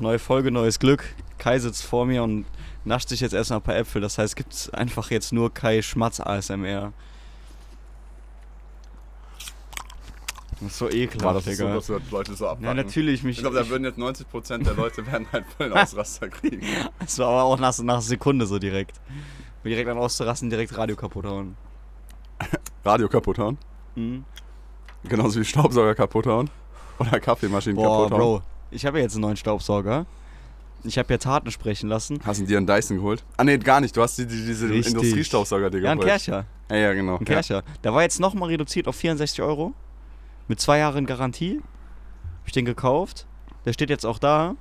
neue 0.00 0.18
Folge, 0.18 0.50
neues 0.50 0.78
Glück. 0.78 1.04
Kai 1.38 1.58
sitzt 1.58 1.84
vor 1.84 2.06
mir 2.06 2.22
und 2.22 2.44
nascht 2.84 3.08
sich 3.08 3.20
jetzt 3.20 3.32
erstmal 3.34 3.58
ein 3.60 3.62
paar 3.62 3.76
Äpfel. 3.76 4.00
Das 4.00 4.18
heißt, 4.18 4.36
gibt 4.36 4.52
es 4.52 4.70
einfach 4.70 5.10
jetzt 5.10 5.32
nur 5.32 5.52
Kai 5.52 5.82
Schmatz 5.82 6.20
ASMR. 6.20 6.92
Das 10.60 10.70
ist 10.70 10.78
so 10.78 10.88
ekelhaft, 10.88 11.24
War 11.24 11.34
das 11.34 11.46
ist 11.46 11.58
so, 11.58 11.64
Digga. 11.64 11.74
dass 11.74 12.10
Leute 12.10 12.34
so 12.34 12.46
abpacken? 12.46 12.64
ja, 12.64 12.74
natürlich. 12.74 13.22
Mich, 13.24 13.36
Ich 13.36 13.42
glaube, 13.42 13.56
da 13.56 13.68
würden 13.68 13.84
jetzt 13.84 13.98
90% 13.98 14.62
der 14.62 14.74
Leute 14.74 15.04
werden 15.06 15.26
halt 15.32 15.44
voll 15.56 15.66
einen 15.72 15.76
Ausraster 15.76 16.28
kriegen. 16.28 16.62
Es 17.04 17.18
war 17.18 17.28
aber 17.28 17.42
auch 17.44 17.58
nach, 17.58 17.76
nach 17.80 18.00
Sekunde 18.00 18.46
so 18.46 18.58
direkt. 18.58 19.00
Direkt 19.64 19.88
an 19.88 19.98
auszurasten, 19.98 20.50
direkt 20.50 20.76
Radio 20.76 20.94
kaputt 20.94 21.24
hauen. 21.24 21.56
Radio 22.84 23.08
kaputt 23.08 23.38
hauen. 23.38 23.58
Mhm. 23.96 24.24
Genauso 25.04 25.40
wie 25.40 25.44
Staubsauger 25.44 25.94
kaputt 25.94 26.26
hauen. 26.26 26.50
Oder 26.98 27.18
Kaffeemaschinen 27.18 27.76
Boah, 27.76 28.04
kaputt 28.08 28.12
hauen. 28.12 28.20
Bro. 28.20 28.42
Ich 28.74 28.84
habe 28.84 28.98
ja 28.98 29.04
jetzt 29.04 29.14
einen 29.14 29.22
neuen 29.22 29.36
Staubsauger. 29.36 30.06
Ich 30.82 30.98
habe 30.98 31.12
jetzt 31.14 31.24
Harten 31.24 31.50
sprechen 31.50 31.88
lassen. 31.88 32.18
Hast 32.24 32.40
du 32.40 32.44
dir 32.44 32.58
einen 32.58 32.66
Dyson 32.66 32.96
geholt? 32.98 33.24
Ah, 33.36 33.44
nee, 33.44 33.56
gar 33.56 33.80
nicht. 33.80 33.96
Du 33.96 34.02
hast 34.02 34.18
dir 34.18 34.26
die, 34.26 34.44
diese 34.44 34.68
Richtig. 34.68 34.94
Industriestaubsauger 34.94 35.70
dir 35.70 35.80
Ja, 35.80 35.92
ein 35.92 35.96
geholt. 35.98 36.10
Kercher. 36.10 36.44
Ja, 36.68 36.76
ja, 36.76 36.92
genau. 36.92 37.14
Ein 37.16 37.20
Ja. 37.20 37.24
Kercher. 37.24 37.62
Der 37.82 37.94
war 37.94 38.02
jetzt 38.02 38.20
nochmal 38.20 38.50
reduziert 38.50 38.86
auf 38.88 38.96
64 38.96 39.40
Euro. 39.40 39.72
Mit 40.48 40.60
zwei 40.60 40.78
Jahren 40.78 41.06
Garantie. 41.06 41.60
Hab 42.40 42.46
ich 42.46 42.52
den 42.52 42.66
gekauft. 42.66 43.26
Der 43.64 43.72
steht 43.72 43.88
jetzt 43.88 44.04
auch 44.04 44.18
da. 44.18 44.56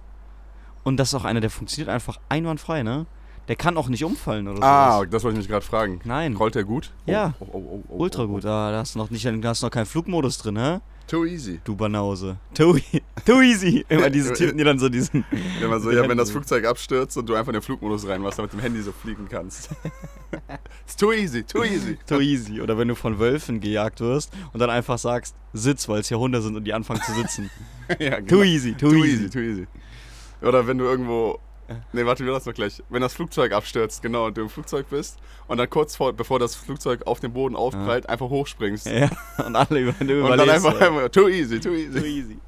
Und 0.84 0.98
das 0.98 1.10
ist 1.10 1.16
auch 1.16 1.26
einer, 1.26 1.42
der 1.42 1.50
funktioniert 1.50 1.90
einfach 1.90 2.20
einwandfrei, 2.30 2.84
ne? 2.84 3.06
Der 3.50 3.58
kann 3.58 3.76
auch 3.76 3.90
nicht 3.90 4.06
umfallen 4.06 4.48
oder 4.48 4.58
so. 4.58 4.64
Ah, 4.64 5.06
das 5.06 5.24
wollte 5.24 5.36
ich 5.38 5.44
mich 5.44 5.50
gerade 5.50 5.66
fragen. 5.66 6.00
Nein. 6.06 6.36
Rollt 6.38 6.56
der 6.56 6.64
gut? 6.64 6.92
Ja. 7.06 7.34
Oh, 7.42 7.48
oh, 7.52 7.58
oh, 7.58 7.84
oh, 7.90 7.98
Ultra 7.98 8.24
oh, 8.24 8.28
gut. 8.28 8.46
oh. 8.46 8.50
Ah, 8.50 8.72
da 8.72 8.78
hast 8.78 8.96
du 8.96 9.00
noch 9.00 9.10
nicht, 9.10 9.26
da 9.26 9.50
hast 9.50 9.62
du 9.62 9.66
noch 9.66 9.72
keinen 9.72 9.86
Flugmodus 9.86 10.38
drin, 10.38 10.58
hä? 10.58 10.80
Too 11.08 11.26
easy. 11.26 11.60
Du 11.64 11.76
Banause. 11.76 12.38
Too, 12.54 12.78
e- 12.78 13.02
too 13.26 13.42
easy. 13.42 13.86
Immer 13.90 14.10
diese 14.10 14.34
Typen, 14.34 14.58
die 14.58 14.64
dann 14.64 14.80
so 14.80 14.88
diesen. 14.90 15.26
Wenn, 15.60 15.70
man 15.70 15.82
so, 15.82 15.92
ja, 15.92 16.08
wenn 16.08 16.18
das 16.18 16.32
Flugzeug 16.32 16.66
abstürzt 16.66 17.18
und 17.18 17.28
du 17.28 17.36
einfach 17.36 17.50
in 17.50 17.54
den 17.54 17.62
Flugmodus 17.62 18.08
reinmachst, 18.08 18.40
damit 18.40 18.54
du 18.54 18.58
mit 18.58 18.64
dem 18.64 18.72
Handy 18.72 18.82
so 18.82 18.92
fliegen 18.94 19.28
kannst. 19.30 19.70
It's 20.86 20.96
too 20.96 21.12
easy, 21.12 21.44
too 21.44 21.64
easy. 21.64 21.98
Too 22.08 22.22
easy. 22.22 22.62
Oder 22.62 22.78
wenn 22.78 22.88
du 22.88 22.96
von 22.96 23.20
Wölfen 23.20 23.60
gejagt 23.60 24.00
wirst 24.00 24.34
und 24.54 24.60
dann 24.60 24.70
einfach 24.70 24.98
sagst, 24.98 25.36
sitz, 25.52 25.88
weil 25.90 26.00
es 26.00 26.08
hier 26.08 26.20
Hunde 26.20 26.42
sind 26.42 26.56
und 26.56 26.64
die 26.64 26.74
anfangen 26.74 27.02
zu 27.02 27.14
sitzen. 27.14 27.50
ja, 28.00 28.20
genau. 28.20 28.28
Too 28.38 28.44
easy, 28.44 28.74
too, 28.74 28.90
Too 28.90 28.96
easy. 29.04 29.10
easy, 29.26 29.30
too 29.30 29.40
easy. 29.40 29.68
Oder 30.42 30.66
wenn 30.68 30.78
du 30.78 30.86
irgendwo. 30.86 31.40
Ne, 31.94 32.06
warte, 32.06 32.26
wir 32.26 32.32
das 32.34 32.46
noch 32.46 32.54
gleich. 32.54 32.82
Wenn 32.90 33.02
das 33.02 33.14
Flugzeug 33.14 33.52
abstürzt, 33.54 34.02
genau, 34.02 34.26
und 34.28 34.38
du 34.38 34.42
im 34.42 34.50
Flugzeug 34.50 34.90
bist 34.90 35.18
und 35.48 35.58
dann 35.58 35.70
kurz 35.70 35.96
vor, 35.96 36.14
bevor 36.14 36.40
das 36.40 36.56
Flugzeug 36.56 37.06
auf 37.08 37.20
den 37.20 37.34
Boden 37.34 37.56
aufprallt, 37.56 38.08
einfach 38.10 38.30
hochspringst. 38.30 38.86
Ja, 38.88 39.10
und 39.46 39.56
alle 39.56 39.80
über, 39.80 39.92
du 39.94 40.24
und 40.24 40.30
dann 40.30 40.40
überlebst. 40.40 40.66
einfach, 40.66 40.80
ja. 40.82 40.88
einfach 40.88 41.10
too 41.10 41.30
easy, 41.30 41.60
too 41.60 41.70
Too 41.70 41.76
easy. 41.76 42.00
easy. 42.08 42.40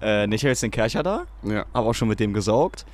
Äh, 0.00 0.32
ich 0.34 0.42
habe 0.42 0.50
jetzt 0.50 0.62
den 0.62 0.70
Kercher 0.70 1.02
da, 1.02 1.24
Ja. 1.42 1.66
habe 1.74 1.88
auch 1.88 1.94
schon 1.94 2.08
mit 2.08 2.20
dem 2.20 2.32
gesaugt. 2.32 2.86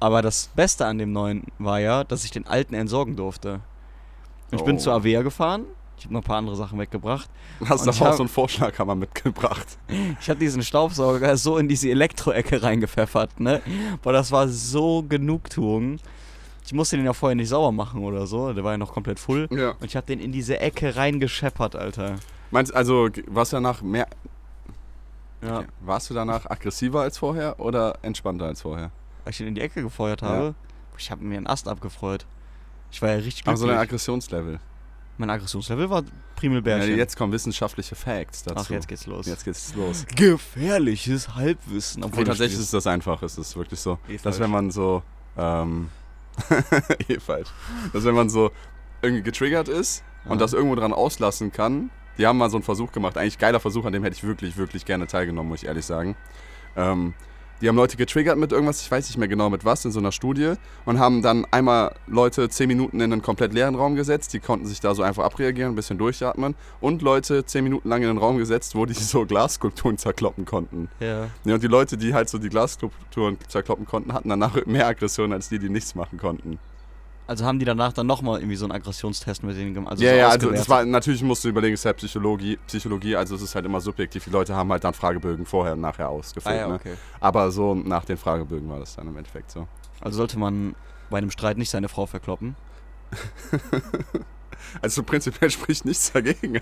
Aber 0.00 0.22
das 0.22 0.50
Beste 0.54 0.86
an 0.86 0.98
dem 0.98 1.12
neuen 1.12 1.44
war 1.58 1.80
ja, 1.80 2.04
dass 2.04 2.24
ich 2.24 2.30
den 2.30 2.46
alten 2.46 2.74
entsorgen 2.74 3.16
durfte. 3.16 3.60
Ich 4.50 4.62
bin 4.62 4.76
Oh. 4.76 4.78
zur 4.78 4.92
Avea 4.94 5.22
gefahren. 5.22 5.64
Ich 5.98 6.04
habe 6.04 6.14
noch 6.14 6.20
ein 6.20 6.24
paar 6.24 6.38
andere 6.38 6.54
Sachen 6.56 6.78
weggebracht. 6.78 7.28
Hast 7.64 7.82
aber 7.82 7.90
auch 7.90 8.00
hab- 8.00 8.14
so 8.14 8.22
einen 8.22 8.28
Vorschlaghammer 8.28 8.94
mitgebracht. 8.94 9.66
Ich 10.20 10.30
habe 10.30 10.38
diesen 10.40 10.62
Staubsauger 10.62 11.36
so 11.38 11.58
in 11.58 11.68
diese 11.68 11.90
Elektroecke 11.90 12.62
reingepfeffert, 12.62 13.40
ne? 13.40 13.60
Boah, 14.02 14.12
das 14.12 14.30
war 14.30 14.46
so 14.48 15.02
Genugtuung. 15.08 15.98
Ich 16.64 16.72
musste 16.72 16.96
den 16.96 17.06
ja 17.06 17.12
vorher 17.14 17.34
nicht 17.34 17.48
sauber 17.48 17.72
machen 17.72 18.02
oder 18.04 18.26
so. 18.26 18.52
Der 18.52 18.62
war 18.62 18.72
ja 18.72 18.78
noch 18.78 18.92
komplett 18.92 19.18
full. 19.18 19.48
Ja. 19.50 19.70
Und 19.70 19.84
ich 19.86 19.96
habe 19.96 20.06
den 20.06 20.20
in 20.20 20.32
diese 20.32 20.60
Ecke 20.60 20.94
reingescheppert, 20.96 21.74
Alter. 21.76 22.16
Meinst 22.50 22.74
also, 22.74 23.08
warst 23.26 23.52
du 23.52 23.56
danach 23.56 23.80
mehr. 23.82 24.06
Ja. 25.42 25.58
Okay. 25.60 25.66
Warst 25.80 26.10
du 26.10 26.14
danach 26.14 26.46
aggressiver 26.50 27.00
als 27.02 27.18
vorher 27.18 27.58
oder 27.60 27.98
entspannter 28.02 28.46
als 28.46 28.62
vorher? 28.62 28.90
Weil 29.24 29.32
ich 29.32 29.40
ihn 29.40 29.46
in 29.46 29.54
die 29.54 29.60
Ecke 29.60 29.82
gefeuert 29.82 30.20
Ja. 30.22 30.28
habe. 30.28 30.54
Ich 30.98 31.10
habe 31.10 31.24
mir 31.24 31.36
einen 31.36 31.46
Ast 31.46 31.68
abgefreut. 31.68 32.26
Ich 32.90 33.00
war 33.02 33.10
ja 33.10 33.16
richtig 33.16 33.44
glücklich. 33.44 33.70
ein 33.70 33.78
Aggressionslevel. 33.78 34.58
Mein 35.18 35.30
Aggressionslevel 35.30 35.90
war 35.90 36.02
Ja, 36.02 36.08
Primelbärchen. 36.36 36.96
jetzt 36.96 37.16
kommen 37.16 37.32
wissenschaftliche 37.32 37.94
Facts 37.94 38.44
dazu. 38.44 38.64
Ach, 38.66 38.70
jetzt 38.70 38.86
geht's 38.88 39.06
los. 39.06 39.26
Jetzt 39.26 39.44
geht's 39.44 39.74
los. 39.74 40.06
Gefährliches 40.14 41.34
Halbwissen. 41.34 42.04
Obwohl 42.04 42.24
tatsächlich 42.24 42.58
ist 42.60 42.72
das 42.72 42.86
einfach, 42.86 43.22
es 43.22 43.36
ist 43.38 43.56
wirklich 43.56 43.80
so. 43.80 43.98
Eh 44.08 44.12
dass 44.14 44.22
falsch. 44.22 44.40
wenn 44.40 44.50
man 44.50 44.70
so, 44.70 45.02
ähm, 45.36 45.88
eh 47.08 47.18
falsch. 47.18 47.48
Dass 47.92 48.04
wenn 48.04 48.14
man 48.14 48.28
so 48.30 48.50
irgendwie 49.02 49.22
getriggert 49.22 49.68
ist 49.68 50.02
Ja. 50.24 50.30
und 50.30 50.40
das 50.40 50.52
irgendwo 50.52 50.74
dran 50.76 50.92
auslassen 50.92 51.52
kann, 51.52 51.90
die 52.16 52.26
haben 52.26 52.38
mal 52.38 52.50
so 52.50 52.56
einen 52.56 52.64
Versuch 52.64 52.90
gemacht, 52.92 53.16
eigentlich 53.16 53.38
geiler 53.38 53.60
Versuch, 53.60 53.84
an 53.84 53.92
dem 53.92 54.02
hätte 54.04 54.16
ich 54.16 54.24
wirklich, 54.24 54.56
wirklich 54.56 54.84
gerne 54.84 55.06
teilgenommen, 55.06 55.48
muss 55.48 55.62
ich 55.62 55.68
ehrlich 55.68 55.84
sagen. 55.84 56.16
Ähm, 56.76 57.14
die 57.60 57.68
haben 57.68 57.76
Leute 57.76 57.96
getriggert 57.96 58.38
mit 58.38 58.52
irgendwas, 58.52 58.82
ich 58.82 58.90
weiß 58.90 59.08
nicht 59.08 59.18
mehr 59.18 59.28
genau 59.28 59.50
mit 59.50 59.64
was, 59.64 59.84
in 59.84 59.92
so 59.92 59.98
einer 59.98 60.12
Studie 60.12 60.54
und 60.84 60.98
haben 60.98 61.22
dann 61.22 61.46
einmal 61.50 61.94
Leute 62.06 62.48
10 62.48 62.68
Minuten 62.68 63.00
in 63.00 63.12
einen 63.12 63.22
komplett 63.22 63.52
leeren 63.52 63.74
Raum 63.74 63.96
gesetzt, 63.96 64.32
die 64.32 64.40
konnten 64.40 64.66
sich 64.66 64.80
da 64.80 64.94
so 64.94 65.02
einfach 65.02 65.24
abreagieren, 65.24 65.72
ein 65.72 65.76
bisschen 65.76 65.98
durchatmen 65.98 66.54
und 66.80 67.02
Leute 67.02 67.44
10 67.44 67.64
Minuten 67.64 67.88
lang 67.88 68.02
in 68.02 68.10
einen 68.10 68.18
Raum 68.18 68.38
gesetzt, 68.38 68.74
wo 68.74 68.86
die 68.86 68.92
so 68.94 69.26
Glasskulpturen 69.26 69.98
zerkloppen 69.98 70.44
konnten. 70.44 70.88
Ja. 71.00 71.28
Ja, 71.44 71.54
und 71.54 71.62
die 71.62 71.68
Leute, 71.68 71.96
die 71.96 72.14
halt 72.14 72.28
so 72.28 72.38
die 72.38 72.48
Glasskulpturen 72.48 73.38
zerkloppen 73.48 73.86
konnten, 73.86 74.12
hatten 74.12 74.28
danach 74.28 74.64
mehr 74.66 74.86
Aggression 74.86 75.32
als 75.32 75.48
die, 75.48 75.58
die 75.58 75.68
nichts 75.68 75.94
machen 75.94 76.18
konnten. 76.18 76.58
Also 77.28 77.44
haben 77.44 77.58
die 77.58 77.66
danach 77.66 77.92
dann 77.92 78.06
nochmal 78.06 78.40
irgendwie 78.40 78.56
so 78.56 78.64
einen 78.64 78.72
Aggressionstest 78.72 79.42
mit 79.42 79.56
denen 79.56 79.74
gemacht. 79.74 79.92
Also 79.92 80.02
ja, 80.02 80.10
so 80.10 80.16
ja, 80.16 80.28
also 80.28 80.50
das 80.50 80.68
war, 80.68 80.84
natürlich 80.84 81.22
musst 81.22 81.44
du 81.44 81.50
überlegen, 81.50 81.74
es 81.74 81.80
ist 81.80 81.84
ja 81.84 81.92
Psychologie, 81.92 82.58
Psychologie, 82.66 83.16
also 83.16 83.34
es 83.34 83.42
ist 83.42 83.54
halt 83.54 83.66
immer 83.66 83.80
subjektiv. 83.80 84.24
Die 84.24 84.30
Leute 84.30 84.54
haben 84.54 84.72
halt 84.72 84.82
dann 84.82 84.94
Fragebögen 84.94 85.44
vorher 85.44 85.74
und 85.74 85.82
nachher 85.82 86.08
ausgefüllt. 86.08 86.54
Ah 86.54 86.58
ja, 86.58 86.68
ne? 86.68 86.74
okay. 86.74 86.94
Aber 87.20 87.50
so 87.50 87.74
nach 87.74 88.06
den 88.06 88.16
Fragebögen 88.16 88.68
war 88.70 88.80
das 88.80 88.96
dann 88.96 89.06
im 89.06 89.16
Endeffekt 89.16 89.50
so. 89.50 89.68
Also 90.00 90.16
sollte 90.16 90.38
man 90.38 90.74
bei 91.10 91.18
einem 91.18 91.30
Streit 91.30 91.58
nicht 91.58 91.70
seine 91.70 91.88
Frau 91.88 92.06
verkloppen. 92.06 92.56
Also 94.82 95.02
prinzipiell 95.02 95.50
spricht 95.50 95.84
nichts 95.84 96.12
dagegen. 96.12 96.60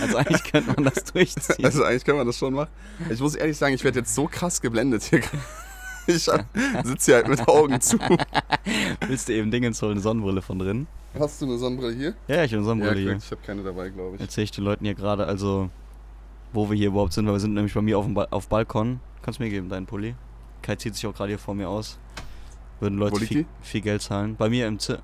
Also 0.00 0.16
eigentlich 0.16 0.44
könnte 0.44 0.72
man 0.72 0.84
das 0.84 1.04
durchziehen. 1.12 1.64
Also 1.64 1.84
eigentlich 1.84 2.04
kann 2.04 2.16
man 2.16 2.26
das 2.26 2.36
schon 2.36 2.54
machen. 2.54 2.70
Ich 3.10 3.20
muss 3.20 3.34
ehrlich 3.34 3.56
sagen, 3.56 3.74
ich 3.74 3.84
werde 3.84 4.00
jetzt 4.00 4.14
so 4.14 4.26
krass 4.26 4.60
geblendet 4.60 5.04
hier. 5.04 5.22
Ich 6.06 6.24
sitze 6.24 7.04
hier 7.04 7.14
halt 7.16 7.28
mit 7.28 7.46
Augen 7.48 7.80
zu. 7.80 7.98
Willst 9.06 9.28
du 9.28 9.34
eben 9.34 9.50
Dingens 9.50 9.80
holen, 9.82 9.92
eine 9.92 10.00
Sonnenbrille 10.00 10.42
von 10.42 10.58
drin? 10.58 10.86
Hast 11.18 11.40
du 11.40 11.46
eine 11.46 11.58
Sonnenbrille 11.58 11.94
hier? 11.94 12.14
Ja, 12.26 12.36
ja, 12.36 12.44
ich 12.44 12.52
habe 12.52 12.58
eine 12.58 12.64
Sonnenbrille 12.64 13.00
hier. 13.00 13.16
ich 13.16 13.30
habe 13.30 13.40
keine 13.44 13.62
dabei, 13.62 13.90
glaube 13.90 14.16
ich. 14.16 14.20
Erzähle 14.20 14.44
ich 14.44 14.50
den 14.50 14.64
Leuten 14.64 14.84
hier 14.84 14.94
gerade, 14.94 15.26
also 15.26 15.70
wo 16.52 16.68
wir 16.68 16.76
hier 16.76 16.88
überhaupt 16.88 17.12
sind, 17.12 17.26
weil 17.26 17.34
wir 17.34 17.40
sind 17.40 17.54
nämlich 17.54 17.74
bei 17.74 17.82
mir 17.82 17.98
auf 17.98 18.04
dem 18.04 18.14
ba 18.14 18.26
auf 18.30 18.48
Balkon. 18.48 19.00
Kannst 19.22 19.38
du 19.38 19.44
mir 19.44 19.50
geben, 19.50 19.68
deinen 19.68 19.86
Pulli? 19.86 20.14
Kai 20.62 20.76
zieht 20.76 20.94
sich 20.94 21.06
auch 21.06 21.14
gerade 21.14 21.30
hier 21.30 21.38
vor 21.38 21.54
mir 21.54 21.68
aus. 21.68 21.98
Würden 22.80 22.98
Leute 22.98 23.20
viel, 23.20 23.46
viel 23.60 23.80
Geld 23.80 24.02
zahlen. 24.02 24.36
Bei 24.36 24.48
mir 24.48 24.66
im 24.66 24.78
Zimmer. 24.78 25.00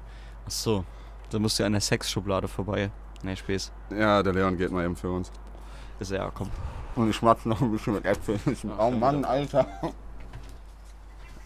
Achso, 0.47 0.85
da 1.31 1.39
musst 1.39 1.59
du 1.59 1.65
an 1.65 1.73
der 1.73 1.81
Sexschublade 1.81 2.49
vorbei. 2.49 2.91
Nee, 3.23 3.37
Späß. 3.37 3.71
Ja, 3.91 4.23
der 4.23 4.33
Leon 4.33 4.57
geht 4.57 4.71
mal 4.71 4.85
eben 4.85 4.97
für 4.97 5.11
uns. 5.11 5.31
Ist 6.01 6.13
ja, 6.13 6.31
komm. 6.33 6.51
Und 6.97 7.11
ich 7.11 7.17
schmatze 7.17 7.49
noch 7.49 7.61
ein 7.61 7.71
bisschen 7.71 7.95
mit 7.95 8.05
Äpfeln. 8.05 8.41
Oh 8.79 8.91
Mann, 8.91 9.25
Alter. 9.25 9.67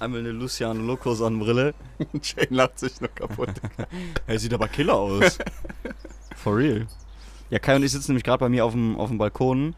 Einmal 0.03 0.19
eine 0.19 0.33
Luciano 0.33 0.83
Loco 0.83 1.15
Sonnenbrille. 1.15 1.75
Jane 2.21 2.49
lacht 2.51 2.81
sich 2.81 3.01
noch 3.01 3.15
kaputt. 3.15 3.51
Er 4.27 4.37
sieht 4.37 4.53
aber 4.53 4.67
killer 4.67 4.97
aus. 4.97 5.39
For 6.35 6.57
real. 6.57 6.89
Ja, 7.51 7.61
Kai 7.61 7.77
und 7.77 7.85
ich 7.85 7.93
sitzen 7.93 8.11
nämlich 8.11 8.25
gerade 8.25 8.41
bei 8.41 8.49
mir 8.49 8.65
auf 8.65 8.73
dem, 8.73 8.97
auf 8.97 9.11
dem 9.11 9.19
Balkon. 9.19 9.77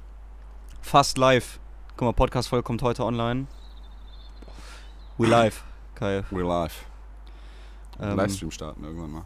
Fast 0.80 1.18
live. 1.18 1.60
Guck 1.98 2.06
mal, 2.06 2.12
Podcast-Folge 2.14 2.62
kommt 2.62 2.80
heute 2.80 3.04
online. 3.04 3.48
We 5.18 5.26
live, 5.26 5.62
Kai. 5.94 6.20
We're 6.30 6.48
live. 6.48 6.86
Ähm, 8.00 8.16
Livestream 8.16 8.50
starten 8.50 8.82
irgendwann 8.82 9.10
mal. 9.10 9.24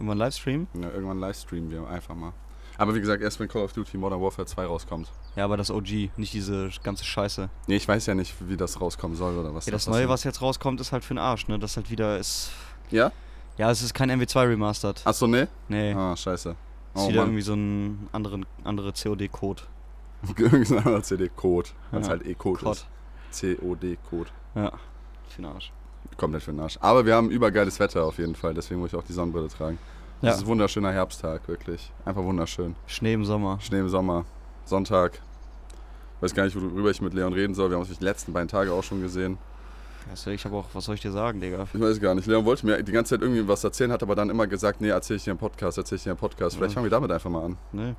Ein 0.00 0.16
Livestream? 0.16 0.66
Ja, 0.80 0.88
irgendwann 0.88 1.20
livestreamen 1.20 1.70
wir 1.70 1.86
einfach 1.86 2.14
mal. 2.14 2.32
Aber 2.78 2.94
wie 2.94 3.00
gesagt, 3.00 3.22
erst 3.22 3.38
wenn 3.40 3.48
Call 3.48 3.62
of 3.62 3.72
Duty 3.72 3.98
Modern 3.98 4.20
Warfare 4.22 4.46
2 4.46 4.64
rauskommt. 4.66 5.10
Ja, 5.36 5.44
aber 5.44 5.56
das 5.56 5.70
OG, 5.70 6.10
nicht 6.16 6.32
diese 6.32 6.70
ganze 6.84 7.04
Scheiße. 7.04 7.50
Nee, 7.66 7.76
ich 7.76 7.86
weiß 7.88 8.06
ja 8.06 8.14
nicht, 8.14 8.34
wie 8.48 8.56
das 8.56 8.80
rauskommen 8.80 9.16
soll 9.16 9.36
oder 9.36 9.52
was. 9.54 9.66
Ja, 9.66 9.72
das 9.72 9.86
was 9.88 9.94
Neue, 9.94 10.08
was 10.08 10.24
jetzt 10.24 10.40
rauskommt, 10.40 10.80
ist 10.80 10.92
halt 10.92 11.04
für 11.04 11.12
den 11.14 11.18
Arsch, 11.18 11.48
ne? 11.48 11.58
Das 11.58 11.76
halt 11.76 11.90
wieder 11.90 12.16
ist. 12.18 12.50
Ja? 12.90 13.10
Ja, 13.58 13.70
es 13.70 13.82
ist 13.82 13.92
kein 13.94 14.10
MW2 14.12 14.48
Remastered. 14.50 15.02
Achso, 15.04 15.26
nee? 15.26 15.46
Nee. 15.68 15.92
Ah, 15.92 16.16
scheiße. 16.16 16.50
ist 16.50 16.56
Oh 16.94 17.08
wieder 17.08 17.18
Mann. 17.22 17.28
irgendwie 17.30 17.42
so 17.42 17.54
ein 17.54 18.08
anderen, 18.12 18.46
andere 18.62 18.92
COD-Code. 18.92 19.62
Irgendein 20.36 20.78
anderer 20.78 21.02
CD-Code. 21.02 21.68
Weil 21.90 22.00
es 22.00 22.06
Ja. 22.06 22.10
halt 22.12 22.26
E-Code 22.26 22.60
Code. 22.60 22.78
ist. 23.32 23.40
COD-Code. 23.60 24.30
Ja. 24.54 24.72
Für 25.28 25.42
den 25.42 25.44
Arsch. 25.46 25.72
Komplett 26.16 26.42
für 26.44 26.52
den 26.52 26.60
Arsch. 26.60 26.78
Aber 26.80 27.04
wir 27.04 27.14
haben 27.14 27.30
übergeiles 27.30 27.78
Wetter 27.80 28.04
auf 28.04 28.18
jeden 28.18 28.34
Fall, 28.34 28.54
deswegen 28.54 28.80
muss 28.80 28.92
ich 28.92 28.98
auch 28.98 29.04
die 29.04 29.12
Sonnenbrille 29.12 29.48
tragen. 29.48 29.78
Ja. 30.20 30.30
Es 30.30 30.36
ist 30.38 30.42
ein 30.42 30.48
wunderschöner 30.48 30.92
Herbsttag, 30.92 31.46
wirklich. 31.48 31.92
Einfach 32.04 32.22
wunderschön. 32.24 32.74
Schnee 32.86 33.12
im 33.14 33.24
Sommer. 33.24 33.58
Schnee 33.60 33.78
im 33.80 33.88
Sommer, 33.88 34.24
Sonntag. 34.64 35.20
Weiß 36.20 36.34
gar 36.34 36.44
nicht, 36.44 36.56
worüber 36.56 36.90
ich 36.90 37.00
mit 37.00 37.14
Leon 37.14 37.32
reden 37.32 37.54
soll. 37.54 37.70
Wir 37.70 37.76
haben 37.76 37.84
uns 37.86 37.96
die 37.96 38.04
letzten 38.04 38.32
beiden 38.32 38.48
Tage 38.48 38.72
auch 38.72 38.82
schon 38.82 39.00
gesehen. 39.00 39.38
Also 40.10 40.30
ich 40.30 40.44
habe 40.44 40.56
auch, 40.56 40.64
was 40.72 40.86
soll 40.86 40.96
ich 40.96 41.00
dir 41.02 41.12
sagen, 41.12 41.40
Digga? 41.40 41.66
Ich 41.72 41.80
weiß 41.80 42.00
gar 42.00 42.14
nicht. 42.14 42.26
Leon 42.26 42.44
wollte 42.44 42.66
mir 42.66 42.82
die 42.82 42.90
ganze 42.92 43.10
Zeit 43.14 43.22
irgendwie 43.22 43.46
was 43.46 43.62
erzählen, 43.62 43.92
hat 43.92 44.02
aber 44.02 44.16
dann 44.16 44.30
immer 44.30 44.46
gesagt, 44.48 44.80
nee, 44.80 44.88
erzähl 44.88 45.16
ich 45.16 45.24
dir 45.24 45.30
im 45.32 45.38
Podcast, 45.38 45.78
erzähl 45.78 45.96
ich 45.96 46.02
dir 46.04 46.10
im 46.10 46.16
Podcast. 46.16 46.56
Vielleicht 46.56 46.72
Ja. 46.72 46.74
fangen 46.74 46.86
wir 46.86 46.90
damit 46.90 47.12
einfach 47.12 47.30
mal 47.30 47.44
an. 47.44 47.56
Ne? 47.72 47.94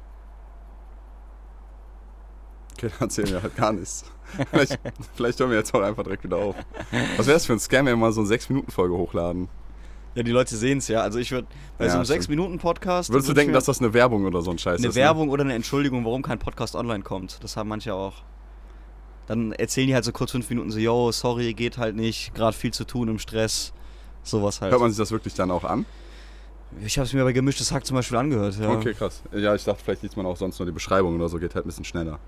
Okay, 2.74 2.90
dann 2.98 3.08
erzählen 3.08 3.30
wir 3.30 3.44
halt 3.44 3.56
gar 3.56 3.72
nichts. 3.74 4.06
vielleicht, 4.52 4.80
vielleicht 5.16 5.40
hören 5.40 5.52
wir 5.52 5.58
jetzt 5.58 5.74
auch 5.74 5.82
einfach 5.82 6.04
direkt 6.04 6.24
wieder 6.24 6.38
auf. 6.38 6.56
Was 7.18 7.28
wäre 7.28 7.36
das 7.36 7.46
für 7.46 7.54
ein 7.54 7.60
Scam, 7.60 7.86
wenn 7.86 7.94
wir 7.94 7.98
mal 7.98 8.12
so 8.12 8.22
eine 8.22 8.30
6-Minuten-Folge 8.30 8.96
hochladen? 8.96 9.48
Ja, 10.16 10.24
die 10.24 10.32
Leute 10.32 10.56
sehen 10.56 10.80
es 10.80 10.88
ja. 10.88 11.02
Also 11.02 11.20
ich 11.20 11.32
würde 11.32 11.48
bei 11.78 11.86
Ja, 11.86 11.92
so 11.92 11.98
einem 11.98 12.06
stimmt. 12.06 12.24
6-Minuten-Podcast. 12.24 13.12
Würdest 13.12 13.30
du 13.30 13.34
denken, 13.34 13.54
dass 13.54 13.66
das 13.66 13.80
eine 13.80 13.94
Werbung 13.94 14.26
oder 14.26 14.42
so 14.42 14.52
ein 14.52 14.58
Scheiß 14.58 14.80
eine 14.80 14.88
ist? 14.88 14.96
ne? 14.96 15.02
Werbung 15.02 15.30
oder 15.30 15.44
eine 15.44 15.54
Entschuldigung, 15.54 16.04
warum 16.06 16.22
kein 16.24 16.40
Podcast 16.40 16.76
online 16.76 17.04
kommt? 17.04 17.44
Das 17.44 17.56
haben 17.58 17.70
manche 17.70 17.94
auch. 17.94 18.16
Dann 19.28 19.52
erzählen 19.52 19.88
die 19.88 19.94
halt 19.94 20.04
so 20.06 20.12
kurz 20.12 20.32
fünf 20.32 20.50
Minuten 20.50 20.72
so, 20.72 20.80
yo, 20.80 21.12
sorry, 21.12 21.54
geht 21.54 21.78
halt 21.78 21.96
nicht, 21.96 22.34
gerade 22.34 22.58
viel 22.58 22.72
zu 22.74 22.84
tun 22.86 23.08
im 23.10 23.20
Stress. 23.20 23.74
Sowas 24.24 24.60
halt. 24.62 24.72
Hört 24.72 24.82
man 24.82 24.90
sich 24.92 24.98
das 24.98 25.12
wirklich 25.12 25.34
dann 25.36 25.52
auch 25.52 25.64
an? 25.64 25.86
ich 26.86 26.98
habe 27.00 27.06
es 27.08 27.14
mir 27.14 27.24
bei 27.24 27.32
Gemischtes 27.32 27.72
Hack 27.72 27.84
zum 27.86 27.96
Beispiel 27.96 28.18
angehört. 28.18 28.56
Ja. 28.60 28.70
Okay, 28.70 28.94
krass. 28.94 29.24
Ja, 29.32 29.56
ich 29.56 29.64
dachte, 29.64 29.82
vielleicht 29.84 30.04
liest 30.04 30.16
man 30.18 30.26
auch 30.28 30.38
sonst 30.38 30.60
nur 30.60 30.68
die 30.68 30.72
Beschreibung 30.72 31.16
oder 31.16 31.28
so, 31.28 31.40
geht 31.40 31.56
halt 31.56 31.66
ein 31.66 31.68
bisschen 31.68 31.86
schneller. 31.86 32.20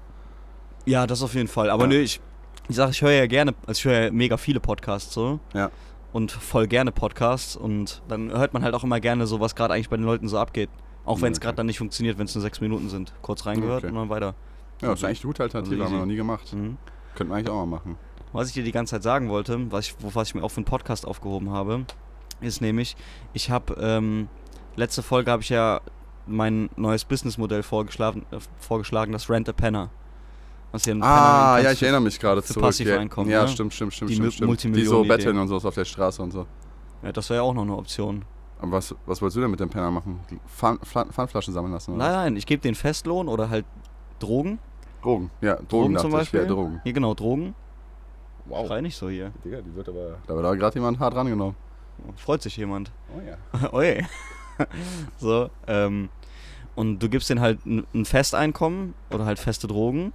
Ja, 0.86 1.06
das 1.06 1.22
auf 1.22 1.36
jeden 1.36 1.48
Fall. 1.48 1.70
Aber 1.70 1.84
Ja. 1.84 1.90
nö, 1.90 2.00
ich, 2.00 2.20
ich 2.68 2.76
sage, 2.76 2.90
ich 2.92 3.02
höre 3.04 3.12
ja 3.12 3.28
gerne, 3.28 3.54
also 3.68 3.78
ich 3.78 3.86
höre 3.86 4.06
ja 4.06 4.12
mega 4.12 4.38
viele 4.38 4.60
Podcasts 4.60 5.14
so. 5.14 5.40
Ja. 5.54 5.70
Und 6.14 6.32
voll 6.32 6.68
gerne 6.68 6.92
Podcasts. 6.92 7.56
Und 7.56 8.02
dann 8.08 8.32
hört 8.32 8.54
man 8.54 8.64
halt 8.64 8.74
auch 8.76 8.84
immer 8.84 9.00
gerne 9.00 9.28
so, 9.28 9.40
was 9.40 9.56
gerade 9.56 9.74
eigentlich 9.74 9.90
bei 9.90 9.98
den 9.98 10.06
Leuten 10.06 10.28
so 10.28 10.38
abgeht. 10.38 10.70
Auch 11.06 11.22
wenn 11.22 11.32
es 11.32 11.38
Okay. 11.40 11.46
gerade 11.46 11.56
dann 11.58 11.66
nicht 11.68 11.78
funktioniert, 11.78 12.18
wenn 12.18 12.26
es 12.26 12.36
nur 12.36 12.42
sechs 12.42 12.62
Minuten 12.62 12.90
sind. 12.90 13.14
Kurz 13.22 13.46
reingehört 13.46 13.84
Okay. 13.84 13.88
und 13.92 13.96
dann 13.96 14.10
weiter. 14.10 14.36
Ja, 14.82 14.90
das 14.90 15.00
ist 15.00 15.06
eigentlich 15.06 15.20
eine 15.24 15.28
gute 15.30 15.44
Alternative, 15.44 15.76
Also 15.76 15.86
haben 15.86 15.94
wir 15.94 16.00
noch 16.00 16.06
nie 16.06 16.16
gemacht. 16.16 16.54
Mhm. 16.54 16.78
Könnten 17.16 17.32
wir 17.32 17.38
eigentlich 17.38 17.50
auch 17.50 17.66
mal 17.66 17.78
machen. 17.78 17.98
Was 18.34 18.48
ich 18.50 18.54
dir 18.54 18.64
die 18.64 18.72
ganze 18.72 18.92
Zeit 18.96 19.04
sagen 19.04 19.30
wollte, 19.30 19.72
was 19.72 19.88
ich, 19.88 19.96
was 20.02 20.30
ich 20.30 20.36
mir 20.36 20.44
auch 20.44 20.50
für 20.50 20.58
einen 20.58 20.66
Podcast 20.66 21.06
aufgehoben 21.08 21.50
habe, 21.52 21.86
ist 22.40 22.62
nämlich, 22.62 22.96
ich 23.34 23.50
habe, 23.50 23.76
ähm, 23.80 24.28
letzte 24.76 25.04
Folge 25.04 25.30
habe 25.32 25.44
ich 25.44 25.50
ja 25.50 25.82
mein 26.28 26.70
neues 26.78 27.04
Businessmodell 27.06 27.62
vorgeschlagen, 27.64 28.26
äh, 28.32 28.38
vorgeschlagen 28.60 29.12
das 29.12 29.30
Rent 29.30 29.50
a 29.50 29.54
Penner. 29.54 29.90
Was 30.72 30.86
hier 30.86 30.96
ein 30.96 31.04
Ah, 31.04 31.60
ja, 31.62 31.72
ich 31.72 31.82
erinnere 31.84 32.02
mich 32.02 32.20
gerade 32.20 32.42
für 32.42 32.54
zurück. 32.54 32.68
passive 32.68 32.92
ja, 32.92 33.00
Einkommen, 33.00 33.30
ja 33.30 33.42
ne? 33.44 33.48
stimmt, 33.50 33.74
stimmt, 33.74 33.94
stimmt, 33.94 34.12
Die 34.12 34.16
stimmt, 34.16 34.34
stimmt. 34.34 34.76
Die 34.76 34.86
so 34.86 35.04
betteln 35.04 35.38
und 35.38 35.48
so 35.48 35.58
auf 35.58 35.76
der 35.76 35.86
Straße 35.86 36.22
und 36.22 36.32
so. 36.32 36.46
Ja, 37.04 37.12
das 37.12 37.30
wäre 37.30 37.40
ja 37.40 37.44
auch 37.44 37.54
noch 37.54 37.64
eine 37.64 37.76
Option. 37.76 38.24
Aber 38.60 38.74
was, 38.74 38.96
was 39.06 39.22
wolltest 39.22 39.38
du 39.38 39.42
denn 39.42 39.52
mit 39.52 39.60
dem 39.60 39.70
Penner 39.70 39.92
machen? 39.92 40.20
Pfandflaschen 40.56 41.54
sammeln 41.54 41.74
lassen? 41.74 41.96
Oder? 41.96 42.04
Nein, 42.04 42.12
nein, 42.14 42.36
ich 42.38 42.46
gebe 42.46 42.62
den 42.62 42.76
Festlohn 42.76 43.28
oder 43.28 43.50
halt 43.50 43.66
Drogen. 44.20 44.60
Drogen. 45.02 45.32
Ja, 45.42 45.56
Drogen, 45.56 45.68
Drogen 45.68 45.98
zum 45.98 46.10
ich. 46.10 46.14
Ja, 46.14 46.20
Beispiel. 46.20 46.48
Drogen. 46.48 46.82
Hier 46.84 46.94
genau, 46.94 47.14
Drogen. 47.16 47.56
Wow. 48.46 48.68
Schrei 48.68 48.82
nicht 48.82 48.96
so 48.96 49.10
hier. 49.10 49.32
Digga, 49.44 49.62
die 49.62 49.76
wird 49.76 49.90
aber. 49.90 50.18
Da 50.28 50.36
wird 50.36 50.46
aber 50.46 50.58
gerade 50.58 50.76
jemand 50.76 51.00
hart 51.00 51.16
rangenommen. 51.16 51.56
Freut 52.16 52.42
sich 52.42 52.56
jemand. 52.58 52.92
Oh 53.16 53.22
ja. 53.22 53.70
Oi. 53.74 54.06
so, 55.18 55.50
ähm, 55.68 56.10
und 56.76 57.00
du 57.00 57.10
gibst 57.10 57.30
denen 57.30 57.42
halt 57.42 57.66
ein 57.66 58.06
Festeinkommen 58.06 58.94
oder 59.12 59.26
halt 59.26 59.40
feste 59.40 59.68
Drogen 59.68 60.14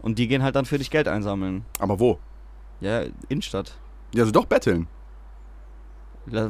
und 0.00 0.18
die 0.18 0.28
gehen 0.28 0.42
halt 0.42 0.56
dann 0.56 0.64
für 0.64 0.78
dich 0.78 0.90
Geld 0.90 1.08
einsammeln. 1.08 1.64
Aber 1.78 1.98
wo? 2.00 2.18
Ja, 2.80 3.02
Innenstadt. 3.28 3.76
Ja, 4.14 4.22
also 4.22 4.32
doch 4.32 4.46
betteln. 4.46 4.86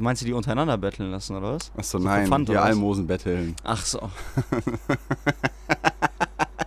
Meinst 0.00 0.22
du 0.22 0.26
die 0.26 0.32
untereinander 0.32 0.76
betteln 0.76 1.10
lassen 1.12 1.36
oder 1.36 1.52
was? 1.54 1.70
Achso, 1.76 1.98
So 1.98 2.04
nein, 2.04 2.26
Pfand 2.26 2.48
die 2.48 2.54
was? 2.54 2.62
Almosen 2.62 3.06
betteln. 3.06 3.54
Ach 3.62 3.84
so. 3.84 4.00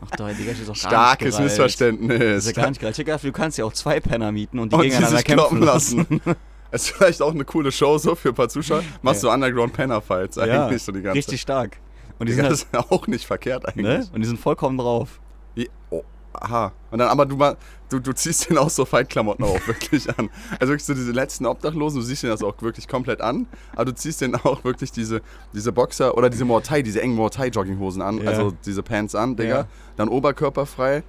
Ach 0.03 0.09
doch, 0.17 0.27
das 0.27 0.39
ist 0.39 0.61
doch 0.61 0.67
gar 0.67 0.75
Starkes 0.75 1.25
nicht 1.25 1.31
gereilt. 1.37 1.37
Das 1.37 1.39
Missverständnis. 1.39 2.45
ist 2.45 2.55
ja 2.55 2.61
gar 2.63 2.69
nicht 2.69 2.81
geil. 2.81 2.91
Ich 2.91 2.97
gedacht, 2.97 3.23
du 3.23 3.31
kannst 3.31 3.57
ja 3.57 3.65
auch 3.65 3.73
zwei 3.73 3.99
Penner 3.99 4.31
mieten 4.31 4.59
und 4.59 4.71
die 4.71 4.75
Und 4.75 4.83
die 4.83 4.89
gegeneinander 4.89 5.17
sich 5.17 5.25
kämpfen 5.25 5.61
lassen. 5.61 5.97
lassen. 6.25 6.35
Ist 6.71 6.89
vielleicht 6.91 7.21
auch 7.21 7.33
eine 7.33 7.43
coole 7.43 7.69
Show 7.69 7.97
so 7.97 8.15
für 8.15 8.29
ein 8.29 8.35
paar 8.35 8.47
Zuschauer. 8.47 8.81
Machst 9.01 9.21
du 9.23 9.29
Underground 9.29 9.73
Penner 9.73 9.99
Fights 9.99 10.37
Ja, 10.37 10.67
eigentlich 10.67 10.81
so 10.81 10.93
die 10.93 11.01
ganze 11.01 11.17
Richtig 11.17 11.41
stark. 11.41 11.77
Und 12.17 12.29
die 12.29 12.33
Digga, 12.35 12.55
sind 12.55 12.69
ja 12.71 12.79
auch 12.89 13.07
nicht 13.07 13.25
verkehrt 13.25 13.65
halt, 13.65 13.75
eigentlich. 13.77 13.85
ne? 13.85 14.09
Und 14.13 14.21
die 14.21 14.27
sind 14.27 14.39
vollkommen 14.39 14.77
drauf. 14.77 15.19
Wie- 15.53 15.69
Oh, 15.89 16.01
aha. 16.33 16.71
Und 16.91 16.99
dann, 16.99 17.07
aber 17.09 17.25
du, 17.25 17.37
du, 17.89 17.99
du 17.99 18.13
ziehst 18.13 18.49
den 18.49 18.57
auch 18.57 18.69
so 18.69 18.85
Fight-Klamotten 18.85 19.43
auch 19.43 19.67
wirklich 19.67 20.09
an. 20.17 20.29
Also 20.59 20.71
wirklich 20.71 20.85
so 20.85 20.93
diese 20.93 21.11
letzten 21.11 21.45
Obdachlosen, 21.45 21.99
du 21.99 22.05
siehst 22.05 22.23
den 22.23 22.29
das 22.29 22.43
auch 22.43 22.61
wirklich 22.61 22.87
komplett 22.87 23.21
an, 23.21 23.47
aber 23.73 23.85
du 23.85 23.93
ziehst 23.95 24.21
den 24.21 24.35
auch 24.35 24.63
wirklich 24.63 24.91
diese, 24.91 25.21
diese 25.53 25.71
Boxer 25.71 26.17
oder 26.17 26.29
diese 26.29 26.45
Mortai, 26.45 26.81
diese 26.81 27.01
engen 27.01 27.15
Mortai-Jogginghosen 27.15 28.01
an, 28.01 28.19
Ja. 28.19 28.29
also 28.31 28.53
diese 28.65 28.83
Pants 28.83 29.15
an, 29.15 29.35
Digga. 29.35 29.49
Ja. 29.59 29.67
Dann 29.97 30.09
oberkörperfrei. 30.09 31.03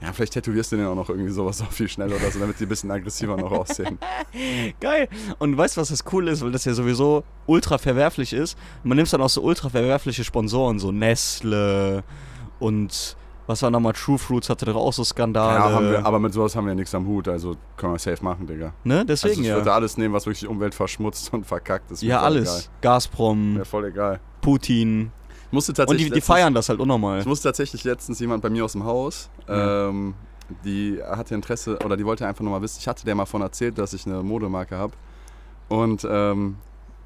Ja, 0.00 0.12
vielleicht 0.12 0.34
tätowierst 0.34 0.70
du 0.70 0.76
den 0.76 0.86
auch 0.86 0.94
noch 0.94 1.08
irgendwie 1.08 1.32
sowas 1.32 1.60
auch 1.60 1.72
viel 1.72 1.88
schneller 1.88 2.14
oder 2.14 2.30
so, 2.30 2.38
damit 2.38 2.60
die 2.60 2.66
ein 2.66 2.68
bisschen 2.68 2.88
aggressiver 2.92 3.36
noch 3.36 3.50
aussehen. 3.50 3.98
Geil. 4.80 5.08
Und 5.40 5.56
weißt 5.58 5.76
du, 5.76 5.80
was 5.80 5.88
das 5.88 6.04
cool 6.12 6.28
ist? 6.28 6.40
Weil 6.40 6.52
das 6.52 6.64
ja 6.66 6.72
sowieso 6.72 7.24
ultra 7.46 7.78
verwerflich 7.78 8.32
ist. 8.32 8.56
Man 8.84 8.94
nimmt 8.96 9.12
dann 9.12 9.20
auch 9.20 9.28
so 9.28 9.42
ultra 9.42 9.70
verwerfliche 9.70 10.22
Sponsoren, 10.22 10.78
so 10.78 10.92
Nestle 10.92 12.04
und 12.60 13.16
was 13.48 13.62
war 13.62 13.70
nochmal 13.70 13.94
True 13.94 14.18
Fruits 14.18 14.48
hatte 14.48 14.66
doch 14.66 14.76
auch 14.76 14.92
so 14.92 15.02
Skandale. 15.02 15.58
Ja, 15.58 15.80
wir, 15.90 16.06
aber 16.06 16.20
mit 16.20 16.32
sowas 16.32 16.54
haben 16.54 16.66
wir 16.68 16.74
nichts 16.76 16.94
am 16.94 17.06
Hut, 17.08 17.26
also 17.26 17.56
können 17.76 17.92
wir 17.94 17.98
safe 17.98 18.22
machen, 18.22 18.46
Digga. 18.46 18.72
ne? 18.84 18.94
Also 18.98 19.06
Deswegen 19.06 19.40
ich 19.42 19.48
ja. 19.48 19.56
würde 19.56 19.72
alles 19.72 19.96
nehmen, 19.96 20.14
was 20.14 20.26
wirklich 20.26 20.40
die 20.40 20.46
Umwelt 20.46 20.74
verschmutzt 20.74 21.32
und 21.32 21.44
verkackt 21.46 21.90
ist. 21.90 22.02
Ja, 22.02 22.20
alles. 22.20 22.70
Gazprom, 22.80 23.40
Egal. 23.40 23.56
Wäre 23.56 23.64
voll 23.64 23.84
egal. 23.86 24.20
Putin. 24.40 25.10
Ich 25.46 25.52
musste 25.52 25.72
Und 25.72 25.76
tatsächlich 25.76 26.04
die, 26.04 26.10
die 26.10 26.14
letztens- 26.16 26.26
feiern 26.36 26.54
das 26.54 26.68
halt 26.68 26.78
unnormal. 26.78 27.18
Es 27.18 27.26
musste 27.26 27.48
tatsächlich 27.48 27.82
letztens 27.84 28.20
jemand 28.20 28.42
bei 28.42 28.50
mir 28.50 28.64
aus 28.64 28.72
dem 28.72 28.84
Haus, 28.84 29.30
Ja. 29.48 29.88
ähm, 29.88 30.14
die 30.64 30.98
hatte 31.02 31.34
Interesse 31.34 31.78
oder 31.84 31.96
die 31.96 32.04
wollte 32.04 32.26
einfach 32.26 32.42
nur 32.42 32.52
mal 32.52 32.62
wissen, 32.62 32.78
ich 32.80 32.86
hatte 32.88 33.04
der 33.04 33.14
mal 33.14 33.26
von 33.26 33.40
erzählt, 33.42 33.78
dass 33.78 33.92
ich 33.94 34.06
eine 34.06 34.22
Modemarke 34.22 34.76
habe. 34.76 34.92
Und 35.68 36.06
ähm, 36.10 36.56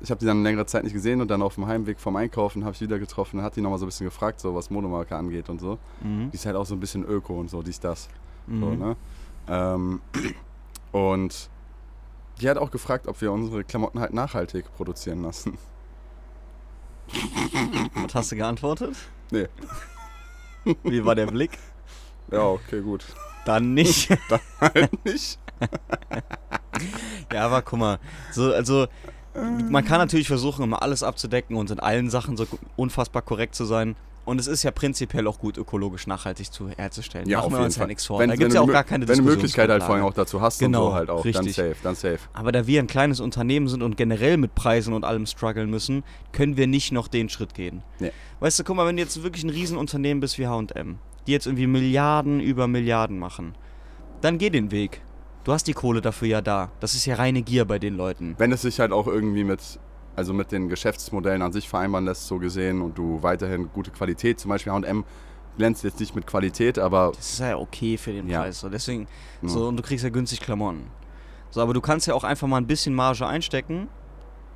ich 0.03 0.11
habe 0.11 0.19
die 0.19 0.27
dann 0.27 0.43
längere 0.43 0.67
Zeit 0.67 0.85
nicht 0.85 0.93
gesehen 0.93 1.21
und 1.21 1.29
dann 1.31 1.43
auf 1.43 1.55
dem 1.55 1.67
Heimweg 1.67 2.01
vom 2.01 2.17
Einkaufen 2.17 2.65
habe 2.65 2.75
ich 2.75 2.81
wieder 2.81 2.99
getroffen 2.99 3.39
und 3.39 3.45
hat 3.45 3.55
die 3.57 3.61
nochmal 3.61 3.79
so 3.79 3.85
ein 3.85 3.89
bisschen 3.89 4.07
gefragt, 4.07 4.41
so 4.41 4.55
was 4.55 4.69
Modemarke 4.71 5.15
angeht 5.17 5.49
und 5.49 5.61
so. 5.61 5.79
Mhm. 6.03 6.31
Die 6.31 6.35
ist 6.37 6.45
halt 6.47 6.57
auch 6.57 6.67
so 6.67 6.75
ein 6.75 6.81
bisschen 6.81 7.05
Öko 7.05 7.39
und 7.39 7.49
so, 7.51 7.63
dies, 7.63 7.79
das. 7.81 8.09
So, 8.49 8.53
Mhm. 8.55 8.79
ne? 8.79 8.97
ähm, 9.49 10.01
und 10.93 11.49
die 12.41 12.49
hat 12.51 12.59
auch 12.59 12.71
gefragt, 12.71 13.07
ob 13.07 13.21
wir 13.21 13.31
unsere 13.31 13.63
Klamotten 13.65 14.01
halt 14.01 14.13
nachhaltig 14.13 14.65
produzieren 14.77 15.23
lassen. 15.23 15.57
Was 17.95 18.15
hast 18.15 18.33
du 18.33 18.37
geantwortet? 18.37 18.97
Nee. 19.31 19.47
Wie 20.85 21.05
war 21.05 21.15
der 21.15 21.27
Blick? 21.27 21.59
Ja, 22.31 22.45
okay, 22.47 22.81
gut. 22.81 23.05
Dann 23.45 23.75
nicht. 23.75 24.09
Halt 24.61 25.05
nicht. 25.05 25.39
Ja, 27.33 27.47
aber 27.47 27.61
guck 27.63 27.79
mal, 27.79 27.99
so, 28.31 28.53
also 28.55 28.87
man 29.35 29.85
kann 29.85 29.99
natürlich 29.99 30.29
versuchen, 30.29 30.63
immer 30.65 30.83
alles 30.83 31.03
abzudecken 31.03 31.57
und 31.57 31.71
in 31.71 31.81
allen 31.81 32.11
Sachen 32.11 32.37
so 32.37 32.47
unfassbar 32.77 33.23
korrekt 33.23 33.55
zu 33.55 33.65
sein. 33.65 33.97
Und 34.25 34.39
es 34.39 34.47
ist 34.47 34.63
ja 34.63 34.71
prinzipiell 34.71 35.27
auch 35.27 35.41
gut, 35.41 35.59
ökologisch 35.59 36.07
nachhaltig 36.07 36.53
zu, 36.53 36.69
herzustellen. 36.69 37.29
Ja, 37.29 37.39
Machen 37.39 37.47
auf 37.47 37.53
wir 37.53 37.57
jeden 37.59 37.65
uns 37.65 37.75
ja 37.75 37.81
Fall. 37.81 37.87
nichts 37.89 38.07
vor. 38.07 38.21
Wenn, 38.21 38.31
da 38.31 38.37
gibt 38.37 38.53
ja 38.55 38.61
auch 38.61 38.69
gar 38.69 38.85
keine 38.85 39.09
Wenn 39.09 39.19
du 39.19 39.25
Möglichkeit 39.25 39.69
halt 39.69 39.83
vor 39.83 39.97
allem 39.97 40.05
auch 40.05 40.15
dazu 40.15 40.41
hast 40.41 40.61
Genau, 40.61 40.85
und 40.85 40.91
so 40.91 40.95
halt 40.95 41.11
auch, 41.11 41.23
dann 41.25 41.33
richtig. 41.45 41.57
safe, 41.57 41.75
dann 41.83 41.97
safe. 41.97 42.21
Aber 42.33 42.53
da 42.53 42.69
wir 42.69 42.79
ein 42.81 42.87
kleines 42.87 43.19
Unternehmen 43.19 43.67
sind 43.67 43.83
und 43.83 43.97
generell 43.97 44.37
mit 44.37 44.55
Preisen 44.55 44.95
und 44.95 45.05
allem 45.05 45.27
strugglen 45.27 45.69
müssen, 45.71 46.05
können 46.31 46.57
wir 46.57 46.69
nicht 46.69 46.93
noch 46.93 47.09
den 47.09 47.31
Schritt 47.31 47.55
gehen. 47.55 47.83
Nee. 47.99 48.13
Weißt 48.39 48.61
du, 48.61 48.65
guck 48.65 48.77
mal, 48.77 48.87
wenn 48.87 48.97
du 48.97 49.03
jetzt 49.03 49.21
wirklich 49.25 49.43
ein 49.43 49.51
Riesenunternehmen 49.51 50.21
bist 50.21 50.39
wie 50.39 50.47
H&M, 50.47 50.99
die 51.27 51.33
jetzt 51.33 51.47
irgendwie 51.47 51.67
Milliarden 51.67 52.39
über 52.39 52.69
Milliarden 52.69 53.19
machen, 53.19 53.57
dann 54.21 54.39
geh 54.39 54.51
den 54.51 54.71
Weg. 54.71 55.01
Du 55.45 55.53
hast 55.53 55.67
die 55.67 55.73
Kohle 55.73 56.01
dafür 56.01 56.29
ja 56.29 56.41
da. 56.41 56.71
Das 56.81 56.95
ist 56.95 57.05
ja 57.07 57.17
reine 57.17 57.43
Gier 57.43 57.65
bei 57.65 57.79
den 57.79 57.97
Leuten. 57.97 58.35
Wenn 58.39 58.53
es 58.53 58.63
sich 58.63 58.79
halt 58.79 58.93
auch 58.93 59.09
irgendwie 59.09 59.43
mit, 59.45 59.61
also 60.15 60.33
mit 60.33 60.53
den 60.53 60.69
Geschäftsmodellen 60.69 61.43
an 61.43 61.53
sich 61.53 61.69
vereinbaren 61.69 62.05
lässt, 62.05 62.27
so 62.29 62.39
gesehen, 62.39 62.81
und 62.81 62.97
du 62.97 63.23
weiterhin 63.23 63.69
gute 63.73 63.91
Qualität, 63.91 64.39
zum 64.39 64.51
Beispiel 64.51 64.73
H&M 64.73 65.05
glänzt 65.59 65.83
jetzt 65.85 65.99
nicht 66.01 66.15
mit 66.15 66.27
Qualität, 66.27 66.79
aber 66.79 67.13
Das 67.15 67.33
ist 67.33 67.41
ja 67.41 67.57
okay 67.57 67.97
für 67.99 68.13
den 68.13 68.29
Ja. 68.29 68.41
Preis. 68.43 68.61
So. 68.61 68.69
Deswegen, 68.69 69.09
Ja. 69.43 69.49
so, 69.49 69.67
und 69.69 69.77
du 69.77 69.83
kriegst 69.83 70.05
ja 70.05 70.11
günstig 70.11 70.41
Klamotten. 70.41 70.87
So, 71.51 71.61
aber 71.61 71.75
du 71.75 71.81
kannst 71.81 72.07
ja 72.07 72.15
auch 72.15 72.25
einfach 72.25 72.47
mal 72.49 72.57
ein 72.59 72.67
bisschen 72.67 72.95
Marge 72.95 73.27
einstecken. 73.27 73.89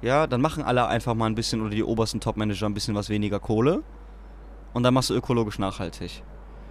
Ja, 0.02 0.26
dann 0.26 0.40
machen 0.40 0.62
alle 0.62 0.86
einfach 0.86 1.14
mal 1.14 1.26
ein 1.26 1.34
bisschen 1.34 1.60
oder 1.62 1.70
die 1.70 1.82
obersten 1.82 2.20
Topmanager 2.20 2.66
ein 2.66 2.74
bisschen 2.74 2.94
was 2.94 3.08
weniger 3.08 3.40
Kohle. 3.40 3.82
Und 4.72 4.82
dann 4.84 4.94
machst 4.94 5.10
du 5.10 5.14
ökologisch 5.14 5.58
nachhaltig. 5.58 6.22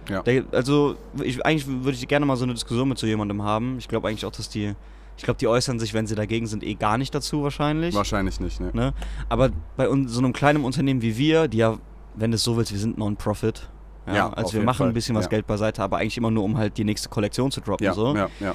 Ja. 0.08 0.22
Der, 0.22 0.44
also, 0.52 0.96
ich, 1.22 1.44
eigentlich 1.44 1.66
würde 1.66 1.96
ich 1.96 2.06
gerne 2.08 2.26
mal 2.26 2.36
so 2.36 2.44
eine 2.44 2.54
Diskussion 2.54 2.88
mit 2.88 2.98
so 2.98 3.06
jemandem 3.06 3.42
haben. 3.42 3.78
Ich 3.78 3.88
glaube 3.88 4.08
eigentlich 4.08 4.24
auch, 4.24 4.32
dass 4.32 4.48
die. 4.48 4.74
Ich 5.18 5.24
glaube, 5.24 5.38
die 5.38 5.48
äußern 5.48 5.78
sich, 5.78 5.94
wenn 5.94 6.06
sie 6.06 6.14
dagegen 6.14 6.46
sind, 6.46 6.62
eh 6.62 6.74
gar 6.74 6.98
nicht 6.98 7.14
dazu 7.14 7.42
wahrscheinlich. 7.42 7.94
wahrscheinlich 7.94 8.38
nicht, 8.38 8.60
ne? 8.60 8.70
Ne? 8.74 8.92
Aber 9.30 9.48
bei 9.78 9.88
uns, 9.88 10.12
so 10.12 10.18
einem 10.18 10.34
kleinen 10.34 10.62
Unternehmen 10.62 11.00
wie 11.00 11.16
wir, 11.16 11.48
die 11.48 11.56
ja, 11.56 11.78
wenn 12.16 12.32
du 12.32 12.34
es 12.34 12.44
so 12.44 12.58
willst, 12.58 12.70
wir 12.70 12.78
sind 12.78 12.98
Non-Profit. 12.98 13.66
Ja, 14.06 14.14
Ja, 14.14 14.32
also 14.34 14.52
wir 14.52 14.62
machen 14.62 14.78
Fall, 14.78 14.88
ein 14.88 14.92
bisschen 14.92 15.16
was 15.16 15.24
ja. 15.24 15.30
Geld 15.30 15.46
beiseite, 15.46 15.82
aber 15.82 15.96
eigentlich 15.96 16.18
immer 16.18 16.30
nur, 16.30 16.44
um 16.44 16.58
halt 16.58 16.76
die 16.76 16.84
nächste 16.84 17.08
Kollektion 17.08 17.50
zu 17.50 17.62
droppen. 17.62 17.84
Ja, 17.84 17.94
so. 17.94 18.14
ja, 18.14 18.28
ja. 18.40 18.54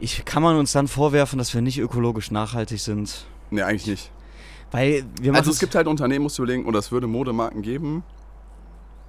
Ich, 0.00 0.24
kann 0.24 0.42
man 0.42 0.56
uns 0.56 0.72
dann 0.72 0.88
vorwerfen, 0.88 1.38
dass 1.38 1.54
wir 1.54 1.60
nicht 1.60 1.78
ökologisch 1.78 2.30
nachhaltig 2.30 2.80
sind? 2.80 3.26
Nee, 3.50 3.62
eigentlich 3.62 3.86
nicht. 3.86 4.10
Weil 4.70 5.04
wir 5.20 5.32
machen 5.32 5.40
Also 5.40 5.50
es 5.50 5.58
gibt 5.58 5.74
halt 5.74 5.86
Unternehmen, 5.86 6.22
musst 6.22 6.38
du 6.38 6.42
überlegen, 6.42 6.64
oder 6.66 6.78
es 6.78 6.92
würde 6.92 7.06
Modemarken 7.06 7.62
geben, 7.62 8.02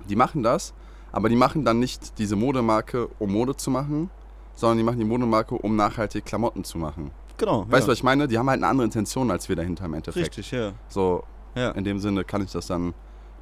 die 0.10 0.15
machen 0.15 0.43
das, 0.43 0.74
aber 1.12 1.30
die 1.30 1.36
machen 1.36 1.65
dann 1.65 1.80
nicht 1.80 2.18
diese 2.18 2.36
Modemarke, 2.36 3.08
um 3.20 3.32
Mode 3.32 3.56
zu 3.56 3.70
machen, 3.72 4.10
sondern 4.56 4.77
die 4.77 4.84
machen 4.84 5.00
die 5.00 5.06
Modemarke, 5.06 5.56
um 5.56 5.75
nachhaltig 5.75 6.25
Klamotten 6.25 6.63
zu 6.63 6.77
machen. 6.77 7.12
genau. 7.38 7.65
Weißt 7.70 7.84
du, 7.84 7.88
ja. 7.88 7.91
was 7.91 7.98
ich 8.00 8.03
meine? 8.03 8.27
Die 8.27 8.38
haben 8.38 8.50
halt 8.50 8.60
eine 8.60 8.68
andere 8.68 8.86
Intention 8.86 9.32
als 9.32 9.50
wir 9.50 9.56
dahinter 9.56 9.86
im 9.86 9.94
Endeffekt. 9.94 10.27
Richtig, 10.38 10.51
ja. 10.51 10.74
So, 10.88 11.24
ja. 11.56 11.72
in 11.72 11.84
dem 11.84 12.00
Sinne 12.00 12.24
kann 12.24 12.44
ich 12.44 12.51
das 12.51 12.68
dann 12.68 12.94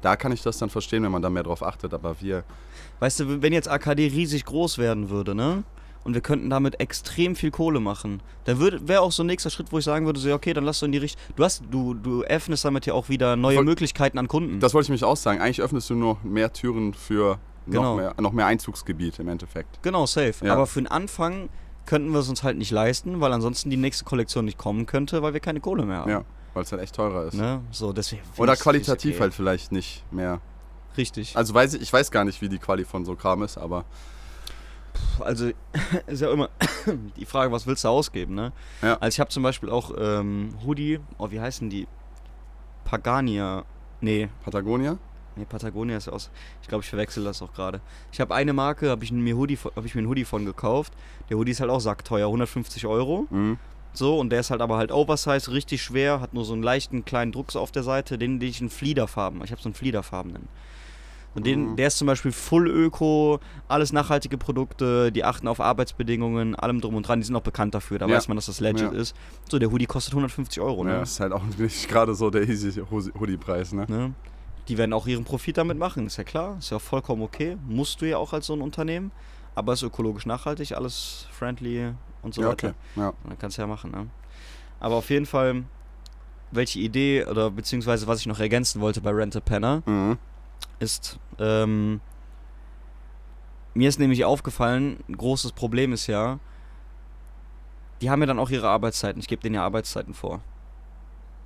Da 0.02 0.16
kann 0.16 0.32
ich 0.32 0.42
das 0.42 0.56
dann 0.58 0.70
verstehen, 0.70 1.02
wenn 1.02 1.12
man 1.12 1.20
da 1.20 1.28
mehr 1.28 1.42
drauf 1.42 1.62
achtet, 1.62 1.92
aber 1.92 2.20
wir. 2.20 2.44
Weißt 3.00 3.20
du, 3.20 3.42
wenn 3.42 3.52
jetzt 3.52 3.68
AKD 3.68 4.06
riesig 4.08 4.44
groß 4.46 4.78
werden 4.78 5.10
würde, 5.10 5.34
ne? 5.34 5.62
Und 6.02 6.14
wir 6.14 6.22
könnten 6.22 6.48
damit 6.48 6.80
extrem 6.80 7.36
viel 7.36 7.50
Kohle 7.50 7.78
machen. 7.78 8.22
Da 8.44 8.58
wäre 8.58 9.02
auch 9.02 9.12
so 9.12 9.22
ein 9.22 9.26
nächster 9.26 9.50
Schritt, 9.50 9.70
wo 9.70 9.76
ich 9.76 9.84
sagen 9.84 10.06
würde, 10.06 10.18
so, 10.18 10.32
okay, 10.32 10.54
dann 10.54 10.64
lass 10.64 10.80
du 10.80 10.86
in 10.86 10.92
die 10.92 10.98
Richtung. 10.98 11.20
Du 11.36 11.44
hast, 11.44 11.62
du, 11.70 11.92
du 11.92 12.22
öffnest 12.22 12.64
damit 12.64 12.86
ja 12.86 12.94
auch 12.94 13.10
wieder 13.10 13.36
neue 13.36 13.56
Voll- 13.56 13.64
Möglichkeiten 13.66 14.16
an 14.16 14.26
Kunden. 14.26 14.60
Das 14.60 14.72
wollte 14.72 14.86
ich 14.86 14.90
mich 14.90 15.04
auch 15.04 15.16
sagen. 15.18 15.42
Eigentlich 15.42 15.60
öffnest 15.60 15.90
du 15.90 15.94
nur 15.94 16.16
mehr 16.22 16.50
Türen 16.54 16.94
für 16.94 17.38
Genau. 17.66 17.82
noch, 17.82 17.96
mehr, 17.96 18.14
noch 18.18 18.32
mehr 18.32 18.46
Einzugsgebiet 18.46 19.18
im 19.18 19.28
Endeffekt. 19.28 19.82
Genau, 19.82 20.06
safe. 20.06 20.34
Ja. 20.44 20.54
Aber 20.54 20.66
für 20.66 20.80
den 20.80 20.88
Anfang 20.88 21.48
könnten 21.86 22.12
wir 22.12 22.20
es 22.20 22.28
uns 22.28 22.42
halt 22.42 22.56
nicht 22.56 22.70
leisten, 22.70 23.20
weil 23.20 23.32
ansonsten 23.32 23.70
die 23.70 23.76
nächste 23.76 24.04
Kollektion 24.04 24.44
nicht 24.44 24.58
kommen 24.58 24.86
könnte, 24.86 25.22
weil 25.22 25.32
wir 25.32 25.40
keine 25.40 25.60
Kohle 25.60 25.84
mehr 25.84 25.98
haben. 25.98 26.10
Ja, 26.10 26.24
weil 26.54 26.62
es 26.62 26.72
halt 26.72 26.82
echt 26.82 26.94
teurer 26.94 27.26
ist. 27.26 27.34
Ne? 27.34 27.60
So, 27.70 27.92
deswegen. 27.92 28.22
Oder 28.36 28.56
qualitativ 28.56 29.12
ich's 29.12 29.20
halt 29.20 29.34
vielleicht 29.34 29.72
nicht 29.72 30.04
mehr. 30.12 30.34
okay. 30.34 30.42
Richtig. 30.96 31.36
Also 31.36 31.54
weiß 31.54 31.74
ich, 31.74 31.82
ich 31.82 31.92
weiß 31.92 32.10
gar 32.10 32.24
nicht, 32.24 32.40
wie 32.42 32.48
die 32.48 32.58
Quali 32.58 32.84
von 32.84 33.04
so 33.04 33.14
Kram 33.14 33.42
ist, 33.42 33.56
aber 33.58 33.84
Also 35.20 35.50
ist 36.06 36.20
ja 36.20 36.32
immer 36.32 36.48
die 37.16 37.26
Frage, 37.26 37.52
was 37.52 37.66
willst 37.66 37.84
du 37.84 37.88
ausgeben, 37.88 38.34
ne? 38.34 38.52
Ja. 38.82 38.94
Also 39.00 39.14
ich 39.16 39.20
habe 39.20 39.30
zum 39.30 39.42
Beispiel 39.42 39.70
auch 39.70 39.92
ähm, 39.96 40.54
Hoodie, 40.64 41.00
oh, 41.18 41.30
wie 41.30 41.40
heißen 41.40 41.70
die? 41.70 41.86
Pagania. 42.84 43.64
Nee, 44.00 44.28
Patagonia? 44.44 44.98
Nee, 45.40 45.46
Patagonia 45.48 45.96
ist 45.96 46.08
aus. 46.08 46.30
Ich 46.62 46.68
glaube, 46.68 46.82
ich 46.84 46.88
verwechsel 46.90 47.24
das 47.24 47.42
auch 47.42 47.52
gerade. 47.52 47.80
Ich 48.12 48.20
habe 48.20 48.34
eine 48.34 48.52
Marke, 48.52 48.90
habe 48.90 49.04
ich, 49.04 49.10
mir 49.12 49.36
Hoodie, 49.36 49.58
hab 49.58 49.84
ich 49.84 49.94
mir 49.94 50.00
einen 50.00 50.08
Hoodie 50.08 50.24
von 50.24 50.44
gekauft. 50.44 50.92
Der 51.28 51.36
Hoodie 51.36 51.50
ist 51.52 51.60
halt 51.60 51.70
auch 51.70 51.80
sackteuer, 51.80 52.26
150 52.28 52.86
Euro. 52.86 53.26
Mhm. 53.30 53.58
So, 53.92 54.18
und 54.20 54.30
der 54.30 54.38
ist 54.40 54.50
halt 54.50 54.60
aber 54.60 54.76
halt 54.76 54.92
oversized, 54.92 55.50
richtig 55.50 55.82
schwer, 55.82 56.20
hat 56.20 56.32
nur 56.32 56.44
so 56.44 56.52
einen 56.52 56.62
leichten 56.62 57.04
kleinen 57.04 57.32
Druck 57.32 57.56
auf 57.56 57.72
der 57.72 57.82
Seite, 57.82 58.18
den, 58.18 58.38
den 58.38 58.48
ich 58.48 58.60
in 58.60 58.70
Fliederfarben, 58.70 59.42
ich 59.42 59.50
habe 59.50 59.60
so 59.60 59.68
einen 59.68 59.74
Fliederfarbenen. 59.74 60.48
Und 61.34 61.46
den, 61.46 61.70
Mhm. 61.72 61.76
der 61.76 61.88
ist 61.88 61.98
zum 61.98 62.06
Beispiel 62.06 62.30
Full 62.32 62.68
Öko, 62.68 63.38
alles 63.68 63.92
nachhaltige 63.92 64.36
Produkte, 64.36 65.10
die 65.12 65.22
achten 65.24 65.46
auf 65.48 65.60
Arbeitsbedingungen, 65.60 66.54
allem 66.56 66.80
drum 66.80 66.94
und 66.96 67.06
dran, 67.06 67.20
die 67.20 67.26
sind 67.26 67.34
auch 67.36 67.40
bekannt 67.42 67.74
dafür, 67.74 67.98
da 67.98 68.06
Ja. 68.06 68.16
weiß 68.16 68.26
man, 68.28 68.36
dass 68.36 68.46
das 68.46 68.58
legit 68.60 68.92
Ja. 68.92 68.98
ist. 68.98 69.14
So, 69.48 69.58
der 69.58 69.70
Hoodie 69.72 69.86
kostet 69.86 70.14
150 70.14 70.60
Euro, 70.60 70.84
Ja, 70.86 70.96
ne? 70.98 71.02
ist 71.02 71.18
halt 71.20 71.32
auch 71.32 71.42
nicht 71.44 71.88
gerade 71.88 72.14
so 72.14 72.30
der 72.30 72.48
easy 72.48 72.80
Hoodie-Preis, 72.90 73.72
ne? 73.72 73.86
ne? 73.88 74.14
Die 74.70 74.78
werden 74.78 74.92
auch 74.92 75.06
ihren 75.08 75.24
Profit 75.24 75.58
damit 75.58 75.76
machen, 75.78 76.06
ist 76.06 76.16
ja 76.16 76.22
klar, 76.22 76.56
ist 76.58 76.70
ja 76.70 76.78
vollkommen 76.78 77.22
okay, 77.22 77.56
musst 77.66 78.00
du 78.00 78.06
ja 78.08 78.18
auch 78.18 78.32
als 78.32 78.46
so 78.46 78.52
ein 78.54 78.60
Unternehmen, 78.62 79.10
aber 79.56 79.72
ist 79.72 79.82
ökologisch 79.82 80.26
nachhaltig, 80.26 80.72
alles 80.76 81.26
friendly 81.32 81.92
und 82.22 82.34
so 82.34 82.42
ja, 82.42 82.48
weiter. 82.50 82.68
okay. 82.68 82.76
Ja. 82.94 83.12
Dann 83.24 83.36
kannst 83.38 83.58
du 83.58 83.62
ja 83.62 83.66
machen, 83.66 83.90
ne? 83.90 84.06
Aber 84.78 84.94
auf 84.94 85.10
jeden 85.10 85.26
Fall, 85.26 85.64
welche 86.52 86.78
Idee 86.78 87.24
oder 87.26 87.50
beziehungsweise 87.50 88.06
was 88.06 88.20
ich 88.20 88.26
noch 88.26 88.38
ergänzen 88.38 88.80
wollte 88.80 89.00
bei 89.00 89.10
Rent 89.10 89.34
a 89.34 89.40
Penner 89.40 89.82
Mhm. 89.86 90.18
ist, 90.78 91.18
ähm, 91.40 92.00
mir 93.74 93.88
ist 93.88 93.98
nämlich 93.98 94.24
aufgefallen, 94.24 94.98
ein 95.08 95.16
großes 95.16 95.50
Problem 95.52 95.92
ist 95.92 96.06
ja, 96.06 96.38
die 98.00 98.08
haben 98.08 98.20
ja 98.20 98.26
dann 98.26 98.38
auch 98.38 98.50
ihre 98.50 98.68
Arbeitszeiten. 98.68 99.20
Ich 99.20 99.26
gebe 99.28 99.42
denen 99.42 99.56
ja 99.56 99.64
Arbeitszeiten 99.64 100.14
vor. 100.14 100.40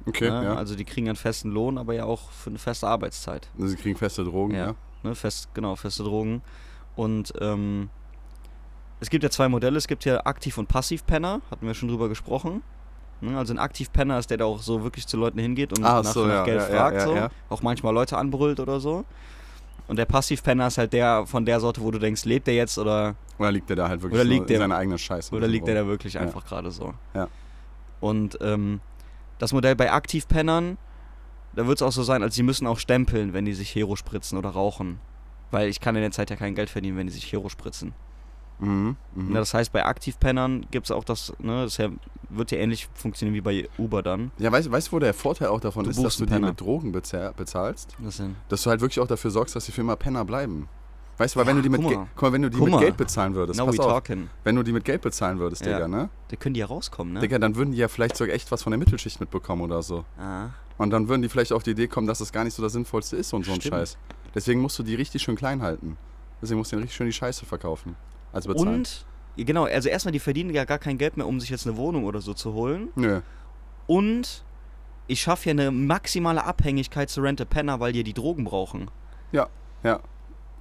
Okay, 0.07 0.31
ne? 0.31 0.45
ja. 0.45 0.55
Also 0.55 0.75
die 0.75 0.85
kriegen 0.85 1.09
einen 1.09 1.17
festen 1.17 1.51
Lohn, 1.51 1.79
aber 1.79 1.95
ja 1.95 2.05
auch 2.05 2.31
für 2.31 2.51
eine 2.51 2.59
feste 2.59 2.87
Arbeitszeit. 2.87 3.49
Also 3.57 3.69
sie 3.69 3.77
kriegen 3.77 3.97
feste 3.97 4.25
Drogen, 4.25 4.55
Ja. 4.55 4.67
ja. 4.67 4.75
Ne? 5.03 5.15
Fest, 5.15 5.49
genau, 5.55 5.77
feste 5.77 6.03
Drogen. 6.05 6.43
Und 6.97 7.33
ähm, 7.41 7.91
es 9.01 9.11
gibt 9.11 9.25
ja 9.25 9.31
zwei 9.31 9.49
Modelle. 9.49 9.77
Es 9.77 9.87
gibt 9.89 10.05
ja 10.05 10.25
Aktiv- 10.25 10.59
und 10.59 10.67
Passivpenner, 10.69 11.41
hatten 11.51 11.67
wir 11.67 11.75
schon 11.75 11.89
drüber 11.89 12.09
gesprochen. 12.09 12.63
Ne? 13.21 13.37
Also 13.37 13.53
ein 13.55 13.59
Aktivpenner 13.59 14.19
ist 14.19 14.31
der, 14.31 14.39
der 14.39 14.47
auch 14.47 14.61
so 14.61 14.83
wirklich 14.83 15.07
zu 15.07 15.17
Leuten 15.17 15.39
hingeht 15.39 15.77
und 15.77 15.85
Ah, 15.85 16.03
nach, 16.03 16.05
so, 16.13 16.25
nach 16.27 16.35
ja, 16.35 16.45
Geld 16.45 16.63
fragt. 16.63 17.01
so. 17.03 17.17
Auch 17.49 17.63
manchmal 17.63 17.93
Leute 17.95 18.17
anbrüllt 18.17 18.61
oder 18.61 18.81
so. 18.81 19.05
Und 19.89 19.97
der 19.99 20.07
Passivpenner 20.07 20.69
ist 20.69 20.79
halt 20.79 20.93
der 20.95 21.27
von 21.27 21.45
der 21.45 21.61
Sorte, 21.61 21.83
wo 21.83 21.91
du 21.91 21.99
denkst, 21.99 22.25
lebt 22.25 22.47
der 22.47 22.55
jetzt 22.55 22.79
oder, 22.79 23.17
Oder 23.39 23.53
liegt 23.53 23.69
der 23.69 23.77
da 23.77 23.89
halt 23.89 24.01
wirklich 24.01 24.19
Oder 24.21 24.25
liegt 24.29 24.43
in 24.43 24.47
der- 24.49 24.59
seiner 24.59 24.77
eigenen 24.77 24.99
Scheiße? 24.99 25.35
oder 25.35 25.47
liegt 25.47 25.67
der 25.67 25.75
da 25.75 25.87
wirklich 25.87 26.15
Ja. 26.15 26.21
einfach 26.23 26.45
gerade 26.47 26.71
so. 26.71 26.95
Ja. 27.15 27.29
Und 28.01 28.39
ähm, 28.41 28.81
das 29.39 29.53
Modell 29.53 29.77
bei 29.77 29.93
Aktivpennern, 29.93 30.79
da 31.55 31.67
wird 31.67 31.79
es 31.79 31.83
auch 31.83 31.93
so 31.93 32.03
sein, 32.03 32.23
als 32.23 32.35
sie 32.35 32.43
müssen 32.43 32.67
auch 32.67 32.79
stempeln, 32.79 33.33
wenn 33.33 33.45
die 33.45 33.55
sich 33.55 33.75
Hero 33.75 33.97
spritzen 33.97 34.39
oder 34.39 34.51
rauchen. 34.51 34.99
Weil 35.51 35.69
ich 35.69 35.81
kann 35.81 35.95
in 35.95 36.03
der 36.03 36.11
Zeit 36.11 36.31
ja 36.31 36.37
kein 36.37 36.55
Geld 36.55 36.71
verdienen, 36.71 36.97
wenn 36.97 37.07
die 37.07 37.13
sich 37.13 37.31
Hero 37.31 37.49
spritzen. 37.49 37.95
Mhm. 38.59 38.97
Mhm. 39.15 39.29
Ne, 39.33 39.39
das 39.39 39.55
heißt, 39.55 39.73
bei 39.73 39.85
Aktivpennern 39.85 40.67
gibt 40.71 40.87
es 40.87 40.91
auch 40.91 41.05
das, 41.05 41.33
ne, 41.39 41.65
das 41.65 41.77
ja, 41.77 41.91
wird 42.29 42.51
ja 42.51 42.59
ähnlich 42.59 42.89
funktionieren 42.95 43.35
wie 43.35 43.41
bei 43.41 43.69
Uber 43.79 44.03
dann. 44.03 44.31
Ja, 44.39 44.51
weißt 44.51 44.71
weißt 44.71 44.89
du, 44.89 44.93
wo 44.93 44.99
der 44.99 45.15
Vorteil 45.15 45.49
auch 45.49 45.61
davon 45.61 45.85
Du 45.85 45.91
ist, 45.91 46.03
dass 46.03 46.17
du 46.17 46.27
die 46.27 46.39
mit 46.39 46.61
Drogen 46.61 46.93
bezahl 46.93 47.33
bezahlst? 47.35 47.97
Das 47.99 48.17
sind, 48.17 48.37
Dass 48.49 48.63
du 48.63 48.71
halt 48.71 48.81
wirklich 48.81 49.01
auch 49.01 49.07
dafür 49.07 49.31
sorgst, 49.31 49.57
dass 49.57 49.67
die 49.67 49.73
für 49.73 49.81
immer 49.81 49.97
Penner 49.97 50.25
bleiben. 50.25 50.69
Weißt 51.17 51.35
du, 51.35 51.39
weil 51.39 51.47
wenn 51.47 51.57
Ja, 51.57 51.63
du 51.63 51.69
die 51.69 51.69
mit, 51.71 51.81
guck 51.81 51.91
Ge 51.91 51.99
mal. 51.99 52.07
guck 52.15 52.23
mal, 52.23 52.33
wenn 52.33 52.43
du 52.43 52.51
die 52.51 52.59
Guck 52.59 52.71
mit. 52.71 52.81
Geld 52.81 52.97
bezahlen 52.97 53.35
würdest, 53.35 53.59
now 53.61 53.67
pass 53.67 53.79
auf, 53.79 53.87
talking. 53.93 54.29
wenn 54.43 54.57
du 54.57 54.63
die 54.65 54.73
mit 54.73 54.85
Geld 54.85 55.01
bezahlen 55.03 55.39
würdest, 55.39 55.65
Ja. 55.65 55.75
Digga, 55.75 55.89
ne? 55.89 56.09
Da 56.29 56.37
können 56.37 56.55
die 56.55 56.61
ja 56.61 56.67
rauskommen, 56.67 57.15
ne? 57.15 57.21
Digga, 57.21 57.39
dann 57.39 57.55
würden 57.55 57.71
die 57.71 57.79
ja 57.79 57.87
vielleicht 57.89 58.17
sogar 58.17 58.35
echt 58.35 58.51
was 58.51 58.63
von 58.65 58.73
der 58.73 58.79
Mittelschicht 58.79 59.21
mitbekommen 59.21 59.63
oder 59.63 59.83
so. 59.83 60.05
Ah, 60.19 60.49
Und 60.77 60.91
dann 60.91 61.09
würden 61.09 61.23
die 61.23 61.29
vielleicht 61.29 61.53
auf 61.53 61.63
die 61.63 61.71
Idee 61.71 61.87
kommen, 61.87 62.07
dass 62.09 62.21
es 62.21 62.33
gar 62.33 62.43
nicht 62.43 62.55
so 62.55 62.63
das 62.63 62.73
Sinnvollste 62.73 63.17
ist 63.17 63.33
und 63.33 63.45
so 63.45 63.53
ein 63.53 63.61
Stimmt. 63.61 63.75
Scheiß. 63.75 63.97
Deswegen 64.35 64.61
musst 64.61 64.77
du 64.79 64.83
die 64.83 64.97
richtig 64.97 65.23
schön 65.23 65.37
klein 65.37 65.63
halten. 65.63 65.97
Deswegen 66.43 66.59
musst 66.59 66.73
du 66.73 66.77
denen 66.77 66.83
richtig 66.83 66.97
schön 66.97 67.07
die 67.07 67.13
Scheiße 67.13 67.47
verkaufen. 67.47 67.95
Also 68.33 68.49
bezahlen. 68.53 68.75
und, 68.79 69.07
genau, 69.37 69.67
also 69.67 69.89
erstmal, 69.89 70.11
die 70.11 70.19
verdienen 70.19 70.51
ja 70.51 70.65
gar 70.65 70.79
kein 70.79 70.99
Geld 70.99 71.17
mehr, 71.17 71.29
um 71.29 71.39
sich 71.39 71.49
jetzt 71.51 71.65
eine 71.69 71.77
Wohnung 71.77 72.05
oder 72.07 72.21
so 72.21 72.35
zu 72.35 72.53
holen. 72.55 72.89
Nö. 72.97 73.21
Und 73.87 74.43
ich 75.07 75.21
schaffe 75.21 75.49
ja 75.49 75.51
eine 75.53 75.71
maximale 75.71 76.43
Abhängigkeit 76.45 77.09
zu 77.11 77.21
Rent 77.21 77.41
a 77.41 77.45
Penner, 77.45 77.79
weil 77.79 77.93
die 77.93 78.03
die 78.03 78.15
Drogen 78.15 78.43
brauchen. 78.45 78.91
Ja, 79.31 79.47
ja. 79.85 80.01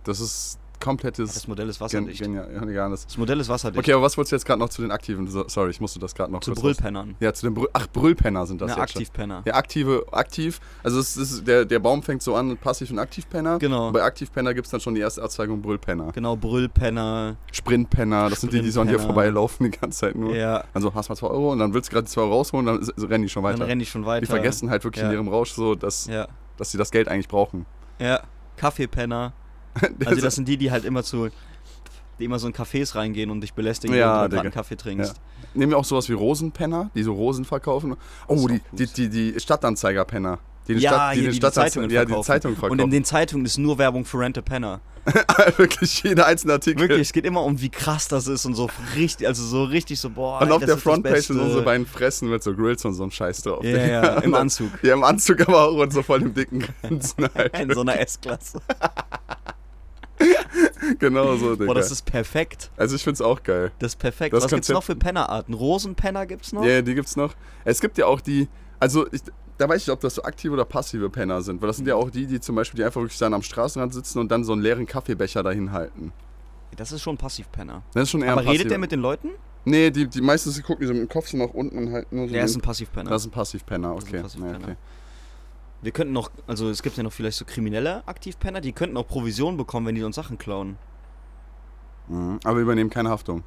Das 0.04 0.20
ist 0.20 0.60
komplettes 0.80 1.34
Das 1.34 1.48
Modell 1.48 1.70
ist 1.70 1.78
Gen 1.80 1.86
wasserdicht. 1.86 2.22
genial, 2.22 2.70
ja. 2.74 2.90
Das 2.90 3.18
Modell 3.18 3.40
ist 3.40 3.48
wasserdicht. 3.48 3.80
Okay, 3.80 3.94
aber 3.94 4.02
was 4.02 4.18
wolltest 4.18 4.34
du 4.34 4.36
jetzt 4.36 4.46
gerade 4.46 4.60
noch 4.60 4.68
zu 4.68 4.82
den 4.82 4.92
aktiven? 4.92 5.28
So, 5.28 5.46
sorry, 5.48 5.70
ich 5.70 5.80
musste 5.80 5.98
das 5.98 6.14
gerade 6.14 6.30
noch 6.30 6.42
zu 6.42 6.52
kurz. 6.52 6.62
Brüllpennern. 6.62 7.16
Ja, 7.22 7.32
zu 7.34 7.46
den 7.48 7.54
Brüll 7.54 7.70
Ach, 7.72 7.88
Brüllpenner 7.88 8.46
sind 8.46 8.60
das 8.60 8.72
jetzt 8.72 8.76
schon. 8.76 8.84
Aktivpenner. 8.84 9.44
Ja, 9.46 9.54
aktive, 9.54 10.06
aktiv. 10.12 10.60
Also 10.84 11.00
es 11.00 11.16
ist, 11.16 11.48
der, 11.48 11.64
der 11.64 11.80
Baum 11.80 12.04
fängt 12.04 12.22
so 12.22 12.36
an, 12.36 12.58
passiv 12.58 12.92
und 12.92 13.00
Aktivpenner. 13.00 13.60
Genau. 13.60 13.94
Bei 13.94 14.04
Aktivpenner 14.04 14.54
gibt 14.54 14.66
es 14.68 14.72
dann 14.72 14.82
schon 14.82 14.94
die 14.94 15.00
erste 15.00 15.24
Auszeigung 15.24 15.62
Brüllpenner. 15.62 16.12
Genau, 16.12 16.36
Brüllpenner. 16.36 17.38
Sprintpenner, 17.54 18.30
das 18.30 18.42
sind 18.42 18.52
die, 18.52 18.62
die 18.62 18.70
so 18.70 18.82
an 18.82 18.88
dir 18.88 18.96
Sprintpenner. 18.96 19.14
vorbeilaufen 19.14 19.72
die 19.72 19.78
ganze 19.80 20.00
Zeit 20.00 20.16
nur. 20.16 20.36
Ja, 20.36 20.66
Also 20.74 20.94
hast 20.94 21.08
mal 21.08 21.16
2 21.16 21.28
Euro 21.28 21.54
und 21.54 21.60
dann 21.60 21.74
willst 21.74 21.92
du 21.92 21.94
gerade 21.94 22.08
die 22.08 22.12
2 22.12 22.22
Euro 22.24 22.34
rausholen 22.34 22.68
und 22.68 22.86
dann 22.98 23.06
rennen 23.10 23.24
die 23.24 23.30
schon 23.30 23.44
dann 23.44 23.54
weiter. 23.54 23.68
rennen 23.68 23.80
die 23.80 23.86
schon 23.86 24.06
weiter. 24.06 24.20
Die 24.20 24.28
vergessen 24.28 24.70
halt 24.70 24.84
wirklich 24.84 25.02
Ja. 25.04 25.08
in 25.12 25.16
ihrem 25.16 25.30
Rausch 25.30 25.52
so, 25.54 25.76
dass, 25.76 26.08
Ja, 26.08 26.28
dass 26.58 26.72
sie 26.72 26.78
das 26.78 26.92
Geld 26.92 27.08
eigentlich 27.08 27.30
brauchen. 27.30 27.66
ja. 28.00 28.22
Kaffeepenner. 28.56 29.34
Also 30.06 30.22
das 30.22 30.36
sind 30.36 30.48
die, 30.48 30.58
die 30.58 30.72
halt 30.72 30.86
immer 30.86 31.04
zu, 31.04 31.30
die 32.20 32.26
immer 32.26 32.40
so 32.40 32.48
in 32.48 32.54
Cafés 32.54 32.96
reingehen 32.96 33.30
und 33.30 33.42
dich 33.42 33.54
belästigen, 33.54 33.96
Ja, 33.96 34.02
wenn 34.06 34.12
du 34.14 34.18
gerade 34.20 34.30
Digga. 34.32 34.42
einen 34.42 34.52
Kaffee 34.52 34.76
trinkst. 34.78 35.16
Nehmen 35.56 35.72
wir 35.72 35.78
auch 35.78 35.86
sowas 35.86 36.08
wie 36.10 36.14
Rosenpenner, 36.14 36.90
die 36.96 37.04
so 37.04 37.14
Rosen 37.14 37.46
verkaufen. 37.46 37.96
Oh, 38.28 38.48
die, 38.48 38.62
die, 38.72 38.88
die, 38.88 39.10
die 39.34 39.40
Stadtanzeigerpenner. 39.40 40.40
Die, 40.68 40.76
die 40.76 40.82
Ja, 40.82 40.92
Stadt, 40.92 41.16
die, 41.16 41.20
hier, 41.20 41.30
die 41.32 41.40
die 41.40 41.46
Stadtanze- 41.46 41.54
Zeitungen 41.54 41.90
ja, 41.90 42.02
die 42.06 42.08
verkaufen. 42.08 42.26
Zeitung 42.28 42.52
Und 42.52 42.56
in 42.56 42.60
verkaufen. 42.70 42.92
den 42.92 43.04
Zeitungen 43.06 43.46
ist 43.46 43.58
nur 43.58 43.78
Werbung 43.78 44.06
für 44.06 44.20
Rent 44.20 44.38
a 44.38 44.42
Penner. 44.42 44.80
Wirklich 45.58 46.02
jeder 46.04 46.26
einzelne 46.28 46.54
Artikel. 46.54 46.80
Wirklich, 46.80 47.02
es 47.02 47.12
geht 47.12 47.26
immer 47.26 47.44
um, 47.44 47.60
wie 47.60 47.68
krass 47.68 48.08
das 48.08 48.28
ist 48.28 48.46
und 48.46 48.56
so 48.56 48.70
richtig, 48.96 49.28
also 49.28 49.44
so 49.44 49.66
richtig 49.66 50.00
so, 50.00 50.10
boah. 50.10 50.40
Und 50.42 50.50
auf 50.54 50.60
das 50.62 50.68
der 50.68 50.78
Frontpage 50.78 51.24
sind 51.28 51.42
unsere 51.42 51.62
beiden 51.62 51.86
Fressen 51.86 52.30
mit 52.30 52.42
so 52.42 52.56
Grills 52.56 52.86
und 52.86 52.94
so 52.94 53.04
ein 53.04 53.12
Scheiß 53.12 53.42
drauf. 53.42 53.66
Ja, 53.66 53.78
ja, 53.86 54.20
im 54.20 54.34
Anzug. 54.34 54.70
Ja, 54.82 54.94
im 54.94 55.04
Anzug 55.04 55.42
aber 55.42 55.68
auch 55.68 55.74
und 55.76 55.92
so 55.92 56.02
voll 56.04 56.22
im 56.22 56.34
dicken 56.34 56.60
Grinsen 56.82 57.28
halt. 57.36 57.60
In 57.60 57.74
so 57.74 57.82
einer 57.82 58.00
S-Klasse. 58.00 58.62
genau 61.00 61.36
so, 61.36 61.56
Digga. 61.56 61.66
Boah, 61.66 61.76
das 61.76 61.92
ist 61.92 62.06
perfekt. 62.06 62.72
also 62.78 62.96
ich 62.96 63.04
find's 63.04 63.22
auch 63.22 63.42
geil. 63.44 63.72
Das 63.80 63.94
ist 63.94 64.00
perfekt. 64.00 64.34
Das 64.34 64.44
Was 64.44 64.52
gibt's 64.52 64.70
noch 64.70 64.84
für 64.84 64.96
Pennerarten? 64.96 65.54
Rosenpenner 65.54 66.26
gibt's 66.26 66.54
noch? 66.54 66.64
Ja, 66.64 66.82
die 66.82 66.96
gibt's 66.96 67.16
noch. 67.16 67.34
Es 67.66 67.80
gibt 67.82 67.98
ja 67.98 68.06
auch 68.06 68.22
die, 68.22 68.48
also 68.80 69.08
ich, 69.12 69.22
da 69.58 69.68
weiß 69.70 69.84
ich, 69.84 69.92
ob 69.92 70.00
das 70.00 70.16
so 70.16 70.24
aktive 70.24 70.54
oder 70.54 70.66
passive 70.66 71.10
Penner 71.10 71.42
sind, 71.42 71.62
weil 71.62 71.68
das 71.68 71.78
sind 71.78 71.88
ja 71.88 71.96
auch 71.96 72.10
die, 72.10 72.26
die 72.26 72.40
zum 72.40 72.56
Beispiel, 72.56 72.78
die 72.78 72.84
einfach 72.84 73.02
wirklich 73.02 73.20
dann 73.20 73.34
am 73.34 73.42
Straßenrand 73.42 73.94
sitzen 73.94 74.20
und 74.20 74.32
dann 74.32 74.44
so 74.44 74.54
einen 74.54 74.62
leeren 74.62 74.86
Kaffeebecher 74.86 75.44
dahin 75.44 75.72
halten. 75.72 76.12
Das 76.76 76.92
ist 76.92 77.02
schon 77.02 77.18
Passivpenner. 77.18 77.84
Das 77.94 78.04
ist 78.04 78.10
schon 78.10 78.24
eher 78.24 78.34
Aber 78.34 78.46
redet 78.46 78.72
der 78.72 78.80
mit 78.80 78.92
den 78.92 79.00
Leuten? 79.00 79.30
Nee, 79.66 79.92
die, 79.92 80.08
die 80.08 80.22
meistens 80.22 80.56
die 80.56 80.62
gucken 80.62 80.82
die 80.82 80.88
so 80.88 80.94
mit 80.94 81.04
dem 81.04 81.10
Kopf 81.10 81.28
so 81.30 81.38
nach 81.38 81.54
unten 81.54 81.78
und 81.78 81.92
halt 81.94 82.12
nur 82.12 82.28
so. 82.28 82.34
Der 82.34 82.44
ist 82.44 82.56
ein 82.56 82.62
Passivpenner. 82.62 83.10
das 83.10 83.22
ist 83.22 83.28
ein 83.28 83.32
Passivpenner, 83.32 83.94
Das 83.94 84.04
ist 84.04 84.10
ein 84.10 84.14
okay. 84.14 84.22
Passivpenner. 84.24 84.60
Ja, 84.60 84.64
okay. 84.66 84.76
Wir 85.84 85.92
könnten 85.92 86.14
noch, 86.14 86.32
also 86.48 86.70
es 86.70 86.82
gibt 86.82 86.98
ja 86.98 87.04
noch 87.04 87.12
vielleicht 87.14 87.38
so 87.38 87.46
kriminelle 87.46 88.08
Aktivpenner, 88.08 88.62
die 88.62 88.72
könnten 88.72 88.96
auch 88.98 89.06
Provision 89.08 89.58
bekommen, 89.58 89.86
wenn 89.88 89.96
die 89.96 90.04
uns 90.04 90.16
Sachen 90.16 90.38
klauen. 90.38 90.78
Mhm. 92.08 92.40
Aber 92.44 92.56
wir 92.56 92.64
übernehmen 92.64 92.90
keine 92.90 93.10
Haftung. 93.10 93.44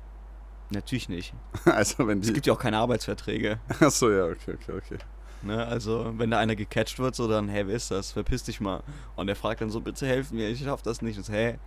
Natürlich 0.71 1.09
nicht. 1.09 1.33
also 1.65 2.07
wenn 2.07 2.21
Es 2.21 2.27
die. 2.27 2.33
gibt 2.35 2.47
ja 2.47 2.53
auch 2.53 2.59
keine 2.59 2.79
Arbeitsverträge. 2.79 3.59
Achso, 3.81 4.11
ja, 4.11 4.25
okay, 4.27 4.55
okay, 4.55 4.73
okay. 4.73 4.99
Ne? 5.43 5.65
Also, 5.65 6.13
wenn 6.17 6.31
da 6.31 6.39
einer 6.39 6.57
gecatcht 6.57 6.99
wird, 6.99 7.15
so 7.15 7.29
dann, 7.29 7.49
hey, 7.49 7.67
wer 7.67 7.77
ist 7.77 7.91
das? 7.91 8.13
Verpiss 8.13 8.43
dich 8.43 8.61
mal. 8.61 8.83
Und 9.15 9.29
der 9.29 9.37
fragt 9.37 9.61
dann 9.61 9.71
so, 9.71 9.81
bitte 9.81 10.07
helfen 10.07 10.37
mir, 10.37 10.49
ich 10.49 10.63
schaff 10.63 10.83
das 10.83 11.03
nicht. 11.03 11.17
Und 11.19 11.25
so, 11.25 11.33
hey, 11.33 11.59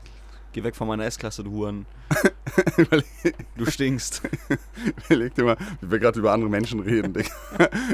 geh 0.54 0.64
weg 0.64 0.76
von 0.76 0.88
meiner 0.88 1.06
S-Klasse, 1.06 1.44
du 1.44 1.52
Huren. 1.52 1.86
Du 3.56 3.66
stinkst. 3.66 4.22
Überleg 5.06 5.36
dir 5.36 5.44
mal, 5.44 5.58
wie 5.82 5.92
wir 5.92 6.00
gerade 6.00 6.20
über 6.20 6.32
andere 6.32 6.50
Menschen 6.50 6.80
reden, 6.80 7.14
Digga. 7.14 7.30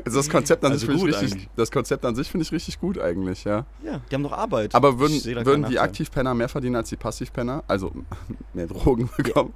Also 0.05 0.17
das 0.19 0.29
Konzept 0.29 0.63
an 0.63 0.71
Also 0.71 0.85
sich 0.85 0.95
finde 0.95 1.09
ich 1.09 1.15
richtig, 1.21 1.33
eigentlich. 1.33 1.49
das 1.55 1.71
Konzept 1.71 2.05
an 2.05 2.15
sich 2.15 2.29
finde 2.29 2.43
ich 2.43 2.51
richtig 2.51 2.79
gut 2.79 2.97
eigentlich, 2.99 3.43
ja. 3.43 3.65
Ja, 3.83 3.99
die 4.09 4.15
haben 4.15 4.23
doch 4.23 4.31
Arbeit. 4.31 4.73
Aber 4.73 4.99
würden, 4.99 5.23
würden 5.45 5.65
die. 5.65 5.79
Aktivpenner 5.79 6.33
mehr 6.33 6.49
verdienen 6.49 6.77
als 6.77 6.89
die 6.89 6.95
Passivpenner? 6.95 7.63
Also 7.67 7.91
mehr 8.53 8.67
Drogen 8.67 9.09
bekommen? 9.17 9.53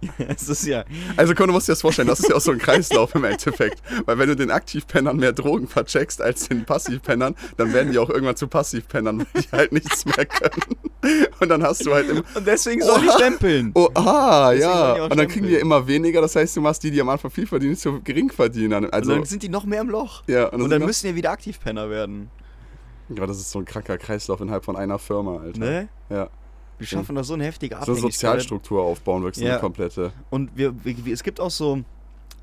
Es 0.28 0.48
ist 0.48 0.66
ja. 0.66 0.84
Also 1.16 1.34
komm, 1.34 1.48
du 1.48 1.52
musst 1.52 1.68
dir 1.68 1.72
das 1.72 1.80
vorstellen, 1.80 2.08
das 2.08 2.20
ist 2.20 2.28
ja 2.28 2.36
auch 2.36 2.40
so 2.40 2.52
ein 2.52 2.58
Kreislauf 2.58 3.14
im 3.14 3.24
Endeffekt. 3.24 3.82
Weil 4.04 4.18
wenn 4.18 4.28
du 4.28 4.36
den 4.36 4.50
Aktivpennern 4.50 5.16
mehr 5.16 5.32
Drogen 5.32 5.68
vercheckst 5.68 6.20
als 6.20 6.48
den 6.48 6.64
Passivpennern, 6.64 7.34
dann 7.56 7.72
werden 7.72 7.92
die 7.92 7.98
auch 7.98 8.10
irgendwann 8.10 8.36
zu 8.36 8.48
Passivpennern, 8.48 9.20
weil 9.32 9.42
die 9.42 9.48
halt 9.52 9.72
nichts 9.72 10.04
mehr 10.04 10.26
können. 10.26 10.76
Und 11.40 11.48
dann 11.48 11.62
hast 11.62 11.84
du 11.86 11.94
halt 11.94 12.08
immer... 12.08 12.22
Und 12.34 12.46
deswegen 12.46 12.82
soll 12.82 13.04
ich 13.04 13.12
stempeln. 13.12 13.72
Oh, 13.74 13.88
ah, 13.94 14.50
Deswegen 14.50 14.70
ja. 14.70 15.04
Und 15.04 15.16
dann 15.16 15.28
kriegen 15.28 15.46
die 15.46 15.54
immer 15.54 15.86
weniger, 15.86 16.20
das 16.20 16.36
heißt, 16.36 16.56
du 16.56 16.60
machst 16.60 16.82
die, 16.82 16.90
die 16.90 17.00
am 17.00 17.08
Anfang 17.08 17.30
viel 17.30 17.46
verdienen, 17.46 17.76
zu 17.76 18.00
gering 18.02 18.30
verdienen. 18.30 18.90
Also, 18.90 19.12
und 19.12 19.18
dann 19.20 19.26
sind 19.26 19.42
die 19.42 19.48
noch 19.48 19.64
mehr 19.64 19.80
im 19.80 19.88
Loch. 19.88 20.22
ja, 20.26 20.46
Und 20.48 20.60
dann 20.60 20.70
sind 20.80 20.86
müssen 20.86 21.06
die 21.08 21.14
wieder 21.14 21.30
Aktivpenner 21.30 21.90
werden. 21.90 22.30
ja, 23.08 23.26
das 23.26 23.38
ist 23.38 23.50
so 23.50 23.58
ein 23.58 23.64
kranker 23.64 23.98
Kreislauf 23.98 24.40
innerhalb 24.40 24.64
von 24.64 24.76
einer 24.76 24.98
Firma, 24.98 25.38
Alter. 25.38 25.58
Ne? 25.60 25.88
Ja. 26.10 26.28
Wir 26.78 26.86
schaffen 26.86 27.14
da 27.16 27.24
so 27.24 27.34
eine 27.34 27.44
heftige 27.44 27.74
So 27.74 27.80
eine 27.80 27.82
Abhängigkeit. 27.92 28.12
Sozialstruktur 28.12 28.82
aufbauen, 28.82 29.22
wirklich 29.22 29.44
Ja. 29.44 29.52
eine 29.52 29.60
komplette. 29.60 30.12
Und 30.30 30.50
wir, 30.54 30.74
wir, 30.84 31.12
es 31.12 31.22
gibt 31.22 31.40
auch 31.40 31.50
so. 31.50 31.82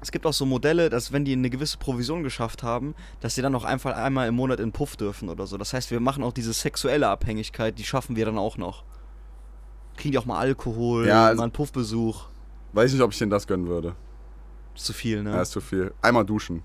Es 0.02 0.12
gibt 0.12 0.26
auch 0.26 0.34
so 0.34 0.46
Modelle, 0.46 0.90
dass 0.90 1.14
wenn 1.14 1.24
die 1.24 1.32
eine 1.32 1.50
gewisse 1.50 1.78
Provision 1.78 2.24
geschafft 2.24 2.62
haben, 2.62 2.94
dass 3.22 3.36
sie 3.36 3.42
dann 3.42 3.56
auch 3.56 3.64
einfach 3.64 3.96
einmal 3.96 4.28
im 4.28 4.36
Monat 4.36 4.60
in 4.60 4.74
Puff 4.74 4.98
dürfen 4.98 5.30
oder 5.30 5.48
so. 5.48 5.58
Das 5.58 5.72
heißt, 5.72 5.92
wir 5.92 6.02
machen 6.02 6.24
auch 6.26 6.34
diese 6.34 6.52
sexuelle 6.52 7.08
Abhängigkeit, 7.08 7.80
die 7.80 7.86
schaffen 7.86 8.18
wir 8.18 8.26
dann 8.26 8.38
auch 8.38 8.58
noch. 8.58 8.84
Kriegen 9.96 10.12
die 10.12 10.18
auch 10.18 10.26
mal 10.26 10.40
Alkohol, 10.40 11.08
Ja, 11.08 11.28
also- 11.28 11.38
mal 11.38 11.44
einen 11.44 11.54
Puffbesuch. 11.54 12.26
Weiß 12.74 12.92
nicht, 12.92 13.02
ob 13.02 13.14
ich 13.14 13.18
denen 13.18 13.32
das 13.32 13.48
gönnen 13.48 13.68
würde. 13.68 13.96
Ist 14.76 14.84
zu 14.86 14.92
viel, 14.94 15.24
ne? 15.24 15.30
Ja, 15.32 15.42
ist 15.42 15.52
zu 15.52 15.62
viel. 15.62 15.94
Einmal 16.02 16.26
duschen. 16.26 16.64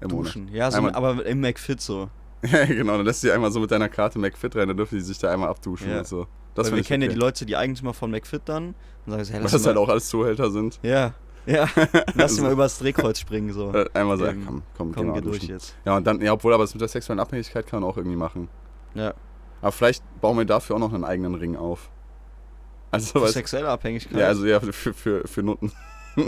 Im 0.00 0.08
Duschen. 0.10 0.48
Ja, 0.52 0.70
so, 0.70 0.76
Einmal- 0.78 0.94
aber 0.94 1.24
im 1.24 1.40
McFit 1.40 1.80
so. 1.80 1.94
Monat. 1.96 2.10
Ja, 2.52 2.64
genau. 2.66 2.96
Dann 2.98 3.06
lässt 3.06 3.22
sie 3.22 3.32
einmal 3.32 3.50
so 3.50 3.60
mit 3.60 3.70
deiner 3.70 3.88
Karte 3.88 4.18
McFit 4.18 4.54
rein, 4.54 4.68
dann 4.68 4.76
dürfen 4.76 4.94
die 4.96 5.00
sich 5.00 5.18
da 5.18 5.32
einmal 5.32 5.48
abduschen 5.48 5.90
Ja. 5.90 5.98
und 6.00 6.06
so. 6.06 6.26
Das 6.58 6.66
Weil 6.68 6.74
wir 6.76 6.80
ich 6.82 6.88
kennen 6.88 7.02
ja 7.02 7.08
okay. 7.08 7.14
die 7.14 7.20
Leute, 7.20 7.46
die 7.46 7.56
Eigentümer 7.56 7.94
von 7.94 8.10
McFit 8.10 8.42
dann. 8.46 8.74
Und 9.06 9.12
sagen, 9.12 9.24
so, 9.24 9.32
hey, 9.32 9.44
Was 9.44 9.54
ihn 9.54 9.66
halt 9.66 9.76
auch 9.76 9.88
alles 9.88 10.08
Zuhälter 10.08 10.50
sind. 10.50 10.78
Ja, 10.82 11.14
ja. 11.46 11.66
Lass 11.76 12.14
ihn 12.16 12.20
Also- 12.20 12.42
mal 12.42 12.52
übers 12.52 12.78
Drehkreuz 12.78 13.18
springen, 13.20 13.52
so. 13.52 13.72
Äh, 13.74 13.86
Einmal 13.94 14.18
ja, 14.20 14.28
Ähm, 14.28 14.44
komm, 14.46 14.62
komm, 14.76 14.92
Komm, 14.94 15.04
geh 15.06 15.10
mal 15.10 15.20
geh 15.20 15.28
durch 15.28 15.42
jetzt. 15.44 15.74
Ja, 15.84 15.96
und 15.96 16.06
dann, 16.06 16.20
ja, 16.20 16.32
obwohl, 16.32 16.52
aber 16.52 16.64
das 16.64 16.74
mit 16.74 16.80
der 16.80 16.88
sexuellen 16.88 17.20
Abhängigkeit 17.20 17.66
kann 17.66 17.80
man 17.80 17.90
auch 17.90 17.96
irgendwie 17.96 18.16
machen. 18.16 18.48
Ja. 18.94 19.14
Aber 19.60 19.72
vielleicht 19.72 20.02
bauen 20.20 20.36
wir 20.38 20.44
dafür 20.44 20.76
auch 20.76 20.80
noch 20.80 20.92
einen 20.92 21.04
eigenen 21.04 21.34
Ring 21.34 21.56
auf. 21.56 21.90
Also, 22.90 23.12
Für 23.18 23.22
weißt 23.22 23.34
sexuelle 23.34 23.68
Abhängigkeit. 23.68 24.18
Ja, 24.18 24.26
also 24.28 24.46
ja, 24.46 24.60
für, 24.60 24.94
für, 24.94 25.26
für 25.26 25.42
Nutten. 25.42 25.72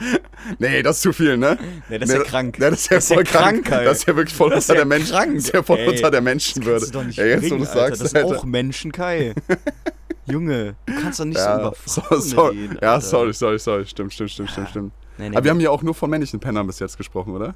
nee, 0.58 0.82
das 0.82 0.96
ist 0.96 1.02
zu 1.02 1.12
viel, 1.12 1.36
ne? 1.36 1.58
nee, 1.88 1.98
das 1.98 2.08
ist 2.08 2.14
nee, 2.16 2.22
ja 2.22 2.28
krank. 2.28 2.58
Nee, 2.58 2.70
das 2.70 2.80
ist 2.80 2.90
ja 2.90 2.96
Das 2.96 3.04
ist 3.04 3.10
ja 3.10 3.14
voll 3.16 3.24
krank. 3.24 3.64
krank. 3.64 3.84
Das 3.84 3.98
ist 3.98 4.06
ja 4.08 4.16
wirklich 4.16 4.36
voll 4.36 4.50
Das 4.50 4.64
ist 4.64 4.70
unter 4.70 4.82
ja 4.82 4.88
der 4.88 4.98
krank. 5.06 5.34
Das 5.34 5.44
ist 5.44 5.54
ja 5.54 5.62
voll 5.62 5.78
Ey, 5.78 5.88
unter 5.88 6.00
der 6.02 6.10
Das 6.10 6.22
Menschenwürde. 6.22 6.78
kannst 6.80 6.94
du 6.94 6.98
doch 6.98 7.04
nicht 7.06 7.16
jetzt, 7.18 7.40
bringen, 7.40 7.58
du 7.58 7.64
Alter. 7.64 7.78
sagst, 7.80 8.02
Das 8.02 8.10
sind 8.10 8.24
Alter. 8.24 8.38
auch 8.38 8.44
Menschen, 8.44 8.92
Kai. 8.92 9.34
Junge, 10.26 10.76
du 10.86 11.00
kannst 11.00 11.20
doch 11.20 11.24
nicht 11.24 11.38
so 11.38 11.44
Ja, 11.44 11.58
über 11.60 11.74
so, 11.84 12.02
sorry. 12.18 12.56
reden, 12.62 12.78
ja, 12.80 13.00
sorry, 13.00 13.32
sorry, 13.34 13.58
sorry. 13.58 13.84
Stimmt, 13.86 14.12
stimmt, 14.12 14.30
stimmt, 14.30 14.50
stimmt, 14.50 14.68
stimmt. 14.68 14.92
Nee, 15.18 15.28
nee, 15.30 15.36
Aber 15.36 15.44
wir 15.44 15.50
haben 15.50 15.60
ja 15.60 15.70
auch 15.70 15.82
nur 15.82 15.94
von 15.94 16.08
männlichen 16.08 16.38
Pennern 16.40 16.66
bis 16.66 16.78
jetzt 16.78 16.96
gesprochen, 16.96 17.34
oder? 17.34 17.54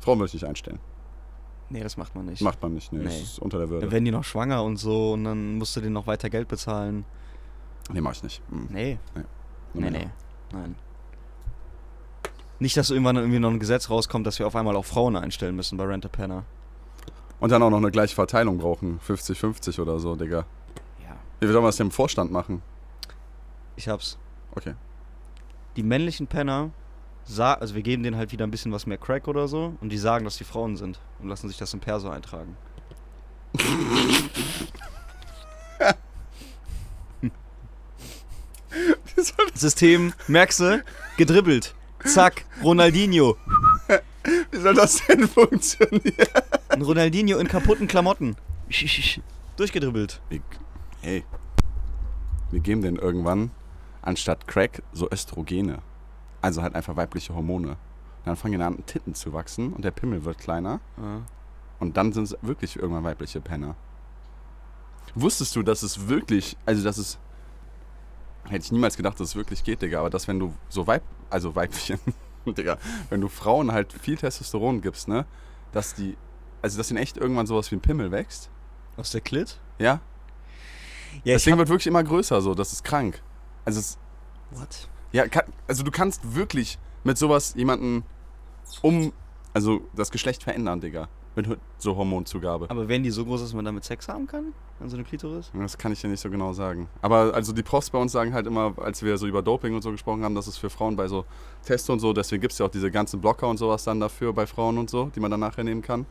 Frauen 0.00 0.18
möchte 0.18 0.36
ich 0.36 0.42
nicht 0.42 0.48
einstellen. 0.48 0.78
nee, 1.68 1.82
das 1.82 1.96
macht 1.98 2.14
man 2.16 2.24
nicht. 2.24 2.40
Macht 2.42 2.60
man 2.62 2.72
nicht, 2.74 2.90
nee, 2.92 2.98
Nee. 3.00 3.04
das 3.04 3.14
ist 3.20 3.38
unter 3.38 3.58
der 3.58 3.66
Dann 3.66 3.74
Würde. 3.76 3.92
werden 3.92 4.04
die 4.06 4.10
noch 4.10 4.24
schwanger 4.24 4.64
und 4.64 4.76
so 4.78 5.12
und 5.12 5.24
dann 5.24 5.56
musst 5.58 5.76
du 5.76 5.80
denen 5.80 5.92
noch 5.92 6.06
weiter 6.06 6.30
Geld 6.30 6.48
bezahlen. 6.48 7.04
Nee, 7.92 8.00
mach 8.00 8.12
ich 8.12 8.22
nicht. 8.22 8.42
Mhm. 8.50 8.68
Nee, 8.70 8.98
nee, 9.14 9.80
Männer. 9.80 9.98
nee. 9.98 10.08
Nein. 10.52 10.74
Nicht, 12.60 12.76
dass 12.76 12.90
irgendwann 12.90 13.16
irgendwie 13.16 13.38
noch 13.38 13.50
ein 13.50 13.58
Gesetz 13.58 13.88
rauskommt, 13.88 14.26
dass 14.26 14.38
wir 14.38 14.46
auf 14.46 14.54
einmal 14.54 14.76
auch 14.76 14.84
Frauen 14.84 15.16
einstellen 15.16 15.56
müssen 15.56 15.78
bei 15.78 15.84
Rent 15.84 16.04
a 16.04 16.08
Penner. 16.08 16.44
Und 17.40 17.50
dann 17.50 17.62
auch 17.62 17.70
noch 17.70 17.78
eine 17.78 17.90
gleiche 17.90 18.14
Verteilung 18.14 18.58
brauchen. 18.58 19.00
50-50 19.00 19.80
oder 19.80 19.98
so, 19.98 20.14
Digga. 20.14 20.44
Ja. 21.02 21.16
Wie 21.40 21.46
sollen 21.46 21.64
wir 21.64 21.68
das 21.68 21.78
denn 21.78 21.86
im 21.86 21.90
Vorstand 21.90 22.30
machen? 22.30 22.60
Ich 23.76 23.88
hab's. 23.88 24.18
Okay. 24.54 24.74
Die 25.76 25.82
männlichen 25.82 26.26
Penner, 26.26 26.70
also 27.38 27.74
wir 27.74 27.82
geben 27.82 28.02
denen 28.02 28.18
halt 28.18 28.30
wieder 28.30 28.46
ein 28.46 28.50
bisschen 28.50 28.72
was 28.72 28.86
mehr 28.86 28.98
Crack 28.98 29.26
oder 29.26 29.48
so 29.48 29.74
und 29.80 29.88
die 29.88 29.96
sagen, 29.96 30.26
dass 30.26 30.36
die 30.36 30.44
Frauen 30.44 30.76
sind 30.76 31.00
und 31.20 31.28
lassen 31.28 31.48
sich 31.48 31.56
das 31.56 31.72
im 31.72 31.80
Perso 31.80 32.10
eintragen. 32.10 32.58
Soll 39.16 39.46
System, 39.54 40.12
merkst 40.28 40.60
du? 40.60 40.84
Gedribbelt. 41.16 41.74
Zack, 42.04 42.44
Ronaldinho. 42.62 43.36
Wie 44.50 44.58
soll 44.58 44.74
das 44.74 45.04
denn 45.06 45.26
funktionieren? 45.28 46.28
Ein 46.68 46.82
Ronaldinho 46.82 47.38
in 47.38 47.48
kaputten 47.48 47.86
Klamotten. 47.86 48.36
Durchgedribbelt. 49.56 50.20
Hey, 51.02 51.24
wir 52.50 52.60
geben 52.60 52.82
denen 52.82 52.96
irgendwann 52.96 53.50
anstatt 54.02 54.46
Crack 54.46 54.82
so 54.92 55.10
Östrogene. 55.10 55.78
Also 56.40 56.62
halt 56.62 56.74
einfach 56.74 56.96
weibliche 56.96 57.34
Hormone. 57.34 57.76
Dann 58.24 58.36
fangen 58.36 58.58
die 58.58 58.64
an, 58.64 58.84
Titten 58.86 59.14
zu 59.14 59.32
wachsen 59.32 59.72
und 59.72 59.84
der 59.84 59.90
Pimmel 59.90 60.24
wird 60.24 60.38
kleiner. 60.38 60.80
Ja. 60.96 61.22
Und 61.78 61.96
dann 61.96 62.12
sind 62.12 62.24
es 62.24 62.36
wirklich 62.42 62.76
irgendwann 62.76 63.04
weibliche 63.04 63.40
Penner. 63.40 63.76
Wusstest 65.14 65.56
du, 65.56 65.62
dass 65.62 65.82
es 65.82 66.08
wirklich, 66.08 66.56
also 66.66 66.84
dass 66.84 66.98
es, 66.98 67.18
hätte 68.44 68.64
ich 68.64 68.72
niemals 68.72 68.96
gedacht, 68.96 69.18
dass 69.20 69.28
es 69.28 69.36
wirklich 69.36 69.64
geht, 69.64 69.82
Digga, 69.82 70.00
aber 70.00 70.10
dass 70.10 70.28
wenn 70.28 70.38
du 70.38 70.54
so 70.68 70.86
Weib, 70.86 71.02
also 71.28 71.54
Weibchen, 71.54 71.98
Digga, 72.46 72.78
wenn 73.08 73.20
du 73.20 73.28
Frauen 73.28 73.72
halt 73.72 73.92
viel 73.92 74.16
Testosteron 74.16 74.80
gibst, 74.80 75.08
ne, 75.08 75.26
dass 75.72 75.94
die, 75.94 76.16
also 76.62 76.78
dass 76.78 76.90
ihnen 76.90 76.98
echt 76.98 77.16
irgendwann 77.16 77.46
sowas 77.46 77.70
wie 77.70 77.76
ein 77.76 77.80
Pimmel 77.80 78.10
wächst, 78.10 78.50
Aus 78.96 79.10
der 79.10 79.20
Klit? 79.20 79.58
ja? 79.78 80.00
Ja, 81.24 81.34
das 81.34 81.42
Ding 81.42 81.58
wird 81.58 81.68
wirklich 81.68 81.88
immer 81.88 82.04
größer, 82.04 82.40
so, 82.40 82.54
das 82.54 82.72
ist 82.72 82.84
krank. 82.84 83.20
Also 83.64 83.80
es, 83.80 83.98
What? 84.52 84.88
ja, 85.10 85.26
kann, 85.26 85.42
also 85.66 85.82
du 85.82 85.90
kannst 85.90 86.34
wirklich 86.36 86.78
mit 87.02 87.18
sowas 87.18 87.54
jemanden 87.56 88.04
um, 88.82 89.12
also 89.52 89.80
das 89.94 90.12
Geschlecht 90.12 90.44
verändern, 90.44 90.80
Digga, 90.80 91.08
mit 91.36 91.46
so 91.78 91.96
Hormonzugabe. 91.96 92.68
Aber 92.70 92.88
werden 92.88 93.02
die 93.02 93.10
so 93.10 93.24
groß, 93.24 93.40
dass 93.40 93.54
man 93.54 93.64
damit 93.64 93.84
Sex 93.84 94.08
haben 94.08 94.26
kann? 94.26 94.52
An 94.80 94.88
so 94.88 94.96
eine 94.96 95.04
Klitoris? 95.04 95.50
Das 95.54 95.78
kann 95.78 95.92
ich 95.92 96.00
dir 96.00 96.08
nicht 96.08 96.20
so 96.20 96.30
genau 96.30 96.52
sagen. 96.52 96.88
Aber 97.02 97.32
also 97.34 97.52
die 97.52 97.62
Profs 97.62 97.90
bei 97.90 97.98
uns 97.98 98.12
sagen 98.12 98.32
halt 98.34 98.46
immer, 98.46 98.72
als 98.78 99.02
wir 99.02 99.16
so 99.18 99.26
über 99.26 99.42
Doping 99.42 99.74
und 99.74 99.82
so 99.82 99.90
gesprochen 99.92 100.24
haben, 100.24 100.34
dass 100.34 100.46
es 100.46 100.56
für 100.56 100.70
Frauen 100.70 100.96
bei 100.96 101.06
so 101.06 101.24
Tests 101.64 101.88
und 101.90 102.00
so, 102.00 102.12
deswegen 102.12 102.40
gibt 102.40 102.52
es 102.52 102.58
ja 102.58 102.66
auch 102.66 102.70
diese 102.70 102.90
ganzen 102.90 103.20
Blocker 103.20 103.46
und 103.48 103.58
sowas 103.58 103.84
dann 103.84 104.00
dafür 104.00 104.32
bei 104.32 104.46
Frauen 104.46 104.78
und 104.78 104.90
so, 104.90 105.10
die 105.14 105.20
man 105.20 105.30
dann 105.30 105.40
nachher 105.40 105.62
nehmen 105.64 105.82
kann. 105.82 106.06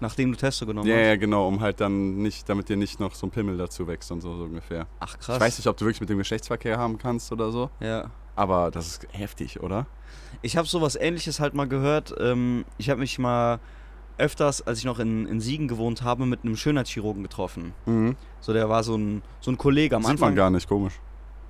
Nachdem 0.00 0.30
du 0.30 0.38
Testo 0.38 0.64
genommen 0.64 0.86
Ja, 0.88 0.94
hast? 0.96 1.06
ja, 1.06 1.16
genau, 1.16 1.48
um 1.48 1.60
halt 1.60 1.80
dann 1.80 2.18
nicht, 2.18 2.48
damit 2.48 2.68
dir 2.68 2.76
nicht 2.76 3.00
noch 3.00 3.14
so 3.16 3.26
ein 3.26 3.30
Pimmel 3.30 3.56
dazu 3.58 3.88
wächst 3.88 4.12
und 4.12 4.20
so, 4.20 4.36
so 4.36 4.44
ungefähr. 4.44 4.86
Ach 5.00 5.18
krass. 5.18 5.36
Ich 5.36 5.40
weiß 5.42 5.58
nicht, 5.58 5.66
ob 5.66 5.76
du 5.76 5.84
wirklich 5.86 6.00
mit 6.00 6.08
dem 6.10 6.18
Geschlechtsverkehr 6.18 6.78
haben 6.78 6.98
kannst 6.98 7.32
oder 7.32 7.50
so, 7.50 7.68
Ja. 7.80 8.10
aber 8.36 8.70
das 8.70 8.86
ist 8.86 9.08
heftig, 9.10 9.60
oder? 9.60 9.86
Ich 10.42 10.56
habe 10.56 10.68
sowas 10.68 10.94
ähnliches 10.94 11.40
halt 11.40 11.54
mal 11.54 11.66
gehört. 11.66 12.14
Ähm, 12.20 12.64
ich 12.76 12.90
habe 12.90 13.00
mich 13.00 13.18
mal 13.18 13.58
öfters, 14.18 14.66
als 14.66 14.78
ich 14.78 14.84
noch 14.84 14.98
in, 14.98 15.26
in 15.26 15.40
Siegen 15.40 15.68
gewohnt 15.68 16.02
habe, 16.02 16.26
mit 16.26 16.44
einem 16.44 16.56
Schönheitschirurgen 16.56 17.22
getroffen. 17.22 17.72
Mhm. 17.86 18.16
So, 18.40 18.52
der 18.52 18.68
war 18.68 18.82
so 18.82 18.96
ein, 18.96 19.22
so 19.40 19.50
ein 19.50 19.58
Kollege 19.58 19.96
am 19.96 20.02
Sieht 20.02 20.12
Anfang. 20.12 20.28
man 20.30 20.36
gar 20.36 20.50
nicht, 20.50 20.68
komisch. 20.68 20.94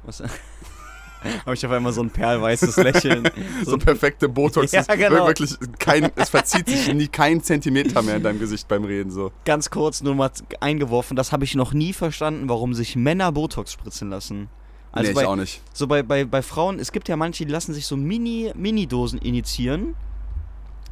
Was? 0.05 0.23
habe 1.45 1.55
ich 1.55 1.67
auf 1.67 1.73
einmal 1.73 1.93
so 1.93 2.03
ein 2.03 2.11
perlweißes 2.11 2.77
Lächeln. 2.77 3.29
So, 3.65 3.77
perfekte 3.77 4.29
Botox. 4.29 4.73
Ja, 4.79 4.83
genau. 4.83 5.27
Wirklich 5.27 5.55
kein, 5.79 6.11
es 6.17 6.31
verzieht 6.31 6.69
sich 6.69 6.93
nie 6.93 7.09
kein 7.09 7.43
Zentimeter 7.43 8.03
mehr 8.03 8.17
in 8.17 8.23
deinem 8.23 8.39
Gesicht 8.39 8.69
beim 8.69 8.85
Reden, 8.85 9.11
so. 9.11 9.33
ganz 9.45 9.71
kurz 9.71 10.03
nur 10.03 10.15
mal 10.15 10.31
eingeworfen, 10.61 11.17
das 11.17 11.33
habe 11.33 11.45
ich 11.45 11.55
noch 11.55 11.73
nie 11.73 11.93
verstanden, 11.93 12.49
warum 12.49 12.75
sich 12.75 12.97
Männer 12.97 13.33
Botox 13.33 13.73
spritzen 13.73 14.11
lassen. 14.11 14.49
Also 14.93 15.11
nee, 15.11 15.15
bei, 15.15 15.23
ich 15.23 15.27
auch 15.27 15.37
nicht. 15.37 15.63
so 15.73 15.87
bei, 15.87 16.03
bei, 16.03 16.25
bei 16.25 16.43
Frauen, 16.43 16.79
es 16.79 16.93
gibt 16.93 17.09
ja 17.09 17.17
manche, 17.17 17.45
die 17.45 17.53
lassen 17.53 17.75
sich 17.75 17.87
so 17.87 17.97
Mini, 17.97 18.53
Mini-Dosen 18.55 19.19
initiieren. 19.19 19.95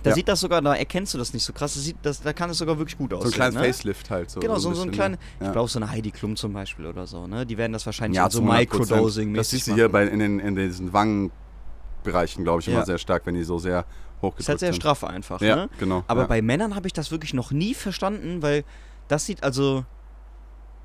Da 0.06 0.10
Ja. 0.10 0.14
sieht 0.14 0.28
das 0.28 0.38
sogar, 0.38 0.62
da 0.62 0.72
erkennst 0.72 1.14
du 1.14 1.18
das 1.18 1.32
nicht 1.34 1.42
so 1.42 1.52
krass, 1.52 1.74
das 1.74 1.82
sieht, 1.82 1.96
das, 2.02 2.20
da 2.20 2.32
kann 2.32 2.48
es 2.48 2.58
sogar 2.58 2.78
wirklich 2.78 2.96
gut 2.96 3.10
So 3.10 3.16
ein 3.16 3.22
aussehen. 3.22 3.32
kleines 3.32 3.54
ne? 3.56 3.60
Facelift 3.64 4.08
halt. 4.08 4.30
So, 4.30 4.38
Genau, 4.38 4.56
so, 4.56 4.72
so 4.72 4.82
ein 4.82 4.92
kleines. 4.92 5.18
ne? 5.18 5.24
Ich 5.40 5.46
Ja. 5.46 5.52
glaube, 5.52 5.68
so 5.68 5.80
eine 5.80 5.90
Heidi 5.90 6.12
Klum 6.12 6.36
zum 6.36 6.52
Beispiel 6.52 6.86
oder 6.86 7.08
so, 7.08 7.26
ne? 7.26 7.44
Die 7.44 7.58
werden 7.58 7.72
das 7.72 7.84
wahrscheinlich 7.86 8.16
Ja, 8.16 8.30
so 8.30 8.38
zu 8.38 8.44
100%. 8.44 8.78
Microdosing 8.86 9.34
Das 9.34 9.50
siehst 9.50 9.66
du 9.66 9.74
hier 9.74 9.88
bei, 9.88 10.04
in, 10.06 10.20
den, 10.20 10.38
in 10.38 10.54
diesen 10.54 10.92
Wangenbereichen, 10.92 12.44
glaube 12.44 12.60
ich, 12.60 12.68
immer 12.68 12.78
Ja. 12.78 12.84
sehr 12.86 12.98
stark, 12.98 13.26
wenn 13.26 13.34
die 13.34 13.42
so 13.42 13.58
sehr 13.58 13.84
hochgedrückt 14.22 14.38
Ist 14.40 14.48
halt 14.48 14.60
sehr 14.60 14.72
sind. 14.72 14.80
straff 14.80 15.02
einfach, 15.02 15.40
Ja, 15.40 15.56
ne? 15.56 15.68
genau. 15.80 16.04
Aber 16.06 16.20
ja. 16.22 16.26
bei 16.28 16.40
Männern 16.40 16.76
habe 16.76 16.86
ich 16.86 16.92
das 16.92 17.10
wirklich 17.10 17.34
noch 17.34 17.50
nie 17.50 17.74
verstanden, 17.74 18.42
weil 18.42 18.64
das 19.08 19.26
sieht 19.26 19.42
also. 19.42 19.84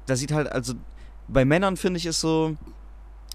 Das 0.08 0.18
sieht 0.18 0.32
halt, 0.32 0.52
also. 0.52 0.74
Bei 1.28 1.46
Männern 1.46 1.78
finde 1.78 2.00
ich 2.00 2.08
es 2.08 2.20
so. 2.20 2.58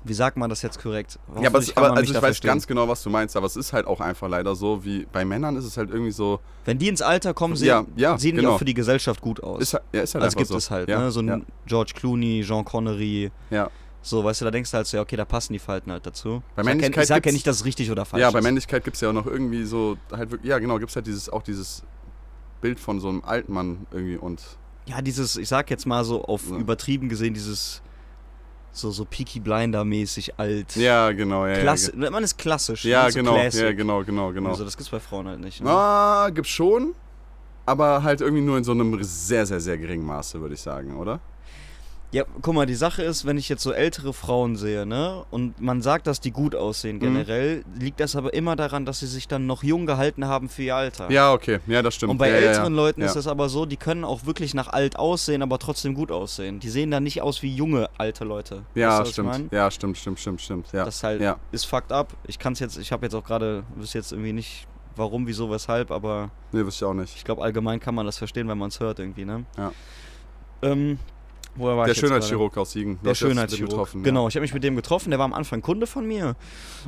Wie 0.04 0.14
sagt 0.14 0.36
man 0.36 0.48
das 0.48 0.62
jetzt 0.62 0.80
korrekt? 0.80 1.18
ja, 1.40 1.48
aber, 1.48 1.58
es, 1.58 1.76
aber 1.76 1.92
also 1.96 2.02
ich 2.04 2.14
weiß 2.14 2.20
verstehen. 2.22 2.48
ganz 2.48 2.66
genau, 2.66 2.86
was 2.86 3.02
du 3.02 3.10
meinst, 3.10 3.36
aber 3.36 3.46
es 3.46 3.56
ist 3.56 3.72
halt 3.72 3.86
auch 3.86 4.00
einfach 4.00 4.28
leider 4.28 4.54
so, 4.54 4.84
wie 4.84 5.04
bei 5.10 5.24
Männern 5.24 5.56
ist 5.56 5.64
es 5.64 5.76
halt 5.76 5.90
irgendwie 5.90 6.12
so, 6.12 6.38
Wenn 6.64 6.78
die 6.78 6.88
ins 6.88 7.02
Alter 7.02 7.34
kommen, 7.34 7.56
sehen, 7.56 7.66
Ja, 7.68 7.84
ja, 7.96 8.18
sehen 8.18 8.36
die 8.36 8.42
genau. 8.42 8.54
auch 8.54 8.58
für 8.58 8.64
die 8.64 8.74
Gesellschaft 8.74 9.20
gut 9.20 9.42
aus. 9.42 9.60
ist, 9.62 9.74
halt- 9.74 9.82
ja, 9.92 10.02
ist 10.02 10.14
halt 10.14 10.22
also 10.24 10.36
gibt 10.36 10.48
so. 10.48 10.56
es 10.56 10.70
halt, 10.70 10.88
ja, 10.88 11.00
ne? 11.00 11.10
So 11.10 11.20
ein 11.20 11.28
ja, 11.28 11.40
George 11.66 11.92
Clooney, 11.96 12.44
Jean 12.46 12.64
Connery, 12.64 13.30
ja. 13.50 13.68
So, 14.02 14.22
weißt 14.22 14.40
du, 14.42 14.44
da 14.44 14.52
denkst 14.52 14.70
du 14.70 14.76
halt 14.76 14.86
so, 14.86 14.96
ja, 14.98 15.02
okay, 15.02 15.16
da 15.16 15.24
passen 15.24 15.52
die 15.52 15.58
Falten 15.58 15.90
halt 15.90 16.06
dazu. 16.06 16.40
Bei 16.54 16.62
ich 16.62 16.68
ja- 16.68 16.74
Männlichkeit 16.74 17.02
ich 17.02 17.08
sag 17.08 17.26
ja 17.26 17.32
nicht, 17.32 17.44
dass 17.44 17.56
es 17.56 17.64
richtig 17.64 17.90
oder 17.90 18.04
falsch 18.04 18.20
Ja, 18.20 18.28
ist. 18.28 18.34
bei 18.34 18.40
Männlichkeit 18.40 18.84
gibt 18.84 18.94
es 18.94 19.00
ja 19.00 19.08
auch 19.08 19.12
noch 19.12 19.26
irgendwie 19.26 19.64
so, 19.64 19.96
halt 20.12 20.30
wirklich, 20.30 20.48
ja 20.48 20.60
genau, 20.60 20.78
gibt 20.78 20.90
es 20.90 20.94
halt 20.96 21.08
dieses, 21.08 21.28
auch 21.28 21.42
dieses 21.42 21.82
Bild 22.60 22.78
von 22.78 23.00
so 23.00 23.08
einem 23.08 23.22
alten 23.24 23.52
Mann 23.52 23.86
irgendwie 23.90 24.16
und 24.16 24.40
Ja, 24.86 25.02
dieses, 25.02 25.34
ich 25.36 25.48
sag 25.48 25.68
jetzt 25.70 25.86
mal 25.86 26.04
so 26.04 26.22
auf 26.24 26.48
Ja. 26.48 26.56
übertrieben 26.56 27.08
gesehen, 27.08 27.34
dieses 27.34 27.82
so, 28.76 28.90
so 28.90 29.04
Peaky 29.04 29.40
Blinder-mäßig 29.40 30.38
alt. 30.38 30.76
ja, 30.76 31.12
genau, 31.12 31.46
ja. 31.46 31.58
Klasse, 31.60 31.92
ja, 31.96 32.10
man 32.10 32.22
ist 32.22 32.36
klassisch. 32.36 32.84
ja 32.84 33.00
man 33.00 33.08
ist 33.08 33.14
so 33.14 33.20
genau, 33.20 33.34
classic. 33.34 33.62
ja, 33.62 33.72
genau, 33.72 34.04
genau, 34.04 34.32
genau. 34.32 34.50
Also 34.50 34.64
das 34.64 34.76
gibt's 34.76 34.90
bei 34.90 35.00
Frauen 35.00 35.26
halt 35.28 35.40
nicht. 35.40 35.62
Ne? 35.62 35.70
Ah, 35.70 36.30
gibt's 36.30 36.50
schon, 36.50 36.94
aber 37.64 38.02
halt 38.02 38.20
irgendwie 38.20 38.42
nur 38.42 38.58
in 38.58 38.64
so 38.64 38.72
einem 38.72 39.02
sehr, 39.02 39.46
sehr, 39.46 39.60
sehr 39.60 39.78
geringen 39.78 40.04
Maße, 40.04 40.40
würde 40.40 40.54
ich 40.54 40.60
sagen, 40.60 40.96
oder? 40.96 41.20
Ja, 42.16 42.24
guck 42.40 42.54
mal, 42.54 42.64
die 42.64 42.74
Sache 42.74 43.02
ist, 43.02 43.26
wenn 43.26 43.36
ich 43.36 43.50
jetzt 43.50 43.62
so 43.62 43.72
ältere 43.72 44.14
Frauen 44.14 44.56
sehe, 44.56 44.86
ne, 44.86 45.24
und 45.30 45.60
man 45.60 45.82
sagt, 45.82 46.06
dass 46.06 46.18
die 46.18 46.30
gut 46.30 46.54
aussehen 46.54 46.96
Mhm. 46.96 47.00
generell, 47.00 47.64
liegt 47.78 48.00
das 48.00 48.16
aber 48.16 48.32
immer 48.32 48.56
daran, 48.56 48.86
dass 48.86 49.00
sie 49.00 49.06
sich 49.06 49.28
dann 49.28 49.46
noch 49.46 49.62
jung 49.62 49.84
gehalten 49.84 50.24
haben 50.26 50.48
für 50.48 50.62
ihr 50.62 50.76
Alter. 50.76 51.10
Ja, 51.10 51.34
okay, 51.34 51.58
ja, 51.66 51.82
das 51.82 51.94
stimmt. 51.94 52.12
Und 52.12 52.16
bei 52.18 52.30
ja, 52.30 52.36
älteren 52.36 52.72
ja. 52.74 52.76
Leuten 52.82 53.02
ist 53.02 53.16
es 53.16 53.26
aber 53.26 53.50
so, 53.50 53.66
die 53.66 53.76
können 53.76 54.02
auch 54.04 54.24
wirklich 54.24 54.54
nach 54.54 54.68
alt 54.68 54.98
aussehen, 54.98 55.42
aber 55.42 55.58
trotzdem 55.58 55.92
gut 55.94 56.10
aussehen. 56.10 56.58
Die 56.58 56.70
sehen 56.70 56.90
dann 56.90 57.02
nicht 57.02 57.20
aus 57.20 57.42
wie 57.42 57.54
junge 57.54 57.90
alte 57.98 58.24
Leute. 58.24 58.62
Ja, 58.74 58.88
Weißt 58.88 58.96
du, 58.98 59.00
was 59.02 59.08
ich 59.08 59.12
stimmt. 59.14 59.28
mein? 59.28 59.48
Ja, 59.52 59.70
stimmt, 59.70 59.98
stimmt, 59.98 60.18
stimmt, 60.20 60.40
stimmt. 60.40 60.72
Ja. 60.72 60.86
Das 60.86 61.02
halt 61.02 61.22
ist 61.52 61.66
fucked 61.66 61.92
up. 61.92 62.14
Ich 62.26 62.38
kann 62.38 62.54
es 62.54 62.60
jetzt, 62.60 62.78
ich 62.78 62.92
habe 62.92 63.04
jetzt 63.04 63.14
auch 63.14 63.24
gerade, 63.24 63.64
wüsste 63.74 63.98
jetzt 63.98 64.12
irgendwie 64.12 64.32
nicht, 64.32 64.66
warum, 64.96 65.26
wieso, 65.26 65.50
weshalb, 65.50 65.90
aber 65.90 66.30
Nee, 66.52 66.64
wüsste 66.64 66.86
ich 66.86 66.88
auch 66.90 66.94
nicht. 66.94 67.14
ich 67.14 67.24
glaube 67.24 67.42
allgemein 67.42 67.78
kann 67.78 67.94
man 67.94 68.06
das 68.06 68.16
verstehen, 68.16 68.48
wenn 68.48 68.56
man 68.56 68.68
es 68.68 68.80
hört 68.80 69.00
irgendwie, 69.00 69.26
ne? 69.26 69.44
Ja. 69.58 69.72
Ähm, 70.62 70.98
woher 71.56 71.76
war 71.76 71.86
Der? 71.86 71.94
Schönheitschirurg 71.94 72.56
aus 72.56 72.72
Siegen. 72.72 72.98
Der 73.04 73.14
Schönheitschirurg. 73.14 73.90
Genau, 74.02 74.28
ich 74.28 74.34
habe 74.34 74.42
mich 74.42 74.54
mit 74.54 74.64
dem 74.64 74.76
getroffen. 74.76 75.10
Der 75.10 75.18
war 75.18 75.24
am 75.24 75.32
Anfang 75.32 75.62
Kunde 75.62 75.86
von 75.86 76.06
mir. 76.06 76.36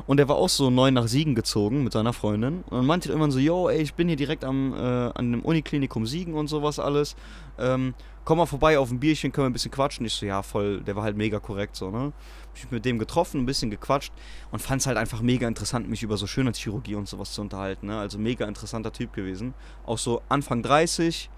Und 0.07 0.17
der 0.17 0.27
war 0.27 0.35
auch 0.35 0.49
so 0.49 0.69
neu 0.69 0.91
nach 0.91 1.07
Siegen 1.07 1.35
gezogen 1.35 1.83
mit 1.83 1.93
seiner 1.93 2.13
Freundin. 2.13 2.63
Und 2.69 2.85
meinte 2.85 3.09
irgendwann 3.09 3.31
so: 3.31 3.39
Yo, 3.39 3.69
ey, 3.69 3.81
ich 3.81 3.93
bin 3.93 4.07
hier 4.07 4.17
direkt 4.17 4.43
am, 4.43 4.73
äh, 4.73 4.77
an 4.77 5.31
dem 5.31 5.41
Uniklinikum 5.41 6.05
Siegen 6.05 6.33
und 6.33 6.47
sowas 6.47 6.79
alles. 6.79 7.15
Ähm, 7.57 7.93
komm 8.25 8.37
mal 8.37 8.45
vorbei 8.45 8.79
auf 8.79 8.91
ein 8.91 8.99
Bierchen, 8.99 9.31
können 9.31 9.45
wir 9.45 9.49
ein 9.49 9.53
bisschen 9.53 9.71
quatschen. 9.71 10.05
Ich 10.05 10.13
so: 10.13 10.25
Ja, 10.25 10.41
voll. 10.43 10.81
Der 10.81 10.95
war 10.95 11.03
halt 11.03 11.17
mega 11.17 11.39
korrekt 11.39 11.75
so, 11.75 11.91
ne? 11.91 12.13
Hab 12.47 12.53
mich 12.53 12.71
mit 12.71 12.85
dem 12.85 12.99
getroffen, 12.99 13.41
ein 13.41 13.45
bisschen 13.45 13.69
gequatscht 13.69 14.11
und 14.51 14.59
fand 14.59 14.81
es 14.81 14.87
halt 14.87 14.97
einfach 14.97 15.21
mega 15.21 15.47
interessant, 15.47 15.89
mich 15.89 16.03
über 16.03 16.17
so 16.17 16.27
Schönheitschirurgie 16.27 16.95
und 16.95 17.07
sowas 17.07 17.33
zu 17.33 17.41
unterhalten. 17.41 17.87
Ne? 17.87 17.99
Also 17.99 18.17
mega 18.17 18.45
interessanter 18.47 18.91
Typ 18.91 19.13
gewesen. 19.13 19.53
Auch 19.85 19.97
so 19.97 20.21
Anfang 20.29 20.63
30 20.63 21.29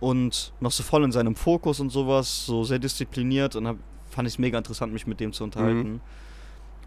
und 0.00 0.52
noch 0.60 0.72
so 0.72 0.82
voll 0.82 1.04
in 1.04 1.12
seinem 1.12 1.34
Fokus 1.34 1.80
und 1.80 1.90
sowas, 1.90 2.46
so 2.46 2.64
sehr 2.64 2.78
diszipliniert 2.78 3.56
und 3.56 3.66
hab, 3.66 3.76
fand 4.10 4.28
ich 4.28 4.34
es 4.34 4.38
mega 4.38 4.58
interessant, 4.58 4.92
mich 4.92 5.06
mit 5.06 5.20
dem 5.20 5.32
zu 5.32 5.44
unterhalten. 5.44 5.92
Mhm. 5.94 6.00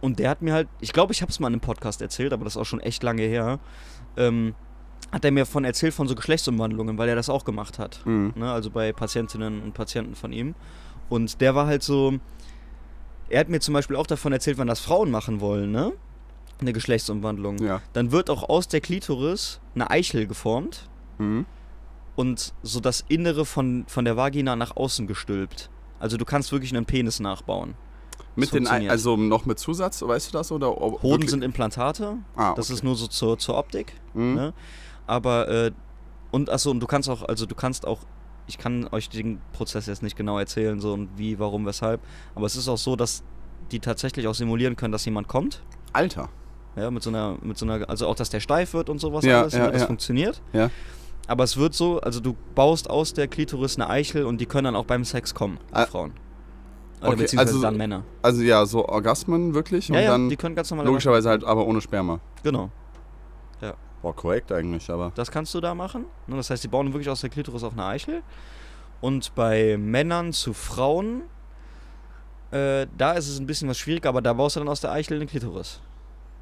Und 0.02 0.20
der 0.20 0.30
hat 0.30 0.42
mir 0.42 0.54
halt, 0.54 0.68
ich 0.80 0.94
glaube, 0.94 1.12
ich 1.12 1.22
habe 1.22 1.32
es 1.32 1.40
mal 1.40 1.48
in 1.48 1.54
einem 1.54 1.62
Podcast 1.62 2.02
erzählt, 2.02 2.32
aber 2.32 2.44
das 2.44 2.54
ist 2.54 2.62
auch 2.62 2.66
schon 2.66 2.80
echt 2.80 3.04
lange 3.04 3.24
her, 3.24 3.60
ähm, 4.16 4.56
hat 5.12 5.26
er 5.26 5.32
mir 5.32 5.46
von 5.46 5.66
erzählt 5.66 5.94
von 5.94 6.08
so 6.08 6.16
Geschlechtsumwandlungen, 6.16 6.98
weil 6.98 7.10
er 7.10 7.16
das 7.16 7.30
auch 7.30 7.44
gemacht 7.44 7.80
hat. 7.80 8.06
Mhm. 8.06 8.34
Ne? 8.36 8.52
Also 8.52 8.70
bei 8.70 8.94
Patientinnen 8.94 9.62
und 9.62 9.74
Patienten 9.74 10.16
von 10.16 10.32
ihm. 10.32 10.56
Und 11.10 11.42
der 11.42 11.56
war 11.56 11.66
halt 11.66 11.84
so, 11.84 12.14
er 13.30 13.40
hat 13.40 13.50
mir 13.50 13.60
zum 13.60 13.74
Beispiel 13.74 13.96
auch 13.96 14.08
davon 14.08 14.32
erzählt, 14.32 14.58
wenn 14.58 14.68
das 14.68 14.80
Frauen 14.80 15.10
machen 15.10 15.42
wollen, 15.42 15.72
ne? 15.72 15.94
Eine 16.62 16.74
Geschlechtsumwandlung. 16.74 17.58
Ja. 17.60 17.82
Dann 17.94 18.12
wird 18.12 18.30
auch 18.30 18.48
aus 18.50 18.68
der 18.68 18.82
Klitoris 18.82 19.60
eine 19.76 19.90
Eichel 19.90 20.28
geformt 20.28 20.90
Mhm. 21.20 21.46
Und 22.20 22.54
so 22.64 22.82
das 22.82 23.06
Innere 23.08 23.46
von, 23.46 23.86
von 23.88 24.04
der 24.04 24.18
Vagina 24.18 24.58
nach 24.58 24.76
außen 24.76 25.08
gestülpt. 25.08 25.70
Also 26.00 26.18
du 26.18 26.26
kannst 26.26 26.52
wirklich 26.52 26.76
einen 26.76 26.86
Penis 26.86 27.22
nachbauen. 27.22 27.76
Mit 28.36 28.52
den, 28.54 28.68
also 28.68 29.16
noch 29.16 29.46
mit 29.46 29.58
Zusatz, 29.58 30.02
weißt 30.02 30.28
du 30.34 30.38
das? 30.38 30.52
Oder 30.52 30.68
Hoden 30.76 31.02
wirklich- 31.02 31.30
sind 31.30 31.46
Implantate, 31.46 32.18
Ah, 32.36 32.54
das 32.56 32.66
okay. 32.68 32.74
ist 32.74 32.84
nur 32.84 32.96
so 32.98 33.08
zur, 33.08 33.38
zur 33.40 33.58
Optik. 33.58 33.94
Mhm. 34.14 34.34
ne? 34.36 34.54
Aber, 35.08 35.48
äh, 35.48 35.72
und 36.32 36.50
achso, 36.50 36.72
und 36.72 36.82
du 36.82 36.88
kannst 36.88 37.10
auch, 37.10 37.24
also 37.24 37.46
du 37.46 37.56
kannst 37.56 37.88
auch, 37.88 38.00
ich 38.48 38.58
kann 38.58 38.90
euch 38.92 39.08
den 39.08 39.40
Prozess 39.54 39.86
jetzt 39.88 40.04
nicht 40.04 40.18
genau 40.18 40.38
erzählen, 40.40 40.82
so 40.82 40.92
und 40.94 41.10
wie, 41.18 41.40
warum, 41.40 41.66
weshalb, 41.66 42.02
aber 42.36 42.46
es 42.48 42.58
ist 42.58 42.68
auch 42.68 42.78
so, 42.78 42.98
dass 42.98 43.24
die 43.72 43.80
tatsächlich 43.80 44.28
auch 44.28 44.36
simulieren 44.36 44.76
können, 44.76 44.92
dass 44.92 45.06
jemand 45.06 45.30
kommt. 45.30 45.64
Alter. 45.94 46.28
Ja, 46.76 46.92
mit 46.92 47.02
so 47.02 47.12
einer, 47.12 47.38
mit 47.42 47.58
so 47.58 47.66
einer, 47.66 47.90
also 47.90 48.08
auch, 48.08 48.16
dass 48.16 48.30
der 48.30 48.42
steif 48.42 48.74
wird 48.74 48.90
und 48.90 49.00
sowas 49.00 49.24
Ja, 49.24 49.42
alles, 49.42 49.54
ja, 49.54 49.66
ne, 49.68 49.72
das 49.72 49.82
ja. 49.82 49.88
funktioniert. 49.88 50.42
Ja. 50.52 50.70
Aber 51.30 51.44
es 51.44 51.56
wird 51.58 51.74
so, 51.76 52.00
also 52.02 52.20
du 52.20 52.36
baust 52.56 52.90
aus 52.90 53.14
der 53.14 53.28
Klitoris 53.28 53.76
eine 53.78 53.90
Eichel 53.90 54.26
und 54.26 54.40
die 54.42 54.46
können 54.48 54.66
dann 54.66 54.76
auch 54.76 54.86
beim 54.86 55.06
Sex 55.06 55.34
kommen, 55.36 55.60
die 55.70 55.76
Ah, 55.76 55.86
Frauen. 55.86 56.12
Oder 57.02 57.10
okay, 57.10 57.18
beziehungsweise 57.22 57.52
also- 57.54 57.62
dann 57.62 57.78
Männer. 57.78 58.04
Also 58.22 58.42
ja, 58.42 58.66
so 58.66 58.86
Orgasmen 58.88 59.54
wirklich 59.54 59.88
Ja, 59.90 59.96
und 59.96 60.02
ja, 60.04 60.10
dann 60.12 60.30
die 60.30 60.36
können 60.36 60.56
ganz 60.56 60.70
normal. 60.72 60.86
logischerweise 60.88 61.30
halt 61.30 61.44
aber 61.44 61.66
ohne 61.66 61.82
Sperma. 61.82 62.20
Genau. 62.44 62.70
Boah, 64.02 64.16
korrekt 64.16 64.50
eigentlich, 64.54 64.90
aber. 64.90 65.12
Das 65.16 65.30
kannst 65.30 65.54
du 65.54 65.60
da 65.60 65.76
machen. 65.76 66.06
Ne, 66.26 66.38
Das 66.38 66.50
heißt, 66.50 66.64
die 66.64 66.70
bauen 66.70 66.94
wirklich 66.94 67.10
aus 67.10 67.20
der 67.20 67.30
Klitoris 67.30 67.64
auf 67.66 67.74
eine 67.74 67.84
Eichel. 67.84 68.24
Und 69.02 69.36
bei 69.36 69.76
Männern 69.78 70.32
zu 70.32 70.54
Frauen, 70.54 71.24
äh, 72.52 72.88
da 72.98 73.12
ist 73.12 73.28
es 73.28 73.40
ein 73.42 73.46
bisschen 73.46 73.68
was 73.68 73.78
schwieriger, 73.78 74.08
aber 74.08 74.22
da 74.22 74.32
baust 74.32 74.56
du 74.56 74.62
dann 74.62 74.70
aus 74.70 74.80
der 74.80 74.94
Eichel 74.94 75.18
eine 75.18 75.26
Klitoris. 75.26 75.82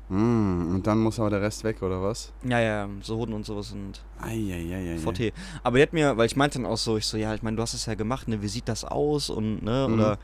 Mm, 0.10 0.74
und 0.76 0.84
dann 0.88 1.00
muss 1.00 1.20
aber 1.20 1.30
der 1.30 1.42
Rest 1.42 1.64
weg, 1.66 1.82
oder 1.82 2.02
was? 2.02 2.32
Ja, 2.44 2.60
ja, 2.60 2.88
so 3.02 3.18
Hoden 3.18 3.34
und 3.34 3.46
sowas 3.46 3.76
Eieieiei. 4.22 4.98
VT. 4.98 5.34
Aber 5.64 5.78
die 5.78 5.84
hat 5.84 5.92
mir, 5.94 6.16
weil 6.18 6.26
ich 6.28 6.36
meinte 6.38 6.60
dann 6.60 6.66
auch 6.66 6.78
so, 6.78 6.96
ich 6.98 7.06
so, 7.06 7.18
ja, 7.18 7.34
ich 7.36 7.42
meine, 7.44 7.58
du 7.58 7.62
hast 7.64 7.74
es 7.74 7.86
ja 7.86 7.96
gemacht, 7.96 8.28
ne, 8.28 8.42
wie 8.42 8.48
sieht 8.48 8.70
das 8.70 8.86
aus 8.86 9.30
und, 9.30 9.64
ne, 9.64 9.86
Mhm. 9.88 9.94
oder 9.94 10.18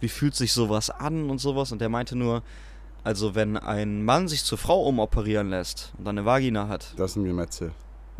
wie 0.00 0.08
fühlt 0.08 0.34
sich 0.34 0.52
sowas 0.52 0.90
an 0.90 1.30
und 1.30 1.38
sowas. 1.38 1.70
Und 1.72 1.80
der 1.80 1.88
meinte 1.88 2.16
nur, 2.16 2.42
also 3.04 3.34
wenn 3.34 3.56
ein 3.56 4.04
Mann 4.04 4.26
sich 4.28 4.42
zur 4.44 4.58
Frau 4.58 4.82
umoperieren 4.82 5.48
lässt 5.50 5.92
und 5.98 6.04
dann 6.06 6.18
eine 6.18 6.26
Vagina 6.26 6.68
hat. 6.68 6.94
Das 6.96 7.12
ist 7.12 7.16
ein 7.16 7.24
Gemetzel. 7.24 7.72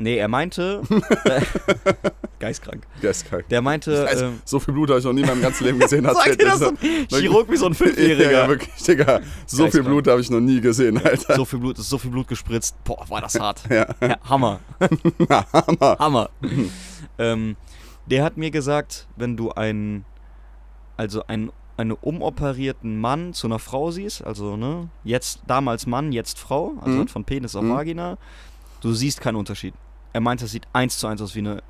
Nee, 0.02 0.16
er 0.16 0.28
meinte, 0.28 0.80
äh, 1.26 1.42
geistkrank. 2.38 2.86
Der 3.02 3.10
ist 3.10 3.26
krank. 3.28 3.44
Der 3.50 3.60
meinte, 3.60 4.04
weiß, 4.06 4.22
ähm, 4.22 4.40
so 4.46 4.58
viel 4.58 4.72
Blut 4.72 4.88
habe 4.88 4.98
ich 4.98 5.04
noch 5.04 5.12
nie 5.12 5.20
in 5.20 5.26
meinem 5.26 5.42
ganzen 5.42 5.64
Leben 5.64 5.78
gesehen. 5.78 6.04
Sag 6.12 6.38
dir 6.38 6.46
das 6.46 6.58
so 6.58 6.68
ein 6.68 6.78
Chirurg 7.10 7.50
wie 7.50 7.56
so 7.58 7.66
ein 7.66 7.74
Fünfjähriger. 7.74 8.30
Ja, 8.32 8.48
wirklich, 8.48 8.74
Digga. 8.82 9.20
So 9.46 9.56
viel 9.58 9.64
Geisteskrank. 9.64 9.86
Blut 9.88 10.06
habe 10.08 10.20
ich 10.22 10.30
noch 10.30 10.40
nie 10.40 10.60
gesehen, 10.60 10.96
Alter. 11.04 11.36
so 11.36 11.44
viel 11.44 11.58
Blut, 11.58 11.78
ist 11.78 11.90
so 11.90 11.98
viel 11.98 12.10
Blut 12.10 12.28
gespritzt. 12.28 12.82
Boah, 12.84 13.04
war 13.10 13.20
das 13.20 13.38
hart. 13.38 13.62
Ja. 13.68 13.86
Ja, 14.00 14.16
Hammer. 14.28 14.60
Hammer. 15.52 15.96
Hammer. 15.98 16.30
ähm, 17.18 17.56
der 18.06 18.24
hat 18.24 18.38
mir 18.38 18.50
gesagt, 18.50 19.06
wenn 19.16 19.36
du 19.36 19.50
einen, 19.52 20.06
also 20.96 21.26
einen, 21.26 21.52
einen 21.76 21.92
umoperierten 21.92 22.98
Mann 22.98 23.34
zu 23.34 23.46
einer 23.46 23.58
Frau 23.58 23.90
siehst, 23.90 24.24
also 24.24 24.56
ne, 24.56 24.88
jetzt 25.04 25.40
damals 25.46 25.86
Mann, 25.86 26.10
jetzt 26.12 26.38
Frau, 26.38 26.72
also 26.80 26.98
Mhm. 27.00 27.08
von 27.08 27.24
Penis 27.24 27.54
auf 27.54 27.62
Mhm. 27.62 27.70
Vagina, 27.74 28.16
du 28.80 28.92
siehst 28.94 29.20
keinen 29.20 29.36
Unterschied. 29.36 29.74
Er 30.12 30.20
meint, 30.20 30.42
das 30.42 30.50
sieht 30.50 30.66
eins 30.72 30.98
zu 30.98 31.06
eins 31.06 31.22
aus 31.22 31.34
wie 31.34 31.40
eine, 31.40 31.62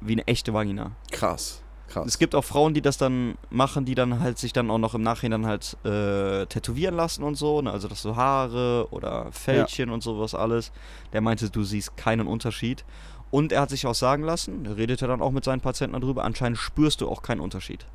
wie 0.00 0.12
eine 0.12 0.26
echte 0.26 0.52
Vagina. 0.52 0.92
Krass. 1.10 1.62
Krass. 1.88 2.06
Es 2.06 2.18
gibt 2.18 2.34
auch 2.34 2.44
Frauen, 2.44 2.74
die 2.74 2.82
das 2.82 2.98
dann 2.98 3.38
machen, 3.48 3.86
die 3.86 3.94
dann 3.94 4.20
halt 4.20 4.38
sich 4.38 4.52
dann 4.52 4.70
auch 4.70 4.78
noch 4.78 4.94
im 4.94 5.02
Nachhinein 5.02 5.46
halt 5.46 5.76
äh, 5.84 6.44
tätowieren 6.46 6.94
lassen 6.94 7.22
und 7.22 7.34
so, 7.36 7.62
ne? 7.62 7.70
also 7.70 7.88
das 7.88 8.02
so 8.02 8.14
Haare 8.14 8.88
oder 8.90 9.32
Fältchen 9.32 9.88
und 9.88 10.02
sowas 10.02 10.34
alles. 10.34 10.70
Der 11.14 11.22
meinte, 11.22 11.48
du 11.48 11.64
siehst 11.64 11.96
keinen 11.96 12.26
Unterschied. 12.26 12.84
Und 13.30 13.52
er 13.52 13.62
hat 13.62 13.70
sich 13.70 13.86
auch 13.86 13.94
sagen 13.94 14.22
lassen, 14.22 14.64
er 14.64 14.76
redete 14.76 15.06
dann 15.06 15.20
auch 15.20 15.30
mit 15.30 15.44
seinen 15.44 15.60
Patienten 15.60 15.98
darüber, 15.98 16.24
anscheinend 16.24 16.58
spürst 16.58 17.00
du 17.00 17.08
auch 17.08 17.22
keinen 17.22 17.40
Unterschied. 17.40 17.86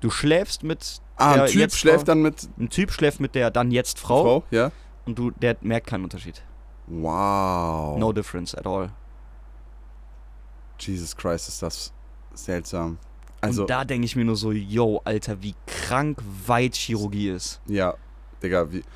Du 0.00 0.10
schläfst 0.10 0.64
mit 0.64 1.00
ah, 1.16 1.34
der 1.34 1.42
ein 1.44 1.48
Typ 1.50 1.72
schläft 1.72 1.98
Frau, 1.98 2.04
dann 2.06 2.22
mit 2.22 2.48
ein 2.58 2.68
Typ 2.68 2.90
schläft 2.90 3.20
mit 3.20 3.36
der 3.36 3.50
dann 3.52 3.70
jetzt 3.70 4.00
Frau, 4.00 4.22
Frau? 4.22 4.44
Ja. 4.50 4.72
und 5.06 5.16
du 5.16 5.30
der 5.30 5.56
merkt 5.60 5.86
keinen 5.86 6.02
Unterschied. 6.02 6.42
Wow. 6.92 7.98
No 7.98 8.12
difference 8.12 8.54
at 8.54 8.66
all. 8.66 8.90
Jesus 10.78 11.16
Christ, 11.16 11.48
ist 11.48 11.62
das 11.62 11.92
seltsam. 12.34 12.98
Also, 13.40 13.62
und 13.62 13.70
da 13.70 13.84
denke 13.84 14.04
ich 14.04 14.14
mir 14.14 14.24
nur 14.24 14.36
so, 14.36 14.52
yo, 14.52 15.00
Alter, 15.04 15.42
wie 15.42 15.54
krank 15.66 16.18
weit 16.46 16.74
Chirurgie 16.76 17.30
ist. 17.30 17.60
ja, 17.66 17.94
Digga, 18.42 18.70
wie. 18.72 18.82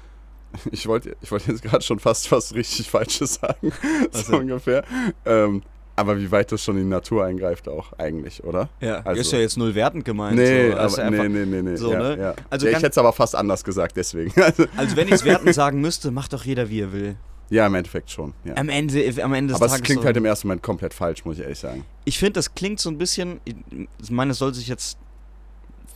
Ich 0.70 0.86
wollte 0.86 1.16
ich 1.20 1.30
wollt 1.30 1.46
jetzt 1.48 1.62
gerade 1.62 1.82
schon 1.84 1.98
fast 1.98 2.30
was 2.32 2.54
richtig 2.54 2.88
Falsches 2.88 3.34
sagen. 3.34 3.72
Was 4.12 4.26
so 4.26 4.32
denn? 4.32 4.42
ungefähr. 4.42 4.84
Ähm, 5.26 5.62
aber 5.96 6.18
wie 6.18 6.30
weit 6.30 6.50
das 6.52 6.62
schon 6.62 6.76
in 6.76 6.84
die 6.84 6.88
Natur 6.88 7.24
eingreift 7.26 7.68
auch, 7.68 7.92
eigentlich, 7.98 8.42
oder? 8.44 8.70
Ja, 8.80 9.00
Also- 9.00 9.20
ist 9.20 9.32
ja 9.32 9.38
jetzt 9.40 9.58
null 9.58 9.74
wertend 9.74 10.04
gemeint. 10.04 10.36
Nee, 10.36 10.70
so. 10.70 10.76
Also 10.76 11.02
aber, 11.02 11.06
einfach, 11.10 11.28
nee, 11.28 11.44
nee, 11.44 11.62
nee, 11.62 11.76
so, 11.76 11.92
ja, 11.92 11.98
ne? 11.98 12.18
ja. 12.18 12.34
Also 12.48 12.66
ja, 12.66 12.72
ich 12.72 12.78
hätte 12.78 12.90
es 12.90 12.98
aber 12.98 13.12
fast 13.12 13.34
anders 13.34 13.64
gesagt, 13.64 13.96
deswegen. 13.96 14.32
Also, 14.40 14.64
also 14.76 14.96
wenn 14.96 15.08
ich 15.08 15.14
es 15.14 15.24
wertend 15.24 15.54
sagen 15.54 15.80
müsste, 15.80 16.10
macht 16.10 16.32
doch 16.32 16.44
jeder, 16.44 16.70
wie 16.70 16.80
er 16.80 16.92
will. 16.92 17.16
Ja, 17.50 17.66
im 17.66 17.74
Endeffekt 17.74 18.10
schon. 18.10 18.34
Ja. 18.44 18.56
Am 18.56 18.68
Ende, 18.68 18.98
am 19.22 19.34
Ende 19.34 19.52
des 19.52 19.56
aber 19.56 19.66
es 19.66 19.72
Tages 19.72 19.84
klingt 19.84 20.00
so, 20.02 20.06
halt 20.06 20.16
im 20.16 20.24
ersten 20.24 20.48
Moment 20.48 20.62
komplett 20.62 20.94
falsch, 20.94 21.24
muss 21.24 21.36
ich 21.36 21.42
ehrlich 21.42 21.58
sagen. 21.58 21.84
Ich 22.04 22.18
finde, 22.18 22.32
das 22.32 22.54
klingt 22.54 22.80
so 22.80 22.90
ein 22.90 22.98
bisschen, 22.98 23.40
ich 23.44 24.10
meine, 24.10 24.32
es 24.32 24.38
soll 24.38 24.52
sich 24.52 24.68
jetzt, 24.68 24.98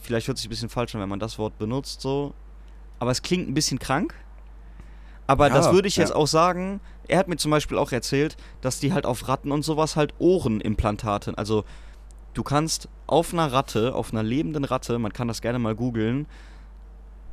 vielleicht 0.02 0.28
hört 0.28 0.38
sich 0.38 0.46
ein 0.46 0.50
bisschen 0.50 0.68
falsch 0.68 0.94
an, 0.94 1.00
wenn 1.00 1.08
man 1.08 1.20
das 1.20 1.38
Wort 1.38 1.58
benutzt, 1.58 2.00
so. 2.00 2.34
Aber 2.98 3.10
es 3.10 3.22
klingt 3.22 3.48
ein 3.48 3.54
bisschen 3.54 3.78
krank. 3.78 4.14
Aber 5.26 5.48
Ja, 5.48 5.54
das 5.54 5.72
würde 5.72 5.88
ich 5.88 5.96
jetzt 5.96 6.10
ja. 6.10 6.16
auch 6.16 6.26
sagen, 6.26 6.80
er 7.08 7.18
hat 7.18 7.28
mir 7.28 7.36
zum 7.36 7.50
Beispiel 7.50 7.78
auch 7.78 7.92
erzählt, 7.92 8.36
dass 8.60 8.80
die 8.80 8.92
halt 8.92 9.06
auf 9.06 9.28
Ratten 9.28 9.52
und 9.52 9.62
sowas 9.62 9.96
halt 9.96 10.14
Ohrenimplantate, 10.18 11.36
also 11.38 11.64
du 12.34 12.42
kannst 12.42 12.88
auf 13.06 13.32
einer 13.32 13.52
Ratte, 13.52 13.94
auf 13.94 14.12
einer 14.12 14.22
lebenden 14.22 14.64
Ratte, 14.64 14.98
man 14.98 15.12
kann 15.12 15.28
das 15.28 15.40
gerne 15.40 15.58
mal 15.58 15.74
googeln, 15.74 16.26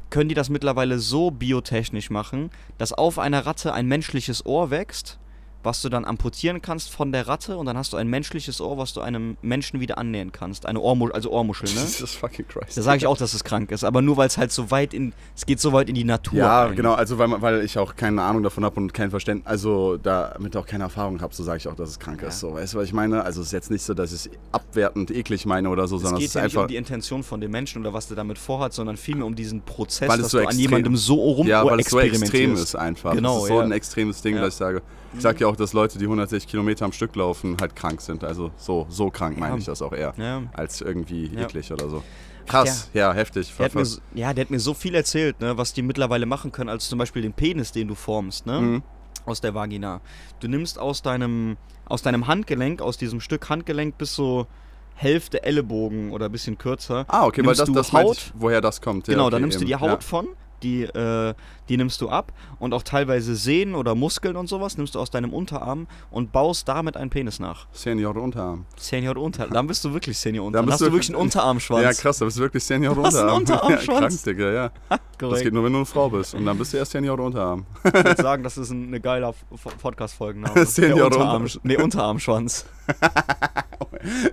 können 0.10 0.30
die 0.30 0.36
das 0.36 0.50
mittlerweile 0.50 1.00
so 1.00 1.32
biotechnisch 1.32 2.10
machen, 2.10 2.50
dass 2.78 2.94
auf 2.94 3.20
einer 3.20 3.46
Ratte 3.46 3.74
ein 3.74 3.88
menschliches 3.88 4.46
Ohr 4.46 4.70
wächst, 4.70 5.20
was 5.64 5.82
du 5.82 5.90
dann 5.90 6.06
amputieren 6.06 6.62
kannst 6.62 6.90
von 6.92 7.12
der 7.12 7.28
Ratte 7.28 7.58
und 7.58 7.66
dann 7.66 7.78
hast 7.78 7.94
du 7.94 7.98
ein 7.98 8.08
menschliches 8.08 8.62
Ohr, 8.62 8.78
was 8.78 8.94
du 8.94 9.02
einem 9.02 9.38
Menschen 9.42 9.80
wieder 9.80 9.98
annähern 9.98 10.32
kannst. 10.32 10.66
Eine 10.66 10.80
Ohrmuschel, 10.80 11.14
also 11.16 11.32
Ohrmuschel, 11.32 11.68
ne? 11.70 11.82
Jesus 11.82 12.14
fucking 12.14 12.48
Christ. 12.48 12.78
Da 12.78 12.82
sage 12.82 12.98
ich 12.98 13.08
auch, 13.08 13.18
dass 13.18 13.34
es 13.34 13.44
krank 13.44 13.72
ist, 13.72 13.84
aber 13.84 14.02
nur 14.02 14.18
weil 14.18 14.28
es 14.28 14.38
halt 14.38 14.52
so 14.52 14.72
weit 14.72 14.94
in, 14.94 15.14
es 15.36 15.46
geht 15.46 15.60
so 15.60 15.74
weit 15.74 15.90
in 15.90 15.96
die 15.96 16.04
Natur. 16.04 16.38
Ja, 16.40 16.66
ein. 16.68 16.76
genau, 16.76 16.94
also 16.94 17.18
weil, 17.18 17.30
weil 17.42 17.62
ich 17.66 17.78
auch 17.78 17.96
keine 17.96 18.22
Ahnung 18.24 18.44
davon 18.44 18.64
habe 18.64 18.80
und 18.80 18.94
kein 18.94 19.10
Verständnis, 19.10 19.48
also 19.48 19.98
damit 19.98 20.56
auch 20.56 20.66
keine 20.66 20.84
Erfahrung 20.86 21.22
habe, 21.22 21.34
so 21.34 21.44
sage 21.44 21.58
ich 21.58 21.68
auch, 21.68 21.76
dass 21.76 21.90
es 21.90 22.00
krank 22.00 22.22
Ja. 22.22 22.30
ist. 22.30 22.40
So, 22.40 22.54
weißt 22.54 22.74
du, 22.74 22.78
was 22.78 22.86
ich 22.86 22.94
meine? 22.94 23.24
Also 23.24 23.42
es 23.42 23.48
ist 23.48 23.54
jetzt 23.54 23.72
nicht 23.72 23.84
so, 23.84 23.94
dass 23.94 24.12
ich 24.14 24.28
es 24.28 24.30
abwertend 24.52 25.12
eklig 25.12 25.46
meine 25.46 25.70
oder 25.70 25.88
so, 25.88 25.98
Es 25.98 26.04
sondern 26.04 26.20
geht 26.20 26.28
es 26.30 26.32
ist 26.32 26.36
ja 26.36 26.44
nicht 26.44 26.54
einfach. 26.54 26.62
um 26.64 26.68
die 26.70 26.76
Intention 26.76 27.24
von 27.24 27.42
dem 27.42 27.52
Menschen 27.52 27.82
oder 27.82 27.94
was 27.94 28.08
der 28.08 28.16
damit 28.16 28.38
vorhat, 28.38 28.74
sondern 28.74 28.96
vielmehr 28.98 29.26
um 29.26 29.36
diesen 29.36 29.62
Prozess, 29.62 30.08
Weil 30.10 30.18
es 30.20 30.24
dass 30.26 30.32
so 30.32 30.40
du 30.40 30.48
an 30.48 30.58
jemandem 30.58 30.96
so 30.96 31.16
rum 31.16 31.48
ja, 31.48 31.66
weil 31.66 31.80
es 31.80 31.90
so 31.90 32.00
extrem 32.00 32.54
ist 32.54 32.76
einfach. 32.76 33.14
Genau, 33.14 33.38
es 33.38 33.44
ist 33.44 33.48
so 33.50 33.58
ja. 33.60 33.64
ein 33.66 33.72
extremes 33.72 34.22
Ding, 34.22 34.36
Ja. 34.36 34.42
dass 34.42 34.54
ich 34.54 34.58
sage. 34.58 34.82
Ich 35.14 35.22
sage 35.22 35.40
ja 35.40 35.48
auch, 35.48 35.56
dass 35.56 35.74
Leute, 35.74 35.98
die 35.98 36.06
160 36.06 36.50
Kilometer 36.50 36.86
am 36.86 36.92
Stück 36.92 37.16
laufen, 37.16 37.58
halt 37.60 37.76
krank 37.76 38.02
sind. 38.02 38.24
Also 38.24 38.52
so, 38.58 38.86
so 38.90 39.10
krank 39.10 39.38
meine 39.40 39.54
Ja. 39.54 39.60
ich 39.60 39.66
das 39.66 39.82
auch 39.82 39.94
eher. 39.94 40.14
Ja. 40.18 40.44
Als 40.54 40.82
irgendwie 40.82 41.28
Ja. 41.28 41.42
eklig 41.44 41.72
oder 41.72 41.90
so. 41.90 42.04
Krass, 42.46 42.90
ja, 42.94 43.12
heftig. 43.14 43.54
Der 43.58 43.70
mir, 43.74 43.86
ja, 44.14 44.34
der 44.34 44.46
hat 44.46 44.52
mir 44.52 44.60
so 44.60 44.74
viel 44.74 44.96
erzählt, 44.96 45.42
ne, 45.42 45.58
was 45.58 45.74
die 45.74 45.82
mittlerweile 45.82 46.26
machen 46.26 46.52
können, 46.54 46.70
als 46.70 46.88
zum 46.88 46.98
Beispiel 46.98 47.22
den 47.22 47.34
Penis, 47.34 47.74
den 47.74 47.88
du 47.90 47.96
formst, 47.96 48.46
ne? 48.46 48.62
Mhm. 48.62 48.84
Aus 49.26 49.42
der 49.42 49.54
Vagina. 49.54 50.00
Du 50.40 50.48
nimmst 50.48 50.80
aus 50.80 51.02
deinem, 51.02 51.58
aus 51.86 52.02
deinem 52.04 52.28
Handgelenk, 52.28 52.82
aus 52.82 52.98
diesem 52.98 53.20
Stück 53.20 53.50
Handgelenk 53.50 53.98
bis 53.98 54.16
so 54.16 54.48
Hälfte 54.96 55.44
Ellenbogen 55.44 56.12
oder 56.12 56.26
ein 56.28 56.32
bisschen 56.32 56.58
kürzer. 56.58 57.06
Ah, 57.10 57.26
okay, 57.26 57.46
weil 57.46 57.54
das, 57.54 57.68
du 57.68 57.74
das 57.74 57.92
Haut. 57.94 58.16
ich, 58.18 58.32
woher 58.36 58.62
das 58.62 58.80
kommt. 58.82 59.08
Ja, 59.08 59.14
genau, 59.14 59.26
okay, 59.26 59.32
da 59.36 59.40
nimmst 59.40 59.58
du 59.58 59.62
eben. 59.64 59.68
die 59.68 59.76
Haut 59.76 59.90
Ja. 59.90 60.00
von, 60.00 60.28
die, 60.64 60.84
äh, 60.84 61.34
die 61.70 61.78
nimmst 61.78 62.02
du 62.02 62.10
ab 62.10 62.32
und 62.60 62.74
auch 62.74 62.84
teilweise 62.84 63.36
Sehnen 63.36 63.76
oder 63.76 63.96
Muskeln 63.96 64.36
und 64.36 64.48
sowas 64.48 64.78
nimmst 64.78 64.96
du 64.96 65.00
aus 65.00 65.12
deinem 65.12 65.34
Unterarm 65.34 65.88
und 66.12 66.32
baust 66.32 66.68
damit 66.68 66.98
einen 66.98 67.10
Penis 67.10 67.40
nach. 67.40 67.68
Senior 67.72 68.16
Unterarm. 68.16 68.66
Senior 68.78 69.18
Unterarm. 69.18 69.52
Dann 69.52 69.68
bist 69.68 69.84
du 69.86 69.94
wirklich 69.94 70.18
Senior 70.18 70.44
Dann 70.46 70.48
Unterarm. 70.48 70.66
Dann 70.66 70.74
hast 70.74 70.82
du 70.82 70.86
wirklich 70.92 71.10
einen 71.10 71.16
Unterarmschwanz. 71.18 71.84
Ja, 71.84 71.94
krass, 71.94 72.18
da 72.20 72.26
bist 72.26 72.38
du 72.38 72.42
wirklich 72.42 72.64
Senior 72.64 72.96
Du 72.96 73.04
hast 73.04 73.16
einen 73.16 73.30
Unterarm. 73.30 73.68
Unterarmschwanz. 73.74 73.88
Ja, 73.88 74.00
krank, 74.00 74.24
Digga, 74.38 74.52
ja. 74.52 74.72
Das 75.20 75.42
geht 75.42 75.54
nur, 75.54 75.64
wenn 75.64 75.72
du 75.74 75.80
eine 75.80 75.86
Frau 75.86 76.10
bist. 76.10 76.36
Und 76.36 76.46
dann 76.46 76.58
bist 76.58 76.74
du 76.74 76.78
erst 76.78 76.92
Senior 76.92 77.20
Unterarm. 77.20 77.66
Ich 77.84 77.94
würde 77.94 78.22
sagen, 78.22 78.44
das 78.44 78.58
ist 78.58 78.70
ein, 78.72 78.88
eine 78.88 79.00
geile 79.00 79.34
Podcast-Folgenname. 79.82 80.66
Senior 80.66 81.08
Unterarm, 81.08 81.44
Unter- 81.44 81.60
nee, 81.64 81.78
Unterarmschwanz. 81.78 82.66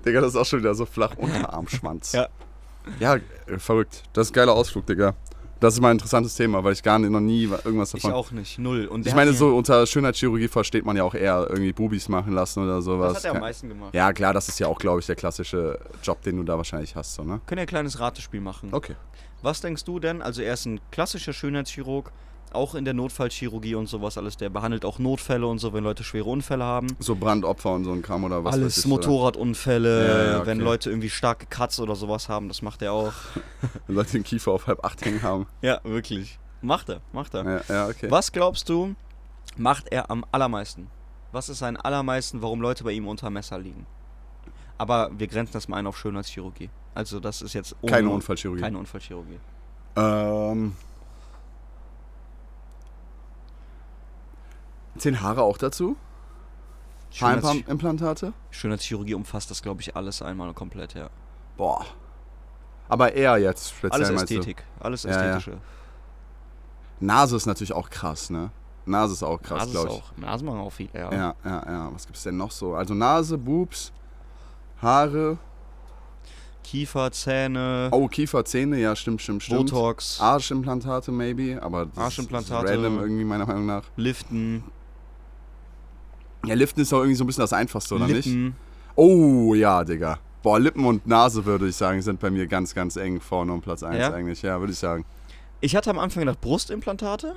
Digga, 0.05 0.21
das 0.21 0.31
ist 0.35 0.37
auch 0.37 0.45
schon 0.47 0.61
wieder 0.61 0.75
so 0.75 0.85
flach. 0.87 1.17
Unterarmschwanz. 1.17 2.13
Ja. 2.13 2.29
Ja, 3.01 3.15
äh, 3.15 3.21
verrückt. 3.59 4.03
Das 4.13 4.27
ist 4.27 4.33
ein 4.33 4.35
geiler 4.35 4.53
Ausflug, 4.53 4.87
Digga. 4.87 5.15
Das 5.64 5.72
ist 5.72 5.81
mal 5.81 5.88
ein 5.88 5.92
interessantes 5.96 6.35
Thema, 6.35 6.62
weil 6.62 6.74
ich 6.74 6.83
gar 6.83 6.98
nicht, 6.98 7.09
noch 7.11 7.20
nie 7.20 7.44
irgendwas 7.44 7.94
Ich 7.94 8.03
davon. 8.03 8.12
auch 8.14 8.31
nicht, 8.33 8.59
null. 8.59 8.85
Und 8.85 9.07
Ich 9.07 9.14
meine, 9.14 9.33
so 9.33 9.57
unter 9.57 9.87
Schönheitschirurgie 9.87 10.48
versteht 10.48 10.85
man 10.85 10.94
ja 10.94 11.05
auch 11.05 11.14
eher 11.14 11.46
irgendwie 11.48 11.72
Bubis 11.72 12.11
machen 12.11 12.35
lassen 12.35 12.62
oder 12.62 12.83
sowas. 12.83 13.14
Das 13.14 13.24
hat 13.24 13.31
er 13.31 13.35
am 13.37 13.40
meisten 13.40 13.70
gemacht. 13.70 13.94
Ja, 13.94 14.12
klar, 14.12 14.35
das 14.35 14.46
ist 14.48 14.61
ja 14.61 14.66
auch, 14.66 14.79
glaube 14.79 15.00
ich, 15.00 15.07
der 15.07 15.16
klassische 15.16 15.79
Job, 16.03 16.20
den 16.20 16.37
du 16.37 16.42
da 16.42 16.59
wahrscheinlich 16.59 16.94
hast, 16.96 17.14
so, 17.14 17.24
ne? 17.24 17.40
Können 17.46 17.61
ja 17.61 17.62
ein 17.62 17.66
kleines 17.66 17.98
Ratespiel 17.98 18.42
machen. 18.42 18.68
Okay. 18.72 18.94
Was 19.40 19.62
denkst 19.62 19.85
du 19.85 20.00
denn? 20.00 20.20
Also, 20.20 20.42
er 20.42 20.53
ist 20.53 20.66
ein 20.66 20.81
klassischer 20.90 21.33
Schönheitschirurg, 21.33 22.12
auch 22.55 22.75
in 22.75 22.85
der 22.85 22.95
Notfallchirurgie 22.95 23.75
und 23.75 23.87
sowas 23.88 24.17
alles. 24.19 24.37
Der 24.37 24.49
behandelt 24.51 24.85
auch 24.85 24.99
Notfälle 24.99 25.47
und 25.47 25.59
so, 25.59 25.73
wenn 25.73 25.85
Leute 25.85 26.05
schwere 26.05 26.27
Unfälle 26.31 26.64
haben. 26.64 26.88
So 26.99 27.14
Brandopfer 27.14 27.73
und 27.73 27.85
so 27.85 27.93
ein 27.93 28.03
Kram 28.03 28.25
oder 28.25 28.45
was 28.45 28.55
alles 28.55 28.79
ich? 28.79 28.87
Motorradunfälle, 28.87 30.07
Ja, 30.09 30.25
ja, 30.33 30.37
okay. 30.38 30.47
wenn 30.47 30.61
Leute 30.61 30.90
irgendwie 30.90 31.11
starke 31.11 31.47
Cuts 31.47 31.81
oder 31.81 31.95
sowas 31.97 32.29
haben, 32.29 32.49
das 32.49 32.62
macht 32.62 32.83
er 32.83 32.93
auch. 32.93 33.12
Wenn 33.87 33.97
Leute 33.97 34.12
den 34.12 34.25
Kiefer 34.25 34.53
auf 34.53 34.67
halb 34.67 34.85
acht 34.85 35.05
hängen 35.05 35.23
haben. 35.23 35.47
ja, 35.62 35.81
wirklich. 35.85 36.38
Macht 36.62 36.88
er, 36.88 37.01
macht 37.12 37.35
er. 37.35 37.45
Ja, 37.45 37.61
ja 37.75 37.88
okay. 37.88 38.11
Was 38.11 38.33
glaubst 38.33 38.69
du, 38.69 38.95
macht 39.57 39.93
er 39.93 40.11
am 40.11 40.25
allermeisten? 40.33 40.88
Was 41.33 41.49
ist 41.49 41.59
sein 41.59 41.77
allermeisten, 41.77 42.40
warum 42.43 42.61
Leute 42.61 42.85
bei 42.85 42.93
ihm 42.93 43.07
unter 43.09 43.29
Messer 43.31 43.59
liegen? 43.59 43.87
Aber 44.79 45.11
wir 45.17 45.27
grenzen 45.27 45.53
das 45.53 45.69
mal 45.69 45.77
ein 45.79 45.87
auf 45.87 45.99
Schönheitschirurgie. 45.99 46.71
Also 46.95 47.21
das 47.21 47.43
ist 47.43 47.53
jetzt 47.53 47.75
ohne- 47.83 47.93
Keine 47.93 48.09
Unfallchirurgie. 48.11 48.62
Keine 48.62 48.79
Unfallchirurgie. 48.79 49.38
Ähm. 49.97 50.73
Zehn 54.99 55.21
Haare 55.21 55.43
auch 55.43 55.59
dazu? 55.59 55.97
Haarimplantate? 57.21 58.33
Schönheitschirurgie 58.51 59.15
umfasst 59.15 59.51
das, 59.51 59.63
glaube 59.63 59.81
ich, 59.83 59.95
alles 59.97 60.23
einmal 60.23 60.53
komplett, 60.55 60.95
ja. 60.95 61.11
Boah. 61.57 61.85
Aber 62.89 63.13
eher 63.15 63.39
jetzt 63.39 63.71
speziell 63.71 64.05
Alles? 64.05 64.23
Ästhetik. 64.23 64.65
Alles 64.81 65.03
Ja, 65.05 65.11
ja. 65.11 65.17
Ästhetische. 65.37 65.59
Nase 67.01 67.37
ist 67.37 67.47
natürlich 67.47 67.73
auch 67.73 67.89
krass, 67.91 68.31
ne? 68.31 68.51
Nase 68.87 69.15
ist 69.15 69.23
auch 69.23 69.41
krass, 69.41 69.71
glaube 69.71 69.89
ich. 69.89 69.95
auch. 69.95 70.17
Nase 70.17 70.45
machen 70.45 70.61
auch 70.61 70.71
viel, 70.73 70.89
ja. 70.93 71.11
Ja, 71.13 71.35
ja, 71.45 71.63
ja. 71.67 71.91
Was 71.93 72.07
gibt's 72.07 72.23
denn 72.25 72.37
noch 72.37 72.51
so? 72.51 72.75
Also 72.75 72.95
Nase, 72.95 73.39
Boobs, 73.39 73.93
Haare. 74.83 75.39
Kiefer, 76.63 77.13
Zähne, 77.13 77.89
Oh, 77.93 78.09
Kiefer, 78.09 78.45
Zähne, 78.45 78.79
ja, 78.79 78.97
stimmt, 78.97 79.21
stimmt, 79.21 79.43
stimmt. 79.43 79.71
Botox, 79.71 80.19
Arschimplantate, 80.21 81.13
maybe, 81.13 81.63
aber 81.63 81.87
das 81.87 81.99
Arschimplantate. 81.99 82.65
ist 82.67 82.73
random 82.73 83.01
irgendwie 83.01 83.25
meiner 83.25 83.45
Meinung 83.47 83.67
nach. 83.67 83.85
Liften, 83.97 84.65
Ja, 86.49 86.55
Liften 86.55 86.81
ist 86.81 86.93
doch 86.93 86.99
irgendwie 86.99 87.15
so 87.17 87.25
ein 87.25 87.27
bisschen 87.27 87.43
das 87.43 87.53
Einfachste, 87.53 87.95
oder 87.95 88.07
nicht? 88.07 88.27
Lippen. 88.27 88.57
Oh, 88.97 89.55
ja, 89.55 89.85
Digga. 89.85 90.19
Boah, 90.43 90.59
Lippen 90.61 90.85
und 90.85 91.07
Nase, 91.07 91.45
würde 91.45 91.69
ich 91.69 91.77
sagen, 91.77 92.03
sind 92.03 92.21
bei 92.21 92.31
mir 92.31 92.47
ganz, 92.47 92.75
ganz 92.75 92.97
eng 92.97 93.21
vorne 93.21 93.53
um 93.53 93.61
Platz 93.61 93.83
1 93.83 93.99
Ja? 93.99 94.13
eigentlich. 94.13 94.43
Ja, 94.43 94.61
würde 94.61 94.73
ich 94.73 94.79
sagen. 94.79 95.05
Ich 95.61 95.75
hatte 95.75 95.91
am 95.91 95.99
Anfang 95.99 96.21
gedacht, 96.21 96.41
Brustimplantate. 96.41 97.35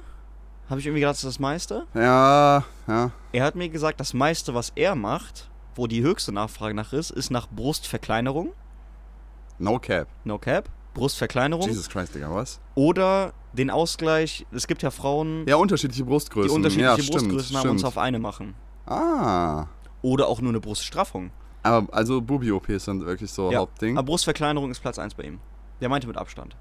Habe 0.69 0.81
ich 0.81 0.85
irgendwie 0.85 0.99
gedacht, 0.99 1.15
das 1.15 1.23
ist 1.23 1.35
das 1.35 1.39
meiste. 1.39 1.87
Ja, 1.93 2.65
ja. 2.87 3.11
Er 3.31 3.43
hat 3.45 3.55
mir 3.55 3.69
gesagt, 3.69 3.99
das 4.01 4.13
meiste, 4.13 4.53
was 4.53 4.73
er 4.75 4.95
macht, 4.95 5.49
wo 5.75 5.87
die 5.87 6.01
höchste 6.01 6.33
Nachfrage 6.33 6.73
nach 6.75 6.91
ist, 6.91 7.09
ist 7.11 7.31
nach 7.31 7.47
Brustverkleinerung. 7.47 8.51
No 9.59 9.79
cap. 9.79 10.07
No 10.25 10.37
cap. 10.37 10.69
Brustverkleinerung. 10.93 11.67
Jesus 11.69 11.87
Christ, 11.89 12.15
Digga, 12.15 12.33
was? 12.33 12.59
Oder 12.75 13.31
den 13.53 13.69
Ausgleich. 13.69 14.45
Es 14.51 14.67
gibt 14.67 14.81
ja 14.83 14.91
Frauen, 14.91 15.45
Ja, 15.47 15.55
unterschiedliche 15.55 16.03
Brustgrößen. 16.03 16.49
die 16.49 16.55
unterschiedliche 16.55 16.89
ja, 16.89 16.97
stimmt, 17.01 17.11
Brustgrößen 17.11 17.55
haben 17.55 17.61
stimmt. 17.63 17.79
es 17.79 17.85
auf 17.85 17.97
eine 17.97 18.19
machen. 18.19 18.55
Ah. 18.87 19.67
Oder 20.01 20.27
auch 20.27 20.41
nur 20.41 20.49
eine 20.51 20.59
Bruststraffung. 20.59 21.31
Aber 21.63 21.93
also 21.93 22.21
Bubi-OPs 22.21 22.85
sind 22.85 23.05
wirklich 23.05 23.31
so 23.31 23.51
Ja. 23.51 23.59
Hauptding. 23.59 23.97
Aber 23.97 24.05
Brustverkleinerung 24.05 24.71
ist 24.71 24.79
Platz 24.79 24.97
1 24.99 25.15
bei 25.15 25.23
ihm. 25.23 25.39
Der 25.81 25.89
meinte 25.89 26.07
mit 26.07 26.17
Abstand. 26.17 26.55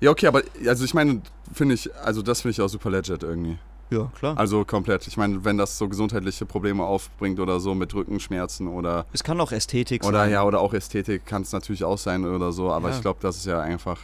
Ja, 0.00 0.10
okay, 0.10 0.28
aber 0.28 0.42
also 0.66 0.84
ich 0.84 0.94
meine, 0.94 1.22
finde 1.52 1.74
ich, 1.74 1.92
also 1.96 2.22
das 2.22 2.42
finde 2.42 2.52
ich 2.52 2.60
auch 2.60 2.68
super 2.68 2.90
legit 2.90 3.22
irgendwie. 3.22 3.58
Ja, 3.90 4.04
klar. 4.16 4.38
Also 4.38 4.64
komplett. 4.64 5.06
Ich 5.08 5.16
meine, 5.16 5.44
wenn 5.44 5.56
das 5.58 5.78
so 5.78 5.88
gesundheitliche 5.88 6.44
Probleme 6.46 6.84
aufbringt 6.84 7.40
oder 7.40 7.58
so 7.58 7.74
mit 7.74 7.92
Rückenschmerzen 7.94 8.68
oder 8.68 9.06
es 9.12 9.24
kann 9.24 9.40
auch 9.40 9.50
Ästhetik 9.50 10.04
oder 10.04 10.18
sein. 10.18 10.30
ja 10.30 10.44
oder 10.44 10.60
auch 10.60 10.74
Ästhetik 10.74 11.24
kann 11.26 11.42
es 11.42 11.52
natürlich 11.52 11.82
auch 11.84 11.96
sein 11.98 12.24
oder 12.26 12.52
so, 12.52 12.70
aber 12.70 12.90
Ja. 12.90 12.96
ich 12.96 13.00
glaube, 13.00 13.18
das 13.22 13.38
ist 13.38 13.46
ja 13.46 13.60
einfach 13.60 13.98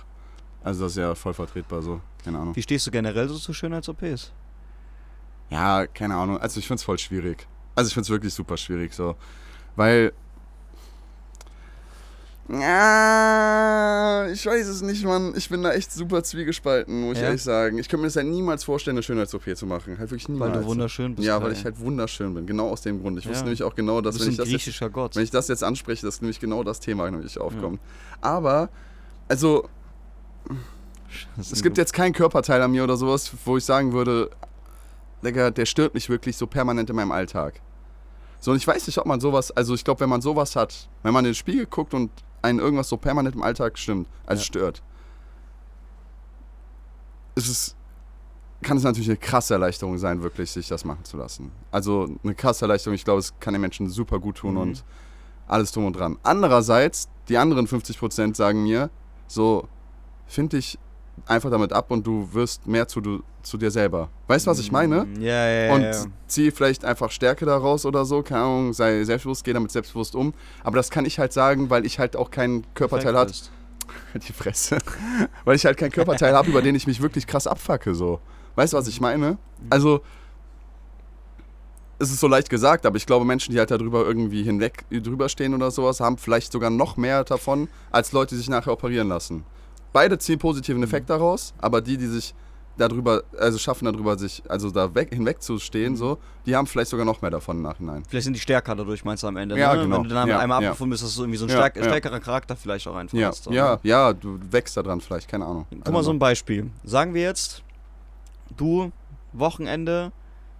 also 0.65 0.85
das 0.85 0.93
ist 0.93 0.99
ja 0.99 1.15
voll 1.15 1.35
vertretbar 1.35 1.83
so, 1.83 2.01
keine 2.25 2.39
Ahnung. 2.39 2.57
Wie 2.57 2.63
stehst 2.63 2.87
du 2.87 2.91
generell 2.91 3.29
so 3.29 3.37
zu 3.37 3.53
Schönheits-OPs? 3.53 4.33
Ja, 5.51 5.87
keine 5.87 6.17
Ahnung. 6.17 6.39
Also 6.39 6.59
ich 6.59 6.67
finde 6.67 6.79
es 6.79 6.85
voll 6.85 6.99
schwierig. 6.99 7.47
Also 7.75 7.89
ich 7.89 7.95
finde 7.95 8.05
es 8.05 8.11
wirklich 8.11 8.33
super 8.35 8.57
schwierig 8.57 8.93
so, 8.95 9.17
weil 9.77 10.13
ja, 12.47 14.27
ich 14.31 14.45
weiß 14.45 14.67
es 14.67 14.83
nicht, 14.83 15.03
Mann. 15.05 15.33
Ich 15.35 15.49
bin 15.49 15.63
da 15.63 15.73
echt 15.73 15.91
super 15.91 16.23
zwiegespalten, 16.23 17.01
muss 17.01 17.15
ich 17.17 17.21
Ja? 17.23 17.29
ehrlich 17.29 17.43
sagen. 17.43 17.79
Ich 17.79 17.89
könnte 17.89 18.03
mir 18.03 18.09
das 18.09 18.17
halt 18.17 18.27
niemals 18.27 18.65
vorstellen, 18.65 18.97
eine 18.99 19.03
Schönheits-OP 19.03 19.57
zu 19.57 19.65
machen. 19.65 19.99
Halt 19.99 20.11
wirklich 20.11 20.29
niemals. 20.29 20.53
Weil 20.53 20.61
du 20.61 20.67
wunderschön 20.67 21.15
bist. 21.15 21.27
Ja, 21.27 21.43
weil 21.43 21.53
ich 21.53 21.65
halt 21.65 21.81
wunderschön 21.81 22.35
bin. 22.35 22.47
Genau 22.47 22.69
aus 22.69 22.83
dem 22.83 23.01
Grund. 23.01 23.19
Ich 23.19 23.25
Ja. 23.25 23.31
wusste 23.31 23.45
nämlich 23.45 23.63
auch 23.63 23.75
genau, 23.75 24.03
dass 24.03 24.21
wenn 24.21 24.29
ich, 24.29 24.37
das 24.37 24.51
jetzt, 24.51 24.81
wenn 25.17 25.23
ich 25.23 25.31
das 25.31 25.49
jetzt 25.49 25.65
anspreche, 25.65 26.05
dass 26.05 26.21
nämlich 26.21 26.39
genau 26.39 26.63
das 26.63 26.81
Thema 26.81 27.11
nämlich 27.11 27.41
aufkommt. 27.41 27.81
Aber, 28.21 28.69
also, 29.27 29.67
es 31.39 31.63
gibt 31.63 31.79
jetzt 31.79 31.95
keinen 31.95 32.13
Körperteil 32.13 32.61
an 32.61 32.73
mir 32.73 32.85
oder 32.85 32.99
sowas, 32.99 33.33
wo 33.47 33.57
ich 33.57 33.65
sagen 33.65 33.95
würde, 33.95 34.29
Digga, 35.25 35.51
der 35.51 35.67
stört 35.67 35.95
mich 35.95 36.09
wirklich 36.09 36.37
so 36.37 36.47
permanent 36.47 36.91
in 36.91 36.97
meinem 36.97 37.13
Alltag. 37.13 37.61
So, 38.41 38.51
und 38.51 38.59
ich 38.59 38.67
weiß 38.67 38.87
nicht, 38.87 38.99
ob 38.99 39.07
man 39.07 39.21
sowas, 39.21 39.51
also 39.51 39.75
ich 39.75 39.85
glaube, 39.85 40.01
wenn 40.01 40.11
man 40.11 40.21
sowas 40.21 40.55
hat, 40.55 40.89
wenn 41.03 41.13
man 41.15 41.25
in 41.25 41.31
den 41.31 41.35
Spiegel 41.35 41.67
guckt 41.67 41.95
und 41.95 42.11
einen 42.43 42.59
irgendwas 42.59 42.89
so 42.91 42.97
permanent 42.99 43.35
im 43.35 43.43
Alltag 43.43 43.79
stimmt, 43.79 44.07
also 44.27 44.41
Ja. 44.41 44.45
stört, 44.45 44.83
ist 47.35 47.49
es, 47.49 47.75
kann 48.63 48.77
es 48.77 48.83
natürlich 48.83 49.09
eine 49.09 49.17
krasse 49.17 49.55
Erleichterung 49.55 49.99
sein, 49.99 50.23
wirklich 50.23 50.51
sich 50.51 50.69
das 50.69 50.85
machen 50.85 51.05
zu 51.05 51.17
lassen. 51.17 51.51
Also 51.71 52.09
eine 52.23 52.35
krasse 52.35 52.65
Erleichterung, 52.65 52.95
ich 52.95 53.05
glaube, 53.05 53.21
es 53.21 53.33
kann 53.41 53.55
den 53.55 53.61
Menschen 53.61 53.89
super 53.89 54.19
gut 54.19 54.37
tun 54.37 54.55
Mhm. 54.55 54.61
und 54.61 54.85
alles 55.49 55.73
drum 55.73 55.87
und 55.87 55.95
dran. 55.97 56.19
Andererseits, 56.23 57.09
die 57.29 57.37
anderen 57.39 57.67
50% 57.67 58.37
sagen 58.37 58.63
mir, 58.63 58.91
so, 59.27 59.69
find 60.27 60.53
dich 60.53 60.79
einfach 61.27 61.51
damit 61.51 61.73
ab 61.73 61.91
und 61.91 62.07
du 62.07 62.29
wirst 62.33 62.67
mehr 62.67 62.87
zu, 62.89 63.01
du, 63.01 63.23
zu 63.43 63.57
dir 63.57 63.71
selber. 63.71 64.09
Weißt 64.27 64.47
du, 64.47 64.51
was 64.51 64.59
ich 64.59 64.71
meine? 64.73 65.05
Mm, 65.05 65.21
Ja, 65.21 65.47
ja, 65.49 65.67
ja. 65.67 65.75
Und 65.75 65.83
ja. 65.83 66.05
zieh 66.27 66.51
vielleicht 66.51 66.85
einfach 66.85 67.11
Stärke 67.11 67.47
daraus 67.47 67.87
oder 67.87 68.05
so, 68.05 68.23
keine 68.23 68.41
Ahnung, 68.43 68.73
sei 68.73 69.05
selbstbewusst, 69.05 69.45
geh 69.45 69.53
damit 69.53 69.71
selbstbewusst 69.71 70.15
um. 70.15 70.35
Aber 70.63 70.77
das 70.77 70.91
kann 70.91 71.05
ich 71.05 71.19
halt 71.19 71.33
sagen, 71.33 71.71
weil 71.71 71.87
ich 71.87 71.99
halt 71.99 72.17
auch 72.17 72.31
keinen 72.31 72.65
Körperteil 72.75 73.25
bist. 73.27 73.51
Die 74.15 74.33
Fresse. 74.33 74.79
Weil 75.45 75.57
ich 75.57 75.67
halt 75.67 75.77
keinen 75.77 75.91
Körperteil 75.91 76.35
habe, 76.35 76.49
über 76.49 76.63
den 76.63 76.75
ich 76.75 76.87
mich 76.87 77.03
wirklich 77.03 77.27
krass 77.27 77.47
abfacke, 77.47 77.95
so. 77.95 78.19
Weißt 78.55 78.73
du, 78.73 78.79
was 78.79 78.89
ich 78.89 78.99
meine? 78.99 79.37
Also, 79.69 80.01
es 81.99 82.11
ist 82.11 82.21
so 82.21 82.27
leicht 82.29 82.49
gesagt, 82.49 82.87
aber 82.87 82.97
ich 82.97 83.07
glaube, 83.07 83.25
Menschen, 83.25 83.53
die 83.53 83.59
halt 83.59 83.71
darüber 83.71 84.05
irgendwie 84.05 84.43
hinweg 84.43 84.85
drüber 84.91 85.29
stehen 85.29 85.55
oder 85.55 85.71
sowas, 85.71 86.01
haben 86.01 86.17
vielleicht 86.19 86.51
sogar 86.53 86.71
noch 86.71 86.97
mehr 86.97 87.25
davon, 87.25 87.69
als 87.91 88.13
Leute, 88.13 88.35
die 88.35 88.39
sich 88.39 88.49
nachher 88.49 88.73
operieren 88.73 89.09
lassen. 89.09 89.45
Beide 89.95 90.19
ziehen 90.19 90.41
positiven 90.41 90.83
Effekt 90.83 91.09
daraus, 91.09 91.55
aber 91.59 91.81
die, 91.81 91.97
die 91.97 92.09
sich 92.09 92.35
darüber, 92.77 93.23
also 93.39 93.59
schaffen 93.59 93.85
darüber 93.85 94.19
sich, 94.19 94.43
also 94.49 94.69
da 94.73 94.93
weg, 94.93 95.11
hinwegzustehen, 95.15 95.95
so, 95.95 96.19
die 96.45 96.57
haben 96.57 96.67
vielleicht 96.67 96.91
sogar 96.91 97.07
noch 97.07 97.23
mehr 97.23 97.31
davon 97.31 97.59
im 97.59 97.63
Nachhinein. 97.63 98.03
Vielleicht 98.09 98.25
sind 98.25 98.33
die 98.35 98.41
stärker 98.41 98.75
dadurch, 98.75 99.05
meinst 99.05 99.23
du 99.23 99.29
am 99.29 99.37
Ende. 99.37 99.57
Ja, 99.57 99.77
ne? 99.77 99.83
genau. 99.83 99.99
Wenn 99.99 100.09
du 100.09 100.15
dann 100.17 100.29
Ja, 100.29 100.41
einmal 100.41 100.61
ja. 100.61 100.71
abgefunden 100.71 100.91
bist, 100.91 101.05
dass 101.05 101.15
du 101.15 101.23
irgendwie 101.23 101.39
so 101.39 101.45
ein 101.45 101.51
Ja, 101.51 101.55
stark, 101.59 101.77
stärkerer 101.77 102.19
Charakter 102.19 102.57
vielleicht 102.57 102.89
auch 102.89 102.97
einfach 102.97 103.17
Ja, 103.17 103.29
hast. 103.29 103.45
so, 103.45 103.53
ja, 103.53 103.79
ja, 103.85 104.13
du 104.13 104.41
wächst 104.51 104.77
da 104.77 104.83
dran 104.83 105.01
vielleicht, 105.01 105.29
keine 105.29 105.47
Ahnung. 105.47 105.65
Guck 105.71 105.93
mal, 105.95 106.03
so 106.03 106.11
ein 106.11 106.19
Beispiel. 106.19 106.73
Sagen 106.83 107.15
wir 107.15 107.23
jetzt, 107.23 107.63
du, 108.57 108.91
Wochenende, 109.33 110.11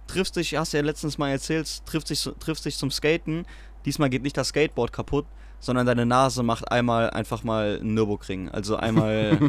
triffst 0.07 0.37
dich, 0.37 0.55
hast 0.55 0.71
ja 0.71 0.79
letztens 0.81 1.17
mal 1.17 1.29
erzählt, 1.29 1.85
triffst 1.85 2.09
dich, 2.09 2.29
triffst 2.39 2.63
dich 2.63 2.77
zum 2.77 2.89
Skaten. 2.89 3.45
Diesmal 3.85 4.09
geht 4.09 4.23
nicht 4.23 4.37
das 4.37 4.47
Skateboard 4.47 4.93
kaputt, 4.93 5.25
sondern 5.65 5.87
deine 5.87 6.05
Nase 6.05 6.43
macht 6.43 6.71
einmal 6.71 7.09
einfach 7.09 7.43
mal 7.43 7.79
einen 7.81 7.95
Nürburgring. 7.95 8.49
Also 8.49 8.75
einmal, 8.75 9.39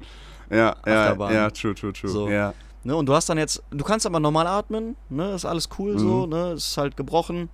ja, 0.50 0.56
ja, 0.56 0.72
Achterbahn. 0.76 1.34
ja, 1.34 1.50
true, 1.50 1.74
true, 1.74 1.92
true. 1.92 2.08
So. 2.08 2.28
Ja. 2.28 2.54
ne, 2.84 2.94
und 2.94 3.06
du 3.06 3.14
hast 3.14 3.28
dann 3.28 3.36
jetzt, 3.38 3.60
du 3.70 3.84
kannst 3.84 4.06
aber 4.06 4.20
normal 4.20 4.46
atmen, 4.46 4.94
ne, 5.08 5.32
ist 5.32 5.44
alles 5.44 5.68
cool 5.78 5.98
so, 5.98 6.24
Mhm. 6.26 6.30
ne, 6.32 6.52
ist 6.52 6.76
halt 6.78 6.96
gebrochen. 6.96 7.48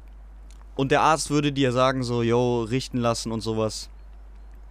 Und 0.77 0.91
der 0.91 1.01
Arzt 1.01 1.31
würde 1.31 1.53
dir 1.53 1.73
sagen 1.73 2.03
so, 2.03 2.23
yo, 2.23 2.63
richten 2.65 2.99
lassen 2.99 3.33
und 3.33 3.41
sowas. 3.41 3.89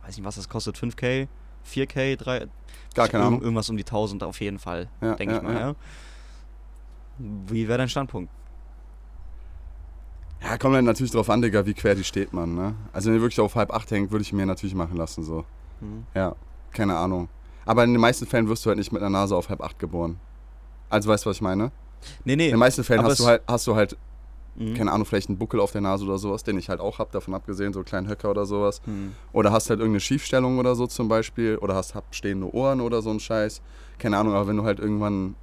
Weiß 0.06 0.15
nicht, 0.17 0.25
was 0.25 0.36
das 0.36 0.47
kostet, 0.47 0.77
5k, 0.77 1.27
4k, 1.67 2.15
3, 2.17 2.47
Gar 2.93 3.08
keine 3.08 3.23
Ahnung. 3.23 3.41
Irgendwas 3.41 3.69
um 3.69 3.77
die 3.77 3.84
1000 3.86 4.23
auf 4.23 4.39
jeden 4.41 4.60
Fall, 4.60 4.88
Ja, 5.01 5.15
denke 5.15 5.36
ich 5.36 5.41
ja, 5.41 5.47
mal, 5.47 5.54
ja. 5.56 5.60
ja. 5.69 5.75
Wie 7.17 7.67
wäre 7.67 7.77
dein 7.80 7.89
Standpunkt? 7.89 8.32
Ja, 10.43 10.58
kommt 10.58 10.75
dann 10.75 10.86
natürlich 10.86 11.12
drauf 11.12 11.30
an, 11.30 11.41
Digga, 11.41 11.65
wie 11.65 11.73
quer 11.73 11.93
die 11.95 12.04
steht 12.04 12.34
man, 12.34 12.56
ne? 12.56 12.73
Also 12.93 13.10
wenn 13.10 13.17
ihr 13.17 13.21
wirklich 13.21 13.39
auf 13.39 13.56
halb 13.56 13.71
acht 13.71 13.91
hängt, 13.91 14.12
würde 14.12 14.23
ich 14.23 14.34
mir 14.34 14.45
natürlich 14.45 14.75
machen 14.75 14.97
lassen, 14.97 15.23
so. 15.23 15.45
Mhm. 15.82 16.06
Ja, 16.15 16.36
keine 16.71 16.97
Ahnung. 16.97 17.30
Aber 17.65 17.84
in 17.84 17.91
den 17.93 18.01
meisten 18.01 18.25
Fällen 18.25 18.49
wirst 18.49 18.65
du 18.65 18.69
halt 18.69 18.77
nicht 18.80 18.91
mit 18.91 19.01
einer 19.01 19.12
Nase 19.12 19.36
auf 19.36 19.49
halb 19.49 19.62
acht 19.62 19.77
geboren. 19.77 20.19
Also 20.89 21.10
weißt 21.10 21.25
du, 21.25 21.30
was 21.30 21.38
ich 21.38 21.41
meine? 21.41 21.71
Nee, 22.25 22.36
nee. 22.36 22.45
In 22.45 22.51
den 22.51 22.60
meisten 22.60 22.84
Fällen 22.84 23.04
hast 23.04 23.19
du 23.19 23.25
halt, 23.27 23.43
hast 23.47 23.67
du 23.67 23.75
halt, 23.75 23.95
Mhm. 24.56 24.73
keine 24.73 24.91
Ahnung, 24.91 25.06
vielleicht 25.06 25.30
einen 25.30 25.38
Buckel 25.38 25.62
auf 25.62 25.71
der 25.71 25.80
Nase 25.80 26.04
oder 26.04 26.17
sowas, 26.17 26.43
den 26.43 26.58
ich 26.58 26.67
halt 26.67 26.82
auch 26.82 26.99
hab, 26.99 27.12
davon 27.13 27.34
abgesehen, 27.34 27.71
so 27.71 27.80
einen 27.80 27.86
kleinen 27.86 28.10
Höcker 28.10 28.30
oder 28.32 28.45
sowas. 28.45 28.82
Mhm. 28.86 29.13
Oder 29.32 29.51
hast 29.54 29.69
halt 29.69 29.80
irgendeine 29.80 30.01
Schiefstellung 30.01 30.58
oder 30.60 30.75
so 30.75 30.88
zum 30.88 31.08
Beispiel. 31.08 31.58
Oder 31.58 31.75
hast 31.75 31.95
abstehende 31.95 32.54
Ohren 32.54 32.82
oder 32.82 33.01
so 33.01 33.12
ein 33.12 33.19
Scheiß. 33.21 33.62
Keine 33.99 34.17
Ahnung, 34.17 34.34
aber 34.34 34.47
wenn 34.47 34.58
du 34.58 34.63
halt 34.63 34.80
irgendwann, 34.80 35.36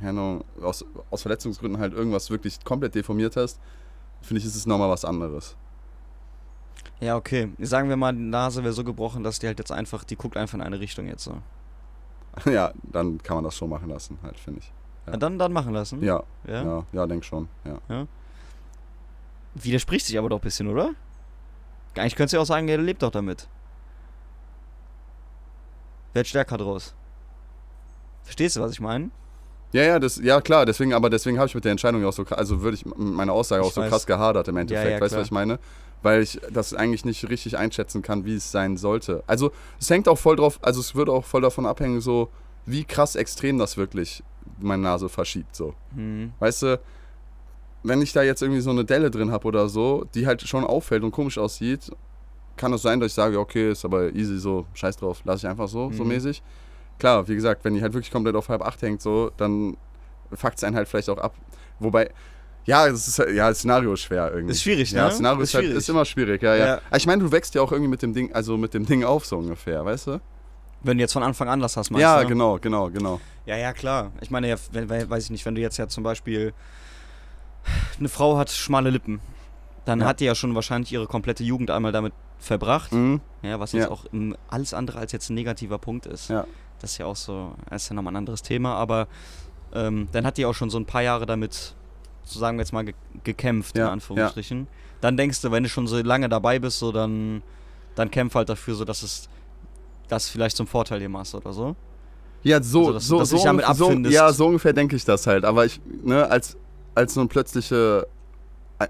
keine 0.00 0.10
Ahnung, 0.18 0.44
aus, 0.62 0.84
aus 1.10 1.22
Verletzungsgründen 1.22 1.80
halt 1.80 1.92
irgendwas 1.92 2.28
wirklich 2.30 2.64
komplett 2.64 2.94
deformiert 2.96 3.36
hast, 3.36 3.60
finde 4.22 4.40
ich, 4.40 4.46
ist 4.46 4.56
es 4.56 4.66
nochmal 4.66 4.90
was 4.90 5.04
anderes. 5.04 5.56
Ja, 7.00 7.16
okay. 7.16 7.50
Sagen 7.58 7.88
wir 7.88 7.96
mal, 7.96 8.12
die 8.12 8.20
Nase 8.20 8.62
wäre 8.62 8.74
so 8.74 8.84
gebrochen, 8.84 9.24
dass 9.24 9.38
die 9.38 9.46
halt 9.46 9.58
jetzt 9.58 9.72
einfach, 9.72 10.04
die 10.04 10.16
guckt 10.16 10.36
einfach 10.36 10.54
in 10.54 10.62
eine 10.62 10.80
Richtung 10.80 11.06
jetzt 11.06 11.24
so. 11.24 11.38
ja, 12.50 12.72
dann 12.82 13.18
kann 13.22 13.36
man 13.36 13.44
das 13.44 13.56
schon 13.56 13.70
machen 13.70 13.88
lassen, 13.88 14.18
halt, 14.22 14.38
finde 14.38 14.60
ich. 14.60 14.72
Ja. 15.06 15.16
Dann, 15.16 15.38
dann 15.38 15.52
machen 15.52 15.72
lassen. 15.72 16.02
Ja, 16.02 16.22
ja. 16.46 16.62
ja, 16.62 16.84
ja, 16.92 17.06
denk 17.06 17.24
schon, 17.24 17.48
ja. 17.64 18.06
Widerspricht 19.54 20.06
sich 20.06 20.18
aber 20.18 20.28
doch 20.28 20.38
ein 20.38 20.42
bisschen, 20.42 20.68
oder? 20.68 20.90
Eigentlich 21.96 22.14
könntest 22.14 22.34
du 22.34 22.36
ja 22.36 22.42
auch 22.42 22.46
sagen, 22.46 22.68
er 22.68 22.78
lebt 22.78 23.02
doch 23.02 23.10
damit. 23.10 23.48
Wer 26.12 26.20
hat 26.20 26.26
stärker 26.26 26.58
draus? 26.58 26.94
Verstehst 28.22 28.56
du, 28.56 28.60
was 28.60 28.72
ich 28.72 28.80
meine? 28.80 29.10
Ja, 29.72 29.82
ja, 29.82 29.98
das, 29.98 30.16
ja 30.16 30.40
klar, 30.40 30.66
deswegen, 30.66 30.92
aber 30.94 31.10
deswegen 31.10 31.38
habe 31.38 31.46
ich 31.46 31.54
mit 31.54 31.64
der 31.64 31.70
Entscheidung 31.72 32.02
ja 32.02 32.08
auch 32.08 32.12
so, 32.12 32.24
also 32.30 32.60
würde 32.62 32.74
ich 32.76 32.84
mit 32.84 32.98
meiner 32.98 33.32
Aussage 33.32 33.62
Ich 33.62 33.68
auch 33.68 33.72
so 33.72 33.80
weiß. 33.82 33.90
krass 33.90 34.06
gehadert 34.06 34.48
im 34.48 34.56
Endeffekt, 34.56 34.90
ja, 34.92 35.00
weißt 35.00 35.14
du, 35.14 35.18
was 35.18 35.26
ich 35.28 35.32
meine? 35.32 35.58
Weil 36.02 36.22
ich 36.22 36.40
das 36.52 36.74
eigentlich 36.74 37.04
nicht 37.04 37.28
richtig 37.28 37.56
einschätzen 37.58 38.02
kann, 38.02 38.24
wie 38.24 38.34
es 38.34 38.50
sein 38.50 38.76
sollte. 38.76 39.22
Also 39.26 39.52
es 39.78 39.88
hängt 39.90 40.08
auch 40.08 40.18
voll 40.18 40.36
drauf, 40.36 40.58
also 40.62 40.80
es 40.80 40.94
würde 40.94 41.12
auch 41.12 41.24
voll 41.24 41.42
davon 41.42 41.66
abhängen, 41.66 42.00
so 42.00 42.30
wie 42.66 42.84
krass 42.84 43.14
extrem 43.16 43.58
das 43.58 43.76
wirklich 43.76 44.22
meine 44.58 44.82
Nase 44.82 45.08
verschiebt, 45.08 45.54
so. 45.54 45.74
Hm. 45.94 46.32
Weißt 46.40 46.62
du, 46.62 46.80
wenn 47.82 48.02
ich 48.02 48.12
da 48.12 48.22
jetzt 48.22 48.42
irgendwie 48.42 48.60
so 48.60 48.70
eine 48.70 48.84
Delle 48.84 49.10
drin 49.10 49.30
habe 49.30 49.46
oder 49.46 49.68
so, 49.68 50.04
die 50.14 50.26
halt 50.26 50.42
schon 50.42 50.64
auffällt 50.64 51.02
und 51.02 51.12
komisch 51.12 51.38
aussieht, 51.38 51.90
kann 52.56 52.72
es 52.74 52.82
sein, 52.82 53.00
dass 53.00 53.08
ich 53.12 53.14
sage, 53.14 53.38
okay, 53.38 53.70
ist 53.70 53.84
aber 53.84 54.12
easy 54.14 54.38
so, 54.38 54.66
scheiß 54.74 54.96
drauf, 54.96 55.22
lasse 55.24 55.46
ich 55.46 55.50
einfach 55.50 55.68
so, 55.68 55.90
so 55.92 56.02
Mhm. 56.02 56.08
mäßig. 56.08 56.42
Klar, 57.00 57.26
wie 57.28 57.34
gesagt, 57.34 57.64
wenn 57.64 57.74
die 57.74 57.82
halt 57.82 57.92
wirklich 57.92 58.12
komplett 58.12 58.36
auf 58.36 58.48
halb 58.48 58.62
acht 58.62 58.80
hängt, 58.82 59.02
so, 59.02 59.30
dann 59.36 59.76
fuckt 60.32 60.58
es 60.58 60.64
einen 60.64 60.76
halt 60.76 60.86
vielleicht 60.88 61.10
auch 61.10 61.18
ab. 61.18 61.34
Wobei, 61.80 62.10
ja, 62.66 62.86
das 62.88 63.08
ist 63.08 63.18
ja, 63.18 63.48
das 63.48 63.58
Szenario 63.58 63.94
ist 63.94 64.02
schwer 64.02 64.30
irgendwie. 64.32 64.52
Ist 64.52 64.62
schwierig, 64.62 64.90
Ja, 64.92 65.02
ne? 65.02 65.04
das 65.08 65.14
Szenario 65.14 65.40
Ist 65.42 65.54
halt, 65.54 65.66
ist 65.66 65.88
immer 65.88 66.04
schwierig, 66.04 66.42
ja, 66.42 66.54
ja. 66.54 66.66
Ja. 66.66 66.80
Ich 66.96 67.06
meine, 67.06 67.22
du 67.22 67.32
wächst 67.32 67.54
ja 67.54 67.62
auch 67.62 67.72
irgendwie 67.72 67.90
mit 67.90 68.02
dem 68.02 68.12
Ding, 68.14 68.32
also 68.32 68.56
mit 68.56 68.74
dem 68.74 68.86
Ding 68.86 69.02
auf, 69.02 69.24
so 69.26 69.38
ungefähr, 69.38 69.84
weißt 69.84 70.06
du? 70.08 70.20
Wenn 70.82 70.96
du 70.98 71.02
jetzt 71.02 71.12
von 71.12 71.22
Anfang 71.22 71.48
an 71.48 71.60
das 71.60 71.76
hast, 71.76 71.90
meinst 71.90 72.02
ja, 72.02 72.22
du? 72.22 72.28
genau, 72.28 72.58
genau, 72.58 72.88
genau. 72.90 73.20
Ja, 73.46 73.56
ja, 73.56 73.72
klar. 73.72 74.12
Ich 74.20 74.30
meine, 74.30 74.48
ja, 74.48 74.56
wenn, 74.72 74.88
weiß 75.10 75.24
ich 75.24 75.30
nicht, 75.30 75.44
wenn 75.46 75.54
du 75.54 75.60
jetzt 75.60 75.76
ja 75.78 75.88
zum 75.88 76.04
Beispiel 76.04 76.52
eine 77.98 78.08
Frau 78.08 78.38
hat 78.38 78.50
schmale 78.50 78.90
Lippen, 78.90 79.20
dann 79.84 80.00
Ja. 80.00 80.06
hat 80.06 80.20
die 80.20 80.24
ja 80.24 80.34
schon 80.34 80.54
wahrscheinlich 80.54 80.92
ihre 80.92 81.06
komplette 81.06 81.42
Jugend 81.44 81.70
einmal 81.70 81.92
damit 81.92 82.12
verbracht. 82.38 82.92
Mhm. 82.92 83.20
Ja, 83.42 83.60
was 83.60 83.72
jetzt 83.72 83.84
Ja. 83.84 83.90
auch 83.90 84.04
alles 84.48 84.72
andere 84.74 84.98
als 84.98 85.12
jetzt 85.12 85.28
ein 85.30 85.34
negativer 85.34 85.78
Punkt 85.78 86.06
ist. 86.06 86.28
Ja. 86.30 86.46
Das 86.80 86.92
ist 86.92 86.98
ja 86.98 87.06
auch 87.06 87.16
so, 87.16 87.54
das 87.68 87.84
ist 87.84 87.88
ja 87.90 87.94
nochmal 87.94 88.12
ein 88.14 88.16
anderes 88.18 88.42
Thema, 88.42 88.74
aber 88.74 89.06
ähm, 89.72 90.08
dann 90.12 90.26
hat 90.26 90.36
die 90.36 90.46
auch 90.46 90.54
schon 90.54 90.70
so 90.70 90.78
ein 90.78 90.86
paar 90.86 91.02
Jahre 91.02 91.26
damit, 91.26 91.74
so 92.24 92.38
sagen 92.40 92.56
wir 92.58 92.62
jetzt 92.62 92.72
mal, 92.72 92.84
ge 92.84 92.94
gekämpft, 93.24 93.76
Ja, 93.76 93.86
in 93.86 93.92
Anführungsstrichen. 93.92 94.66
Dann 95.00 95.16
denkst 95.16 95.40
du, 95.42 95.50
wenn 95.50 95.62
du 95.62 95.68
schon 95.68 95.86
so 95.86 96.00
lange 96.02 96.28
dabei 96.28 96.58
bist, 96.58 96.78
so 96.78 96.90
dann, 96.92 97.42
dann 97.94 98.10
kämpf 98.10 98.34
halt 98.34 98.48
dafür, 98.48 98.74
so 98.74 98.84
dass 98.84 99.02
es 99.02 99.28
das 100.08 100.28
vielleicht 100.28 100.56
zum 100.56 100.66
Vorteil 100.66 100.98
dir 101.00 101.08
machst 101.08 101.34
oder 101.34 101.52
so. 101.52 101.76
Ja, 102.42 102.62
so, 102.62 102.80
Also, 102.80 102.92
dass- 102.94 103.06
so, 103.06 103.18
dass 103.18 103.28
so, 103.30 103.44
damit 103.44 103.64
ungef- 103.66 103.74
so, 103.74 103.84
abfindest. 103.86 104.14
ja, 104.14 104.32
so 104.32 104.46
ungefähr 104.46 104.72
denke 104.72 104.96
ich 104.96 105.04
das 105.04 105.26
halt. 105.26 105.44
Aber 105.44 105.66
ich, 105.66 105.80
ne, 106.02 106.28
als, 106.28 106.56
als 106.94 107.14
so 107.14 107.20
eine 107.20 107.28
plötzliche, 107.28 108.06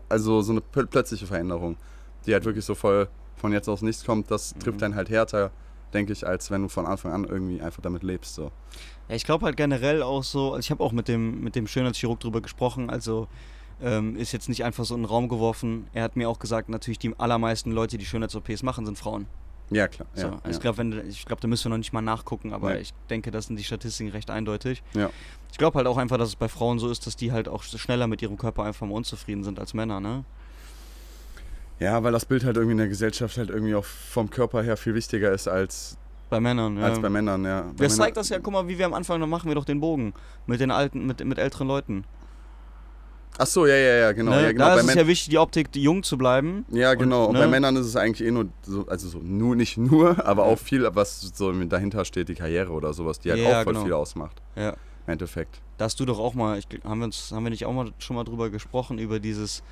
also 0.08 0.40
so 0.42 0.52
eine 0.52 0.60
plö- 0.60 0.86
plötzliche 0.86 1.26
Veränderung, 1.26 1.76
die 2.26 2.32
halt 2.32 2.44
wirklich 2.44 2.64
so 2.64 2.74
voll 2.74 3.08
von 3.36 3.52
jetzt 3.52 3.68
aus 3.68 3.82
nichts 3.82 4.04
kommt, 4.04 4.30
das 4.30 4.54
trifft 4.60 4.76
Mhm. 4.76 4.80
dann 4.80 4.94
halt 4.94 5.10
härter, 5.10 5.50
denke 5.90 6.12
ich, 6.12 6.26
als 6.26 6.50
wenn 6.50 6.62
du 6.62 6.68
von 6.68 6.86
Anfang 6.86 7.12
an 7.12 7.24
irgendwie 7.24 7.60
einfach 7.60 7.82
damit 7.82 8.02
lebst. 8.02 8.34
So. 8.34 8.50
Ja, 9.08 9.14
ich 9.16 9.24
glaube 9.24 9.44
halt 9.46 9.56
generell 9.56 10.02
auch 10.02 10.22
so, 10.22 10.48
also 10.54 10.60
ich 10.60 10.70
habe 10.70 10.82
auch 10.82 10.92
mit 10.92 11.08
dem, 11.08 11.40
mit 11.42 11.56
dem 11.56 11.66
Schönheitschirurg 11.66 12.20
drüber 12.20 12.40
gesprochen, 12.40 12.90
also 12.90 13.28
ähm, 13.82 14.16
ist 14.16 14.32
jetzt 14.32 14.48
nicht 14.48 14.64
einfach 14.64 14.84
so 14.84 14.94
in 14.94 15.02
den 15.02 15.06
Raum 15.06 15.28
geworfen. 15.28 15.86
Er 15.92 16.02
hat 16.04 16.14
mir 16.16 16.28
auch 16.28 16.38
gesagt, 16.38 16.68
natürlich 16.68 16.98
die 16.98 17.18
allermeisten 17.18 17.72
Leute, 17.72 17.96
die 17.98 18.04
Schönheits-OPs 18.04 18.62
machen, 18.62 18.84
sind 18.84 18.98
Frauen. 18.98 19.26
Ja, 19.70 19.86
klar. 19.88 20.08
So, 20.14 20.26
Ja, 20.26 20.32
also. 20.42 20.50
Ich 20.50 20.60
glaube, 20.60 20.84
glaube, 21.26 21.40
da 21.40 21.48
müssen 21.48 21.64
wir 21.66 21.70
noch 21.70 21.78
nicht 21.78 21.92
mal 21.92 22.02
nachgucken, 22.02 22.52
aber 22.52 22.74
Nee. 22.74 22.80
ich 22.80 22.92
denke, 23.08 23.30
das 23.30 23.46
sind 23.46 23.56
die 23.58 23.64
Statistiken 23.64 24.10
recht 24.10 24.28
eindeutig. 24.30 24.82
Ja. 24.94 25.10
Ich 25.52 25.58
glaube 25.58 25.78
halt 25.78 25.86
auch 25.86 25.96
einfach, 25.96 26.18
dass 26.18 26.28
es 26.30 26.36
bei 26.36 26.48
Frauen 26.48 26.78
so 26.78 26.90
ist, 26.90 27.06
dass 27.06 27.16
die 27.16 27.32
halt 27.32 27.48
auch 27.48 27.62
schneller 27.62 28.06
mit 28.06 28.20
ihrem 28.20 28.36
Körper 28.36 28.64
einfach 28.64 28.86
mal 28.86 28.94
unzufrieden 28.94 29.44
sind 29.44 29.58
als 29.58 29.72
Männer, 29.72 30.00
ne? 30.00 30.24
Ja, 31.80 32.02
weil 32.02 32.12
das 32.12 32.24
Bild 32.24 32.44
halt 32.44 32.56
irgendwie 32.56 32.72
in 32.72 32.78
der 32.78 32.88
Gesellschaft 32.88 33.36
halt 33.38 33.50
irgendwie 33.50 33.74
auch 33.74 33.84
vom 33.84 34.30
Körper 34.30 34.62
her 34.62 34.76
viel 34.76 34.94
wichtiger 34.94 35.32
ist 35.32 35.48
als, 35.48 35.96
Bei 36.28 36.38
Männern, 36.38 36.76
ja. 36.76 36.84
als 36.84 37.00
bei 37.00 37.08
Männern, 37.08 37.44
ja. 37.44 37.62
Bei 37.62 37.68
Das 37.68 37.78
Männern- 37.78 37.96
zeigt 37.96 38.16
das 38.18 38.28
ja, 38.28 38.38
guck 38.38 38.52
mal, 38.52 38.68
wie 38.68 38.78
wir 38.78 38.86
am 38.86 38.94
Anfang, 38.94 39.20
dann 39.20 39.30
machen 39.30 39.48
wir 39.48 39.54
doch 39.56 39.64
den 39.64 39.80
Bogen 39.80 40.14
mit 40.46 40.60
den 40.60 40.70
alten, 40.70 41.06
mit, 41.06 41.24
mit 41.24 41.38
älteren 41.38 41.66
Leuten. 41.66 42.04
Ach 43.38 43.46
so, 43.46 43.66
ja, 43.66 43.74
ja, 43.74 43.94
ja, 43.96 44.12
genau. 44.12 44.32
ne? 44.32 44.42
ja, 44.42 44.52
genau. 44.52 44.66
da 44.66 44.74
Bei 44.74 44.80
ist 44.80 44.88
es 44.88 44.94
ja 44.96 45.06
wichtig, 45.06 45.30
die 45.30 45.38
Optik, 45.38 45.68
jung 45.74 46.02
zu 46.02 46.18
bleiben. 46.18 46.66
Ja, 46.70 46.92
genau. 46.94 47.26
Und, 47.26 47.34
ne? 47.34 47.38
bei 47.40 47.46
Männern 47.48 47.74
ist 47.76 47.86
es 47.86 47.96
eigentlich 47.96 48.26
eh 48.28 48.30
nur 48.30 48.48
so, 48.62 48.86
also 48.86 49.08
so 49.08 49.18
nur 49.18 49.56
nicht 49.56 49.78
nur, 49.78 50.24
aber 50.26 50.44
auch 50.44 50.58
viel, 50.58 50.86
was 50.94 51.20
so 51.20 51.50
dahinter 51.52 52.04
steht, 52.04 52.28
die 52.28 52.34
Karriere 52.34 52.72
oder 52.72 52.92
sowas, 52.92 53.18
die 53.18 53.30
halt 53.30 53.40
Ja, 53.40 53.60
auch 53.60 53.64
voll 53.64 53.72
genau. 53.72 53.84
viel 53.86 53.92
ausmacht. 53.94 54.42
Ja. 54.56 54.70
Im 55.06 55.12
Endeffekt. 55.12 55.62
Da 55.78 55.86
hast 55.86 55.98
du 55.98 56.04
doch 56.04 56.18
auch 56.18 56.34
mal, 56.34 56.58
ich, 56.58 56.66
haben 56.84 56.98
wir 56.98 57.06
uns, 57.06 57.32
haben 57.32 57.44
wir 57.44 57.50
nicht 57.50 57.64
auch 57.64 57.72
mal 57.72 57.90
schon 57.98 58.16
mal 58.16 58.24
drüber 58.24 58.50
gesprochen, 58.50 58.98
über 58.98 59.18
dieses, 59.20 59.62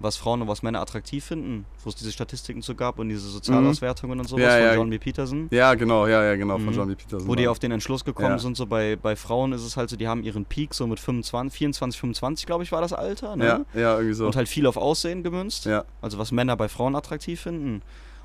was 0.00 0.16
Frauen 0.16 0.42
und 0.42 0.48
was 0.48 0.62
Männer 0.62 0.80
attraktiv 0.80 1.24
finden, 1.24 1.64
wo 1.82 1.88
es 1.90 1.96
diese 1.96 2.12
Statistiken 2.12 2.62
zu 2.62 2.74
gab 2.74 2.98
und 2.98 3.08
diese 3.08 3.28
Sozialauswertungen 3.28 4.18
und 4.20 4.28
sowas 4.28 4.38
Mhm. 4.38 4.44
Ja, 4.48 4.50
von 4.58 4.62
ja. 4.66 4.74
John 4.74 4.90
B. 4.90 4.98
Peterson. 4.98 5.48
Ja, 5.50 5.74
genau, 5.74 6.06
ja, 6.06 6.22
ja, 6.24 6.36
genau, 6.36 6.54
von 6.58 6.66
Mhm. 6.66 6.72
John 6.72 6.88
B. 6.88 6.94
Peterson. 6.94 7.28
Wo 7.28 7.34
die 7.34 7.48
auf 7.48 7.58
den 7.58 7.72
Entschluss 7.72 8.04
gekommen 8.04 8.30
Ja. 8.30 8.38
sind, 8.38 8.56
so 8.56 8.66
bei, 8.66 8.96
bei 8.96 9.16
Frauen 9.16 9.52
ist 9.52 9.62
es 9.64 9.76
halt 9.76 9.90
so, 9.90 9.96
die 9.96 10.06
haben 10.08 10.22
ihren 10.22 10.44
Peak 10.44 10.74
so 10.74 10.86
mit 10.86 11.00
25, 11.00 11.56
24, 11.58 11.98
25, 12.00 12.46
glaube 12.46 12.62
ich, 12.64 12.72
war 12.72 12.80
das 12.80 12.92
Alter, 12.92 13.36
ne? 13.36 13.64
Ja, 13.74 13.80
ja, 13.80 13.94
irgendwie 13.96 14.14
so. 14.14 14.26
Und 14.26 14.36
halt 14.36 14.48
viel 14.48 14.66
auf 14.66 14.76
Aussehen 14.76 15.22
gemünzt. 15.22 15.64
ja, 15.64 15.84
Also 16.00 16.18
was 16.18 16.32
Männer 16.32 16.56
bei 16.56 16.68
Frauen 16.68 16.94
attraktiv 16.96 17.40
finden. 17.40 17.82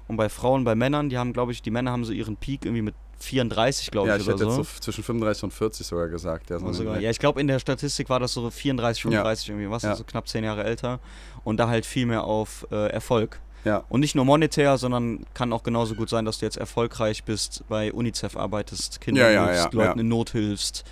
Und 0.08 0.18
bei 0.18 0.30
Frauen, 0.30 0.64
bei 0.64 0.76
Männern, 0.76 1.10
die 1.10 1.18
haben, 1.18 1.34
glaube 1.34 1.52
ich, 1.52 1.62
die 1.62 1.72
Männer 1.72 1.92
haben 1.92 2.04
so 2.06 2.12
ihren 2.12 2.36
Peak 2.38 2.66
irgendwie 2.66 2.82
mit 2.82 2.96
34, 3.20 3.90
glaube 3.92 4.10
ja, 4.10 4.16
ich, 4.16 4.22
ich 4.24 4.28
oder 4.28 4.36
hätte 4.36 4.52
so. 4.52 4.58
jetzt 4.62 4.76
so 4.76 4.82
zwischen 4.82 5.04
35 5.04 5.44
und 5.46 5.54
40 5.54 5.88
sogar 5.88 6.10
gesagt. 6.10 6.50
Ja, 6.50 6.60
so 6.60 6.74
sogar, 6.74 7.00
ja, 7.00 7.10
ich 7.10 7.20
glaube, 7.20 7.40
in 7.40 7.48
der 7.48 7.60
Statistik 7.60 8.10
war 8.10 8.20
das 8.20 8.34
so 8.34 8.50
34, 8.50 9.02
35 9.04 9.50
irgendwie, 9.50 9.70
was? 9.70 9.84
Ja. 9.84 9.92
Also 9.92 10.04
knapp 10.04 10.28
10 10.28 10.44
Jahre 10.44 10.64
älter. 10.66 11.00
Und 11.46 11.58
da 11.58 11.70
halt 11.70 11.86
viel 11.86 12.06
mehr 12.06 12.26
auf 12.26 12.68
äh, 12.72 12.88
Erfolg. 12.92 13.40
Ja. 13.64 13.84
Und 13.88 14.02
nicht 14.02 14.14
nur 14.16 14.26
monetär, 14.26 14.78
sondern 14.78 15.26
kann 15.34 15.54
auch 15.54 15.64
genauso 15.64 15.96
gut 15.96 16.10
sein, 16.10 16.26
dass 16.26 16.40
du 16.40 16.46
jetzt 16.46 16.58
erfolgreich 16.58 17.24
bist, 17.24 17.64
bei 17.70 17.94
UNICEF 17.94 18.36
arbeitest, 18.36 19.00
Kindern 19.00 19.26
Ja, 19.26 19.32
ja, 19.32 19.46
hilfst, 19.46 19.74
ja, 19.74 19.80
Leuten 19.80 20.00
ja. 20.00 20.02
in 20.02 20.08
Not 20.10 20.32
hilfst. 20.32 20.84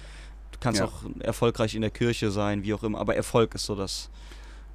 Du 0.53 0.57
kannst 0.61 0.79
Ja. 0.79 0.85
auch 0.85 1.03
erfolgreich 1.19 1.75
in 1.75 1.81
der 1.81 1.91
Kirche 1.91 2.31
sein, 2.31 2.63
wie 2.63 2.73
auch 2.73 2.83
immer. 2.83 2.99
Aber 2.99 3.15
Erfolg 3.15 3.55
ist 3.55 3.65
so 3.65 3.75
das, 3.75 4.09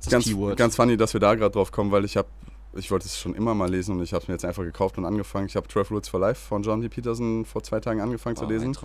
das 0.01 0.11
ganz, 0.11 0.25
Keyword. 0.27 0.59
ganz 0.59 0.77
funny, 0.77 0.99
dass 0.99 1.15
wir 1.15 1.21
da 1.21 1.35
gerade 1.35 1.53
drauf 1.53 1.73
kommen, 1.73 1.91
weil 1.91 2.05
ich 2.05 2.19
habe, 2.19 2.29
ich 2.75 2.91
wollte 2.91 3.07
es 3.07 3.19
schon 3.19 3.35
immer 3.35 3.55
mal 3.55 3.71
lesen 3.71 3.97
und 3.97 4.03
ich 4.03 4.13
habe 4.13 4.23
es 4.23 4.29
mir 4.29 4.35
jetzt 4.35 4.45
einfach 4.45 4.63
gekauft 4.63 4.99
und 4.99 5.07
angefangen. 5.07 5.47
Ich 5.47 5.57
habe 5.57 5.67
12 5.67 5.91
Rules 5.91 6.09
for 6.09 6.21
Life 6.21 6.47
von 6.47 6.63
John 6.63 6.81
D. 6.83 6.89
Peterson 6.91 7.45
vor 7.47 7.63
zwei 7.63 7.81
Tagen 7.81 8.01
angefangen 8.03 8.37
zu 8.37 8.45
Oh, 8.45 8.49
ein 8.49 8.53
lesen. 8.53 8.77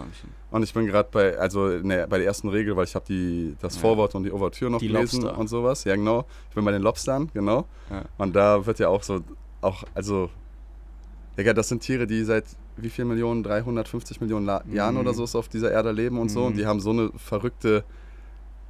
Und 0.49 0.63
ich 0.63 0.73
bin 0.73 0.85
gerade 0.85 1.09
bei, 1.11 1.37
also 1.37 1.67
ne, 1.67 2.07
bei 2.09 2.17
der 2.19 2.27
ersten 2.27 2.47
Regel, 2.47 2.75
weil 2.77 2.85
ich 2.85 2.95
habe 2.95 3.05
die 3.05 3.55
das 3.59 3.75
Ja. 3.75 3.81
Vorwort 3.81 4.15
und 4.15 4.23
die 4.23 4.31
Ouvertüre 4.31 4.71
noch 4.71 4.79
Die 4.79 4.87
gelesen 4.87 5.23
Lobster. 5.23 5.37
und 5.37 5.47
sowas. 5.49 5.83
Ja, 5.83 5.95
genau. 5.95 6.25
Ich 6.49 6.55
bin 6.55 6.63
bei 6.63 6.71
den 6.71 6.81
Lobstern, 6.81 7.29
genau. 7.33 7.65
Ja. 7.89 8.03
Und 8.17 8.33
da 8.35 8.65
wird 8.65 8.79
ja 8.79 8.87
auch 8.87 9.03
so, 9.03 9.19
auch, 9.59 9.83
also, 9.93 10.29
Digga, 11.37 11.53
das 11.53 11.67
sind 11.69 11.81
Tiere, 11.81 12.07
die 12.07 12.23
seit 12.23 12.45
wie 12.77 12.89
viel 12.89 13.05
Millionen, 13.05 13.43
350 13.43 14.21
Millionen 14.21 14.45
La 14.45 14.63
Jahren 14.71 14.95
Mhm. 14.95 15.01
oder 15.01 15.13
so 15.13 15.37
auf 15.37 15.49
dieser 15.49 15.71
Erde 15.71 15.91
leben 15.91 16.17
und 16.17 16.29
so. 16.29 16.45
Und 16.45 16.53
Mhm. 16.53 16.57
die 16.57 16.65
haben 16.65 16.79
so 16.79 16.91
eine 16.91 17.11
verrückte, 17.17 17.83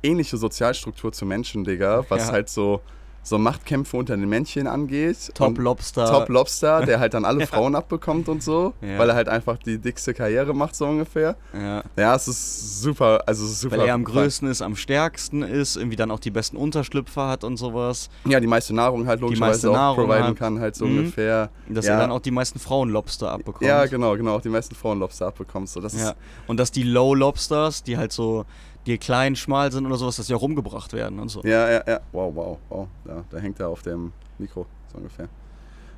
ähnliche 0.03 0.37
Sozialstruktur 0.37 1.11
zu 1.11 1.25
Menschen, 1.27 1.63
Digga, 1.63 2.05
was 2.09 2.27
Ja. 2.27 2.31
halt 2.33 2.49
so, 2.49 2.81
so 3.23 3.37
Machtkämpfe 3.37 3.97
unter 3.97 4.17
den 4.17 4.27
Männchen 4.27 4.65
angeht. 4.67 5.31
Top 5.35 5.57
Lobster. 5.59 6.05
Top 6.09 6.29
Lobster, 6.29 6.85
der 6.85 6.99
halt 6.99 7.13
dann 7.13 7.23
alle 7.31 7.45
Frauen 7.45 7.75
abbekommt 7.75 8.27
und 8.29 8.41
so, 8.41 8.73
Ja. 8.81 8.97
weil 8.97 9.09
er 9.09 9.15
halt 9.15 9.29
einfach 9.29 9.57
die 9.57 9.77
dickste 9.77 10.13
Karriere 10.13 10.53
macht, 10.55 10.75
so 10.75 10.85
ungefähr. 10.87 11.35
Ja. 11.53 11.83
Ja, 11.95 12.15
es 12.15 12.27
ist 12.27 12.81
super, 12.81 13.21
also 13.27 13.45
es 13.45 13.51
ist 13.51 13.61
super. 13.61 13.77
Weil 13.77 13.87
er 13.87 13.93
am 13.93 14.03
größten 14.03 14.47
ist, 14.49 14.61
am 14.61 14.75
stärksten 14.75 15.43
ist, 15.43 15.75
irgendwie 15.75 15.95
dann 15.97 16.09
auch 16.11 16.19
die 16.19 16.31
besten 16.31 16.57
Unterschlüpfer 16.57 17.27
hat 17.27 17.43
und 17.43 17.57
sowas. 17.57 18.09
Ja, 18.25 18.39
die 18.39 18.47
meiste 18.47 18.73
Nahrung 18.73 19.05
halt 19.07 19.21
logischerweise 19.21 19.69
auch 19.69 19.73
Nahrung 19.75 20.05
providen 20.07 20.27
hat. 20.29 20.35
kann, 20.37 20.59
halt 20.59 20.75
so 20.75 20.85
Mhm. 20.85 20.97
ungefähr. 20.99 21.49
Dass 21.69 21.85
ja. 21.85 21.93
er 21.93 21.99
dann 21.99 22.11
auch 22.11 22.21
die 22.21 22.31
meisten 22.31 22.57
Frauen-Lobster 22.59 23.31
abbekommt. 23.31 23.61
Ja, 23.61 23.85
genau, 23.85 24.15
genau, 24.17 24.35
auch 24.37 24.41
die 24.41 24.49
meisten 24.49 24.73
Frauen 24.75 24.99
Lobster 24.99 25.27
abbekommt. 25.27 25.69
So, 25.69 25.79
das 25.79 25.93
Ja. 25.93 26.15
Und 26.47 26.59
dass 26.59 26.71
die 26.71 26.83
Low-Lobsters, 26.83 27.83
die 27.83 27.97
halt 27.97 28.11
so, 28.11 28.45
die 28.85 28.97
klein, 28.97 29.35
schmal 29.35 29.71
sind 29.71 29.85
oder 29.85 29.95
sowas, 29.97 30.15
dass 30.15 30.27
die 30.27 30.33
auch 30.33 30.41
rumgebracht 30.41 30.93
werden 30.93 31.19
und 31.19 31.29
so. 31.29 31.41
ja, 31.43 31.69
ja, 31.69 31.83
ja. 31.87 31.99
Wow, 32.11 32.35
wow, 32.35 32.57
wow. 32.69 32.87
Da, 33.05 33.23
da 33.29 33.37
hängt 33.37 33.59
er 33.59 33.69
auf 33.69 33.81
dem 33.83 34.11
Mikro, 34.39 34.65
so 34.91 34.97
ungefähr. 34.97 35.27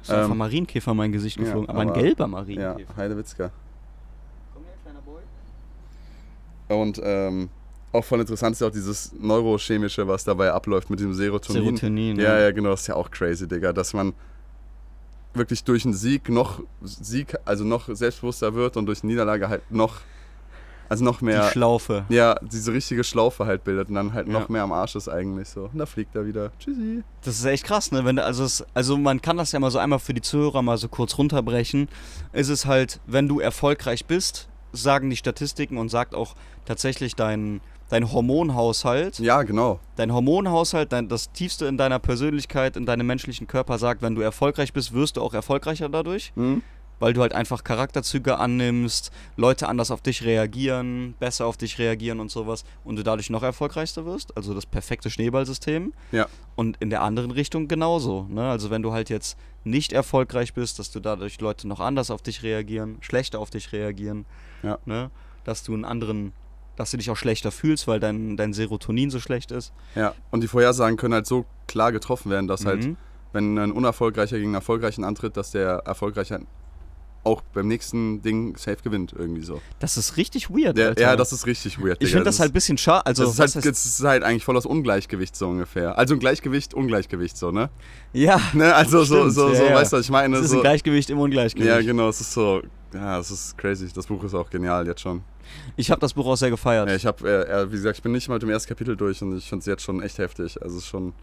Ist 0.01 0.11
einfach 0.11 0.31
Ähm, 0.31 0.37
Marienkäfer 0.37 0.91
in 0.91 0.97
mein 0.97 1.11
Gesicht 1.11 1.37
ja, 1.37 1.43
geflogen, 1.45 1.69
aber, 1.69 1.79
ein 1.79 1.89
aber- 1.89 2.01
gelber 2.01 2.23
Ja, 2.23 2.27
Marienkäfer. 2.27 2.95
Heidewitzka. 2.97 3.51
Komm 4.53 4.63
her, 4.65 4.73
kleiner 4.83 4.99
Boy. 5.01 5.21
Und 6.81 6.99
ähm, 7.03 7.49
auch 7.93 8.03
voll 8.03 8.19
interessant 8.19 8.53
ist 8.53 8.59
ja 8.61 8.67
auch 8.67 8.71
dieses 8.71 9.13
Neurochemische, 9.19 10.07
was 10.07 10.23
dabei 10.23 10.51
abläuft 10.51 10.89
mit 10.89 10.99
dem 10.99 11.13
Serotonin. 11.13 11.63
Serotonin. 11.77 12.19
Ja, 12.19 12.39
ja, 12.39 12.51
genau, 12.51 12.71
das 12.71 12.81
ist 12.81 12.87
ja 12.87 12.95
auch 12.95 13.09
crazy, 13.11 13.47
Digga, 13.47 13.71
dass 13.71 13.93
man 13.93 14.13
wirklich 15.33 15.63
durch 15.63 15.85
einen 15.85 15.93
Sieg 15.93 16.27
noch 16.29 16.61
Sieg, 16.81 17.35
also 17.45 17.63
noch 17.63 17.87
selbstbewusster 17.87 18.53
wird 18.55 18.77
und 18.77 18.85
durch 18.87 19.03
eine 19.03 19.11
Niederlage 19.11 19.47
halt 19.49 19.61
noch, 19.71 20.01
also 20.89 21.03
noch 21.03 21.19
Die 21.19 21.25
mehr, 21.25 21.43
Schlaufe. 21.51 22.05
ja, 22.09 22.35
diese 22.41 22.73
richtige 22.73 23.03
Schlaufe 23.03 23.45
halt 23.45 23.63
bildet 23.63 23.89
und 23.89 23.95
dann 23.95 24.13
halt 24.13 24.27
Ja. 24.27 24.33
noch 24.33 24.49
mehr 24.49 24.63
am 24.63 24.71
Arsch 24.71 24.95
ist 24.95 25.07
eigentlich 25.09 25.49
so. 25.49 25.69
Und 25.71 25.77
da 25.79 25.85
fliegt 25.85 26.15
er 26.15 26.25
wieder. 26.25 26.51
Tschüssi. 26.59 27.03
Das 27.23 27.35
ist 27.39 27.45
echt 27.45 27.63
krass, 27.63 27.91
ne? 27.91 28.05
Wenn, 28.05 28.19
also, 28.19 28.43
es, 28.43 28.63
also 28.73 28.97
man 28.97 29.21
kann 29.21 29.37
das 29.37 29.51
ja 29.51 29.59
mal 29.59 29.71
so 29.71 29.79
einmal 29.79 29.99
für 29.99 30.13
die 30.13 30.21
Zuhörer 30.21 30.61
mal 30.61 30.77
so 30.77 30.87
kurz 30.87 31.17
runterbrechen. 31.17 31.87
Es 32.31 32.49
ist 32.49 32.65
halt, 32.65 32.99
wenn 33.07 33.27
du 33.27 33.39
erfolgreich 33.39 34.05
bist, 34.05 34.49
sagen 34.71 35.09
die 35.09 35.15
Statistiken 35.17 35.77
und 35.77 35.89
sagt 35.89 36.15
auch 36.15 36.35
tatsächlich 36.65 37.15
dein, 37.15 37.61
dein 37.89 38.11
Hormonhaushalt, 38.11 39.19
Ja, 39.19 39.43
genau. 39.43 39.79
dein 39.95 40.11
Hormonhaushalt, 40.13 40.91
dein, 40.91 41.07
das 41.09 41.31
Tiefste 41.31 41.65
in 41.65 41.77
deiner 41.77 41.99
Persönlichkeit, 41.99 42.75
in 42.75 42.85
deinem 42.85 43.05
menschlichen 43.07 43.45
Körper 43.47 43.77
sagt, 43.77 44.01
wenn 44.01 44.15
du 44.15 44.21
erfolgreich 44.21 44.73
bist, 44.73 44.93
wirst 44.93 45.17
du 45.17 45.21
auch 45.21 45.33
erfolgreicher 45.33 45.89
dadurch, 45.89 46.31
Hm? 46.35 46.63
Weil 47.03 47.11
du 47.11 47.19
halt 47.19 47.33
einfach 47.33 47.65
Charakterzüge 47.65 48.37
annimmst, 48.39 49.11
Leute 49.35 49.67
anders 49.67 49.91
auf 49.91 49.99
dich 49.99 50.23
reagieren, 50.23 51.15
besser 51.19 51.45
auf 51.45 51.57
dich 51.57 51.77
reagieren 51.77 52.21
und 52.21 52.31
sowas 52.31 52.63
und 52.85 52.95
du 52.95 53.03
dadurch 53.03 53.29
noch 53.29 53.43
erfolgreicher 53.43 54.05
wirst, 54.05 54.37
also 54.37 54.53
das 54.53 54.65
perfekte 54.65 55.09
Schneeballsystem. 55.09 55.91
Ja. 56.13 56.27
Und 56.55 56.77
in 56.79 56.89
der 56.89 57.01
anderen 57.01 57.31
Richtung 57.31 57.67
genauso. 57.67 58.25
Ne? 58.29 58.49
Also 58.49 58.69
wenn 58.69 58.81
du 58.83 58.93
halt 58.93 59.09
jetzt 59.09 59.37
nicht 59.65 59.91
erfolgreich 59.91 60.53
bist, 60.53 60.79
dass 60.79 60.91
du 60.91 61.01
dadurch 61.01 61.41
Leute 61.41 61.67
noch 61.67 61.81
anders 61.81 62.09
auf 62.09 62.21
dich 62.21 62.41
reagieren, 62.41 62.99
schlechter 63.01 63.39
auf 63.39 63.49
dich 63.49 63.73
reagieren, 63.73 64.23
Ja. 64.61 64.79
ne? 64.85 65.11
dass 65.43 65.63
du 65.63 65.73
einen 65.73 65.83
anderen, 65.83 66.31
dass 66.77 66.91
du 66.91 66.95
dich 66.97 67.09
auch 67.11 67.17
schlechter 67.17 67.51
fühlst, 67.51 67.85
weil 67.85 67.99
dein, 67.99 68.37
dein 68.37 68.53
Serotonin 68.53 69.09
so 69.09 69.19
schlecht 69.19 69.51
ist. 69.51 69.73
Ja. 69.95 70.13
Und 70.31 70.39
die 70.41 70.47
Vorhersagen 70.47 70.95
können 70.95 71.15
halt 71.15 71.27
so 71.27 71.43
klar 71.67 71.91
getroffen 71.91 72.31
werden, 72.31 72.47
dass 72.47 72.65
halt, 72.65 72.85
Mhm. 72.85 72.97
wenn 73.33 73.57
ein 73.57 73.71
Unerfolgreicher 73.73 74.37
gegen 74.37 74.49
einen 74.51 74.55
Erfolgreichen 74.55 75.03
antritt, 75.03 75.35
dass 75.35 75.51
der 75.51 75.81
Erfolgreiche 75.85 76.39
auch 77.23 77.41
beim 77.53 77.67
nächsten 77.67 78.21
Ding 78.21 78.57
safe 78.57 78.77
gewinnt, 78.83 79.13
irgendwie 79.17 79.43
so. 79.43 79.61
Das 79.79 79.95
ist 79.97 80.17
richtig 80.17 80.49
weird. 80.49 80.77
Alter. 80.79 81.01
ja, 81.01 81.15
das 81.15 81.31
ist 81.31 81.45
richtig 81.45 81.81
weird. 81.81 82.01
ich 82.03 82.09
finde 82.11 82.25
das 82.25 82.39
halt 82.39 82.51
ein 82.51 82.53
bisschen 82.53 82.77
schade. 82.77 83.05
Also, 83.05 83.23
das 83.23 83.33
ist, 83.33 83.39
halt, 83.39 83.51
heißt- 83.51 83.69
das 83.69 83.85
ist 83.85 84.03
halt 84.03 84.23
eigentlich 84.23 84.43
voll 84.43 84.55
das 84.55 84.65
Ungleichgewicht 84.65 85.35
so 85.35 85.47
ungefähr. 85.47 85.97
Also 85.97 86.15
ein 86.15 86.19
Gleichgewicht, 86.19 86.73
Ungleichgewicht 86.73 87.37
so, 87.37 87.51
ne? 87.51 87.69
ja, 88.11 88.39
ne? 88.53 88.75
Also 88.75 89.03
so, 89.03 89.15
Stimmt, 89.21 89.33
so, 89.33 89.49
ja, 89.49 89.55
so 89.55 89.63
ja. 89.65 89.75
weißt 89.75 89.93
du, 89.93 89.97
was 89.97 90.05
ich 90.05 90.11
meine? 90.11 90.35
es 90.37 90.45
ist 90.45 90.51
so, 90.51 90.57
ein 90.57 90.61
Gleichgewicht 90.63 91.09
im 91.09 91.19
Ungleichgewicht. 91.19 91.69
ja, 91.69 91.81
genau, 91.81 92.09
es 92.09 92.19
ist 92.21 92.33
so, 92.33 92.61
ja, 92.93 93.19
es 93.19 93.31
ist 93.31 93.57
crazy. 93.57 93.87
Das 93.93 94.07
Buch 94.07 94.23
ist 94.23 94.33
auch 94.33 94.49
genial 94.49 94.85
jetzt 94.85 95.01
schon. 95.01 95.23
Ich 95.75 95.91
habe 95.91 96.01
das 96.01 96.13
Buch 96.13 96.25
auch 96.25 96.35
sehr 96.35 96.49
gefeiert. 96.49 96.89
Ja, 96.89 96.95
ich 96.95 97.05
habe, 97.05 97.27
äh, 97.27 97.61
äh, 97.61 97.67
wie 97.71 97.75
gesagt, 97.75 97.97
ich 97.97 98.03
bin 98.03 98.11
nicht 98.11 98.27
mal 98.27 98.35
mit 98.35 98.43
dem 98.43 98.49
ersten 98.49 98.69
Kapitel 98.69 98.95
durch 98.97 99.21
und 99.21 99.37
ich 99.37 99.47
finde 99.47 99.61
es 99.61 99.65
jetzt 99.65 99.83
schon 99.83 100.01
echt 100.01 100.17
heftig. 100.17 100.61
Also 100.61 100.77
es 100.77 100.83
ist 100.83 100.89
schon, 100.89 101.13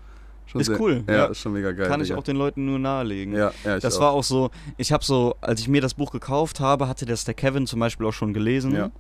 schon 0.51 0.61
Ist 0.61 0.67
sehr, 0.69 0.81
cool, 0.81 1.05
Ja, 1.09 1.15
ja. 1.15 1.25
ist 1.27 1.39
schon 1.39 1.53
mega 1.53 1.73
geil. 1.73 1.87
Kann 1.89 2.01
ich 2.01 2.09
Digga. 2.09 2.19
auch 2.19 2.25
den 2.25 2.37
Leuten 2.37 2.67
nur 2.67 2.79
nahelegen. 2.79 3.35
Ja, 3.35 3.53
ja, 3.65 3.77
ich 3.77 3.83
das 3.83 3.97
auch. 3.97 4.01
war 4.03 4.11
auch 4.13 4.25
so, 4.25 4.51
ich 4.77 4.93
habe 4.93 5.05
so, 5.05 5.35
als 5.41 5.61
ich 5.61 5.69
mir 5.69 5.81
das 5.81 5.95
Buch 5.95 6.11
gekauft 6.13 6.61
habe, 6.61 6.89
hatte 6.89 7.07
das 7.07 7.25
der 7.25 7.35
Kevin 7.35 7.67
zum 7.67 7.81
Beispiel 7.81 8.07
auch 8.07 8.13
schon 8.13 8.33
gelesen. 8.35 8.75
Ja. 8.75 8.91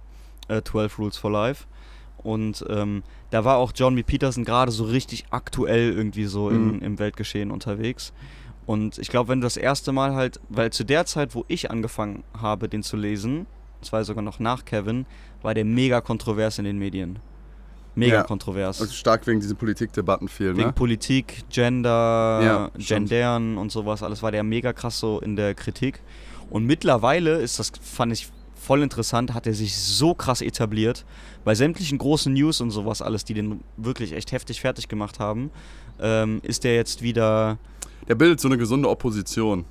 Äh, 0.48 0.62
12 0.62 0.98
Rules 0.98 1.16
for 1.16 1.30
Life. 1.30 1.64
Und 2.18 2.64
ähm, 2.68 3.02
da 3.30 3.44
war 3.44 3.56
auch 3.56 3.72
John 3.74 3.94
B. 3.94 4.02
Peterson 4.02 4.44
gerade 4.44 4.70
so 4.72 4.84
richtig 4.84 5.24
aktuell 5.30 5.92
irgendwie 5.92 6.24
so 6.26 6.50
Mhm. 6.50 6.74
in, 6.74 6.82
im 6.82 6.98
Weltgeschehen 6.98 7.50
unterwegs. 7.50 8.12
Und 8.66 8.98
ich 8.98 9.08
glaube, 9.08 9.28
wenn 9.30 9.40
du 9.40 9.46
das 9.46 9.56
erste 9.56 9.90
Mal 9.92 10.14
halt, 10.14 10.38
weil 10.48 10.70
zu 10.70 10.84
der 10.84 11.06
Zeit, 11.06 11.34
wo 11.34 11.44
ich 11.48 11.70
angefangen 11.70 12.22
habe, 12.38 12.68
den 12.68 12.82
zu 12.82 12.96
lesen, 12.96 13.46
das 13.80 13.92
war 13.92 14.04
sogar 14.04 14.22
noch 14.22 14.38
nach 14.38 14.64
Kevin, 14.66 15.06
war 15.42 15.54
der 15.54 15.64
mega 15.64 16.00
kontrovers 16.02 16.58
in 16.58 16.66
den 16.66 16.78
Medien. 16.78 17.18
Mega 17.94 18.16
Ja. 18.16 18.22
kontrovers. 18.22 18.80
Also 18.80 18.92
stark 18.92 19.26
wegen 19.26 19.40
diesen 19.40 19.56
Politikdebatten 19.56 20.28
viel, 20.28 20.56
Wegen 20.56 20.68
ne? 20.68 20.72
Politik, 20.72 21.42
Gender, 21.50 22.40
Ja, 22.42 22.70
stimmt. 22.80 23.08
Gendern 23.10 23.58
und 23.58 23.72
sowas, 23.72 24.02
alles 24.02 24.22
war 24.22 24.30
der 24.30 24.42
mega 24.44 24.72
krass 24.72 24.98
so 24.98 25.20
in 25.20 25.36
der 25.36 25.54
Kritik. 25.54 26.00
Und 26.50 26.66
mittlerweile 26.66 27.38
ist 27.40 27.58
das, 27.58 27.72
fand 27.80 28.12
ich 28.12 28.28
voll 28.54 28.82
interessant, 28.82 29.32
hat 29.34 29.46
er 29.46 29.54
sich 29.54 29.76
so 29.76 30.14
krass 30.14 30.40
etabliert. 30.42 31.04
Bei 31.44 31.54
sämtlichen 31.54 31.98
großen 31.98 32.32
News 32.32 32.60
und 32.60 32.70
sowas 32.70 33.02
alles, 33.02 33.24
die 33.24 33.34
den 33.34 33.60
wirklich 33.76 34.12
echt 34.12 34.32
heftig 34.32 34.60
fertig 34.60 34.88
gemacht 34.88 35.18
haben, 35.18 35.50
ähm, 36.00 36.40
ist 36.42 36.64
der 36.64 36.74
jetzt 36.76 37.02
wieder, 37.02 37.58
Der 38.08 38.14
bildet 38.14 38.40
so 38.40 38.48
eine 38.48 38.58
gesunde 38.58 38.88
Opposition, 38.88 39.64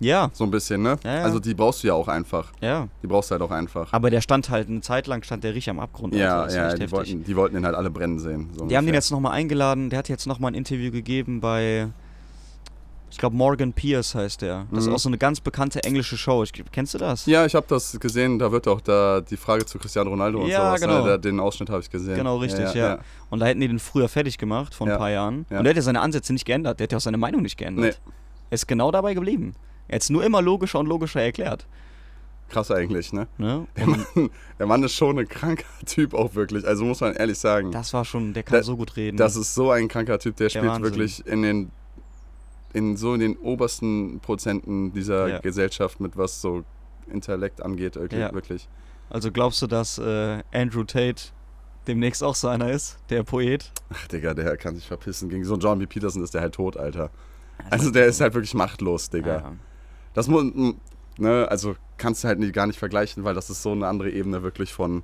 ja, 0.00 0.30
so 0.32 0.44
ein 0.44 0.50
bisschen, 0.50 0.82
ne? 0.82 0.96
Ja, 1.04 1.16
ja. 1.16 1.22
Also 1.24 1.40
die 1.40 1.54
brauchst 1.54 1.82
du 1.82 1.88
ja 1.88 1.94
auch 1.94 2.08
einfach. 2.08 2.52
ja. 2.60 2.86
Die 3.02 3.06
brauchst 3.06 3.30
du 3.30 3.32
halt 3.32 3.42
auch 3.42 3.50
einfach. 3.50 3.92
Aber 3.92 4.10
der 4.10 4.20
stand 4.20 4.48
halt, 4.50 4.68
eine 4.68 4.80
Zeit 4.80 5.06
lang 5.06 5.22
stand 5.24 5.42
der 5.44 5.50
richtig 5.54 5.70
am 5.70 5.80
Abgrund. 5.80 6.14
ja, 6.14 6.44
ist 6.44 6.54
ja, 6.54 6.74
die 6.74 6.90
wollten, 6.92 7.24
die 7.24 7.36
wollten 7.36 7.54
den 7.56 7.64
halt 7.66 7.74
alle 7.74 7.90
brennen 7.90 8.18
sehen. 8.18 8.50
So 8.52 8.66
Die 8.66 8.76
haben 8.76 8.84
den 8.86 8.90
ungefähr. 8.90 8.94
jetzt 8.94 9.10
nochmal 9.10 9.32
eingeladen. 9.32 9.90
Der 9.90 9.98
hat 9.98 10.08
jetzt 10.08 10.26
nochmal 10.26 10.52
ein 10.52 10.54
Interview 10.54 10.90
gegeben 10.92 11.40
bei, 11.40 11.88
ich 13.10 13.16
glaube, 13.18 13.34
Morgan 13.36 13.72
Pierce 13.72 14.14
heißt 14.14 14.42
der. 14.42 14.66
Das 14.70 14.84
Mhm. 14.84 14.90
ist 14.90 14.94
auch 14.94 14.98
so 15.00 15.08
eine 15.08 15.18
ganz 15.18 15.40
bekannte 15.40 15.82
englische 15.82 16.16
Show. 16.18 16.42
Ich, 16.42 16.52
kennst 16.70 16.92
du 16.94 16.98
das? 16.98 17.24
Ja, 17.26 17.46
ich 17.46 17.54
habe 17.54 17.66
das 17.68 17.98
gesehen, 17.98 18.38
da 18.38 18.52
wird 18.52 18.68
auch 18.68 18.80
da 18.82 19.20
die 19.22 19.36
Frage 19.38 19.64
zu 19.64 19.78
Cristiano 19.78 20.10
Ronaldo 20.10 20.42
und 20.42 20.48
Ja, 20.48 20.68
sowas. 20.76 20.80
genau. 20.82 21.04
Ne? 21.06 21.18
Den 21.18 21.40
Ausschnitt 21.40 21.70
habe 21.70 21.80
ich 21.80 21.90
gesehen. 21.90 22.14
Genau, 22.16 22.36
richtig, 22.36 22.74
ja. 22.74 22.98
Und 23.30 23.40
da 23.40 23.46
hätten 23.46 23.60
die 23.60 23.68
den 23.68 23.78
früher 23.78 24.08
fertig 24.08 24.36
gemacht, 24.38 24.74
vor 24.74 24.86
ein 24.86 24.96
paar 24.98 25.10
Jahren. 25.10 25.46
Ja. 25.50 25.58
Und 25.58 25.64
der 25.64 25.70
hat 25.70 25.76
ja 25.76 25.82
seine 25.82 26.00
Ansätze 26.02 26.32
nicht 26.32 26.44
geändert. 26.44 26.78
Der 26.78 26.84
hat 26.84 26.92
ja 26.92 26.98
auch 26.98 27.02
seine 27.02 27.16
Meinung 27.16 27.42
nicht 27.42 27.56
geändert. 27.56 27.98
Er 28.50 28.54
ist 28.54 28.68
genau 28.68 28.90
dabei 28.92 29.14
geblieben. 29.14 29.54
Es 29.88 30.10
nur 30.10 30.24
immer 30.24 30.42
logischer 30.42 30.78
und 30.78 30.86
logischer 30.86 31.22
erklärt. 31.22 31.66
Krass 32.50 32.70
eigentlich, 32.70 33.12
ne? 33.12 33.26
Ne? 33.36 33.66
Der 33.76 33.86
Mann, 33.86 34.06
der 34.58 34.66
Mann 34.66 34.82
ist 34.82 34.94
schon 34.94 35.18
ein 35.18 35.28
kranker 35.28 35.64
Typ 35.86 36.14
auch 36.14 36.34
wirklich. 36.34 36.66
Also 36.66 36.84
muss 36.84 37.00
man 37.00 37.14
ehrlich 37.14 37.38
sagen. 37.38 37.72
das 37.72 37.92
war 37.92 38.04
schon, 38.06 38.32
der 38.32 38.42
kann 38.42 38.58
Da- 38.58 38.62
so 38.62 38.76
gut 38.76 38.96
reden. 38.96 39.16
Das 39.18 39.36
ist 39.36 39.54
so 39.54 39.70
ein 39.70 39.88
kranker 39.88 40.18
Typ, 40.18 40.36
der, 40.36 40.48
spielt 40.48 40.64
Wahnsinn. 40.66 40.84
wirklich 40.84 41.26
in 41.26 41.42
den 41.42 41.70
in 42.74 42.96
so 42.98 43.14
in 43.14 43.20
den 43.20 43.36
obersten 43.38 44.20
Prozenten 44.20 44.92
dieser 44.92 45.28
Ja. 45.28 45.38
Gesellschaft 45.40 46.00
mit 46.00 46.16
was 46.18 46.40
so 46.42 46.64
Intellekt 47.10 47.62
angeht, 47.62 47.96
wirklich. 47.96 48.20
Ja. 48.20 48.32
wirklich. 48.32 48.68
also 49.08 49.32
glaubst 49.32 49.62
du, 49.62 49.66
dass 49.66 49.96
äh, 49.98 50.42
Andrew 50.52 50.84
Tate 50.84 51.22
demnächst 51.86 52.22
auch 52.22 52.34
so 52.34 52.48
einer 52.48 52.70
ist, 52.70 52.98
der 53.08 53.22
Poet? 53.22 53.72
Ach 53.90 54.06
Digga, 54.08 54.34
der 54.34 54.56
kann 54.58 54.74
sich 54.74 54.86
verpissen. 54.86 55.30
Gegen 55.30 55.44
so 55.44 55.54
einen 55.54 55.62
John 55.62 55.78
B. 55.78 55.86
Peterson 55.86 56.22
ist 56.22 56.34
der 56.34 56.42
halt 56.42 56.54
tot, 56.54 56.76
Alter. 56.76 57.10
Also 57.70 57.90
der 57.90 58.06
ist 58.06 58.20
halt 58.20 58.34
wirklich 58.34 58.52
machtlos, 58.54 59.08
Digga. 59.08 59.36
Ja. 59.36 59.52
Das 60.14 60.28
muss, 60.28 60.44
ne, 61.18 61.46
also 61.50 61.76
kannst 61.96 62.24
du 62.24 62.28
halt 62.28 62.38
nie, 62.38 62.52
gar 62.52 62.66
nicht 62.66 62.78
vergleichen, 62.78 63.24
weil 63.24 63.34
das 63.34 63.50
ist 63.50 63.62
so 63.62 63.72
eine 63.72 63.86
andere 63.86 64.10
Ebene 64.10 64.42
wirklich 64.42 64.72
von, 64.72 65.02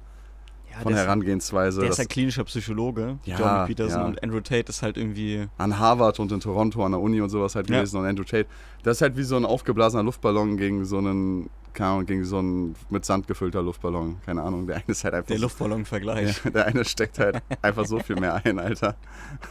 Ja, 0.70 0.80
von 0.80 0.94
Herangehensweise. 0.94 1.80
Der 1.80 1.90
ist 1.90 1.98
ja 1.98 2.04
klinischer 2.04 2.44
Psychologe, 2.44 3.18
Ja, 3.24 3.38
Jordan 3.38 3.66
Peterson, 3.66 4.00
ja. 4.00 4.06
und 4.06 4.22
Andrew 4.22 4.40
Tate 4.40 4.68
ist 4.68 4.82
halt 4.82 4.96
irgendwie. 4.96 5.46
an 5.58 5.78
Harvard 5.78 6.18
und 6.20 6.32
in 6.32 6.40
Toronto 6.40 6.84
an 6.84 6.92
der 6.92 7.00
Uni 7.00 7.20
und 7.20 7.30
sowas 7.30 7.54
halt 7.54 7.68
Ja. 7.70 7.78
gewesen 7.78 7.98
und 7.98 8.06
Andrew 8.06 8.24
Tate. 8.24 8.46
Das 8.82 8.98
ist 8.98 9.00
halt 9.02 9.16
wie 9.16 9.22
so 9.24 9.36
ein 9.36 9.44
aufgeblasener 9.44 10.02
Luftballon 10.02 10.56
gegen 10.56 10.84
so 10.84 10.98
einen, 10.98 11.48
keine 11.74 11.90
Ahnung, 11.90 12.06
gegen 12.06 12.24
so 12.24 12.38
einen 12.38 12.74
mit 12.88 13.04
Sand 13.04 13.26
gefüllter 13.26 13.60
Luftballon. 13.62 14.20
Keine 14.24 14.42
Ahnung, 14.42 14.66
der 14.66 14.76
eine 14.76 14.84
ist 14.86 15.04
halt 15.04 15.14
einfach 15.14 15.26
Der 15.28 15.36
so, 15.38 15.42
Luftballon-Vergleich. 15.42 16.40
ja, 16.44 16.50
der 16.50 16.66
eine 16.66 16.84
steckt 16.84 17.18
halt 17.18 17.42
einfach 17.62 17.84
so 17.84 17.98
viel 17.98 18.16
mehr 18.16 18.40
ein, 18.44 18.58
Alter. 18.58 18.94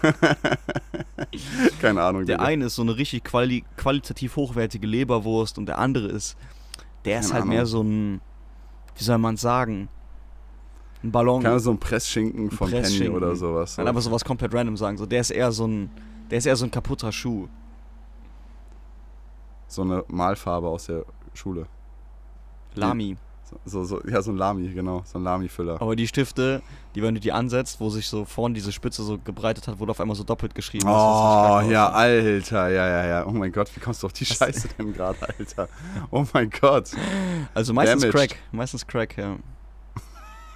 keine 1.81 2.01
Ahnung. 2.01 2.25
Der 2.25 2.41
eine 2.41 2.65
ist 2.65 2.75
so 2.75 2.81
eine 2.81 2.95
richtig 2.97 3.23
quali 3.23 3.63
qualitativ 3.77 4.35
hochwertige 4.35 4.87
Leberwurst 4.87 5.57
und 5.57 5.65
der 5.67 5.77
andere 5.79 6.07
ist, 6.07 6.37
der 7.05 7.19
ist 7.19 7.27
Keine 7.27 7.33
halt 7.33 7.41
Ahnung. 7.43 7.55
mehr 7.55 7.65
so 7.65 7.81
ein, 7.83 8.21
wie 8.97 9.03
soll 9.03 9.17
man 9.17 9.37
sagen, 9.37 9.89
ein 11.03 11.11
Ballon. 11.11 11.43
Kann 11.43 11.59
so 11.59 11.71
ein 11.71 11.79
Pressschinken 11.79 12.49
von 12.51 12.69
Penny 12.69 12.81
Pressschinken. 12.81 13.15
oder 13.15 13.35
sowas. 13.35 13.75
Kann 13.75 13.87
aber 13.87 13.99
sowas 14.01 14.23
komplett 14.23 14.53
random 14.53 14.77
sagen. 14.77 14.97
So, 14.97 15.05
der 15.05 15.19
ist 15.21 15.31
eher 15.31 15.51
so 15.51 15.67
ein, 15.67 15.89
der 16.31 16.37
ist 16.37 16.45
eher 16.45 16.55
so 16.55 16.65
ein 16.65 16.71
kaputter 16.71 17.11
Schuh. 17.11 17.47
So 19.67 19.81
eine 19.81 20.03
Malfarbe 20.07 20.67
aus 20.67 20.85
der 20.85 21.03
Schule. 21.33 21.67
Lami. 22.75 23.17
So, 23.65 23.83
so, 23.83 24.01
ja, 24.07 24.21
so 24.21 24.31
ein 24.31 24.37
Lami, 24.37 24.67
genau. 24.69 25.03
So 25.05 25.19
ein 25.19 25.23
Lami-Füller. 25.23 25.79
Aber 25.81 25.95
die 25.95 26.07
Stifte, 26.07 26.61
die, 26.95 27.03
wenn 27.03 27.13
du 27.13 27.21
die 27.21 27.31
ansetzt, 27.31 27.79
wo 27.79 27.89
sich 27.89 28.07
so 28.07 28.25
vorne 28.25 28.55
diese 28.55 28.71
Spitze 28.71 29.03
so 29.03 29.17
gebreitet 29.19 29.67
hat, 29.67 29.79
wurde 29.79 29.91
auf 29.91 30.01
einmal 30.01 30.15
so 30.15 30.23
doppelt 30.23 30.55
geschrieben. 30.55 30.87
Oh, 30.87 31.61
ja. 31.69 31.89
Alter, 31.89 32.69
ja, 32.69 32.87
ja, 32.87 33.05
ja. 33.05 33.25
Oh 33.27 33.31
mein 33.31 33.51
Gott, 33.51 33.69
wie 33.75 33.79
kommst 33.79 34.01
du 34.03 34.07
auf 34.07 34.13
die 34.13 34.25
Scheiße 34.25 34.69
denn 34.77 34.93
gerade, 34.93 35.17
Alter? 35.21 35.69
Oh 36.09 36.25
mein 36.33 36.49
Gott. 36.49 36.91
Also 37.53 37.73
meistens 37.73 38.01
Damaged. 38.01 38.29
Crack. 38.29 38.39
Meistens 38.51 38.87
Crack, 38.87 39.17
ja. 39.17 39.37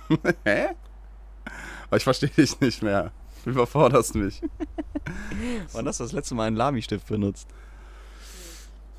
Hä? 0.43 0.69
Aber 1.87 1.97
ich 1.97 2.03
verstehe 2.03 2.29
dich 2.29 2.59
nicht 2.59 2.81
mehr. 2.81 3.11
Du 3.43 3.51
überforderst 3.51 4.15
mich. 4.15 4.41
Wann 5.71 5.87
hast 5.87 5.99
du 5.99 6.03
das 6.03 6.11
letzte 6.11 6.35
Mal 6.35 6.47
einen 6.47 6.55
Lami-Stift 6.55 7.07
benutzt? 7.07 7.47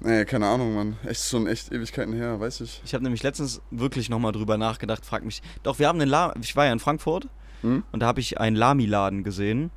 Nee, 0.01 0.25
keine 0.25 0.47
Ahnung, 0.47 0.75
Mann. 0.75 0.97
Echt 1.05 1.25
schon 1.25 1.47
echt 1.47 1.73
Ewigkeiten 1.73 2.13
her, 2.13 2.39
weiß 2.39 2.61
ich. 2.61 2.81
Ich 2.85 2.95
habe 2.95 3.03
nämlich 3.03 3.23
letztens 3.23 3.61
wirklich 3.71 4.09
nochmal 4.09 4.33
drüber 4.33 4.57
nachgedacht, 4.57 5.05
frag 5.05 5.25
mich. 5.25 5.43
Doch, 5.65 5.79
wir 5.79 5.89
haben 5.89 6.01
einen 6.01 6.11
La 6.11 6.35
Ich 6.41 6.55
war 6.57 6.67
ja 6.67 6.73
in 6.73 6.79
Frankfurt 6.79 7.29
Hm? 7.63 7.83
und 7.91 8.01
da 8.01 8.07
habe 8.07 8.21
ich 8.21 8.39
einen 8.39 8.55
Lami-Laden 8.55 9.25
gesehen. 9.25 9.71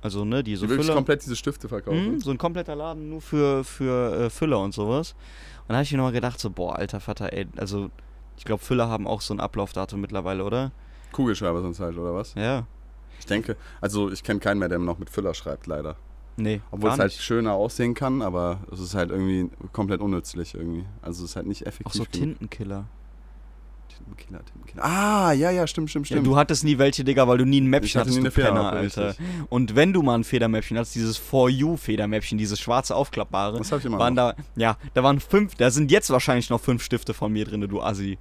Also, 0.00 0.24
ne, 0.24 0.44
die 0.44 0.54
so 0.54 0.66
Die 0.66 0.70
wirklich 0.70 0.86
Füller. 0.86 0.96
komplett 0.96 1.24
diese 1.24 1.34
Stifte 1.34 1.68
verkaufen. 1.68 2.12
Mhm, 2.16 2.20
so 2.20 2.30
ein 2.30 2.38
kompletter 2.38 2.76
Laden 2.76 3.08
nur 3.08 3.20
für, 3.22 3.64
für 3.64 4.26
äh, 4.26 4.30
Füller 4.30 4.60
und 4.60 4.72
sowas. 4.74 5.14
Und 5.62 5.70
da 5.70 5.74
habe 5.76 5.82
ich 5.84 5.90
mir 5.92 5.96
nochmal 5.98 6.12
gedacht, 6.12 6.38
so, 6.38 6.50
boah, 6.50 6.76
alter 6.76 7.00
Vater, 7.00 7.32
ey, 7.32 7.46
also, 7.56 7.90
ich 8.36 8.44
glaube, 8.44 8.62
Füller 8.62 8.88
haben 8.88 9.06
auch 9.06 9.22
so 9.22 9.32
ein 9.34 9.40
Ablaufdatum 9.40 10.00
mittlerweile, 10.00 10.44
oder? 10.44 10.72
Kugelschreiber 11.12 11.62
sind 11.62 11.78
halt, 11.80 11.96
oder 11.96 12.14
was? 12.14 12.34
Ja. 12.34 12.66
Ich 13.18 13.26
denke, 13.26 13.56
also 13.80 14.10
ich 14.12 14.22
kenne 14.22 14.40
keinen 14.40 14.58
mehr, 14.58 14.68
der 14.68 14.78
noch 14.78 14.98
mit 14.98 15.08
Füller 15.08 15.32
schreibt, 15.32 15.66
leider. 15.66 15.96
Nee, 16.36 16.60
Obwohl 16.72 16.90
es 16.90 16.98
halt 16.98 17.12
schöner 17.12 17.52
aussehen 17.52 17.94
kann, 17.94 18.20
aber 18.22 18.58
es 18.72 18.80
ist 18.80 18.94
halt 18.94 19.10
irgendwie 19.10 19.48
komplett 19.72 20.00
unnützlich 20.00 20.54
irgendwie. 20.54 20.84
Also 21.00 21.24
es 21.24 21.30
ist 21.30 21.36
halt 21.36 21.46
nicht 21.46 21.64
effektiv. 21.66 21.86
Auch 22.00 22.04
so. 22.04 22.04
Tintenkiller. 22.06 22.86
Tintenkiller, 23.88 24.44
Tintenkiller. 24.44 24.84
Ah, 24.84 25.32
ja, 25.32 25.50
ja, 25.52 25.66
stimmt, 25.68 25.90
stimmt, 25.90 26.08
Ja, 26.10 26.16
stimmt. 26.16 26.26
du 26.26 26.36
hattest 26.36 26.64
nie 26.64 26.78
welche, 26.78 27.04
Digga, 27.04 27.28
weil 27.28 27.38
du 27.38 27.44
nie 27.44 27.60
ein 27.60 27.66
Mäppchen 27.68 28.00
hatte 28.00 28.10
hattest, 28.10 28.18
nie 28.18 28.28
du 28.28 28.30
Penner, 28.34 28.72
Alter. 28.72 29.08
richtig. 29.10 29.26
Und 29.48 29.76
wenn 29.76 29.92
du 29.92 30.02
mal 30.02 30.16
ein 30.16 30.24
Federmäppchen 30.24 30.76
hattest, 30.76 30.96
dieses 30.96 31.16
For 31.16 31.48
You-Federmäppchen, 31.48 32.36
dieses 32.36 32.58
schwarze 32.58 32.96
aufklappbare, 32.96 33.58
Das 33.58 33.70
habe 33.70 33.78
ich 33.80 33.86
immer 33.86 33.98
waren 34.00 34.14
noch. 34.14 34.34
da, 34.34 34.42
ja, 34.56 34.76
da 34.94 35.02
waren 35.04 35.20
fünf, 35.20 35.54
da 35.54 35.70
sind 35.70 35.92
jetzt 35.92 36.10
wahrscheinlich 36.10 36.50
noch 36.50 36.60
fünf 36.60 36.82
Stifte 36.82 37.14
von 37.14 37.32
mir 37.32 37.44
drin, 37.44 37.60
du 37.60 37.80
Assi. 37.80 38.18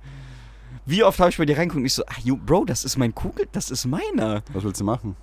Wie 0.86 1.04
oft 1.04 1.20
habe 1.20 1.30
ich 1.32 1.38
bei 1.38 1.46
dir 1.46 1.58
reingeguckt 1.58 1.80
und 1.80 1.86
ich 1.86 1.94
so, 1.94 2.04
ah, 2.06 2.16
you, 2.24 2.38
Bro, 2.38 2.66
das 2.66 2.84
ist 2.84 2.98
mein 2.98 3.16
Kugel, 3.16 3.48
das 3.52 3.72
ist 3.72 3.86
meiner. 3.86 4.44
Was 4.54 4.64
willst 4.64 4.82
du 4.82 4.86
machen? 4.86 5.16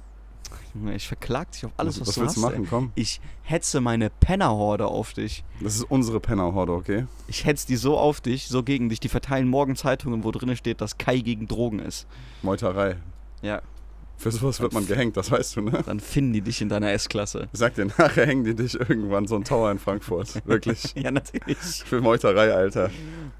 Ich 0.94 1.08
verklag 1.08 1.50
dich 1.52 1.64
auf 1.64 1.72
alles, 1.76 2.00
was, 2.00 2.08
was 2.08 2.14
du 2.14 2.20
willst 2.22 2.36
hast. 2.36 2.42
du 2.42 2.48
machen? 2.48 2.66
Komm. 2.68 2.92
Ich 2.94 3.20
hetze 3.42 3.80
meine 3.80 4.10
Pennerhorde 4.10 4.86
auf 4.86 5.12
dich. 5.12 5.44
Das 5.60 5.74
ist 5.76 5.84
unsere 5.84 6.20
Pennerhorde, 6.20 6.72
okay? 6.72 7.06
Ich 7.28 7.44
hetze 7.44 7.66
die 7.66 7.76
so 7.76 7.96
auf 7.98 8.20
dich, 8.20 8.48
so 8.48 8.62
gegen 8.62 8.88
dich. 8.88 9.00
Die 9.00 9.08
verteilen 9.08 9.48
morgen 9.48 9.76
Zeitungen, 9.76 10.24
wo 10.24 10.30
drin 10.30 10.56
steht, 10.56 10.80
dass 10.80 10.98
Kai 10.98 11.18
gegen 11.18 11.48
Drogen 11.48 11.78
ist. 11.80 12.06
Meuterei. 12.42 12.96
Ja, 13.42 13.62
Für 14.16 14.30
sowas 14.30 14.60
wird 14.60 14.74
man 14.74 14.86
gehängt, 14.86 15.16
das 15.16 15.30
weißt 15.30 15.56
du, 15.56 15.62
ne? 15.62 15.82
dann 15.86 15.98
finden 15.98 16.34
die 16.34 16.42
dich 16.42 16.60
in 16.60 16.68
deiner 16.68 16.92
S-Klasse. 16.92 17.48
Sag 17.54 17.74
dir, 17.76 17.86
nachher 17.86 18.26
hängen 18.26 18.44
die 18.44 18.54
dich 18.54 18.74
irgendwann 18.78 19.26
so 19.26 19.34
ein 19.36 19.44
Tower 19.44 19.70
in 19.70 19.78
Frankfurt. 19.78 20.42
Wirklich. 20.46 20.94
Ja, 20.94 21.10
natürlich. 21.10 21.56
Für 21.58 22.02
Meuterei, 22.02 22.52
Alter. 22.52 22.90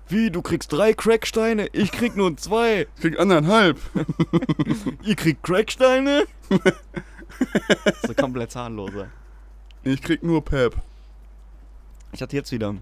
Wie, 0.08 0.30
du 0.30 0.40
kriegst 0.40 0.72
drei 0.72 0.94
Cracksteine? 0.94 1.68
Ich 1.72 1.92
krieg 1.92 2.16
nur 2.16 2.34
zwei. 2.38 2.86
Ich 2.96 3.02
krieg 3.02 3.20
anderthalb. 3.20 3.78
Ihr 5.04 5.16
kriegt 5.16 5.42
Cracksteine? 5.42 6.24
so 8.06 8.14
komplett 8.14 8.50
zahnloser. 8.50 9.08
Ich 9.82 10.02
krieg 10.02 10.22
nur 10.22 10.44
Pep. 10.44 10.76
Ich 12.12 12.22
hatte 12.22 12.36
jetzt 12.36 12.52
wieder 12.52 12.74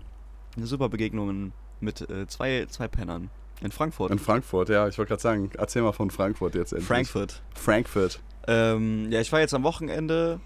eine 0.57 0.67
super 0.67 0.89
Begegnung 0.89 1.53
mit 1.81 2.09
äh, 2.09 2.27
zwei, 2.27 2.67
zwei 2.69 2.89
Pennern 2.89 3.31
in 3.61 3.73
Frankfurt. 3.73 4.11
In 4.11 4.19
Frankfurt, 4.19 4.69
ja. 4.69 4.89
Ich 4.89 4.99
wollte 4.99 5.11
gerade 5.11 5.23
sagen, 5.23 5.51
erzähl 5.59 5.83
mal 5.83 5.93
von 5.93 6.11
Frankfurt 6.11 6.55
jetzt 6.55 6.73
endlich. 6.73 6.89
Frankfurt. 6.89 7.43
Frankfurt. 7.55 8.21
Ähm, 8.47 9.11
ja, 9.11 9.21
ich 9.21 9.31
war 9.33 9.41
jetzt 9.41 9.55
am 9.55 9.63
Wochenende. 9.63 10.41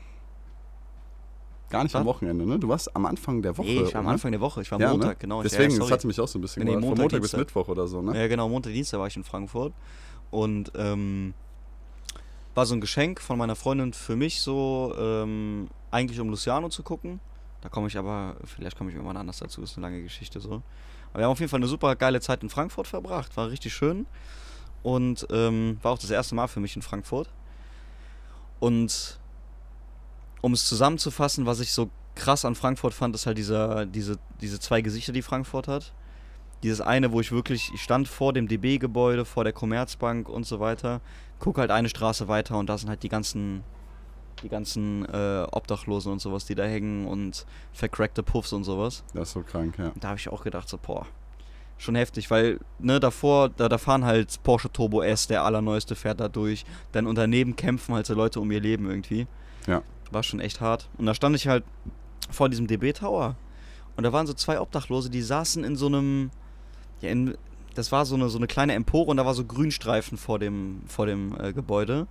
Gar 1.71 1.85
nicht 1.85 1.95
Was? 1.95 2.01
am 2.01 2.07
Wochenende, 2.07 2.47
ne? 2.47 2.59
Du 2.59 2.69
warst 2.69 2.95
am 2.95 3.07
Anfang 3.07 3.41
der 3.41 3.57
Woche. 3.57 3.67
Nee, 3.67 3.83
ich 3.83 3.95
war 3.95 4.01
am? 4.01 4.09
Anfang 4.09 4.31
der 4.33 4.41
Woche. 4.41 4.61
Ich 4.61 4.71
war 4.71 4.77
am 4.77 4.83
ja, 4.83 4.91
Montag, 4.91 5.09
ne? 5.09 5.17
genau. 5.21 5.43
Deswegen, 5.43 5.73
ja, 5.73 5.79
das 5.79 5.91
hatte 5.91 6.07
mich 6.07 6.21
auch 6.21 6.29
so 6.29 6.39
ein 6.39 6.43
bisschen 6.43 6.65
Nee, 6.65 6.71
gewundert. 6.71 6.83
Von 6.83 6.99
Montag, 6.99 7.03
Montag 7.03 7.21
bis 7.23 7.31
Dienstag. 7.31 7.39
Mittwoch 7.39 7.69
oder 7.69 7.87
so, 7.87 8.03
ne? 8.03 8.19
Ja, 8.19 8.29
genau, 8.29 8.49
Montag, 8.49 8.73
Dienstag 8.73 9.01
war 9.01 9.07
ich 9.07 9.17
in 9.17 9.25
Frankfurt. 9.25 9.73
Und 10.31 10.73
ähm, 10.75 11.33
war 12.55 12.67
so 12.67 12.75
ein 12.75 12.81
Geschenk 12.81 13.21
von 13.21 13.39
meiner 13.39 13.57
Freundin 13.57 13.93
für 13.93 14.17
mich, 14.17 14.41
so 14.41 14.95
ähm, 14.99 15.69
eigentlich 15.91 16.21
um 16.21 16.29
Luciano 16.29 16.69
zu 16.69 16.83
gucken. 16.83 17.21
Da 17.61 17.69
komme 17.69 17.87
ich 17.87 17.97
aber, 17.97 18.37
vielleicht 18.45 18.77
komme 18.77 18.91
ich 18.91 18.97
irgendwann 18.97 19.17
anders 19.17 19.39
dazu, 19.39 19.63
ist 19.63 19.77
eine 19.77 19.87
lange 19.87 20.03
Geschichte 20.03 20.41
so. 20.41 20.63
Aber 21.11 21.21
wir 21.21 21.25
haben 21.25 21.33
auf 21.33 21.41
jeden 21.41 21.51
Fall 21.51 21.61
eine 21.61 21.69
super 21.69 21.95
geile 21.97 22.21
Zeit 22.21 22.43
in 22.43 22.51
Frankfurt 22.51 22.87
verbracht, 22.87 23.37
war 23.37 23.51
richtig 23.51 23.73
schön. 23.73 24.07
Und 24.83 25.27
ähm, 25.31 25.79
war 25.83 25.93
auch 25.93 25.99
das 25.99 26.11
erste 26.11 26.35
Mal 26.35 26.49
für 26.49 26.61
mich 26.61 26.75
in 26.75 26.83
Frankfurt. 26.83 27.29
Und 28.59 29.21
um 30.41 30.53
es 30.53 30.67
zusammenzufassen, 30.67 31.47
was 31.47 31.61
ich 31.61 31.73
so 31.73 31.91
krass 32.15 32.45
an 32.45 32.55
Frankfurt 32.55 32.93
fand, 32.93 33.15
ist 33.15 33.27
halt 33.27 33.39
dieser, 33.39 33.87
diese, 33.87 34.19
diese 34.41 34.59
zwei 34.59 34.83
Gesichter, 34.83 35.13
die 35.13 35.23
Frankfurt 35.23 35.69
hat. 35.69 35.93
Dieses 36.63 36.81
eine, 36.81 37.13
wo 37.13 37.21
ich 37.21 37.33
wirklich, 37.33 37.73
ich 37.75 37.83
stand 37.83 38.09
vor 38.09 38.33
dem 38.33 38.49
DB-Gebäude, 38.49 39.25
vor 39.25 39.45
der 39.45 39.53
Commerzbank 39.53 40.29
und 40.29 40.47
so 40.47 40.61
weiter, 40.61 41.01
guck 41.39 41.59
halt 41.59 41.71
eine 41.71 41.89
Straße 41.89 42.29
weiter 42.29 42.57
und 42.59 42.69
da 42.69 42.79
sind 42.79 42.89
halt 42.89 43.03
die 43.03 43.09
ganzen, 43.09 43.65
die 44.43 44.49
ganzen 44.49 45.05
äh, 45.07 45.47
Obdachlosen 45.51 46.13
und 46.13 46.21
sowas, 46.21 46.45
die 46.45 46.55
da 46.55 46.65
hängen 46.65 47.07
und 47.07 47.47
vercrackte 47.73 48.23
Puffs 48.23 48.53
und 48.53 48.65
sowas. 48.65 49.03
Das 49.13 49.29
ist 49.29 49.35
so 49.35 49.43
krank, 49.43 49.77
ja. 49.79 49.89
Und 49.89 50.03
da 50.03 50.09
habe 50.09 50.19
ich 50.19 50.29
auch 50.29 50.45
gedacht, 50.45 50.69
so, 50.69 50.79
boah, 50.79 51.07
schon 51.83 51.95
heftig, 51.97 52.31
weil, 52.31 52.61
ne, 52.79 53.01
davor, 53.01 53.49
da, 53.49 53.69
da 53.69 53.79
fahren 53.79 54.05
halt 54.05 54.43
Porsche 54.43 54.73
Turbo 54.73 55.03
S, 55.03 55.27
der 55.27 55.45
allerneueste, 55.45 55.95
fährt 55.95 56.21
da 56.21 56.29
durch. 56.29 56.65
Dann 56.93 57.07
und 57.07 57.17
daneben 57.17 57.57
kämpfen 57.57 57.95
halt 57.95 58.07
so 58.07 58.15
Leute 58.15 58.41
um 58.41 58.51
ihr 58.51 58.61
Leben 58.61 58.89
irgendwie. 58.89 59.27
Ja. 59.67 59.83
War 60.11 60.23
schon 60.23 60.41
echt 60.41 60.61
hart. 60.61 60.89
Und 60.97 61.07
da 61.07 61.15
stand 61.15 61.37
ich 61.37 61.49
halt 61.49 61.65
vor 62.31 62.49
diesem 62.49 62.67
DB-Tower. 62.67 63.37
Und 63.97 64.05
da 64.05 64.13
waren 64.13 64.27
so 64.27 64.33
zwei 64.33 64.61
Obdachlose, 64.61 65.11
die 65.11 65.23
saßen 65.23 65.65
in 65.65 65.77
so 65.77 65.87
einem, 65.87 66.31
ja, 67.03 67.11
in, 67.11 67.37
das 67.75 67.93
war 67.93 68.05
so 68.07 68.15
eine, 68.15 68.29
so 68.29 68.39
eine 68.39 68.47
kleine 68.47 68.75
Empore 68.75 69.11
und 69.11 69.17
da 69.17 69.27
war 69.27 69.35
so 69.35 69.45
Grünstreifen 69.45 70.19
vor 70.19 70.39
dem, 70.39 70.83
vor 70.87 71.07
dem 71.07 71.35
äh, 71.41 71.53
Gebäude. 71.53 72.07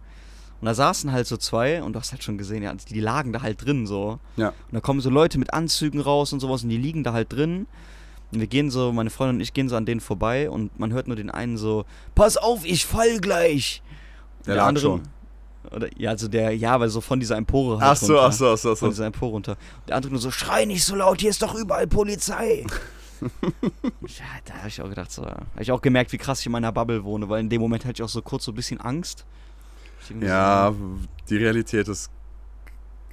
Und 0.60 0.66
da 0.66 0.76
saßen 0.76 1.12
halt 1.12 1.26
so 1.26 1.38
zwei 1.38 1.82
und 1.82 1.94
du 1.94 2.00
hast 2.00 2.12
halt 2.12 2.24
schon 2.24 2.38
gesehen, 2.38 2.62
ja, 2.62 2.74
die 2.74 3.00
lagen 3.00 3.34
da 3.34 3.42
halt 3.42 3.66
drin 3.66 3.88
so. 3.88 4.20
Ja. 4.38 4.50
Und 4.50 4.74
da 4.74 4.80
kommen 4.80 5.02
so 5.02 5.10
Leute 5.10 5.40
mit 5.40 5.54
Anzügen 5.54 6.00
raus 6.00 6.34
und 6.34 6.40
sowas 6.40 6.62
und 6.64 6.70
die 6.70 6.78
liegen 6.78 7.04
da 7.04 7.14
halt 7.14 7.34
drin. 7.34 7.66
Und 8.32 8.40
wir 8.40 8.48
gehen 8.48 8.70
so, 8.70 8.92
meine 8.92 9.10
Freundin 9.10 9.38
und 9.38 9.42
ich 9.42 9.54
gehen 9.54 9.70
so 9.70 9.76
an 9.76 9.86
denen 9.86 10.02
vorbei 10.02 10.50
und 10.50 10.80
man 10.80 10.94
hört 10.94 11.08
nur 11.08 11.16
den 11.16 11.32
einen 11.32 11.58
so, 11.58 11.86
pass 12.16 12.38
auf, 12.38 12.64
ich 12.64 12.86
fall 12.86 13.20
gleich. 13.20 13.82
Der 14.46 14.56
lag 14.56 14.78
schon. 14.78 15.02
Oder, 15.72 15.90
ja, 15.98 16.12
also 16.12 16.28
der, 16.28 16.56
ja, 16.56 16.80
weil 16.80 16.90
so 16.90 17.02
von 17.02 17.20
dieser 17.20 17.38
Empore 17.38 17.78
Ach 17.82 17.96
so, 17.96 18.14
runter. 18.14 18.28
ach 18.28 18.34
so, 18.34 18.50
ach 18.52 18.58
so, 18.58 18.72
ach 18.72 18.78
Von 18.78 18.90
so. 18.90 18.94
dieser 18.94 19.06
Empore 19.08 19.32
runter. 19.32 19.52
Und 19.52 19.90
der 19.90 19.96
andere 19.96 20.12
nur 20.12 20.22
so, 20.22 20.32
schrei 20.32 20.66
nicht 20.66 20.84
so 20.84 20.96
laut, 20.96 21.22
hier 21.22 21.30
ist 21.30 21.42
doch 21.42 21.56
überall 21.56 21.88
Polizei. 21.88 22.66
ja, 23.22 24.26
da 24.46 24.54
habe 24.56 24.68
ich 24.68 24.82
auch 24.82 24.90
gedacht, 24.90 25.12
so, 25.12 25.24
habe 25.26 25.46
ich 25.60 25.72
auch 25.72 25.82
gemerkt, 25.82 26.12
wie 26.12 26.18
krass 26.18 26.40
ich 26.40 26.46
in 26.48 26.52
meiner 26.52 26.72
Bubble 26.72 27.04
wohne, 27.04 27.30
weil 27.30 27.40
in 27.42 27.50
dem 27.50 27.62
Moment 27.62 27.86
hatte 27.86 27.94
ich 27.94 28.04
auch 28.04 28.10
so 28.10 28.22
kurz 28.22 28.46
so 28.46 28.52
ein 28.52 28.56
bisschen 28.56 28.80
Angst. 28.82 29.26
Ja, 30.20 30.74
So, 30.78 31.00
die 31.30 31.38
Realität 31.38 31.88
ist 31.88 32.10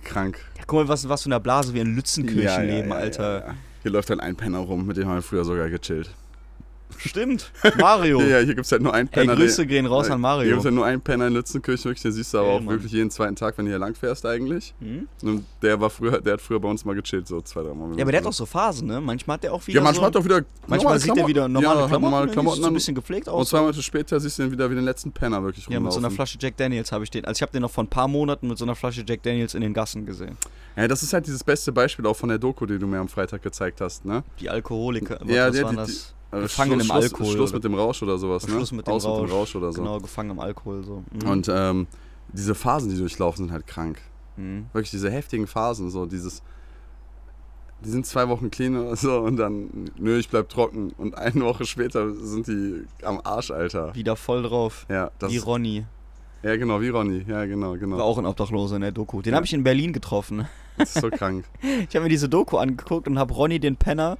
krank. 0.05 0.39
ja, 0.57 0.65
guck 0.67 0.81
mal, 0.81 0.89
was, 0.89 1.09
was 1.09 1.23
für 1.23 1.29
eine 1.29 1.39
Blase 1.41 1.75
wir 1.75 1.83
in 1.83 1.95
Lützenkirchen 1.95 2.43
Ja, 2.43 2.63
ja, 2.63 2.77
leben, 2.77 2.93
Alter. 2.93 3.55
Hier 3.83 3.91
läuft 3.93 4.11
halt 4.11 4.21
ein 4.21 4.37
Penner 4.37 4.59
rum, 4.61 4.87
mit 4.87 4.97
dem 4.97 5.07
haben 5.07 5.17
wir 5.17 5.23
früher 5.23 5.45
sogar 5.45 5.69
gechillt. 5.69 6.11
Stimmt. 6.97 7.53
Mario. 7.79 8.21
Ja, 8.29 8.39
hier 8.39 8.55
gibt 8.55 8.67
es 8.67 8.73
halt 8.73 8.83
nur 8.83 8.93
einen 8.93 9.09
Hey, 9.13 9.23
Penner. 9.27 9.37
Grüße 9.37 9.59
der- 9.59 9.67
gehen 9.67 9.87
raus 9.87 10.07
Hier 10.07 10.15
an 10.15 10.19
gibt 10.19 10.23
Mario. 10.23 10.59
es 10.59 10.65
halt 10.65 10.75
nur 10.75 10.85
einen 10.87 11.01
Penner 11.01 11.27
in 11.29 11.35
Lützenkirchen, 11.35 11.85
wirklich, 11.85 12.03
den 12.03 12.13
siehst 12.13 12.35
du 12.35 12.39
aber 12.39 12.47
Geil, 12.49 12.57
auch 12.57 12.61
Mann. 12.61 12.75
wirklich 12.75 12.93
jeden 12.93 13.11
zweiten 13.11 13.37
Tag, 13.37 13.57
wenn 13.59 13.67
du 13.67 13.71
hier 13.71 13.79
lang 13.79 13.95
fährst 13.95 14.27
eigentlich. 14.27 14.75
Hm? 14.81 15.07
Und 15.23 15.45
der 15.63 15.81
war 15.81 15.91
früher, 15.91 16.21
der 16.21 16.33
hat 16.35 16.41
früher 16.41 16.59
bei 16.61 16.69
uns 16.69 16.85
mal 16.85 16.95
gechillt, 16.95 17.29
so 17.29 17.41
zwei, 17.43 17.63
drei 17.63 17.75
Mal. 17.75 17.97
Ja, 17.97 18.03
aber 18.03 18.13
der 18.13 18.21
hat 18.21 18.27
auch 18.27 18.33
so 18.33 18.47
Phasen, 18.47 18.89
ne? 18.89 19.01
Manchmal 19.01 19.35
hat 19.35 19.45
der 19.45 19.53
auch 19.53 19.65
wieder 19.67 19.77
Ja, 19.79 19.83
manchmal 19.85 20.13
so, 20.13 20.19
hat 20.19 20.25
er 20.25 20.25
wieder. 20.25 20.45
Manchmal 20.67 20.99
sieht 20.99 21.09
er 21.11 21.15
Klamotten. 21.15 21.29
wieder 21.31 21.49
normale 21.49 21.75
ja, 21.77 21.83
hat 21.83 21.89
Klamotten, 21.89 22.11
normale? 22.13 22.31
Klamotten 22.33 22.63
so 22.63 22.67
ein 22.69 22.75
bisschen 22.75 22.95
gepflegt 22.95 23.29
Und 23.29 23.35
aus. 23.35 23.49
zwei 23.51 23.61
Monate 23.61 23.83
später 23.83 24.19
siehst 24.19 24.39
du 24.39 24.43
dann 24.43 24.53
wieder 24.53 24.71
wie 24.71 24.75
den 24.75 24.85
letzten 24.85 25.13
Penner 25.13 25.43
wirklich 25.43 25.67
Ja, 25.69 25.79
mit 25.81 25.93
so 25.93 25.99
einer 25.99 26.09
rumlaufen. 26.09 26.17
Flasche 26.17 26.39
Jack 26.41 26.57
Daniels 26.57 26.91
habe 26.91 27.05
ich 27.05 27.11
den. 27.11 27.25
Also 27.25 27.39
ich 27.39 27.43
habe 27.43 27.53
den 27.53 27.63
noch 27.63 27.71
vor 27.71 27.85
ein 27.85 27.89
paar 27.89 28.09
Monaten 28.09 28.49
mit 28.49 28.59
so 28.59 28.65
einer 28.65 28.75
Flasche 28.75 29.05
Jack 29.07 29.23
Daniels 29.23 29.55
in 29.55 29.61
den 29.61 29.73
Gassen 29.75 30.05
gesehen. 30.05 30.37
Ja, 30.77 30.89
das 30.89 31.03
ist 31.03 31.13
halt 31.13 31.27
dieses 31.27 31.45
beste 31.45 31.71
Beispiel 31.73 32.07
auch 32.07 32.17
von 32.17 32.29
der 32.29 32.39
Doku, 32.39 32.67
die 32.67 32.79
du 32.79 32.87
mir 32.87 32.99
am 32.99 33.09
Freitag 33.09 33.43
gezeigt 33.43 33.81
hast, 33.81 34.05
ne? 34.05 34.23
Die 34.41 34.49
Alkoholiker. 34.51 35.19
Ja, 35.27 35.49
was 35.49 35.57
die- 35.57 35.63
waren 35.63 35.71
die- 35.77 35.77
das? 35.77 36.15
Gefangen 36.31 36.73
Schluss, 36.73 36.83
im 36.83 36.87
Schluss, 36.87 37.05
Alkohol. 37.05 37.33
Schluss 37.33 37.51
oder- 37.51 37.57
mit 37.57 37.65
dem 37.65 37.75
Rausch 37.75 38.03
oder 38.03 38.19
sowas, 38.19 38.47
ne? 38.47 38.53
Schluss 38.55 38.73
mit 38.73 38.87
dem 38.87 38.93
Aus 38.95 39.05
mit 39.05 39.13
dem 39.15 39.21
Rausch. 39.21 39.33
Rausch 39.33 39.57
oder 39.57 39.73
so. 39.73 39.81
Genau, 39.83 39.99
gefangen 40.01 40.31
im 40.31 40.41
Alkohol 40.41 40.85
so. 40.85 41.03
Mhm. 41.13 41.29
Und 41.29 41.49
ähm, 41.53 41.87
diese 42.33 42.55
Phasen, 42.55 42.91
die 42.91 42.97
durchlaufen, 42.97 43.47
sind 43.47 43.53
halt 43.53 43.67
krank. 43.67 44.01
Mhm. 44.37 44.67
Wirklich 44.73 44.91
diese 44.91 45.11
heftigen 45.11 45.47
Phasen, 45.47 45.91
so 45.91 46.05
dieses. 46.07 46.43
Die 47.85 47.91
sind 47.91 48.05
zwei 48.07 48.29
Wochen 48.29 48.51
clean 48.51 48.77
oder 48.77 48.97
so 48.97 49.19
und 49.21 49.37
dann, 49.37 49.91
nö, 49.97 50.19
ich 50.19 50.29
bleib 50.29 50.49
trocken. 50.49 50.91
Und 50.99 51.17
eine 51.17 51.45
Woche 51.45 51.65
später 51.65 52.13
sind 52.15 52.49
die 52.49 52.83
am 53.05 53.21
Arsch, 53.23 53.53
Alter. 53.53 53.95
Wieder 53.95 54.17
voll 54.17 54.43
drauf. 54.43 54.85
Ja, 54.91 55.13
das 55.21 55.33
Wie 55.33 55.39
Ronny. 55.39 55.87
ja 56.43 56.57
genau, 56.57 56.81
wie 56.81 56.89
Ronny. 56.89 57.25
Ja, 57.29 57.45
genau, 57.47 57.71
War 57.71 57.79
genau. 57.79 58.01
auch 58.01 58.19
ein 58.19 58.27
Obdachloser 58.27 58.75
in 58.77 58.83
der 58.83 58.91
Doku. 58.91 59.23
Den 59.23 59.31
Ja. 59.33 59.37
habe 59.37 59.47
ich 59.47 59.53
in 59.55 59.63
Berlin 59.63 59.93
getroffen. 59.93 60.49
Das 60.77 60.95
ist 60.97 61.01
so 61.03 61.09
krank. 61.09 61.45
Ich 61.89 61.95
habe 61.95 62.03
mir 62.03 62.09
diese 62.09 62.29
Doku 62.29 62.57
angeguckt 62.59 63.07
und 63.07 63.17
habe 63.19 63.33
Ronny 63.33 63.61
den 63.61 63.77
Penner 63.77 64.19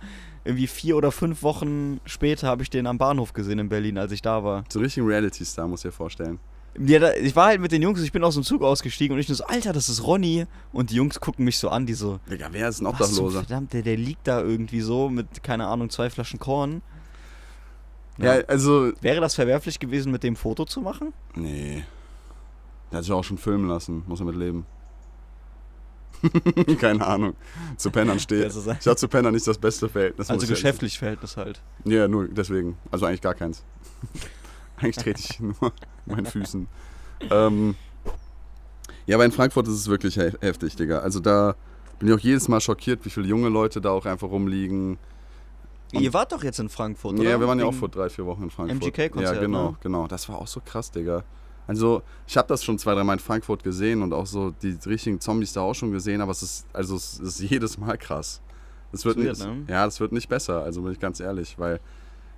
irgendwie 0.49 0.67
vier 0.67 0.97
oder 0.97 1.13
fünf 1.13 1.43
Wochen 1.43 2.01
später 2.07 2.49
habe 2.49 2.63
ich 2.63 2.71
den 2.71 2.87
am 2.87 2.97
Bahnhof 2.99 3.35
gesehen 3.35 3.59
in 3.59 3.69
Berlin, 3.69 3.99
als 3.99 4.13
ich 4.13 4.23
da 4.23 4.43
war. 4.43 4.65
So 4.71 4.81
richtig 4.81 5.03
ein 5.03 5.07
Reality-Star, 5.07 5.69
muss 5.69 5.81
ich 5.85 5.91
dir 5.91 5.93
vorstellen. 5.93 6.41
Ja, 6.79 6.99
da, 6.99 7.15
ich 7.15 7.35
war 7.37 7.47
halt 7.47 7.61
mit 7.61 7.73
den 7.73 7.83
Jungs, 7.83 8.01
ich 8.03 8.13
bin 8.13 8.25
aus 8.25 8.35
dem 8.35 8.45
Zug 8.45 8.63
ausgestiegen 8.63 9.15
und 9.15 9.21
ich 9.21 9.29
nur 9.29 9.37
so, 9.37 9.45
Alter, 9.45 9.73
das 9.73 9.89
ist 9.89 10.07
Ronny. 10.07 10.47
Und 10.73 10.91
die 10.91 10.95
Jungs 10.97 11.21
gucken 11.21 11.45
mich 11.45 11.59
so 11.59 11.69
an, 11.69 11.87
die 11.87 11.95
so, 11.95 12.21
Digga, 12.31 12.49
wer 12.53 12.69
ist 12.69 12.81
ein 12.81 12.87
Obdachloser? 12.87 13.41
verdammt, 13.41 13.73
der, 13.73 13.83
der 13.83 13.97
liegt 13.97 14.27
da 14.27 14.41
irgendwie 14.41 14.81
so 14.81 15.09
mit, 15.09 15.43
keine 15.43 15.67
Ahnung, 15.67 15.91
zwei 15.91 16.09
Flaschen 16.09 16.39
Korn. 16.39 16.83
Ja, 18.17 18.41
also, 18.49 18.93
Wäre 19.01 19.21
das 19.21 19.35
verwerflich 19.35 19.79
gewesen, 19.79 20.11
mit 20.11 20.23
dem 20.23 20.35
Foto 20.35 20.65
zu 20.65 20.81
machen? 20.81 21.13
nee. 21.35 21.85
Der 22.91 22.99
hat 22.99 23.05
sich 23.05 23.13
auch 23.13 23.23
schon 23.23 23.37
filmen 23.37 23.69
lassen, 23.69 24.03
muss 24.07 24.21
er 24.21 24.25
mit 24.25 24.37
leben. 24.37 24.65
Keine 26.81 27.07
Ahnung. 27.07 27.35
Zu 27.77 27.91
Pennern 27.91 28.19
steht. 28.19 28.53
Ich 28.55 28.87
habe 28.87 28.97
zu 28.97 29.09
Pennern 29.09 29.35
nicht 29.35 29.47
das 29.47 29.59
beste 29.59 29.89
Verhältnis. 29.89 30.31
also 30.31 30.47
geschäftlich 30.47 30.99
Verhältnis 30.99 31.37
halt. 31.37 31.61
Ja, 31.85 32.09
nur 32.09 32.29
deswegen. 32.29 32.77
Also 32.91 33.07
eigentlich 33.07 33.21
gar 33.23 33.35
keins. 33.35 33.63
eigentlich 34.77 34.97
trete 34.97 35.21
ich 35.21 35.41
nur 35.41 35.55
meinen 36.07 36.27
Füßen. 36.27 36.67
Ähm, 37.31 37.75
ja, 39.07 39.17
aber 39.17 39.25
in 39.25 39.33
Frankfurt 39.33 39.67
ist 39.69 39.75
es 39.75 39.89
wirklich 39.89 40.15
he 40.15 40.33
heftig, 40.41 40.77
Digga. 40.77 41.01
Also 41.01 41.21
da 41.21 41.55
bin 41.99 42.09
ich 42.09 42.15
auch 42.15 42.19
jedes 42.19 42.49
Mal 42.49 42.61
schockiert, 42.61 43.05
wie 43.05 43.11
viele 43.11 43.27
junge 43.27 43.49
Leute 43.49 43.81
da 43.81 43.91
auch 43.91 44.07
einfach 44.07 44.29
rumliegen. 44.31 44.99
Und- 45.95 46.01
Ihr 46.03 46.13
wart 46.13 46.33
doch 46.33 46.45
jetzt 46.45 46.59
in 46.61 46.69
Frankfurt, 46.69 47.15
oder? 47.19 47.29
Ja, 47.31 47.41
wir 47.41 47.49
waren 47.49 47.59
ja 47.59 47.65
auch 47.65 47.75
vor 47.75 47.89
drei, 47.89 48.11
vier 48.11 48.27
Wochen 48.27 48.43
in 48.45 48.51
Frankfurt. 48.51 48.83
MGK-Konzert, 48.83 49.37
Ja, 49.37 49.41
genau, 49.41 49.71
ne? 49.71 49.77
genau. 49.81 50.07
Das 50.07 50.29
war 50.29 50.39
auch 50.39 50.47
so 50.47 50.61
krass, 50.65 50.91
Digga. 50.91 51.25
Also, 51.69 52.03
ich 52.27 52.37
habe 52.37 52.49
das 52.49 52.65
schon 52.65 52.79
zwei, 52.79 52.95
dreimal 52.95 53.17
in 53.17 53.21
Frankfurt 53.21 53.63
gesehen 53.63 54.03
und 54.03 54.13
auch 54.13 54.27
so 54.27 54.51
die 54.51 54.77
richtigen 54.87 55.21
Zombies 55.21 55.53
da 55.53 55.61
auch 55.61 55.75
schon 55.75 55.93
gesehen, 55.93 56.21
aber 56.21 56.33
es 56.33 56.43
ist, 56.43 56.67
also 56.73 56.97
es 56.97 57.21
ist 57.21 57.41
jedes 57.51 57.79
Mal 57.79 57.97
krass. 57.97 58.41
Es 58.91 59.05
wird 59.05 59.19
nicht, 59.19 59.39
ne? 59.39 59.65
Ja, 59.69 59.85
das 59.85 60.01
wird 60.01 60.13
nicht 60.13 60.31
besser, 60.31 60.63
also 60.63 60.81
bin 60.83 60.93
ich 60.93 60.99
ganz 60.99 61.21
ehrlich, 61.21 61.59
weil 61.59 61.79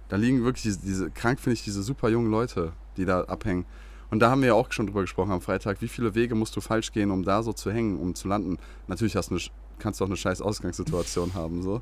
da 0.09 0.17
liegen 0.17 0.43
wirklich 0.45 0.65
diese, 0.65 0.81
diese 0.81 1.11
krank 1.13 1.39
finde 1.39 1.55
ich, 1.55 1.63
diese 1.63 1.83
super 1.85 2.09
jungen 2.09 2.31
Leute, 2.31 2.73
die 2.97 3.05
da 3.05 3.23
abhängen. 3.23 3.67
Und 4.11 4.19
da 4.19 4.31
haben 4.31 4.41
wir 4.41 4.49
ja 4.49 4.55
auch 4.55 4.73
schon 4.73 4.89
drüber 4.89 5.03
gesprochen 5.03 5.31
am 5.31 5.41
Freitag, 5.41 5.81
wie 5.81 5.87
viele 5.87 6.17
Wege 6.17 6.35
musst 6.35 6.57
du 6.57 6.61
falsch 6.61 6.91
gehen, 6.91 7.13
um 7.13 7.23
da 7.23 7.45
so 7.45 7.53
zu 7.53 7.71
hängen, 7.71 8.01
um 8.01 8.17
zu 8.17 8.27
landen. 8.27 8.59
Natürlich 8.89 9.15
hast 9.15 9.31
du 9.31 9.37
eine, 9.37 9.45
kannst 9.79 10.01
du 10.01 10.05
auch 10.05 10.09
eine 10.09 10.17
scheiß 10.17 10.43
Ausgangssituation 10.43 11.35
haben, 11.35 11.63
so. 11.63 11.81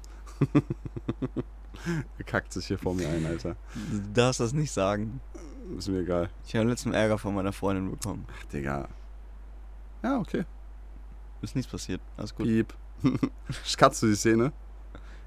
Er 2.19 2.25
kackt 2.27 2.53
sich 2.53 2.67
hier 2.67 2.79
vor 2.79 2.95
mir 2.95 3.09
ein, 3.09 3.25
Alter. 3.25 3.57
Du 3.91 4.13
darfst 4.13 4.41
das 4.41 4.53
nicht 4.53 4.71
sagen. 4.71 5.21
Ist 5.77 5.89
mir 5.89 6.01
egal. 6.01 6.31
Ich 6.47 6.55
habe 6.57 6.69
letzten 6.69 6.95
Ärger 6.95 7.19
von 7.19 7.35
meiner 7.35 7.53
Freundin 7.53 7.91
bekommen. 7.91 8.25
Digga. 8.53 8.89
Ja, 10.03 10.19
okay. 10.19 10.45
Ist 11.43 11.55
nichts 11.57 11.71
passiert. 11.71 12.01
Alles 12.17 12.35
gut. 12.35 12.47
Piep. 12.47 12.73
Katzt 13.77 14.03
du 14.03 14.07
die 14.07 14.15
Szene? 14.17 14.53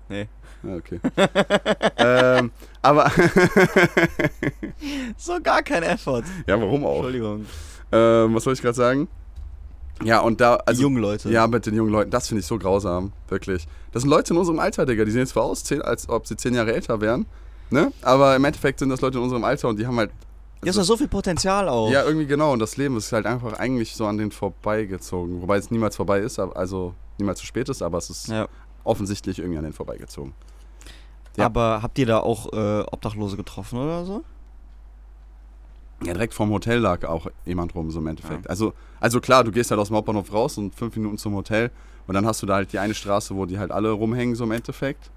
Nee. 0.09 0.27
Ja, 0.63 0.75
okay. 0.75 0.99
ähm, 1.97 2.51
aber. 2.81 3.11
So 5.17 5.39
gar 5.41 5.61
kein 5.61 5.83
Effort. 5.83 6.23
ja, 6.47 6.59
warum 6.59 6.83
auch? 6.85 6.95
Entschuldigung. 6.95 7.45
Ähm, 7.91 8.33
was 8.35 8.43
soll 8.43 8.53
ich 8.53 8.61
gerade 8.61 8.73
sagen? 8.75 9.07
Ja, 10.03 10.19
und 10.21 10.41
da. 10.41 10.57
Die 10.57 10.67
Also, 10.67 10.81
jungen 10.81 10.97
Leute. 11.01 11.29
ja, 11.29 11.45
mit 11.47 11.65
den 11.65 11.75
jungen 11.75 11.91
Leuten, 11.91 12.09
das 12.09 12.27
finde 12.27 12.39
ich 12.41 12.47
so 12.47 12.57
grausam. 12.57 13.13
Wirklich. 13.27 13.67
Das 13.91 14.01
sind 14.01 14.09
Leute 14.09 14.33
in 14.33 14.39
unserem 14.39 14.59
Alter, 14.59 14.85
Digga. 14.85 15.05
Die 15.05 15.11
sehen 15.11 15.19
jetzt 15.21 15.31
zwar 15.31 15.43
aus, 15.43 15.63
zehn, 15.63 15.81
als 15.81 16.09
ob 16.09 16.25
sie 16.27 16.35
zehn 16.35 16.55
Jahre 16.55 16.73
älter 16.73 16.99
wären. 17.01 17.25
Ne? 17.69 17.91
Aber 18.01 18.35
im 18.35 18.43
Endeffekt 18.43 18.79
sind 18.79 18.89
das 18.89 19.01
Leute 19.01 19.17
in 19.19 19.23
unserem 19.23 19.43
Alter 19.43 19.69
und 19.69 19.77
die 19.79 19.85
haben 19.87 19.97
halt. 19.97 20.11
Hier 20.63 20.69
ist 20.69 20.77
noch 20.77 20.83
so 20.83 20.95
viel 20.97 21.07
Potenzial 21.07 21.67
auch. 21.67 21.89
Ja, 21.89 22.03
irgendwie 22.03 22.27
genau. 22.27 22.53
Und 22.53 22.59
das 22.59 22.77
Leben 22.77 22.95
ist 22.97 23.11
halt 23.11 23.25
einfach 23.25 23.53
eigentlich 23.53 23.95
so 23.95 24.05
an 24.05 24.17
denen 24.17 24.31
vorbeigezogen. 24.31 25.41
Wobei 25.41 25.57
es 25.57 25.71
niemals 25.71 25.95
vorbei 25.95 26.19
ist, 26.19 26.37
also 26.39 26.93
niemals 27.17 27.39
zu 27.39 27.45
spät 27.45 27.67
ist, 27.69 27.81
aber 27.81 27.97
es 27.97 28.09
ist 28.09 28.27
Ja. 28.27 28.47
offensichtlich 28.83 29.39
irgendwie 29.39 29.57
an 29.57 29.63
denen 29.63 29.73
vorbeigezogen. 29.73 30.33
Ja. 31.37 31.45
Aber 31.45 31.79
habt 31.81 31.97
ihr 31.97 32.05
da 32.05 32.19
auch 32.19 32.51
äh, 32.53 32.81
Obdachlose 32.91 33.37
getroffen 33.37 33.79
oder 33.79 34.05
so? 34.05 34.23
Ja, 36.03 36.13
direkt 36.13 36.33
vorm 36.33 36.49
Hotel 36.49 36.79
lag 36.79 37.05
auch 37.05 37.27
jemand 37.45 37.75
rum, 37.75 37.91
so 37.91 37.99
im 37.99 38.07
Endeffekt. 38.07 38.49
Also, 38.49 38.73
also 38.99 39.21
klar, 39.21 39.43
du 39.43 39.51
gehst 39.51 39.69
halt 39.71 39.79
aus 39.79 39.87
dem 39.89 39.97
Hauptbahnhof 39.97 40.33
raus 40.33 40.57
und 40.57 40.73
fünf 40.75 40.95
Minuten 40.95 41.17
zum 41.19 41.35
Hotel 41.35 41.69
und 42.07 42.15
dann 42.15 42.25
hast 42.25 42.41
du 42.41 42.47
da 42.47 42.55
halt 42.55 42.73
die 42.73 42.79
eine 42.79 42.93
Straße, 42.95 43.35
wo 43.35 43.45
die 43.45 43.59
halt 43.59 43.71
alle 43.71 43.91
rumhängen, 43.91 44.35
so 44.35 44.43
im 44.43 44.51
Endeffekt. 44.51 45.11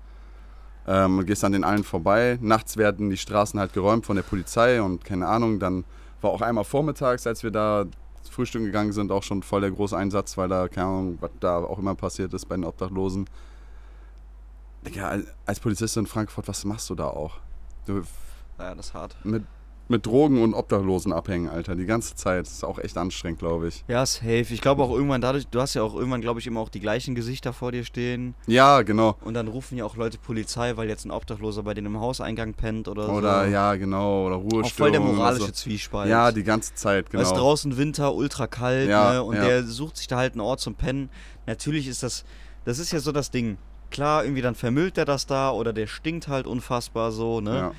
Ähm, 0.86 1.18
und 1.18 1.26
gehst 1.26 1.44
an 1.44 1.52
den 1.52 1.64
allen 1.64 1.82
vorbei. 1.84 2.38
Nachts 2.42 2.76
werden 2.76 3.08
die 3.10 3.16
Straßen 3.16 3.58
halt 3.58 3.72
geräumt 3.72 4.04
von 4.06 4.16
der 4.16 4.22
Polizei 4.22 4.82
und 4.82 5.04
keine 5.04 5.26
Ahnung. 5.26 5.58
Dann 5.58 5.84
war 6.20 6.30
auch 6.30 6.42
einmal 6.42 6.64
vormittags, 6.64 7.26
als 7.26 7.42
wir 7.42 7.50
da 7.50 7.86
frühstücken 8.30 8.66
gegangen 8.66 8.92
sind, 8.92 9.12
auch 9.12 9.22
schon 9.22 9.42
voll 9.42 9.60
der 9.62 9.70
große 9.70 9.96
Einsatz, 9.96 10.36
weil 10.36 10.48
da, 10.48 10.68
keine 10.68 10.86
Ahnung, 10.88 11.18
was 11.20 11.30
da 11.40 11.58
auch 11.58 11.78
immer 11.78 11.94
passiert 11.94 12.34
ist 12.34 12.46
bei 12.46 12.56
den 12.56 12.64
Obdachlosen. 12.64 13.26
Digga, 14.86 15.20
als- 15.46 15.60
Polizist 15.60 15.96
in 15.96 16.06
Frankfurt, 16.06 16.46
was 16.48 16.64
machst 16.64 16.90
du 16.90 16.94
da 16.94 17.06
auch? 17.06 17.38
Du, 17.86 18.02
Ja, 18.58 18.74
das 18.74 18.86
ist 18.88 18.94
hart. 18.94 19.16
mit, 19.24 19.44
mit 19.88 20.06
Drogen 20.06 20.42
und 20.42 20.54
Obdachlosen 20.54 21.12
abhängen, 21.12 21.48
Alter. 21.48 21.74
Die 21.76 21.84
ganze 21.84 22.14
Zeit. 22.14 22.46
Das 22.46 22.52
ist 22.52 22.64
auch 22.64 22.78
echt 22.78 22.96
anstrengend, 22.96 23.38
glaube 23.38 23.68
ich. 23.68 23.84
Ja, 23.86 24.04
safe. 24.06 24.46
Ich 24.50 24.60
glaube 24.60 24.82
auch 24.82 24.90
irgendwann 24.90 25.20
dadurch, 25.20 25.46
du 25.46 25.60
hast 25.60 25.74
ja 25.74 25.82
auch 25.82 25.94
irgendwann, 25.94 26.22
glaube 26.22 26.40
ich, 26.40 26.46
immer 26.46 26.60
auch 26.60 26.70
die 26.70 26.80
gleichen 26.80 27.14
Gesichter 27.14 27.52
vor 27.52 27.70
dir 27.72 27.84
stehen. 27.84 28.34
Ja, 28.46 28.82
genau. 28.82 29.16
Und 29.24 29.34
dann 29.34 29.46
rufen 29.48 29.76
ja 29.76 29.84
auch 29.84 29.96
Leute 29.96 30.16
Polizei, 30.18 30.76
weil 30.76 30.88
jetzt 30.88 31.04
ein 31.04 31.10
Obdachloser 31.10 31.62
bei 31.62 31.74
denen 31.74 31.88
im 31.88 32.00
Hauseingang 32.00 32.54
pennt 32.54 32.88
oder, 32.88 33.08
Oder 33.10 33.44
so. 33.44 33.50
ja, 33.50 33.74
genau. 33.74 34.26
Oder 34.26 34.36
Auch 34.36 34.42
voll 34.42 34.50
Ruhestörung. 34.60 34.92
der 34.92 35.02
oder 35.02 35.12
moralische 35.12 35.46
so. 35.46 35.52
Zwiespalt. 35.52 36.08
Ja, 36.08 36.32
die 36.32 36.44
ganze 36.44 36.74
Zeit, 36.74 37.12
Weil 37.12 37.20
es 37.20 37.28
genau. 37.28 37.40
draußen 37.42 37.76
Winter, 37.76 38.14
ultra 38.14 38.46
kalt, 38.46 38.88
Ja, 38.88 39.12
ne? 39.14 39.22
Und 39.22 39.36
ja. 39.36 39.44
der 39.44 39.64
sucht 39.64 39.98
sich 39.98 40.06
da 40.06 40.16
halt 40.16 40.32
einen 40.32 40.40
Ort 40.40 40.60
zum 40.60 40.74
Pennen. 40.74 41.10
Natürlich 41.46 41.88
ist 41.88 42.02
das, 42.02 42.24
das 42.64 42.78
ist 42.78 42.90
ja 42.92 43.00
so 43.00 43.12
das 43.12 43.30
Ding. 43.30 43.58
Klar, 43.90 44.24
irgendwie 44.24 44.42
dann 44.42 44.54
vermüllt 44.54 44.96
er 44.98 45.04
das 45.04 45.26
da 45.26 45.50
oder 45.50 45.72
der 45.72 45.86
stinkt 45.86 46.26
halt 46.26 46.46
unfassbar 46.46 47.12
so, 47.12 47.40
ne? 47.40 47.54
Ja. 47.56 47.72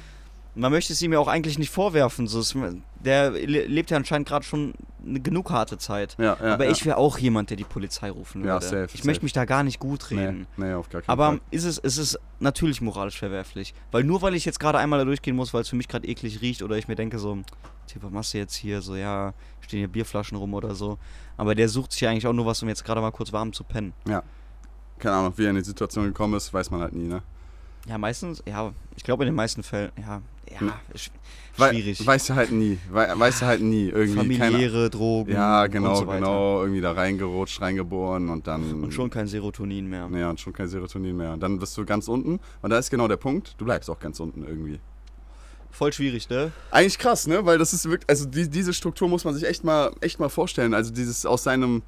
Man 0.58 0.72
möchte 0.72 0.93
es 0.93 1.01
ihm 1.01 1.12
ja 1.14 1.20
auch 1.20 1.28
eigentlich 1.28 1.60
nicht 1.60 1.70
vorwerfen. 1.70 2.28
So, 2.28 2.39
es- 2.39 2.56
der 3.03 3.32
le- 3.32 3.66
lebt 3.66 3.91
ja 3.91 3.97
anscheinend 3.97 4.28
gerade 4.28 4.45
schon 4.45 4.74
eine 5.06 5.20
genug 5.20 5.51
harte 5.51 5.78
Zeit. 5.78 6.16
Ja, 6.18 6.38
ja, 6.41 6.53
Aber 6.53 6.66
ja. 6.66 6.72
ich 6.72 6.86
wäre 6.86 6.97
auch 6.97 7.18
jemand, 7.20 7.49
der 7.49 7.58
die 7.58 7.64
Polizei 7.66 8.10
rufen 8.10 8.41
Ja, 8.45 8.53
würde. 8.53 8.66
safe, 8.66 8.86
ich 8.86 8.91
safe. 9.01 9.08
möchte 9.08 9.24
mich 9.26 9.34
da 9.34 9.45
gar 9.45 9.64
nicht 9.64 9.80
gut 9.80 10.10
reden. 10.12 10.47
Nee, 10.58 10.68
nee, 10.68 10.74
auf 10.74 10.89
gar 10.89 11.01
keinen 11.01 11.10
Aber 11.12 11.28
Fall. 11.28 11.41
ist 11.51 11.66
es, 11.66 11.78
es 11.78 11.97
ist 11.97 12.20
natürlich 12.39 12.82
moralisch 12.82 13.20
verwerflich. 13.20 13.74
Weil 13.91 14.03
nur 14.06 14.22
weil 14.22 14.34
ich 14.34 14.45
jetzt 14.45 14.60
gerade 14.60 14.78
einmal 14.80 14.97
da 14.99 15.06
durchgehen 15.06 15.36
muss, 15.36 15.53
weil 15.53 15.62
es 15.62 15.70
für 15.70 15.76
mich 15.76 15.88
gerade 15.88 16.08
eklig 16.08 16.41
riecht 16.41 16.64
oder 16.64 16.78
ich 16.78 16.88
mir 16.88 16.95
denke 16.95 17.20
so, 17.20 17.38
was 18.01 18.12
machst 18.12 18.34
du 18.34 18.38
jetzt 18.39 18.56
hier? 18.56 18.82
So, 18.82 18.95
ja, 18.95 19.34
stehen 19.62 19.80
hier 19.80 19.88
Bierflaschen 19.88 20.38
rum 20.38 20.53
oder 20.53 20.74
so. 20.74 20.97
Aber 21.38 21.53
der 21.53 21.70
sucht 21.70 21.91
sich 21.91 22.01
ja 22.01 22.10
eigentlich 22.10 22.26
auch 22.28 22.34
nur 22.34 22.45
was, 22.45 22.64
um 22.64 22.70
jetzt 22.70 22.84
gerade 22.84 23.01
mal 23.01 23.12
kurz 23.12 23.32
warm 23.34 23.53
zu 23.53 23.64
pennen. 23.64 23.93
Keine 24.97 25.16
Ahnung, 25.16 25.34
wie 25.36 25.43
er 25.43 25.49
in 25.49 25.58
die 25.58 25.62
Situation 25.64 26.06
gekommen 26.06 26.34
ist, 26.36 26.53
weiß 26.53 26.72
man 26.72 26.80
halt 26.82 26.93
nie, 26.93 27.08
ne? 27.08 27.22
Ja, 27.88 27.98
meistens, 27.98 28.42
ja, 28.48 28.74
ich 28.96 29.04
glaube 29.04 29.24
in 29.24 29.28
den 29.28 29.36
meisten 29.36 29.62
Fällen, 29.64 29.92
ja, 30.00 30.22
ja, 30.52 30.60
Hm. 30.60 30.72
schwierig. 31.56 32.06
Weißt 32.06 32.30
du 32.30 32.36
halt 32.36 32.52
nie. 32.52 32.78
Wei 32.92 33.18
weißt 33.18 33.42
du 33.42 33.46
halt 33.46 33.62
nie. 33.62 33.90
Irgendwie 33.90 34.38
keine, 34.38 34.52
Familiäre 34.52 34.90
Drogen. 34.90 35.32
Ja, 35.32 35.68
genau, 35.68 35.96
so 35.96 36.06
genau. 36.06 36.62
Irgendwie 36.62 36.82
da 36.82 36.92
reingerutscht, 36.92 37.62
reingeboren 37.62 38.30
und 38.30 38.48
dann. 38.48 38.84
Und 38.84 38.94
schon 38.94 39.10
kein 39.10 39.28
Serotonin 39.28 39.88
mehr. 39.88 40.10
Ja, 40.14 40.30
und 40.30 40.40
schon 40.40 40.54
kein 40.54 40.68
Serotonin 40.68 41.16
mehr. 41.16 41.34
Und 41.34 41.42
dann 41.42 41.60
bist 41.60 41.78
du 41.78 41.86
ganz 41.86 42.08
unten. 42.08 42.40
Und 42.62 42.70
da 42.70 42.78
ist 42.78 42.90
genau 42.90 43.08
der 43.08 43.18
Punkt, 43.18 43.56
du 43.58 43.66
bleibst 43.66 43.90
auch 43.90 44.00
ganz 44.00 44.20
unten 44.20 44.44
irgendwie. 44.44 44.80
Voll 45.72 45.92
schwierig, 45.92 46.30
ne? 46.30 46.52
Eigentlich 46.72 46.98
krass, 46.98 47.28
ne? 47.28 47.46
Weil 47.46 47.58
das 47.58 47.74
ist 47.74 47.90
wirklich, 47.90 48.10
also 48.10 48.26
die, 48.26 48.50
diese 48.50 48.74
Struktur 48.74 49.10
muss 49.10 49.26
man 49.26 49.34
sich 49.34 49.46
echt 49.46 49.64
mal, 49.64 49.92
echt 50.00 50.20
mal 50.20 50.30
vorstellen. 50.30 50.74
Also 50.74 50.94
dieses 50.94 51.26
aus 51.26 51.44
seinem, 51.44 51.82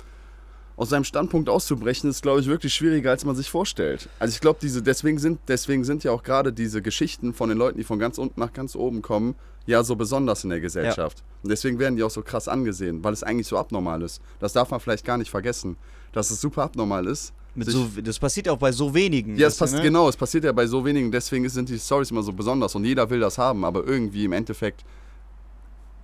aus 0.78 0.89
seinem 0.89 1.03
Standpunkt 1.03 1.49
auszubrechen, 1.49 2.09
ist, 2.09 2.21
glaube 2.21 2.39
ich, 2.39 2.45
wirklich 2.45 2.73
schwieriger, 2.73 3.09
als 3.09 3.25
man 3.25 3.36
sich 3.36 3.49
vorstellt. 3.49 4.07
Also 4.19 4.34
ich 4.34 4.39
glaube, 4.39 4.59
diese, 4.61 4.84
deswegen 4.84 5.17
sind, 5.17 5.39
deswegen 5.47 5.84
sind 5.84 6.03
ja 6.03 6.11
auch 6.11 6.23
gerade 6.23 6.53
diese 6.53 6.84
Geschichten 6.84 7.34
von 7.34 7.49
den 7.49 7.57
Leuten, 7.57 7.80
die 7.80 7.84
von 7.84 7.97
ganz 7.97 8.19
unten 8.19 8.39
nach 8.39 8.53
ganz 8.53 8.75
oben 8.75 9.01
kommen, 9.01 9.36
ja 9.65 9.84
so 9.84 9.95
besonders 9.95 10.43
in 10.43 10.51
der 10.51 10.61
Gesellschaft. 10.61 11.23
Und 11.43 11.49
deswegen 11.49 11.80
werden 11.80 11.95
die 11.95 12.03
auch 12.03 12.11
so 12.11 12.21
krass 12.21 12.47
angesehen, 12.47 13.03
weil 13.03 13.11
es 13.11 13.23
eigentlich 13.23 13.47
so 13.47 13.57
abnormal 13.57 14.03
ist. 14.03 14.21
Das 14.39 14.53
darf 14.53 14.69
man 14.69 14.80
vielleicht 14.80 15.03
gar 15.03 15.17
nicht 15.17 15.32
vergessen, 15.32 15.78
dass 16.13 16.30
es 16.30 16.39
super 16.39 16.63
abnormal 16.63 17.07
ist. 17.07 17.34
So, 17.55 17.89
das 18.03 18.19
passiert 18.19 18.45
ja 18.45 18.53
auch 18.53 18.59
bei 18.59 18.71
so 18.71 18.93
wenigen. 18.93 19.36
ja, 19.36 19.47
es 19.47 19.59
ne? 19.59 19.82
genau, 19.82 20.07
es 20.07 20.15
passiert 20.15 20.43
ja 20.43 20.51
bei 20.51 20.67
so 20.67 20.86
wenigen, 20.86 21.11
deswegen 21.11 21.49
sind 21.49 21.69
die 21.69 21.80
Stories 21.80 22.11
immer 22.11 22.21
so 22.21 22.32
besonders 22.32 22.75
und 22.75 22.86
jeder 22.86 23.09
will 23.09 23.19
das 23.19 23.39
haben, 23.39 23.65
aber 23.65 23.84
irgendwie 23.84 24.25
im 24.25 24.32
Endeffekt 24.32 24.86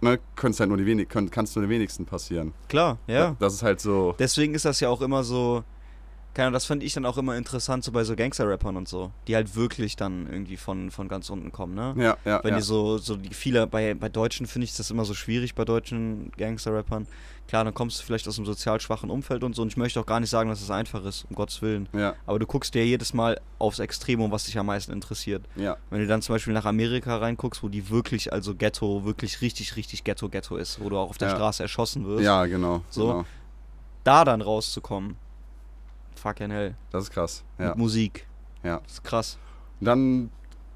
ne, 0.04 0.20
halt 0.60 0.70
nur 0.70 0.78
die 0.78 0.86
wenig, 0.86 1.10
können, 1.10 1.32
kann 1.32 1.46
es 1.46 1.56
nur 1.56 1.66
den 1.66 1.70
wenigsten 1.70 2.06
passieren. 2.06 2.54
Klar, 2.70 2.98
ja. 3.08 3.36
Das 3.40 3.54
ist 3.54 3.64
halt 3.64 3.82
so. 3.82 4.16
Deswegen 4.20 4.54
ist 4.54 4.66
das 4.66 4.80
ja 4.80 4.90
auch 4.90 5.02
immer 5.02 5.24
so. 5.24 5.64
Keine 6.34 6.48
Ahnung, 6.48 6.54
das 6.54 6.66
fand 6.66 6.82
ich 6.82 6.94
dann 6.94 7.06
auch 7.06 7.18
immer 7.18 7.38
interessant, 7.38 7.84
so 7.84 7.92
bei 7.92 8.04
so 8.04 8.16
Gangster-Rappern 8.16 8.76
und 8.76 8.88
so. 8.88 9.12
Die 9.28 9.36
halt 9.36 9.56
wirklich 9.56 9.96
dann 9.96 10.26
irgendwie 10.28 10.58
von, 10.58 10.90
von 10.90 11.08
ganz 11.08 11.30
unten 11.30 11.52
kommen, 11.52 11.76
ne? 11.76 11.94
Ja, 11.96 12.18
ja, 12.26 12.44
Wenn 12.44 12.52
ja. 12.52 12.58
die 12.58 12.64
so, 12.64 12.98
so 12.98 13.18
die 13.18 13.34
viele, 13.36 13.68
bei, 13.68 13.94
bei 13.94 14.10
Deutschen 14.10 14.48
finde 14.48 14.66
ich 14.66 14.76
das 14.76 14.90
immer 14.90 15.06
so 15.06 15.14
schwierig, 15.14 15.54
bei 15.54 15.64
deutschen 15.64 16.32
Gangster-Rappern. 16.38 17.06
Klar, 17.48 17.66
dann 17.66 17.74
kommst 17.76 18.00
du 18.00 18.04
vielleicht 18.06 18.28
aus 18.28 18.38
einem 18.40 18.48
sozial 18.48 18.80
schwachen 18.80 19.12
Umfeld 19.12 19.44
und 19.44 19.56
so. 19.56 19.62
Und 19.62 19.68
ich 19.68 19.78
möchte 19.78 20.00
auch 20.00 20.06
gar 20.08 20.20
nicht 20.20 20.30
sagen, 20.32 20.50
dass 20.50 20.62
es 20.62 20.72
einfach 20.72 21.06
ist, 21.06 21.26
um 21.30 21.36
Gottes 21.36 21.62
Willen. 21.62 21.88
ja, 21.94 22.16
Aber 22.26 22.40
du 22.40 22.48
guckst 22.48 22.74
dir 22.74 22.84
jedes 22.86 23.14
Mal 23.14 23.40
aufs 23.60 23.78
Extremum, 23.80 24.32
was 24.32 24.46
dich 24.46 24.58
am 24.58 24.66
meisten 24.66 24.92
interessiert. 24.92 25.44
ja, 25.56 25.78
Wenn 25.92 26.00
du 26.00 26.08
dann 26.08 26.22
zum 26.24 26.34
Beispiel 26.34 26.54
nach 26.54 26.66
Amerika 26.66 27.18
reinguckst, 27.18 27.62
wo 27.62 27.68
die 27.70 27.90
wirklich, 27.92 28.34
also 28.34 28.56
Ghetto, 28.56 29.06
wirklich 29.06 29.42
richtig, 29.42 29.76
richtig 29.76 30.04
Ghetto-Ghetto 30.04 30.56
ist, 30.56 30.80
wo 30.80 30.90
du 30.90 30.98
auch 30.98 31.10
auf 31.12 31.18
der 31.20 31.28
Ja. 31.30 31.36
Straße 31.36 31.62
erschossen 31.62 32.08
wirst, 32.08 32.24
ja, 32.24 32.46
genau. 32.48 32.82
So. 32.90 33.08
genau. 33.08 33.26
da 34.04 34.24
dann 34.26 34.42
rauszukommen, 34.42 35.18
fucking 36.24 36.50
hell. 36.52 36.74
Das 36.92 37.04
ist 37.04 37.12
krass. 37.12 37.44
Ja, 37.60 37.70
Mit 37.70 37.78
Musik. 37.78 38.26
ja. 38.64 38.80
Das 38.84 38.94
ist 38.94 39.04
krass. 39.04 39.38
Dann 39.82 40.30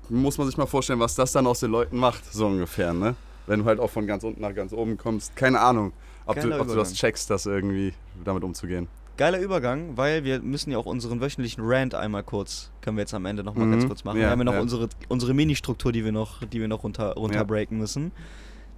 muss 0.09 0.37
man 0.37 0.45
sich 0.47 0.57
mal 0.57 0.65
vorstellen, 0.65 0.99
was 0.99 1.15
das 1.15 1.31
dann 1.31 1.47
aus 1.47 1.61
den 1.61 1.71
Leuten 1.71 1.97
macht, 1.97 2.23
so 2.31 2.45
ungefähr, 2.47 2.93
ne? 2.93 3.15
Wenn 3.45 3.61
du 3.61 3.65
halt 3.65 3.79
auch 3.79 3.89
von 3.89 4.05
ganz 4.05 4.23
unten 4.23 4.41
nach 4.41 4.53
ganz 4.53 4.73
oben 4.73 4.97
kommst. 4.97 5.35
Keine 5.35 5.59
Ahnung, 5.61 5.93
ob, 6.25 6.39
du, 6.39 6.59
ob 6.59 6.67
du 6.67 6.75
das 6.75 6.93
checkst, 6.93 7.29
das 7.29 7.45
irgendwie 7.45 7.93
damit 8.25 8.43
umzugehen. 8.43 8.87
Geiler 9.15 9.39
Übergang, 9.39 9.95
weil 9.97 10.23
wir 10.25 10.41
müssen 10.41 10.69
ja 10.71 10.77
auch 10.77 10.85
unseren 10.85 11.21
wöchentlichen 11.21 11.63
Rant 11.65 11.95
einmal 11.95 12.21
kurz, 12.23 12.69
können 12.81 12.97
wir 12.97 13.01
jetzt 13.01 13.13
am 13.13 13.25
Ende 13.25 13.43
nochmal 13.43 13.65
Mhm, 13.65 13.71
ganz 13.71 13.87
kurz 13.87 14.03
machen. 14.03 14.17
ja, 14.17 14.23
wir 14.25 14.29
haben 14.29 14.39
ja 14.39 14.45
noch 14.45 14.53
ja. 14.53 14.61
unsere, 14.61 14.89
unsere 15.07 15.33
Mini-Struktur, 15.33 15.91
die 15.91 16.03
wir 16.05 16.11
noch, 16.11 16.43
die 16.43 16.59
wir 16.59 16.67
noch 16.67 16.83
runter, 16.83 17.13
runterbreaken 17.15 17.77
müssen. 17.77 18.11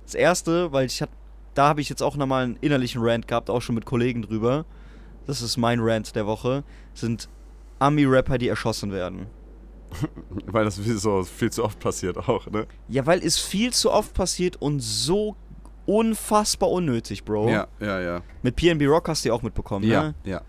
Das 0.06 0.16
erste, 0.16 0.72
weil 0.72 0.86
ich 0.86 1.02
hab, 1.02 1.10
da 1.56 1.68
habe 1.68 1.82
ich 1.82 1.90
jetzt 1.90 2.02
auch 2.02 2.16
nochmal 2.16 2.44
einen 2.46 2.58
innerlichen 2.62 3.02
Rant 3.04 3.28
gehabt, 3.28 3.50
auch 3.50 3.62
schon 3.62 3.76
mit 3.76 3.86
Kollegen 3.86 4.22
drüber. 4.22 4.66
Das 5.30 5.44
ist 5.44 5.58
mein 5.58 5.80
Rant 5.80 6.16
der 6.16 6.26
Woche. 6.26 6.64
Sind 6.96 7.30
Ami-Rapper, 7.78 8.40
die 8.40 8.48
erschossen 8.48 8.92
werden. 8.92 9.28
Weil 10.48 10.66
das 10.66 10.76
so 10.78 11.24
viel 11.24 11.52
zu 11.52 11.64
oft 11.64 11.80
passiert 11.80 12.18
auch, 12.18 12.48
ne? 12.48 12.66
Ja, 12.90 13.06
weil 13.06 13.24
es 13.24 13.38
viel 13.40 13.72
zu 13.74 13.92
oft 13.92 14.14
passiert 14.14 14.56
und 14.62 14.80
so 14.82 15.36
unfassbar 15.86 16.70
unnötig, 16.70 17.24
Bro. 17.26 17.50
Ja, 17.50 17.68
ja, 17.80 18.00
ja. 18.00 18.22
Mit 18.44 18.56
PNB 18.56 18.84
Rock 18.88 19.08
hast 19.10 19.24
du 19.26 19.30
ja 19.30 19.36
auch 19.36 19.42
mitbekommen, 19.42 19.86
Ja, 19.86 20.04
ne? 20.04 20.16
ja, 20.24 20.42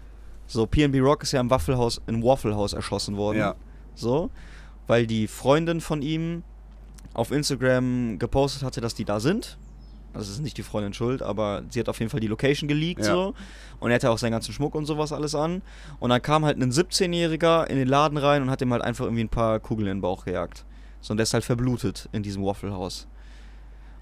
So, 0.46 0.66
PNB 0.66 0.96
Rock 1.00 1.22
ist 1.22 1.32
ja 1.32 1.40
im 1.40 1.48
Waffelhaus, 1.50 2.00
in 2.06 2.22
Waffle 2.22 2.54
House 2.54 2.72
erschossen 2.74 3.16
worden. 3.16 3.38
ja. 3.38 3.54
So, 3.94 4.30
weil 4.86 5.06
die 5.06 5.26
Freundin 5.26 5.80
von 5.80 6.00
ihm 6.02 6.42
auf 7.14 7.32
Instagram 7.32 8.18
gepostet 8.18 8.62
hatte, 8.62 8.80
dass 8.80 8.94
die 8.94 9.04
da 9.04 9.20
sind. 9.20 9.58
Also 10.12 10.26
es 10.30 10.36
ist 10.38 10.42
nicht 10.42 10.56
die 10.58 10.62
Freundin 10.62 10.92
schuld, 10.92 11.22
aber 11.22 11.62
sie 11.70 11.80
hat 11.80 11.88
auf 11.88 11.98
jeden 12.00 12.10
Fall 12.10 12.20
die 12.20 12.26
Location 12.26 12.68
geleakt 12.68 13.00
Ja. 13.04 13.12
so. 13.12 13.34
Und 13.78 13.90
er 13.90 13.94
hatte 13.94 14.10
auch 14.10 14.18
seinen 14.18 14.32
ganzen 14.32 14.52
Schmuck 14.52 14.74
und 14.74 14.86
sowas 14.86 15.12
alles 15.12 15.34
an. 15.34 15.62
Und 16.00 16.10
dann 16.10 16.20
kam 16.20 16.44
halt 16.44 16.58
ein 16.58 16.70
17-Jähriger 16.72 17.66
in 17.66 17.76
den 17.76 17.88
Laden 17.88 18.18
rein 18.18 18.42
und 18.42 18.50
hat 18.50 18.60
ihm 18.60 18.72
halt 18.72 18.82
einfach 18.82 19.04
irgendwie 19.04 19.24
ein 19.24 19.28
paar 19.28 19.60
Kugeln 19.60 19.88
in 19.88 19.96
den 19.98 20.00
Bauch 20.02 20.24
gejagt. 20.24 20.64
So, 21.00 21.12
und 21.12 21.16
der 21.18 21.22
ist 21.22 21.32
halt 21.34 21.44
verblutet 21.44 22.08
in 22.12 22.22
diesem 22.22 22.44
Waffle 22.44 22.72
House. 22.72 23.06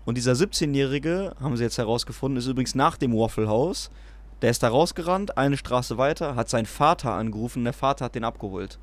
Und 0.04 0.16
dieser 0.16 0.32
17-Jährige, 0.32 1.34
haben 1.40 1.56
sie 1.56 1.64
jetzt 1.64 1.78
herausgefunden, 1.78 2.38
ist 2.38 2.46
übrigens 2.46 2.74
nach 2.74 2.96
dem 2.96 3.12
Waffle 3.12 3.46
House. 3.48 3.90
Der 4.40 4.50
ist 4.50 4.62
da 4.62 4.68
rausgerannt, 4.68 5.36
eine 5.36 5.56
Straße 5.56 5.98
weiter, 5.98 6.34
hat 6.36 6.48
seinen 6.48 6.66
Vater 6.66 7.12
angerufen 7.12 7.58
und 7.58 7.64
der 7.64 7.72
Vater 7.72 8.06
hat 8.06 8.14
den 8.14 8.24
abgeholt. 8.24 8.78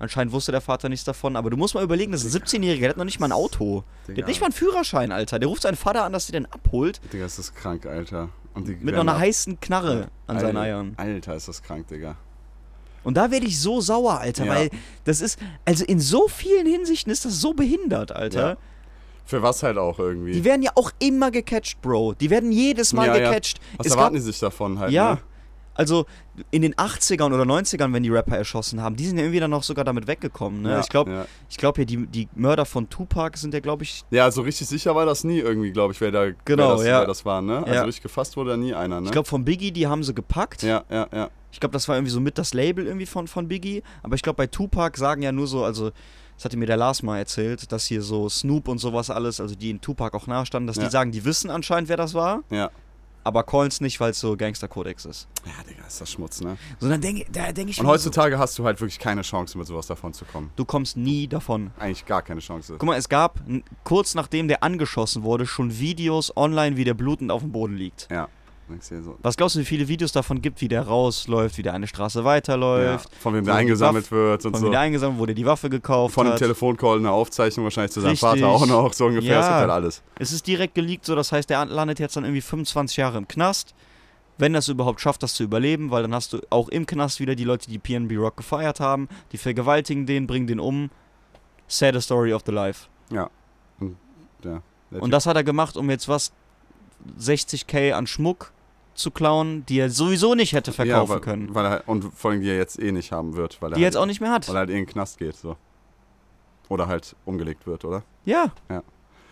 Anscheinend 0.00 0.32
wusste 0.32 0.52
der 0.52 0.60
Vater 0.60 0.88
nichts 0.88 1.04
davon, 1.04 1.34
aber 1.36 1.50
du 1.50 1.56
musst 1.56 1.74
mal 1.74 1.82
überlegen, 1.82 2.12
das 2.12 2.24
ist 2.24 2.34
ein 2.36 2.42
17-Jähriger, 2.42 2.80
der 2.80 2.88
hat 2.90 2.96
noch 2.96 3.04
nicht 3.04 3.18
mal 3.18 3.26
ein 3.26 3.32
Auto. 3.32 3.82
Der 4.06 4.14
Digga. 4.14 4.24
hat 4.24 4.28
nicht 4.28 4.40
mal 4.40 4.46
einen 4.46 4.52
Führerschein, 4.54 5.10
Alter. 5.12 5.38
Der 5.38 5.48
ruft 5.48 5.62
seinen 5.62 5.76
Vater 5.76 6.04
an, 6.04 6.12
dass 6.12 6.28
er 6.28 6.32
den 6.32 6.46
abholt, 6.46 7.00
Digga, 7.12 7.26
ist 7.26 7.38
das 7.38 7.52
krank, 7.54 7.84
Alter. 7.86 8.28
Mit 8.54 8.94
noch 8.94 9.00
einer 9.02 9.18
heißen 9.18 9.60
Knarre 9.60 10.08
an 10.26 10.38
seinen 10.40 10.56
Alter, 10.56 10.60
Eiern. 10.60 10.94
Alter, 10.96 11.34
ist 11.36 11.48
das 11.48 11.62
krank, 11.62 11.86
Digga. 11.88 12.16
Und 13.04 13.16
da 13.16 13.30
werde 13.30 13.46
ich 13.46 13.60
so 13.60 13.80
sauer, 13.80 14.18
Alter, 14.20 14.44
Ja. 14.44 14.54
weil 14.54 14.70
das 15.04 15.20
ist, 15.20 15.38
also 15.64 15.84
in 15.84 16.00
so 16.00 16.28
vielen 16.28 16.66
Hinsichten 16.66 17.10
ist 17.12 17.24
das 17.24 17.40
so 17.40 17.54
behindert, 17.54 18.12
Alter. 18.12 18.48
Ja. 18.50 18.56
Für 19.24 19.42
was 19.42 19.62
halt 19.62 19.78
auch 19.78 19.98
irgendwie. 19.98 20.32
Die 20.32 20.44
werden 20.44 20.62
ja 20.62 20.70
auch 20.74 20.90
immer 21.00 21.30
gecatcht, 21.30 21.80
Bro. 21.82 22.14
Die 22.14 22.30
werden 22.30 22.50
jedes 22.50 22.92
Mal 22.92 23.06
Ja, 23.08 23.18
gecatcht. 23.18 23.60
was 23.76 23.86
Es 23.86 23.92
erwarten 23.92 24.14
die 24.14 24.20
sich 24.22 24.38
davon 24.38 24.78
halt, 24.78 24.90
Ja. 24.92 25.14
ne? 25.14 25.20
Also 25.78 26.04
in 26.50 26.60
den 26.62 26.74
80ern 26.74 27.32
oder 27.32 27.44
90ern, 27.44 27.92
wenn 27.94 28.02
die 28.02 28.10
Rapper 28.10 28.36
erschossen 28.36 28.82
haben, 28.82 28.96
die 28.96 29.06
sind 29.06 29.16
ja 29.16 29.22
irgendwie 29.24 29.40
dann 29.40 29.54
auch 29.54 29.62
sogar 29.62 29.84
damit 29.84 30.06
weggekommen. 30.08 30.60
Ne? 30.62 30.72
Ja, 30.72 30.80
ich 30.80 30.88
glaube, 30.88 31.10
ja. 31.10 31.26
ich 31.48 31.56
glaube 31.56 31.80
ja, 31.80 31.84
die, 31.86 32.06
die 32.06 32.28
Mörder 32.34 32.66
von 32.66 32.90
Tupac 32.90 33.38
sind 33.38 33.54
ja, 33.54 33.60
glaube 33.60 33.84
ich, 33.84 34.02
Ja, 34.10 34.24
also 34.24 34.42
richtig 34.42 34.66
sicher 34.68 34.94
war 34.94 35.06
das 35.06 35.22
nie 35.24 35.38
irgendwie, 35.38 35.70
glaube 35.70 35.92
ich, 35.94 36.00
wer 36.00 36.10
da 36.10 36.26
Genau, 36.44 36.68
wer 36.70 36.76
das, 36.76 36.84
ja. 36.84 37.00
wer 37.00 37.06
das 37.06 37.24
war, 37.24 37.40
ne? 37.40 37.58
Also 37.58 37.72
Ja. 37.72 37.82
richtig 37.84 38.02
gefasst 38.02 38.36
wurde 38.36 38.50
da 38.50 38.56
nie 38.56 38.74
einer, 38.74 39.00
ne? 39.00 39.06
ich 39.06 39.12
glaube 39.12 39.28
von 39.28 39.44
Biggie, 39.44 39.70
die 39.72 39.86
haben 39.86 40.02
sie 40.02 40.12
gepackt. 40.14 40.62
ja, 40.64 40.82
ja, 40.90 41.06
ja. 41.14 41.30
Ich 41.52 41.60
glaube, 41.60 41.72
das 41.72 41.88
war 41.88 41.96
irgendwie 41.96 42.12
so 42.12 42.20
mit 42.20 42.36
das 42.36 42.52
Label 42.52 42.86
irgendwie 42.86 43.06
von, 43.06 43.26
von 43.26 43.48
Biggie. 43.48 43.82
Aber 44.02 44.14
ich 44.16 44.22
glaube, 44.22 44.36
bei 44.36 44.46
Tupac 44.48 44.98
sagen 44.98 45.22
ja 45.22 45.32
nur 45.32 45.46
so, 45.46 45.64
also, 45.64 45.92
das 46.36 46.44
hatte 46.44 46.56
mir 46.58 46.66
der 46.66 46.76
Lars 46.76 47.02
mal 47.02 47.18
erzählt, 47.18 47.72
dass 47.72 47.86
hier 47.86 48.02
so 48.02 48.28
Snoop 48.28 48.68
und 48.68 48.78
sowas 48.78 49.08
alles, 49.10 49.40
also 49.40 49.54
die 49.54 49.70
in 49.70 49.80
Tupac 49.80 50.14
auch 50.16 50.26
nahestanden, 50.26 50.66
dass 50.66 50.76
Ja. 50.76 50.84
die 50.84 50.90
sagen, 50.90 51.10
die 51.10 51.24
wissen 51.24 51.50
anscheinend, 51.50 51.88
wer 51.88 51.96
das 51.96 52.12
war, 52.14 52.42
Ja. 52.50 52.70
Aber 53.28 53.44
callen's 53.44 53.80
nicht, 53.80 54.00
weil 54.00 54.10
es 54.10 54.20
so 54.20 54.36
Gangster-Kodex 54.36 55.04
ist. 55.04 55.28
Ja, 55.44 55.52
Digga, 55.68 55.86
ist 55.86 56.00
das 56.00 56.10
Schmutz, 56.10 56.40
ne? 56.40 56.56
So, 56.80 56.88
dann 56.88 57.00
denke 57.00 57.24
da 57.30 57.52
denk 57.52 57.70
ich 57.70 57.78
Und 57.78 57.86
heutzutage 57.86 58.38
hast 58.38 58.58
du 58.58 58.64
halt 58.64 58.80
wirklich 58.80 58.98
keine 58.98 59.22
Chance, 59.22 59.56
mit 59.56 59.66
sowas 59.66 59.86
davon 59.86 60.12
zu 60.12 60.24
kommen. 60.24 60.48
so, 60.48 60.52
du 60.56 60.64
kommst 60.64 60.96
nie 60.96 61.28
davon. 61.28 61.70
Eigentlich 61.78 62.06
gar 62.06 62.22
keine 62.22 62.40
Chance. 62.40 62.76
Guck 62.78 62.86
mal, 62.86 62.96
es 62.96 63.08
gab, 63.08 63.40
kurz 63.84 64.14
nachdem 64.14 64.48
der 64.48 64.62
angeschossen 64.62 65.22
wurde, 65.22 65.46
schon 65.46 65.78
Videos 65.78 66.36
online, 66.36 66.76
wie 66.76 66.84
der 66.84 66.94
blutend 66.94 67.30
auf 67.30 67.42
dem 67.42 67.52
Boden 67.52 67.76
liegt. 67.76 68.08
Ja. 68.10 68.28
Was 69.22 69.36
glaubst 69.36 69.56
du, 69.56 69.60
wie 69.60 69.64
viele 69.64 69.88
Videos 69.88 70.12
davon 70.12 70.42
gibt, 70.42 70.60
wie 70.60 70.68
der 70.68 70.82
rausläuft, 70.86 71.56
wie 71.58 71.62
der 71.62 71.72
eine 71.74 71.86
Straße 71.86 72.24
weiterläuft, 72.24 73.08
Ja, 73.10 73.18
von 73.20 73.34
wem 73.34 73.44
der 73.44 73.54
eingesammelt 73.54 74.04
Waff- 74.06 74.10
wird 74.12 74.44
und 74.46 74.52
von 74.52 74.60
so. 74.60 74.66
wie 74.66 74.70
der 74.70 74.80
eingesammelt 74.80 75.18
wurde, 75.18 75.34
die 75.34 75.46
Waffe 75.46 75.70
gekauft 75.70 76.14
Von 76.14 76.26
dem 76.26 76.32
hat. 76.32 76.38
Telefoncall 76.38 76.98
eine 76.98 77.10
Aufzeichnung 77.10 77.64
wahrscheinlich 77.64 77.92
zu 77.92 78.00
seinem 78.00 78.10
Richtig. 78.10 78.28
Vater 78.28 78.46
auch 78.48 78.66
noch, 78.66 78.92
so 78.92 79.06
ungefähr. 79.06 79.30
Ja. 79.32 79.40
Das 79.40 79.48
halt 79.50 79.70
alles. 79.70 80.02
Es 80.18 80.32
ist 80.32 80.46
direkt 80.46 80.74
geleakt, 80.74 81.04
so 81.06 81.14
das 81.14 81.32
heißt, 81.32 81.48
der 81.50 81.64
landet 81.66 81.98
jetzt 81.98 82.16
dann 82.16 82.24
irgendwie 82.24 82.40
25 82.42 82.96
Jahre 82.98 83.18
im 83.18 83.26
Knast. 83.28 83.74
Wenn 84.40 84.54
er 84.54 84.60
es 84.60 84.68
überhaupt 84.68 85.00
schafft, 85.00 85.22
das 85.24 85.34
zu 85.34 85.42
überleben, 85.42 85.90
weil 85.90 86.02
dann 86.02 86.14
hast 86.14 86.32
du 86.32 86.40
auch 86.50 86.68
im 86.68 86.86
Knast 86.86 87.18
wieder 87.18 87.34
die 87.34 87.42
Leute, 87.44 87.68
die 87.68 87.78
PNB 87.78 88.16
Rock 88.18 88.36
gefeiert 88.36 88.78
haben, 88.78 89.08
die 89.32 89.38
vergewaltigen 89.38 90.06
den, 90.06 90.26
bringen 90.28 90.46
den 90.46 90.60
um. 90.60 90.90
Saddest 91.66 92.06
story 92.06 92.32
of 92.32 92.42
the 92.46 92.52
life. 92.52 92.86
Ja. 93.10 93.28
Und, 93.80 93.96
ja. 94.44 94.62
Und 94.90 95.10
das 95.10 95.26
hat 95.26 95.36
er 95.36 95.42
gemacht, 95.44 95.76
um 95.76 95.90
jetzt 95.90 96.06
was 96.08 96.32
60k 97.20 97.92
an 97.92 98.06
Schmuck 98.06 98.52
zu 98.98 99.10
klauen, 99.10 99.64
die 99.66 99.78
er 99.78 99.90
sowieso 99.90 100.34
nicht 100.34 100.52
hätte 100.52 100.72
verkaufen 100.72 101.08
ja, 101.08 101.14
weil, 101.14 101.20
können. 101.20 101.54
Weil 101.54 101.66
er, 101.66 101.82
und 101.86 102.12
vor 102.14 102.32
allem, 102.32 102.42
die 102.42 102.48
er 102.48 102.56
jetzt 102.56 102.78
eh 102.78 102.92
nicht 102.92 103.12
haben 103.12 103.36
wird. 103.36 103.62
Weil 103.62 103.72
er 103.72 103.76
Die 103.76 103.82
halt, 103.84 103.94
jetzt 103.94 103.96
auch 103.96 104.06
nicht 104.06 104.20
mehr 104.20 104.32
hat. 104.32 104.48
Weil 104.48 104.56
er 104.56 104.60
halt 104.60 104.70
eh 104.70 104.74
in 104.74 104.84
den 104.84 104.86
Knast 104.86 105.18
geht, 105.18 105.36
so. 105.36 105.56
Oder 106.68 106.88
halt 106.88 107.16
umgelegt 107.24 107.66
wird, 107.66 107.84
oder? 107.84 108.02
Ja. 108.24 108.52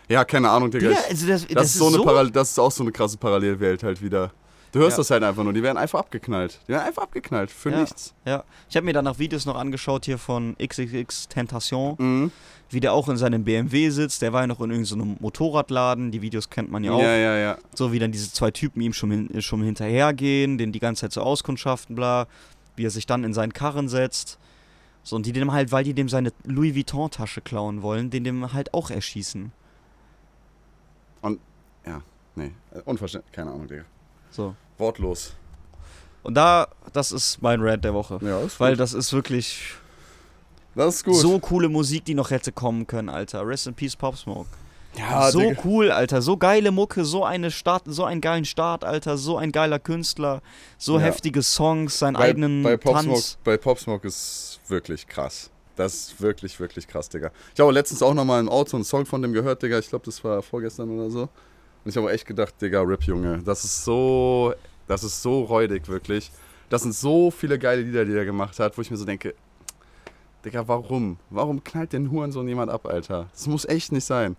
Ja, 0.09 0.23
keine 0.23 0.49
Ahnung, 0.49 0.71
Digga. 0.71 0.91
Ich, 0.91 0.97
also 0.97 1.27
das, 1.27 1.45
das, 1.45 1.53
das, 1.53 1.65
ist 1.65 1.77
so 1.77 1.87
eine 1.87 1.97
so 1.97 2.03
Paral 2.03 2.31
das 2.31 2.51
ist 2.51 2.59
auch 2.59 2.71
so 2.71 2.83
eine 2.83 2.91
krasse 2.91 3.17
Parallelwelt 3.17 3.83
halt 3.83 4.01
wieder. 4.01 4.31
Du 4.77 4.83
hörst 4.83 4.97
Ja. 4.97 5.01
das 5.01 5.11
halt 5.11 5.23
einfach 5.23 5.43
nur, 5.43 5.53
die 5.53 5.63
werden 5.63 5.77
einfach 5.77 5.99
abgeknallt. 5.99 6.59
Die 6.67 6.71
werden 6.73 6.85
einfach 6.85 7.03
abgeknallt, 7.03 7.49
für 7.51 7.71
Ja. 7.71 7.81
nichts. 7.81 8.13
Ja. 8.25 8.43
Ich 8.69 8.75
habe 8.75 8.85
mir 8.85 8.93
danach 8.93 9.17
Videos 9.19 9.45
noch 9.45 9.55
angeschaut 9.55 10.05
hier 10.05 10.17
von 10.17 10.55
XXX 10.59 11.27
Tentation, 11.29 11.95
Mhm. 11.97 12.31
wie 12.69 12.79
der 12.79 12.93
auch 12.93 13.09
in 13.09 13.17
seinem 13.17 13.43
BMW 13.43 13.89
sitzt. 13.89 14.21
Der 14.21 14.33
war 14.33 14.41
ja 14.41 14.47
noch 14.47 14.61
in 14.61 14.69
irgendeinem 14.71 15.15
so 15.15 15.17
Motorradladen. 15.21 16.11
Die 16.11 16.21
Videos 16.21 16.49
kennt 16.49 16.69
man 16.71 16.83
ja 16.83 16.91
auch. 16.91 17.01
Ja, 17.01 17.15
ja, 17.15 17.37
ja. 17.37 17.57
So 17.73 17.91
wie 17.91 17.99
dann 17.99 18.11
diese 18.11 18.31
zwei 18.31 18.51
Typen 18.51 18.81
ihm 18.81 18.93
schon, 18.93 19.09
hin, 19.11 19.41
schon 19.41 19.63
hinterhergehen, 19.63 20.57
den 20.57 20.71
die 20.71 20.79
ganze 20.79 21.01
Zeit 21.01 21.13
so 21.13 21.21
auskundschaften, 21.21 21.95
bla. 21.95 22.27
Wie 22.75 22.85
er 22.85 22.91
sich 22.91 23.05
dann 23.07 23.23
in 23.23 23.33
seinen 23.33 23.53
Karren 23.53 23.89
setzt. 23.89 24.37
So, 25.03 25.15
und 25.15 25.25
die 25.25 25.31
dem 25.31 25.51
halt, 25.53 25.71
weil 25.71 25.83
die 25.85 25.93
dem 25.93 26.09
seine 26.09 26.31
Louis 26.43 26.75
Vuitton-Tasche 26.75 27.41
klauen 27.41 27.81
wollen, 27.81 28.09
den 28.11 28.23
dem 28.23 28.53
halt 28.53 28.73
auch 28.73 28.91
erschießen. 28.91 29.51
Nee, 32.35 32.51
äh, 32.71 32.81
unverständlich. 32.85 33.33
Keine 33.33 33.49
Ahnung, 33.49 33.67
Digga. 33.67 33.81
So. 34.29 34.55
Wortlos. 34.77 35.33
Und 36.23 36.33
da, 36.35 36.67
das 36.93 37.11
ist 37.11 37.41
mein 37.41 37.61
Rant 37.61 37.83
der 37.85 37.93
Woche. 37.93 38.19
Ja, 38.21 38.39
ist 38.41 38.59
Weil 38.59 38.73
gut. 38.73 38.79
das 38.81 38.93
ist 38.93 39.13
wirklich 39.13 39.73
Das 40.75 40.95
ist 40.95 41.03
gut. 41.05 41.15
so 41.15 41.39
coole 41.39 41.69
Musik, 41.69 42.05
die 42.05 42.13
noch 42.15 42.31
hätte 42.31 42.51
kommen 42.51 42.85
können, 42.85 43.09
Alter. 43.09 43.47
Rest 43.47 43.67
in 43.67 43.73
Peace, 43.73 43.95
Pop 43.95 44.17
Smoke. 44.17 44.49
Ja, 44.97 45.31
so 45.31 45.39
Digga. 45.39 45.61
cool, 45.63 45.91
Alter. 45.91 46.21
So 46.21 46.37
geile 46.37 46.71
Mucke, 46.71 47.05
so 47.05 47.23
eine 47.23 47.51
Start, 47.51 47.83
so 47.85 48.03
einen 48.03 48.19
geilen 48.19 48.45
Start, 48.45 48.83
Alter. 48.83 49.17
So 49.17 49.37
ein 49.37 49.51
geiler 49.51 49.79
Künstler, 49.79 50.41
so 50.77 50.95
Ja. 50.97 51.03
heftige 51.05 51.43
Songs, 51.43 51.99
seinen 51.99 52.15
bei, 52.15 52.21
eigenen 52.21 52.63
bei 52.63 52.77
Pop 52.77 52.97
Smoke, 52.99 53.13
Tanz. 53.19 53.37
bei 53.43 53.57
Pop 53.57 53.79
Smoke 53.79 54.07
ist 54.07 54.59
wirklich 54.67 55.07
krass. 55.07 55.49
Das 55.75 55.93
ist 55.93 56.21
wirklich, 56.21 56.59
wirklich 56.59 56.87
krass, 56.87 57.07
Digga. 57.07 57.29
Ich 57.53 57.59
habe 57.59 57.71
letztens 57.71 58.01
auch 58.01 58.15
nochmal 58.15 58.39
im 58.39 58.49
Auto 58.49 58.75
einen 58.75 58.83
Song 58.83 59.05
von 59.05 59.21
dem 59.21 59.31
gehört, 59.33 59.61
Digga. 59.61 59.77
Ich 59.77 59.89
glaube, 59.89 60.05
das 60.05 60.23
war 60.23 60.41
vorgestern 60.41 60.89
oder 60.89 61.11
so. 61.11 61.29
Und 61.87 61.91
ich 61.91 61.95
habe 61.95 62.11
echt 62.11 62.25
gedacht, 62.25 62.53
Digga, 62.61 62.81
Rip, 62.81 63.03
Junge. 63.03 63.41
Das 63.45 63.63
ist 63.63 63.85
so, 63.85 64.53
das 64.89 65.05
ist 65.05 65.21
so 65.21 65.43
räudig, 65.43 65.87
wirklich. 65.87 66.33
Das 66.67 66.81
sind 66.81 66.93
so 66.93 67.31
viele 67.31 67.57
geile 67.57 67.81
Lieder, 67.81 68.03
die 68.03 68.11
er 68.11 68.25
gemacht 68.25 68.59
hat, 68.59 68.77
wo 68.77 68.81
ich 68.81 68.91
mir 68.91 68.97
so 68.97 69.05
denke, 69.05 69.33
Digga, 70.43 70.67
warum? 70.67 71.17
Warum 71.29 71.63
knallt 71.63 71.93
den 71.93 72.11
Hurensohn 72.11 72.45
jemand 72.45 72.71
ab, 72.71 72.87
Alter? 72.87 73.29
Das 73.31 73.47
muss 73.47 73.63
echt 73.63 73.93
nicht 73.93 74.03
sein. 74.03 74.35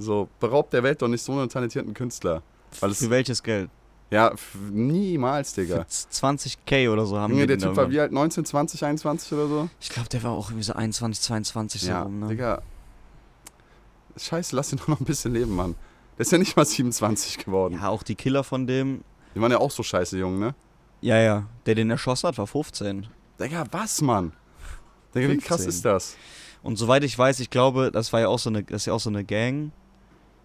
So, 0.00 0.28
beraubt 0.40 0.72
der 0.72 0.82
Welt 0.82 1.00
doch 1.00 1.06
nicht 1.06 1.22
so 1.22 1.30
einen 1.30 1.48
talentierten 1.48 1.94
Künstler. 1.94 2.42
Weil 2.80 2.92
Für 2.94 3.10
welches 3.10 3.44
Geld? 3.44 3.70
ja, 4.10 4.34
niemals, 4.68 5.54
Digga. 5.54 5.86
Für 5.88 6.10
20k 6.10 6.90
oder 6.90 7.06
so 7.06 7.16
haben 7.16 7.32
Junge, 7.32 7.46
der 7.46 7.58
Typ 7.58 7.76
war 7.76 7.88
wie 7.92 8.00
alt? 8.00 8.10
19, 8.10 8.44
20, 8.44 8.84
21 8.84 9.32
oder 9.34 9.46
so? 9.46 9.68
Ich 9.80 9.90
glaube, 9.90 10.08
der 10.08 10.24
war 10.24 10.32
auch 10.32 10.48
irgendwie 10.48 10.64
so 10.64 10.72
21, 10.72 11.22
22 11.22 11.80
so 11.80 11.90
ja, 11.90 12.02
rum, 12.02 12.18
ne? 12.18 12.26
Digga. 12.26 12.60
Scheiße, 14.16 14.56
lass 14.56 14.72
ihn 14.72 14.78
doch 14.78 14.88
noch 14.88 14.98
ein 14.98 15.06
bisschen 15.06 15.32
leben, 15.32 15.54
Mann. 15.54 15.76
Der 16.18 16.22
ist 16.22 16.32
ja 16.32 16.38
nicht 16.38 16.56
mal 16.56 16.64
27 16.66 17.38
geworden. 17.38 17.74
Ja, 17.80 17.88
auch 17.88 18.02
die 18.02 18.16
Killer 18.16 18.42
von 18.44 18.66
dem. 18.66 19.04
Die 19.34 19.40
waren 19.40 19.52
ja 19.52 19.58
auch 19.58 19.70
so 19.70 19.82
scheiße 19.84 20.18
jung, 20.18 20.38
ne? 20.38 20.54
Ja, 21.00 21.16
ja. 21.18 21.46
Der 21.66 21.76
den 21.76 21.90
erschossen 21.90 22.26
hat, 22.26 22.38
war 22.38 22.46
15. 22.46 23.06
Digga, 23.38 23.64
was, 23.70 24.02
Mann? 24.02 24.32
Digga, 25.14 25.28
wie 25.28 25.36
krass 25.38 25.62
15. 25.62 25.68
ist 25.68 25.84
das? 25.84 26.16
Und 26.64 26.76
soweit 26.76 27.04
ich 27.04 27.16
weiß, 27.16 27.38
ich 27.38 27.50
glaube, 27.50 27.92
das 27.92 28.12
war 28.12 28.18
ja 28.20 28.28
auch 28.28 28.38
so 28.40 28.50
eine, 28.50 28.64
das 28.64 28.82
ist 28.82 28.86
ja 28.86 28.92
auch 28.94 29.00
so 29.00 29.10
eine 29.10 29.24
Gang. 29.24 29.70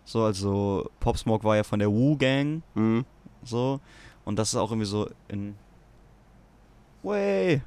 So, 0.06 0.24
also 0.24 0.90
Pop 1.00 1.18
Smoke 1.18 1.44
war 1.44 1.56
ja 1.56 1.64
von 1.64 1.80
der 1.80 1.90
Wu 1.92 2.16
Gang, 2.18 2.62
Mhm. 2.76 3.06
so. 3.44 3.80
Und 4.26 4.38
das 4.38 4.50
ist 4.50 4.56
auch 4.56 4.70
irgendwie 4.72 4.86
so 4.88 5.10
in. 5.28 5.56
Way! 7.02 7.62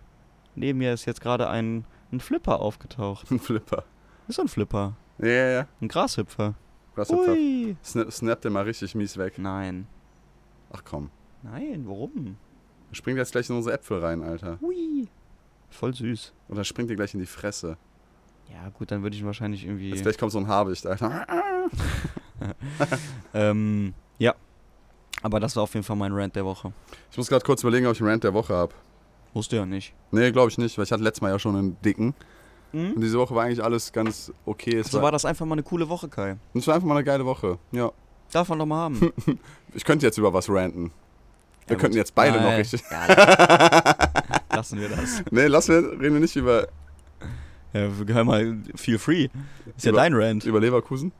Neben 0.54 0.78
mir 0.78 0.92
ist 0.94 1.04
jetzt 1.04 1.20
gerade 1.20 1.48
ein, 1.48 1.84
ein 2.12 2.20
Flipper 2.20 2.60
aufgetaucht. 2.60 3.30
Ein 3.30 3.40
Flipper. 3.40 3.84
Ist 4.28 4.36
so 4.36 4.42
ein 4.42 4.48
Flipper. 4.48 4.94
Ja, 5.18 5.26
ja, 5.28 5.48
ja. 5.50 5.66
Ein 5.80 5.88
Grashüpfer. 5.88 6.54
Krass, 6.96 7.10
Ui. 7.10 7.28
Ui! 7.28 7.76
Snap, 7.84 8.10
snappt 8.10 8.44
den 8.44 8.54
mal 8.54 8.64
richtig 8.64 8.94
mies 8.94 9.18
weg. 9.18 9.38
Nein. 9.38 9.86
Ach 10.72 10.82
komm. 10.82 11.10
Nein, 11.42 11.84
warum? 11.86 12.36
Springt 12.90 13.18
jetzt 13.18 13.32
gleich 13.32 13.50
in 13.50 13.56
unsere 13.56 13.74
Äpfel 13.74 13.98
rein, 13.98 14.22
Alter. 14.22 14.58
Ui! 14.62 15.06
Voll 15.68 15.94
süß. 15.94 16.32
Oder 16.48 16.64
springt 16.64 16.88
dir 16.88 16.96
gleich 16.96 17.12
in 17.12 17.20
die 17.20 17.26
Fresse. 17.26 17.76
Ja, 18.50 18.70
gut, 18.70 18.90
dann 18.90 19.02
würde 19.02 19.14
ich 19.14 19.20
ihn 19.20 19.26
wahrscheinlich 19.26 19.66
irgendwie. 19.66 19.90
Jetzt 19.90 20.02
gleich 20.02 20.16
kommt 20.16 20.32
so 20.32 20.38
ein 20.38 20.48
Habicht, 20.48 20.86
Alter. 20.86 21.26
Ähm, 23.32 23.94
ja. 24.18 24.34
Aber 25.22 25.40
das 25.40 25.56
war 25.56 25.62
auf 25.62 25.74
jeden 25.74 25.84
Fall 25.84 25.96
mein 25.96 26.12
Rant 26.12 26.36
der 26.36 26.44
Woche. 26.44 26.72
Ich 27.10 27.16
muss 27.16 27.28
gerade 27.28 27.44
kurz 27.44 27.62
überlegen, 27.62 27.86
ob 27.86 27.94
ich 27.94 28.00
einen 28.00 28.10
Rant 28.10 28.24
der 28.24 28.34
Woche 28.34 28.54
habe. 28.54 28.74
Musst 29.32 29.52
du 29.52 29.56
ja 29.56 29.66
nicht. 29.66 29.94
Nee, 30.10 30.30
glaube 30.32 30.50
ich 30.50 30.58
nicht, 30.58 30.76
weil 30.76 30.84
ich 30.84 30.92
hatte 30.92 31.02
letztes 31.02 31.22
Mal 31.22 31.30
ja 31.30 31.38
schon 31.38 31.56
einen 31.56 31.80
dicken. 31.82 32.14
Und 32.72 32.96
Mhm. 32.96 33.00
diese 33.00 33.18
Woche 33.18 33.34
war 33.34 33.44
eigentlich 33.44 33.62
alles 33.62 33.92
ganz 33.92 34.32
okay. 34.44 34.78
Es 34.78 34.88
So 34.90 34.98
war, 34.98 35.04
war 35.04 35.12
das 35.12 35.24
einfach 35.24 35.46
mal 35.46 35.54
eine 35.54 35.62
coole 35.62 35.88
Woche, 35.88 36.08
Kai. 36.08 36.36
es 36.54 36.66
war 36.66 36.74
einfach 36.74 36.86
mal 36.88 36.94
eine 36.96 37.04
geile 37.04 37.24
Woche. 37.24 37.58
Ja. 37.72 37.90
Darf 38.32 38.48
man 38.48 38.58
doch 38.58 38.66
mal 38.66 38.76
haben. 38.76 39.12
Ich 39.74 39.84
könnte 39.84 40.06
jetzt 40.06 40.16
über 40.18 40.32
was 40.32 40.48
ranten. 40.48 40.90
Wir 41.66 41.76
Ja, 41.76 41.80
könnten 41.80 41.96
jetzt 41.98 42.14
beide 42.14 42.36
noch 42.38 42.44
Nein. 42.44 42.56
richtig. 42.60 42.82
Ja, 42.90 43.06
lassen 44.54 44.80
wir 44.80 44.88
das. 44.88 45.22
Nee, 45.30 45.46
lassen 45.46 45.72
wir, 45.74 46.00
reden 46.00 46.14
wir 46.14 46.20
nicht 46.20 46.34
über, 46.36 46.68
Ja, 47.74 47.88
hör 48.06 48.24
mal, 48.24 48.56
feel 48.74 48.98
free. 48.98 49.28
Ist 49.76 49.84
ja 49.84 49.90
Über- 49.90 50.00
dein 50.00 50.14
Rant. 50.14 50.44
über 50.44 50.60
Leverkusen. 50.60 51.12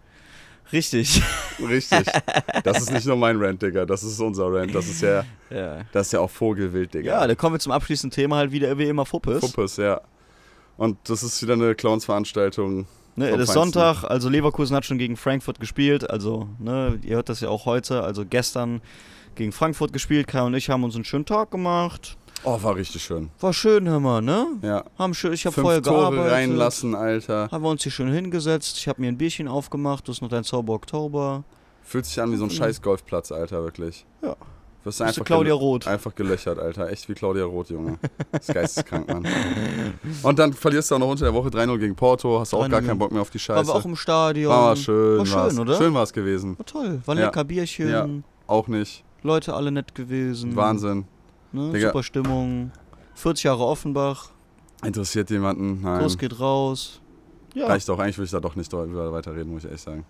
Richtig. 0.73 1.23
Richtig. 1.61 2.07
Das 2.65 2.79
ist 2.81 2.91
nicht 2.93 3.07
nur 3.07 3.17
mein 3.17 3.37
Rant, 3.41 3.61
Digga. 3.63 3.85
Das 3.87 4.03
ist 4.03 4.19
unser 4.21 4.53
Rant. 4.53 4.75
Das 4.75 4.89
ist 4.89 5.01
ja, 5.03 5.25
Ja. 5.51 5.83
das 5.93 6.07
ist 6.09 6.13
ja 6.13 6.21
auch 6.21 6.31
Vogelwild, 6.31 6.95
Digga. 6.95 7.21
Ja, 7.21 7.27
dann 7.27 7.37
kommen 7.37 7.55
wir 7.57 7.61
zum 7.61 7.73
abschließenden 7.73 8.15
Thema 8.15 8.37
halt 8.37 8.51
wieder 8.51 8.77
wie 8.79 8.89
immer 8.89 9.05
Fuppes. 9.07 9.41
Puppes, 9.41 9.77
ja. 9.77 10.01
Und 10.77 10.99
das 11.05 11.23
ist 11.23 11.43
wieder 11.43 11.55
eine 11.55 11.75
Clowns-Veranstaltung. 11.75 12.87
Ne, 13.17 13.31
das 13.31 13.49
ist. 13.49 13.55
Sonntag, 13.55 14.05
also 14.05 14.29
Leverkusen 14.29 14.77
hat 14.77 14.85
schon 14.85 14.99
gegen 14.99 15.17
Frankfurt 15.17 15.59
gespielt, 15.59 16.09
also, 16.11 16.49
ne, 16.59 16.99
ihr 17.03 17.17
hört 17.17 17.31
das 17.31 17.41
ja 17.41 17.49
auch 17.49 17.65
heute, 17.65 18.03
also 18.03 18.27
gestern 18.27 18.83
gegen 19.37 19.53
Frankfurt 19.53 19.93
gespielt, 19.95 20.27
Kai 20.27 20.43
und 20.43 20.53
ich 20.53 20.69
haben 20.69 20.85
uns 20.85 20.95
einen 20.95 21.05
schönen 21.05 21.25
Tag 21.25 21.51
gemacht. 21.51 22.19
Oh, 22.45 22.63
war 22.63 22.77
richtig 22.77 23.03
schön. 23.03 23.31
War 23.41 23.55
schön, 23.55 23.89
hör 23.89 24.01
mal, 24.01 24.21
ne? 24.21 24.47
Ja. 24.61 24.85
Haben 24.99 25.15
schön, 25.15 25.33
ich 25.33 25.47
habe 25.47 25.59
vorher 25.59 25.83
Tore 25.83 26.11
gearbeitet. 26.11 26.33
reinlassen, 26.33 26.95
Alter. 26.95 27.49
Haben 27.51 27.65
wir 27.65 27.71
uns 27.71 27.83
hier 27.83 27.93
schön 27.93 28.13
hingesetzt, 28.13 28.77
ich 28.77 28.87
habe 28.87 29.01
mir 29.01 29.09
ein 29.09 29.17
Bierchen 29.17 29.49
aufgemacht, 29.49 30.07
das 30.07 30.17
ist 30.17 30.21
noch 30.21 30.29
dein 30.29 30.45
Zauber 30.45 30.75
Oktober. 30.75 31.45
Fühlt 31.85 32.05
sich 32.05 32.21
an 32.21 32.31
wie 32.33 32.37
so 32.37 32.45
ein 32.45 32.51
scheiß 32.51 32.83
Golfplatz, 32.83 33.33
Alter, 33.33 33.63
wirklich. 33.63 34.05
Ja. 34.23 34.37
Wirst 34.87 34.99
Bist 34.99 35.01
du 35.01 35.05
einfach, 35.05 35.25
Claudia 35.25 35.55
Roth. 35.55 35.89
einfach 35.89 36.15
gelöchert, 36.15 36.61
Alter. 36.61 36.89
Echt 36.89 37.09
wie 37.09 37.15
Claudia 37.15 37.45
Roth, 37.45 37.71
Junge. 37.71 37.99
Das 38.31 38.49
ist 38.49 38.55
geisteskrank, 38.55 39.09
Mann. 39.09 39.27
Und 40.23 40.39
dann 40.39 40.53
verlierst 40.53 40.91
du 40.91 40.95
auch 40.95 40.99
noch 41.01 41.09
unter 41.09 41.25
der 41.25 41.35
Woche 41.35 41.49
3-0 41.49 41.77
gegen 41.79 41.97
Porto. 41.97 42.39
Hast 42.39 42.55
auch 42.55 42.65
3-0 42.65 42.69
gar 42.71 42.83
keinen 42.83 42.99
Bock 43.01 43.11
mehr 43.11 43.21
auf 43.21 43.31
die 43.31 43.41
Scheiße. 43.41 43.67
wir 43.69 43.75
auch 43.75 43.85
im 43.85 43.97
Stadion. 43.97 44.53
War 44.53 44.77
schön, 44.77 45.19
War 45.19 45.27
schön, 45.27 45.35
war's. 45.35 45.59
oder? 45.59 45.77
Schön 45.77 45.93
war 45.95 46.05
es 46.05 46.13
gewesen. 46.13 46.57
War 46.57 46.67
toll, 46.67 47.01
war 47.05 47.15
ein 47.17 47.19
Ja. 47.19 47.25
lecker 47.27 47.43
Bierchen, 47.43 47.89
Ja. 47.91 48.09
Auch 48.47 48.69
nicht. 48.69 49.03
Leute 49.25 49.55
alle 49.55 49.73
nett 49.73 49.93
gewesen. 49.97 50.55
Wahnsinn. 50.55 51.05
Ne? 51.51 51.73
Super 51.81 52.05
Stimmung. 52.05 52.71
40 53.17 53.43
Jahre 53.45 53.65
Offenbach, 53.65 54.31
Interessiert 54.85 55.31
jemanden? 55.31 55.81
Nein. 55.83 56.03
los 56.03 56.17
geht 56.17 56.39
raus. 56.39 57.01
Ja. 57.55 57.67
Reicht 57.67 57.91
auch. 57.91 57.99
Eigentlich 57.99 58.19
will 58.19 58.27
ich 58.27 58.31
da 58.31 58.39
doch 58.39 58.55
nicht 58.55 58.73
weiterreden, 58.73 59.51
muss 59.53 59.63
ich 59.65 59.71
ehrlich 59.71 59.81
sagen. 59.83 60.05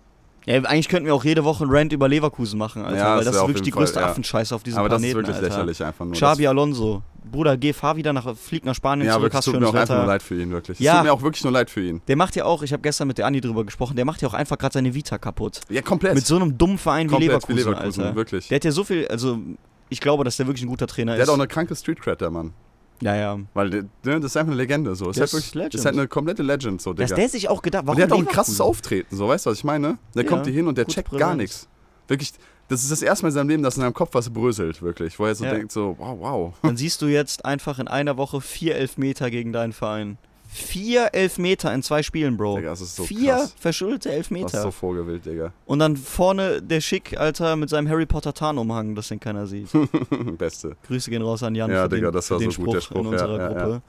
Ja, 0.47 0.62
eigentlich 0.62 0.88
könnten 0.88 1.07
wir 1.07 1.14
auch 1.14 1.24
jede 1.24 1.42
Woche 1.44 1.64
einen 1.64 1.72
Rant 1.72 1.92
über 1.92 2.09
Leverkusen 2.09 2.57
machen, 2.59 2.84
Alter, 2.84 2.97
Ja, 2.97 3.09
weil 3.16 3.24
das 3.24 3.26
das 3.26 3.36
ist 3.36 3.49
wirklich 3.49 3.62
die 3.62 3.72
Fall, 3.72 3.82
größte 3.82 3.99
ja. 4.01 4.07
Affenscheiße 4.07 4.55
auf 4.55 4.62
diesem 4.62 4.78
Aber 4.78 4.88
das 4.88 5.01
Planeten, 5.03 5.18
ist 5.20 5.26
wirklich 5.26 5.36
Alter. 5.42 5.49
lächerlich 5.49 5.84
einfach 5.84 6.05
nur. 6.05 6.14
Xabi 6.14 6.47
Alonso. 6.47 7.03
Bruder, 7.28 7.57
geh, 7.57 7.72
fahr 7.72 7.97
wieder 7.97 8.12
nach, 8.12 8.36
flieg 8.36 8.64
nach 8.64 8.70
das, 8.70 8.76
Spanien 8.76 9.07
ja, 9.09 9.14
zurück, 9.14 9.24
wirklich, 9.24 9.36
hast 9.38 9.44
tut 9.47 9.55
mir 9.55 9.59
schönes 9.59 9.70
auch 9.70 9.74
einfach 9.74 9.94
Wetter. 9.94 10.03
nur 10.05 10.07
leid 10.12 10.22
für 10.22 10.40
ihn, 10.40 10.51
wirklich. 10.53 10.78
Es 10.78 10.84
Ja. 10.84 10.94
tut 10.99 11.03
mir 11.05 11.12
auch 11.12 11.22
wirklich 11.22 11.42
nur 11.42 11.53
leid 11.53 11.68
für 11.68 11.80
ihn. 11.82 12.01
Der 12.07 12.14
macht 12.14 12.36
ja 12.36 12.44
auch, 12.44 12.62
ich 12.62 12.72
habe 12.72 12.82
gestern 12.82 13.09
mit 13.09 13.18
der 13.18 13.26
Andi 13.26 13.40
drüber 13.40 13.64
gesprochen, 13.64 13.97
der 13.97 14.05
macht 14.05 14.22
ja 14.22 14.28
auch 14.28 14.34
einfach 14.34 14.57
gerade 14.57 14.74
seine 14.74 14.94
Vita 14.94 15.18
kaputt. 15.18 15.61
Ja, 15.68 15.82
komplett. 15.82 16.14
Mit 16.14 16.24
so 16.24 16.36
einem 16.36 16.57
dummen 16.57 16.78
Verein 16.78 17.09
wie 17.09 17.11
komplett 17.11 17.28
Leverkusen, 17.30 17.57
wie 17.57 17.61
Leverkusen, 17.62 18.03
Alter. 18.05 18.14
wirklich. 18.16 18.47
Der 18.49 18.55
hat 18.57 18.64
ja 18.64 18.70
so 18.70 18.84
viel, 18.84 19.09
also 19.09 19.40
ich 19.88 20.01
glaube, 20.01 20.22
dass 20.22 20.36
der 20.36 20.47
wirklich 20.47 20.62
ein 20.62 20.68
guter 20.68 20.86
Trainer 20.86 21.14
Der 21.14 21.22
ist. 21.22 21.28
hat 21.28 21.34
auch 21.34 21.38
eine 21.38 21.49
kranke 21.49 21.74
Street 21.74 22.01
Cred, 22.01 22.20
der 22.20 22.30
Mann. 22.30 22.53
Ja, 23.01 23.14
ja. 23.16 23.38
Weil 23.55 23.68
ne, 23.70 23.88
das 24.03 24.24
ist 24.24 24.36
einfach 24.36 24.53
eine 24.53 24.61
Legende. 24.61 24.94
So. 24.94 25.07
Das 25.07 25.16
ist, 25.16 25.20
halt 25.20 25.28
ist 25.28 25.32
wirklich, 25.34 25.44
das 25.44 25.55
ist 25.55 25.55
Legend. 25.74 25.84
halt 25.86 25.94
eine 25.99 26.09
komplette 26.09 26.42
Legend, 26.42 26.82
so, 26.82 26.92
Dass 26.94 27.12
der 27.14 27.28
sich 27.28 27.49
auch 27.49 27.62
gedacht, 27.62 27.86
warum 27.86 27.94
Und 27.94 27.99
der 27.99 28.05
hat 28.07 28.12
auch 28.12 28.18
ein 28.28 28.32
krasses 28.32 28.61
Auftreten, 28.61 29.14
so, 29.16 29.28
weißt 29.28 29.47
du, 29.47 29.51
was 29.51 29.59
ich 29.59 29.64
meine? 29.64 29.99
Der 30.14 30.24
Ja, 30.24 30.28
kommt 30.28 30.44
hier 30.47 30.55
hin 30.55 30.66
und 30.66 30.76
der 30.78 30.86
checkt 30.86 31.09
Präsenz. 31.09 31.20
gar 31.20 31.34
nichts. 31.36 31.68
Wirklich, 32.09 32.32
das 32.68 32.82
ist 32.82 32.90
das 32.90 33.03
erste 33.03 33.24
Mal 33.24 33.28
in 33.28 33.34
seinem 33.34 33.49
Leben, 33.49 33.62
dass 33.62 33.76
in 33.76 33.82
seinem 33.82 33.94
Kopf 33.94 34.11
was 34.14 34.30
bröselt, 34.30 34.82
wirklich. 34.82 35.18
Wo 35.18 35.26
er 35.26 35.34
so 35.34 35.44
Ja. 35.44 35.55
denkt, 35.55 35.72
so, 35.72 35.94
wow, 35.99 36.16
wow. 36.20 36.55
Dann 36.62 36.76
siehst 36.76 37.01
du 37.03 37.07
jetzt 37.07 37.44
einfach 37.44 37.78
in 37.78 37.88
einer 37.88 38.16
Woche 38.16 38.40
vier 38.40 38.76
Elfmeter 38.76 39.30
gegen 39.30 39.53
deinen 39.53 39.72
Verein. 39.72 40.18
Vier 40.59 41.11
Elfmeter 41.12 41.72
in 41.74 41.82
zwei 41.82 42.02
Spielen, 42.02 42.36
Bro. 42.38 42.57
Digga, 42.57 42.70
das 42.70 42.80
ist 42.80 42.96
so 42.96 43.04
vier 43.04 43.34
krass. 43.34 43.54
verschuldete 43.59 44.09
Das 44.09 44.16
Elfmeter. 44.16 44.46
ist 44.59 44.62
so 44.62 44.70
vogelwild, 44.70 45.26
Digga. 45.26 45.52
Und 45.66 45.80
dann 45.80 45.96
vorne 45.98 46.62
der 46.62 46.80
Schick, 46.80 47.18
Alter, 47.18 47.57
mit 47.57 47.68
seinem 47.68 47.88
Harry 47.90 48.07
Potter 48.07 48.32
Tarnumhang, 48.32 48.94
das 48.94 49.09
den 49.09 49.20
keiner 49.20 49.46
sieht. 49.46 49.68
Beste. 50.38 50.76
Grüße 50.86 51.11
gehen 51.11 51.20
raus 51.20 51.42
an 51.42 51.54
Jan 51.54 51.70
Ja, 51.70 51.86
Digga, 51.88 52.07
den, 52.09 52.14
das 52.14 52.30
war 52.30 52.38
so 52.40 52.44
gut, 52.62 52.74
der 52.74 52.80
Spruch 52.80 52.96
in 52.98 53.02
Spruch, 53.02 53.04
ja, 53.04 53.11
unserer 53.11 53.38
ja, 53.38 53.48
Gruppe. 53.48 53.70
ja. 53.70 53.82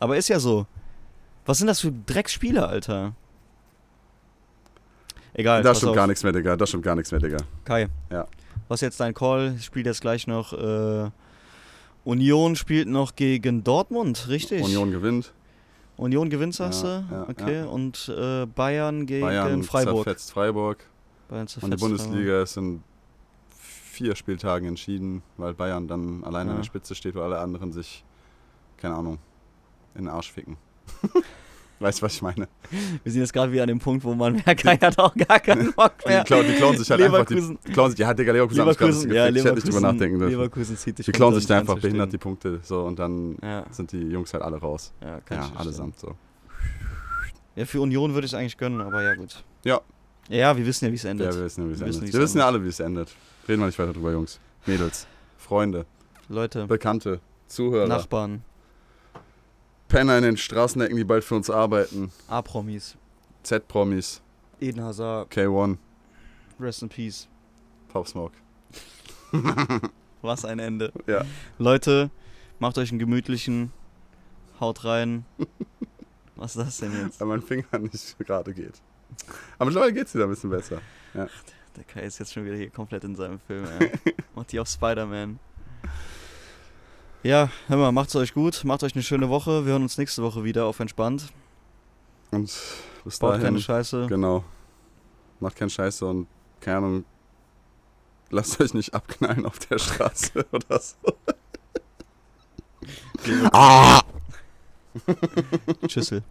Aber 0.00 0.16
ist 0.16 0.28
ja 0.28 0.40
so. 0.40 0.66
Was 1.46 1.58
sind 1.58 1.68
das 1.68 1.78
für 1.80 1.92
Drecksspiele, 1.92 2.66
Alter? 2.66 3.14
Egal, 5.34 5.62
da 5.62 5.74
stimmt 5.74 5.90
auf. 5.90 5.96
gar 5.96 6.06
nichts 6.06 6.22
mehr, 6.24 6.32
Digga. 6.32 6.56
Da 6.56 6.66
stimmt 6.66 6.82
gar 6.82 6.94
nichts 6.96 7.10
mehr, 7.12 7.20
Digga. 7.20 7.38
Kai. 7.64 7.88
Ja. 8.10 8.26
Was 8.68 8.78
ist 8.78 8.82
jetzt 8.82 9.00
dein 9.00 9.14
Call? 9.14 9.54
Ich 9.56 9.64
spiele 9.66 9.88
jetzt 9.88 10.00
gleich 10.00 10.26
noch. 10.26 10.52
Äh, 10.52 11.10
Union 12.04 12.56
spielt 12.56 12.88
noch 12.88 13.14
gegen 13.14 13.62
Dortmund, 13.64 14.26
richtig? 14.28 14.62
Union 14.64 14.90
gewinnt. 14.90 15.32
Union 15.96 16.30
gewinnt, 16.30 16.54
sagst 16.54 16.84
Ja, 16.84 17.00
du? 17.00 17.14
ja, 17.14 17.28
okay. 17.28 17.56
ja. 17.60 17.64
Und 17.66 18.08
äh, 18.16 18.46
Bayern 18.46 19.06
gegen 19.06 19.26
Bayern 19.26 19.62
Freiburg. 19.62 20.04
zerfetzt 20.04 20.32
Freiburg. 20.32 20.84
Bayern 21.28 21.42
Und 21.42 21.48
die 21.48 21.60
zerfetzt 21.60 21.80
Bundesliga 21.80 22.42
ist 22.42 22.56
in 22.56 22.82
vier 23.50 24.16
Spieltagen 24.16 24.66
entschieden, 24.68 25.22
weil 25.36 25.54
Bayern 25.54 25.86
dann 25.86 26.24
allein 26.24 26.48
an 26.48 26.56
der 26.56 26.64
Spitze 26.64 26.94
steht, 26.94 27.14
weil 27.14 27.24
alle 27.24 27.38
anderen 27.38 27.72
sich, 27.72 28.04
keine 28.78 28.94
Ahnung, 28.94 29.18
in 29.94 30.04
den 30.04 30.08
Arsch 30.08 30.32
ficken. 30.32 30.56
weißt 31.82 32.00
du, 32.00 32.02
was 32.06 32.14
ich 32.14 32.22
meine? 32.22 32.48
Wir 33.02 33.12
sind 33.12 33.20
jetzt 33.20 33.32
gerade 33.32 33.50
wieder 33.52 33.62
an 33.62 33.68
dem 33.68 33.78
Punkt, 33.78 34.04
wo 34.04 34.14
man 34.14 34.34
merkt, 34.34 34.62
Kai 34.62 34.76
hat 34.76 34.98
auch 34.98 35.14
gar 35.14 35.40
keinen 35.40 35.72
Bock 35.72 35.92
Die, 36.04 36.08
mehr. 36.08 36.24
klauen, 36.24 36.46
die 36.46 36.54
klauen 36.54 36.76
sich 36.78 36.90
halt 36.90 37.02
einfach. 37.02 37.18
Leverkusen. 37.28 37.58
Die, 37.62 37.66
die 37.68 37.72
klauen 37.72 37.90
sich, 37.90 37.98
ja, 38.00 38.14
Digga, 38.14 38.32
Leverkusen, 38.32 38.58
Leverkusen, 38.64 39.12
ja, 39.12 39.28
Ich 39.28 39.28
hätte 39.28 39.32
nicht 39.32 39.44
drüber 39.44 39.54
Leverkusen, 39.56 39.82
nachdenken 39.82 40.18
dürfen. 40.18 40.32
Leverkusen 40.32 40.76
zieht 40.76 40.98
dich 40.98 41.06
Die 41.06 41.12
klauen 41.12 41.34
sich 41.34 41.46
da 41.46 41.58
einfach 41.58 41.78
behindert 41.78 42.12
die. 42.12 42.18
Punkte. 42.18 42.60
So, 42.62 42.82
und 42.84 42.98
dann 42.98 43.36
Ja, 43.42 43.64
sind 43.70 43.92
die 43.92 44.00
Jungs 44.00 44.32
halt 44.32 44.42
alle 44.42 44.56
raus. 44.58 44.92
ja, 45.02 45.20
kann 45.20 45.38
Ja, 45.38 45.50
allesamt 45.56 45.98
so. 45.98 46.14
Ja, 47.56 47.66
für 47.66 47.80
Union 47.80 48.14
würde 48.14 48.24
ich 48.26 48.32
es 48.32 48.38
eigentlich 48.38 48.56
gönnen, 48.56 48.80
aber 48.80 49.02
ja, 49.02 49.14
gut. 49.14 49.42
Ja. 49.64 49.80
Ja, 50.28 50.56
wir 50.56 50.64
wissen 50.64 50.86
ja, 50.86 50.90
wie 50.90 50.96
es 50.96 51.04
endet. 51.04 51.30
Ja, 51.32 51.36
wir 51.38 51.44
wissen 51.44 51.62
ja, 51.62 51.68
wie 51.68 51.72
es 51.72 51.80
wissen, 51.80 51.98
endet. 52.00 52.12
Wir 52.14 52.20
wissen 52.20 52.38
ja 52.38 52.46
alle, 52.46 52.64
wie 52.64 52.68
es 52.68 52.80
endet. 52.80 53.08
Reden 53.48 53.60
wir 53.60 53.66
nicht 53.66 53.78
weiter 53.78 53.92
drüber, 53.92 54.12
Jungs. 54.12 54.38
Mädels, 54.66 55.06
Freunde, 55.36 55.84
Leute, 56.28 56.66
Bekannte, 56.66 57.20
Zuhörer, 57.48 57.88
Nachbarn, 57.88 58.42
Penner 59.92 60.16
in 60.16 60.22
den 60.22 60.36
Straßenecken, 60.38 60.96
die 60.96 61.04
bald 61.04 61.22
für 61.22 61.34
uns 61.34 61.50
arbeiten, 61.50 62.10
A-Promis, 62.26 62.96
Z-Promis, 63.42 64.22
Eden 64.58 64.82
Hazard, 64.82 65.30
K1, 65.30 65.76
Rest 66.58 66.82
in 66.82 66.88
Peace. 66.88 67.28
Pop 67.88 68.08
Smoke. 68.08 68.32
Was 70.22 70.46
ein 70.46 70.60
Ende. 70.60 70.94
Ja. 71.06 71.26
Leute, 71.58 72.10
macht 72.58 72.78
euch 72.78 72.88
einen 72.90 73.00
gemütlichen. 73.00 73.70
Haut 74.60 74.86
rein. 74.86 75.26
Was 76.36 76.56
ist 76.56 76.66
das 76.66 76.78
denn 76.78 76.92
jetzt? 77.04 77.20
Weil 77.20 77.28
mein 77.28 77.42
Finger 77.42 77.78
nicht 77.78 78.18
gerade 78.18 78.54
geht. 78.54 78.80
Aber 79.58 79.66
mittlerweile 79.66 79.92
geht's 79.92 80.14
wieder 80.14 80.24
ein 80.24 80.30
bisschen 80.30 80.48
besser. 80.48 80.80
Der 81.12 81.84
Kai 81.84 82.00
ist 82.00 82.18
jetzt 82.18 82.32
schon 82.32 82.46
wieder 82.46 82.56
hier 82.56 82.70
komplett 82.70 83.04
in 83.04 83.14
seinem 83.14 83.40
Film, 83.40 83.66
ey. 83.78 83.92
Macht 84.34 84.52
die 84.52 84.58
auf 84.58 84.68
Spider-Man. 84.68 85.38
Ja, 87.22 87.50
hör 87.68 87.76
mal, 87.76 87.92
macht's 87.92 88.16
euch 88.16 88.34
gut, 88.34 88.64
macht 88.64 88.82
euch 88.82 88.94
eine 88.94 89.02
schöne 89.04 89.28
Woche. 89.28 89.64
Wir 89.64 89.72
hören 89.72 89.82
uns 89.82 89.96
nächste 89.96 90.22
Woche 90.24 90.42
wieder 90.42 90.66
auf 90.66 90.80
entspannt. 90.80 91.32
Und 92.32 92.52
bis 93.04 93.18
Baut 93.20 93.34
dahin. 93.34 93.44
keine 93.44 93.60
Scheiße. 93.60 94.06
Genau. 94.08 94.42
Macht 95.38 95.54
keinen 95.56 95.70
Scheiße 95.70 96.04
und 96.04 96.26
keine 96.60 96.78
Ahnung. 96.78 97.04
Lasst 98.30 98.60
euch 98.60 98.74
nicht 98.74 98.92
abknallen 98.94 99.46
auf 99.46 99.58
der 99.60 99.78
Straße 99.78 100.44
oder 100.52 100.80
so. 100.80 100.96
Tschüssel. 105.86 106.22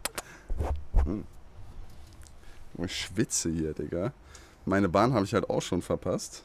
Ich 2.83 2.95
schwitze 2.95 3.49
hier, 3.49 3.73
Digga. 3.73 4.11
Meine 4.65 4.89
Bahn 4.89 5.13
habe 5.13 5.23
ich 5.25 5.33
halt 5.33 5.49
auch 5.49 5.61
schon 5.61 5.81
verpasst. 5.81 6.43